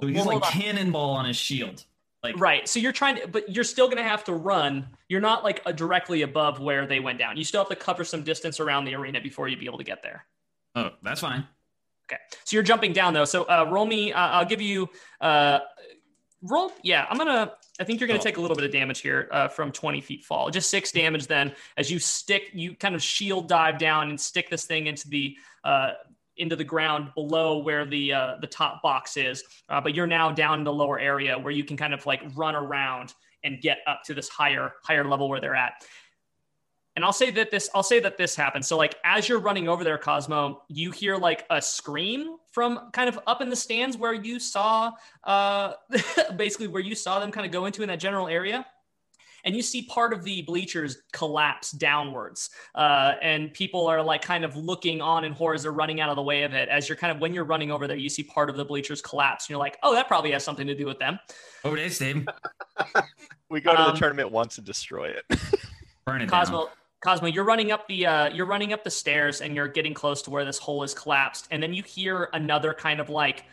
so 0.00 0.06
he's 0.06 0.16
Well, 0.16 0.26
like 0.26 0.44
on. 0.44 0.52
cannonball 0.52 1.10
on 1.10 1.24
his 1.26 1.36
shield. 1.36 1.84
Like 2.22 2.38
Right. 2.38 2.68
So 2.68 2.78
you're 2.80 2.92
trying 2.92 3.16
to, 3.16 3.28
but 3.28 3.54
you're 3.54 3.64
still 3.64 3.86
going 3.86 3.98
to 3.98 4.02
have 4.02 4.24
to 4.24 4.32
run. 4.34 4.88
You're 5.08 5.20
not 5.20 5.44
like 5.44 5.62
uh 5.66 5.72
directly 5.72 6.22
above 6.22 6.60
where 6.60 6.86
they 6.86 7.00
went 7.00 7.18
down. 7.18 7.36
You 7.36 7.44
still 7.44 7.60
have 7.62 7.68
to 7.68 7.76
cover 7.76 8.04
some 8.04 8.22
distance 8.22 8.58
around 8.60 8.84
the 8.84 8.94
arena 8.94 9.20
before 9.20 9.48
you'd 9.48 9.60
be 9.60 9.66
able 9.66 9.78
to 9.78 9.84
get 9.84 10.02
there. 10.02 10.24
oh, 10.74 10.90
that's 11.02 11.20
fine. 11.20 11.46
Okay. 12.08 12.20
So 12.44 12.56
you're 12.56 12.62
jumping 12.62 12.92
down 12.92 13.14
though. 13.14 13.24
So 13.24 13.44
uh, 13.44 13.66
roll 13.70 13.86
me. 13.86 14.12
Uh, 14.12 14.18
I'll 14.28 14.44
give 14.44 14.60
you 14.62 14.88
uh, 15.20 15.58
roll. 16.42 16.72
Yeah, 16.82 17.06
I'm 17.10 17.18
gonna. 17.18 17.52
I 17.80 17.84
think 17.84 18.00
you're 18.00 18.06
gonna 18.06 18.20
Oh. 18.20 18.22
take 18.22 18.36
a 18.36 18.40
little 18.40 18.56
bit 18.56 18.64
of 18.64 18.72
damage 18.72 19.00
here 19.00 19.28
uh, 19.32 19.48
from 19.48 19.72
20 19.72 20.00
feet 20.00 20.24
fall. 20.24 20.50
Just 20.50 20.70
six 20.70 20.92
damage 20.92 21.26
then 21.26 21.52
as 21.76 21.90
you 21.90 21.98
stick. 21.98 22.50
You 22.52 22.74
kind 22.74 22.94
of 22.94 23.02
shield 23.02 23.48
dive 23.48 23.78
down 23.78 24.08
and 24.10 24.20
stick 24.20 24.48
this 24.50 24.64
thing 24.64 24.86
into 24.86 25.08
the. 25.08 25.36
Uh, 25.64 25.92
into 26.38 26.54
the 26.54 26.62
ground 26.62 27.08
below 27.14 27.56
where 27.56 27.86
the 27.86 28.12
uh, 28.12 28.34
the 28.42 28.46
top 28.46 28.82
box 28.82 29.16
is, 29.16 29.42
uh, 29.70 29.80
but 29.80 29.94
you're 29.94 30.06
now 30.06 30.30
down 30.30 30.58
in 30.58 30.64
the 30.64 30.72
lower 30.72 31.00
area 31.00 31.38
where 31.38 31.50
you 31.50 31.64
can 31.64 31.78
kind 31.78 31.94
of 31.94 32.04
like 32.04 32.20
run 32.34 32.54
around 32.54 33.14
and 33.42 33.62
get 33.62 33.78
up 33.86 34.02
to 34.04 34.12
this 34.12 34.28
higher 34.28 34.74
higher 34.84 35.02
level 35.08 35.30
where 35.30 35.40
they're 35.40 35.56
at. 35.56 35.82
And 36.96 37.04
I'll 37.04 37.12
say 37.12 37.30
that 37.32 37.50
this 37.50 37.68
I'll 37.74 37.82
say 37.82 38.00
that 38.00 38.16
this 38.16 38.34
happens. 38.34 38.66
So 38.66 38.76
like 38.76 38.96
as 39.04 39.28
you're 39.28 39.38
running 39.38 39.68
over 39.68 39.84
there, 39.84 39.98
Cosmo, 39.98 40.62
you 40.68 40.90
hear 40.90 41.16
like 41.16 41.44
a 41.50 41.60
scream 41.60 42.36
from 42.50 42.90
kind 42.92 43.08
of 43.08 43.18
up 43.26 43.42
in 43.42 43.50
the 43.50 43.56
stands 43.56 43.96
where 43.98 44.14
you 44.14 44.40
saw 44.40 44.92
uh 45.24 45.74
basically 46.36 46.68
where 46.68 46.82
you 46.82 46.94
saw 46.94 47.20
them 47.20 47.30
kind 47.30 47.44
of 47.46 47.52
go 47.52 47.66
into 47.66 47.82
in 47.82 47.88
that 47.88 48.00
general 48.00 48.28
area. 48.28 48.66
And 49.44 49.54
you 49.54 49.62
see 49.62 49.82
part 49.82 50.12
of 50.12 50.24
the 50.24 50.42
bleachers 50.42 51.02
collapse 51.12 51.70
downwards. 51.70 52.50
Uh, 52.74 53.12
and 53.22 53.52
people 53.54 53.86
are 53.86 54.02
like 54.02 54.20
kind 54.20 54.44
of 54.44 54.56
looking 54.56 55.00
on 55.00 55.22
in 55.22 55.30
horror 55.32 55.54
as 55.54 55.62
they're 55.62 55.70
running 55.70 56.00
out 56.00 56.08
of 56.08 56.16
the 56.16 56.22
way 56.22 56.42
of 56.42 56.52
it. 56.52 56.68
As 56.68 56.88
you're 56.88 56.96
kind 56.96 57.12
of 57.14 57.20
when 57.20 57.32
you're 57.32 57.44
running 57.44 57.70
over 57.70 57.86
there, 57.86 57.96
you 57.96 58.08
see 58.08 58.24
part 58.24 58.50
of 58.50 58.56
the 58.56 58.64
bleachers 58.64 59.00
collapse. 59.00 59.44
And 59.44 59.50
you're 59.50 59.60
like, 59.60 59.78
oh, 59.84 59.94
that 59.94 60.08
probably 60.08 60.32
has 60.32 60.42
something 60.42 60.66
to 60.66 60.74
do 60.74 60.84
with 60.84 60.98
them. 60.98 61.20
Oh, 61.64 61.76
that's 61.76 62.00
him. 62.00 62.26
we 63.48 63.60
go 63.60 63.72
to 63.72 63.80
Um, 63.80 63.92
the 63.92 63.98
tournament 64.00 64.32
once 64.32 64.58
and 64.58 64.66
destroy 64.66 65.10
it. 65.10 65.24
Burn 66.06 66.22
it 66.22 66.28
Cosmo, 66.28 66.64
down. 66.64 66.72
Cosmo, 67.00 67.28
you're 67.28 67.44
running 67.44 67.72
up 67.72 67.86
the 67.88 68.06
uh, 68.06 68.28
you're 68.30 68.46
running 68.46 68.72
up 68.72 68.82
the 68.82 68.90
stairs 68.90 69.40
and 69.40 69.54
you're 69.54 69.68
getting 69.68 69.94
close 69.94 70.22
to 70.22 70.30
where 70.30 70.44
this 70.44 70.58
hole 70.58 70.82
is 70.82 70.94
collapsed, 70.94 71.46
and 71.50 71.62
then 71.62 71.74
you 71.74 71.82
hear 71.82 72.30
another 72.32 72.72
kind 72.72 73.00
of 73.00 73.10
like 73.10 73.44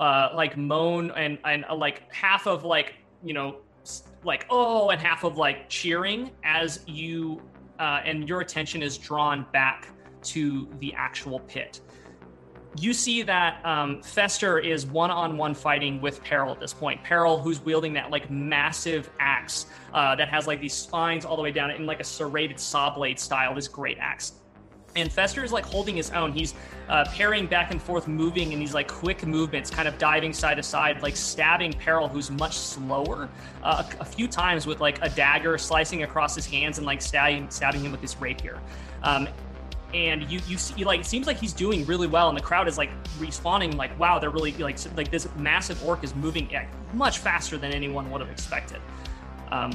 uh, 0.00 0.30
like 0.34 0.56
moan 0.56 1.10
and 1.12 1.38
and 1.44 1.64
uh, 1.68 1.74
like 1.74 2.10
half 2.12 2.46
of 2.46 2.64
like 2.64 2.94
you 3.22 3.34
know 3.34 3.58
like 4.24 4.46
oh 4.50 4.90
and 4.90 5.00
half 5.00 5.24
of 5.24 5.36
like 5.36 5.68
cheering 5.68 6.30
as 6.44 6.80
you 6.86 7.42
uh, 7.78 8.00
and 8.04 8.28
your 8.28 8.40
attention 8.40 8.82
is 8.82 8.96
drawn 8.96 9.46
back 9.52 9.88
to 10.22 10.68
the 10.78 10.94
actual 10.94 11.40
pit. 11.40 11.80
You 12.78 12.94
see 12.94 13.22
that 13.22 13.64
um, 13.66 14.00
Fester 14.02 14.58
is 14.58 14.86
one-on-one 14.86 15.54
fighting 15.54 16.00
with 16.00 16.22
Peril 16.24 16.52
at 16.52 16.60
this 16.60 16.72
point. 16.72 17.02
Peril, 17.04 17.38
who's 17.38 17.60
wielding 17.60 17.92
that 17.94 18.10
like 18.10 18.30
massive 18.30 19.10
axe 19.20 19.66
uh, 19.92 20.14
that 20.16 20.28
has 20.28 20.46
like 20.46 20.60
these 20.60 20.72
spines 20.72 21.24
all 21.24 21.36
the 21.36 21.42
way 21.42 21.52
down 21.52 21.70
in 21.70 21.84
like 21.84 22.00
a 22.00 22.04
serrated 22.04 22.58
saw 22.58 22.94
blade 22.94 23.20
style. 23.20 23.54
This 23.54 23.68
great 23.68 23.98
axe. 23.98 24.34
And 24.94 25.10
Fester 25.10 25.42
is 25.42 25.52
like 25.52 25.64
holding 25.64 25.96
his 25.96 26.10
own. 26.10 26.32
He's 26.32 26.54
uh, 26.88 27.04
parrying 27.12 27.46
back 27.46 27.70
and 27.70 27.80
forth, 27.80 28.08
moving 28.08 28.52
in 28.52 28.58
these 28.58 28.74
like 28.74 28.88
quick 28.88 29.26
movements, 29.26 29.70
kind 29.70 29.88
of 29.88 29.96
diving 29.96 30.32
side 30.32 30.56
to 30.56 30.62
side, 30.62 31.02
like 31.02 31.16
stabbing 31.16 31.72
Peril, 31.72 32.08
who's 32.08 32.30
much 32.30 32.56
slower, 32.56 33.28
uh, 33.62 33.82
a, 33.98 34.02
a 34.02 34.04
few 34.04 34.28
times 34.28 34.66
with 34.66 34.80
like 34.80 35.02
a 35.02 35.08
dagger 35.08 35.56
slicing 35.56 36.02
across 36.02 36.34
his 36.34 36.46
hands 36.46 36.76
and 36.76 36.86
like 36.86 37.00
stabbing, 37.00 37.48
stabbing 37.50 37.82
him 37.82 37.92
with 37.92 38.02
his 38.02 38.16
rapier. 38.20 38.60
Um, 39.02 39.28
and 39.94 40.30
you 40.30 40.40
you 40.46 40.58
see 40.58 40.84
like 40.84 41.00
it 41.00 41.06
seems 41.06 41.26
like 41.26 41.38
he's 41.38 41.52
doing 41.52 41.84
really 41.86 42.06
well, 42.06 42.28
and 42.28 42.36
the 42.36 42.42
crowd 42.42 42.68
is 42.68 42.78
like 42.78 42.90
responding 43.18 43.76
like, 43.76 43.98
wow, 43.98 44.18
they're 44.18 44.30
really 44.30 44.52
like 44.52 44.78
like 44.96 45.10
this 45.10 45.28
massive 45.36 45.82
orc 45.84 46.02
is 46.04 46.14
moving 46.14 46.48
much 46.92 47.18
faster 47.18 47.58
than 47.58 47.72
anyone 47.72 48.10
would 48.10 48.20
have 48.20 48.30
expected. 48.30 48.80
Um, 49.50 49.72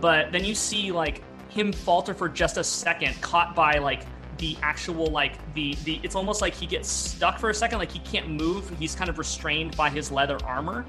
but 0.00 0.32
then 0.32 0.44
you 0.44 0.54
see 0.54 0.92
like 0.92 1.22
him 1.48 1.72
falter 1.72 2.14
for 2.14 2.28
just 2.28 2.56
a 2.56 2.64
second, 2.64 3.20
caught 3.20 3.54
by 3.54 3.78
like 3.78 4.02
the 4.38 4.56
actual 4.62 5.06
like 5.06 5.32
the 5.54 5.74
the 5.84 6.00
it's 6.02 6.14
almost 6.14 6.40
like 6.40 6.54
he 6.54 6.66
gets 6.66 6.88
stuck 6.88 7.38
for 7.38 7.50
a 7.50 7.54
second, 7.54 7.78
like 7.78 7.90
he 7.90 8.00
can't 8.00 8.28
move. 8.28 8.70
He's 8.78 8.94
kind 8.94 9.10
of 9.10 9.18
restrained 9.18 9.76
by 9.76 9.90
his 9.90 10.12
leather 10.12 10.38
armor. 10.44 10.84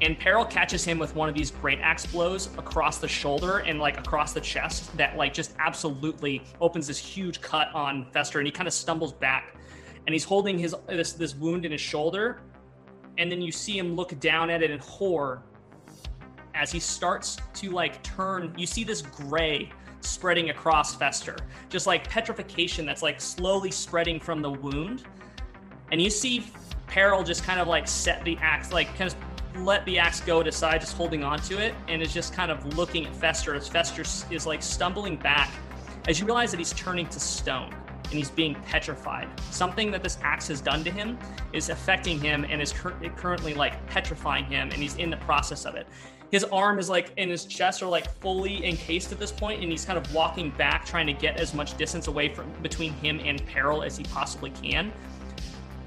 And 0.00 0.18
Peril 0.18 0.44
catches 0.44 0.84
him 0.84 0.98
with 0.98 1.14
one 1.16 1.28
of 1.28 1.34
these 1.34 1.50
great 1.50 1.80
axe 1.80 2.06
blows 2.06 2.46
across 2.56 2.98
the 2.98 3.08
shoulder 3.08 3.58
and 3.58 3.80
like 3.80 3.98
across 3.98 4.32
the 4.32 4.40
chest 4.40 4.96
that 4.96 5.16
like 5.16 5.34
just 5.34 5.54
absolutely 5.58 6.44
opens 6.60 6.86
this 6.86 6.98
huge 6.98 7.40
cut 7.40 7.68
on 7.74 8.06
Fester 8.12 8.38
and 8.38 8.46
he 8.46 8.52
kind 8.52 8.68
of 8.68 8.74
stumbles 8.74 9.12
back 9.12 9.56
and 10.06 10.14
he's 10.14 10.24
holding 10.24 10.56
his 10.56 10.74
this 10.86 11.14
this 11.14 11.34
wound 11.34 11.64
in 11.64 11.72
his 11.72 11.80
shoulder 11.80 12.42
and 13.18 13.30
then 13.30 13.42
you 13.42 13.50
see 13.50 13.76
him 13.76 13.94
look 13.94 14.18
down 14.20 14.48
at 14.48 14.62
it 14.62 14.70
in 14.70 14.78
horror 14.78 15.42
as 16.54 16.72
he 16.72 16.80
starts 16.80 17.36
to 17.54 17.70
like 17.70 18.02
turn. 18.02 18.54
You 18.56 18.66
see 18.66 18.84
this 18.84 19.02
gray 19.02 19.70
spreading 20.00 20.50
across 20.50 20.94
Fester, 20.94 21.36
just 21.68 21.86
like 21.86 22.08
petrification 22.08 22.86
that's 22.86 23.02
like 23.02 23.20
slowly 23.20 23.70
spreading 23.70 24.20
from 24.20 24.40
the 24.40 24.50
wound. 24.50 25.04
And 25.90 26.00
you 26.00 26.10
see 26.10 26.46
Peril 26.86 27.22
just 27.22 27.44
kind 27.44 27.60
of 27.60 27.68
like 27.68 27.88
set 27.88 28.24
the 28.24 28.36
axe, 28.38 28.72
like 28.72 28.88
kind 28.96 29.12
of 29.12 29.16
let 29.64 29.84
the 29.84 29.98
axe 29.98 30.20
go 30.20 30.42
to 30.42 30.52
side, 30.52 30.80
just 30.80 30.96
holding 30.96 31.24
onto 31.24 31.58
it, 31.58 31.74
and 31.88 32.02
is 32.02 32.12
just 32.12 32.32
kind 32.32 32.50
of 32.50 32.76
looking 32.76 33.06
at 33.06 33.14
Fester 33.14 33.54
as 33.54 33.68
Fester 33.68 34.02
is 34.30 34.46
like 34.46 34.62
stumbling 34.62 35.16
back 35.16 35.50
as 36.06 36.18
you 36.18 36.26
realize 36.26 36.50
that 36.50 36.58
he's 36.58 36.72
turning 36.72 37.06
to 37.08 37.20
stone 37.20 37.74
and 38.04 38.12
he's 38.14 38.30
being 38.30 38.54
petrified. 38.66 39.28
Something 39.50 39.90
that 39.90 40.02
this 40.02 40.18
axe 40.22 40.48
has 40.48 40.60
done 40.60 40.82
to 40.84 40.90
him 40.90 41.18
is 41.52 41.68
affecting 41.68 42.18
him 42.18 42.44
and 42.48 42.62
is 42.62 42.72
cur- 42.72 42.96
currently 43.16 43.52
like 43.54 43.86
petrifying 43.86 44.46
him, 44.46 44.70
and 44.70 44.74
he's 44.74 44.96
in 44.96 45.10
the 45.10 45.18
process 45.18 45.66
of 45.66 45.74
it. 45.74 45.86
His 46.30 46.44
arm 46.44 46.78
is 46.78 46.90
like 46.90 47.12
in 47.16 47.30
his 47.30 47.44
chest 47.44 47.82
are 47.82 47.86
like 47.86 48.10
fully 48.20 48.64
encased 48.64 49.12
at 49.12 49.18
this 49.18 49.32
point, 49.32 49.62
and 49.62 49.70
he's 49.70 49.84
kind 49.84 49.98
of 49.98 50.14
walking 50.14 50.50
back, 50.50 50.84
trying 50.84 51.06
to 51.06 51.12
get 51.12 51.38
as 51.38 51.54
much 51.54 51.76
distance 51.76 52.06
away 52.06 52.32
from 52.32 52.50
between 52.62 52.92
him 52.94 53.20
and 53.24 53.44
Peril 53.46 53.82
as 53.82 53.96
he 53.96 54.04
possibly 54.04 54.50
can. 54.50 54.92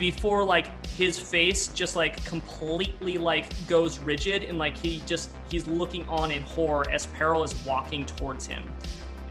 Before 0.01 0.43
like 0.43 0.85
his 0.87 1.19
face 1.19 1.67
just 1.67 1.95
like 1.95 2.25
completely 2.25 3.19
like 3.19 3.45
goes 3.67 3.99
rigid 3.99 4.41
and 4.43 4.57
like 4.57 4.75
he 4.75 5.03
just 5.05 5.29
he's 5.47 5.67
looking 5.67 6.09
on 6.09 6.31
in 6.31 6.41
horror 6.41 6.89
as 6.89 7.05
Peril 7.05 7.43
is 7.43 7.53
walking 7.65 8.03
towards 8.05 8.47
him 8.47 8.63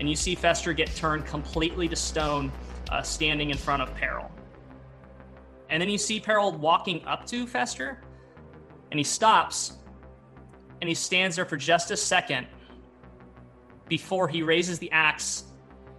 and 0.01 0.09
you 0.09 0.17
see 0.17 0.35
Fester 0.35 0.73
get 0.73 0.95
turned 0.97 1.27
completely 1.27 1.87
to 1.87 1.95
stone, 1.95 2.51
uh, 2.91 3.03
standing 3.03 3.51
in 3.51 3.57
front 3.57 3.83
of 3.83 3.95
Peril. 3.95 4.31
And 5.69 5.81
then 5.81 5.91
you 5.91 5.99
see 5.99 6.19
Peril 6.19 6.53
walking 6.53 7.05
up 7.05 7.27
to 7.27 7.47
Fester, 7.47 8.01
and 8.91 8.99
he 8.99 9.05
stops, 9.05 9.75
and 10.81 10.89
he 10.89 10.95
stands 10.95 11.37
there 11.37 11.45
for 11.45 11.59
just 11.59 11.91
a 11.91 11.97
second 11.97 12.47
before 13.89 14.27
he 14.27 14.43
raises 14.43 14.79
the 14.79 14.91
axe 14.91 15.45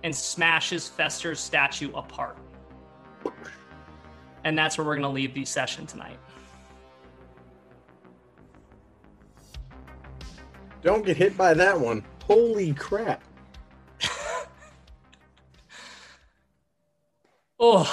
and 0.04 0.14
smashes 0.14 0.90
Fester's 0.90 1.40
statue 1.40 1.94
apart. 1.94 2.40
And 4.44 4.58
that's 4.58 4.78
where 4.78 4.86
we're 4.86 4.96
going 4.96 5.04
to 5.04 5.10
leave 5.10 5.34
the 5.34 5.46
session 5.46 5.86
tonight. 5.86 6.18
Don't 10.82 11.06
get 11.06 11.18
hit 11.18 11.38
by 11.38 11.54
that 11.54 11.80
one. 11.80 12.04
Holy 12.24 12.74
crap. 12.74 13.24
Oh, 17.64 17.86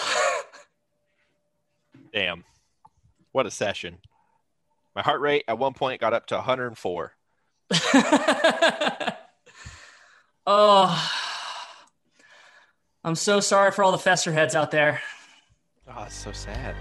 Damn. 2.13 2.45
What 3.33 3.47
a 3.47 3.51
session. 3.51 3.99
My 4.97 5.03
heart 5.03 5.21
rate 5.21 5.45
at 5.47 5.59
one 5.59 5.75
point 5.75 6.01
got 6.01 6.15
up 6.15 6.27
to 6.27 6.37
104. 6.37 7.13
oh, 10.47 11.13
I'm 13.05 13.15
so 13.15 13.41
sorry 13.41 13.71
for 13.71 13.85
all 13.85 13.93
the 13.93 13.99
Fester 13.99 14.33
heads 14.33 14.55
out 14.55 14.71
there. 14.71 15.01
Oh, 15.97 16.05
it's 16.05 16.15
so 16.15 16.33
sad. 16.33 16.75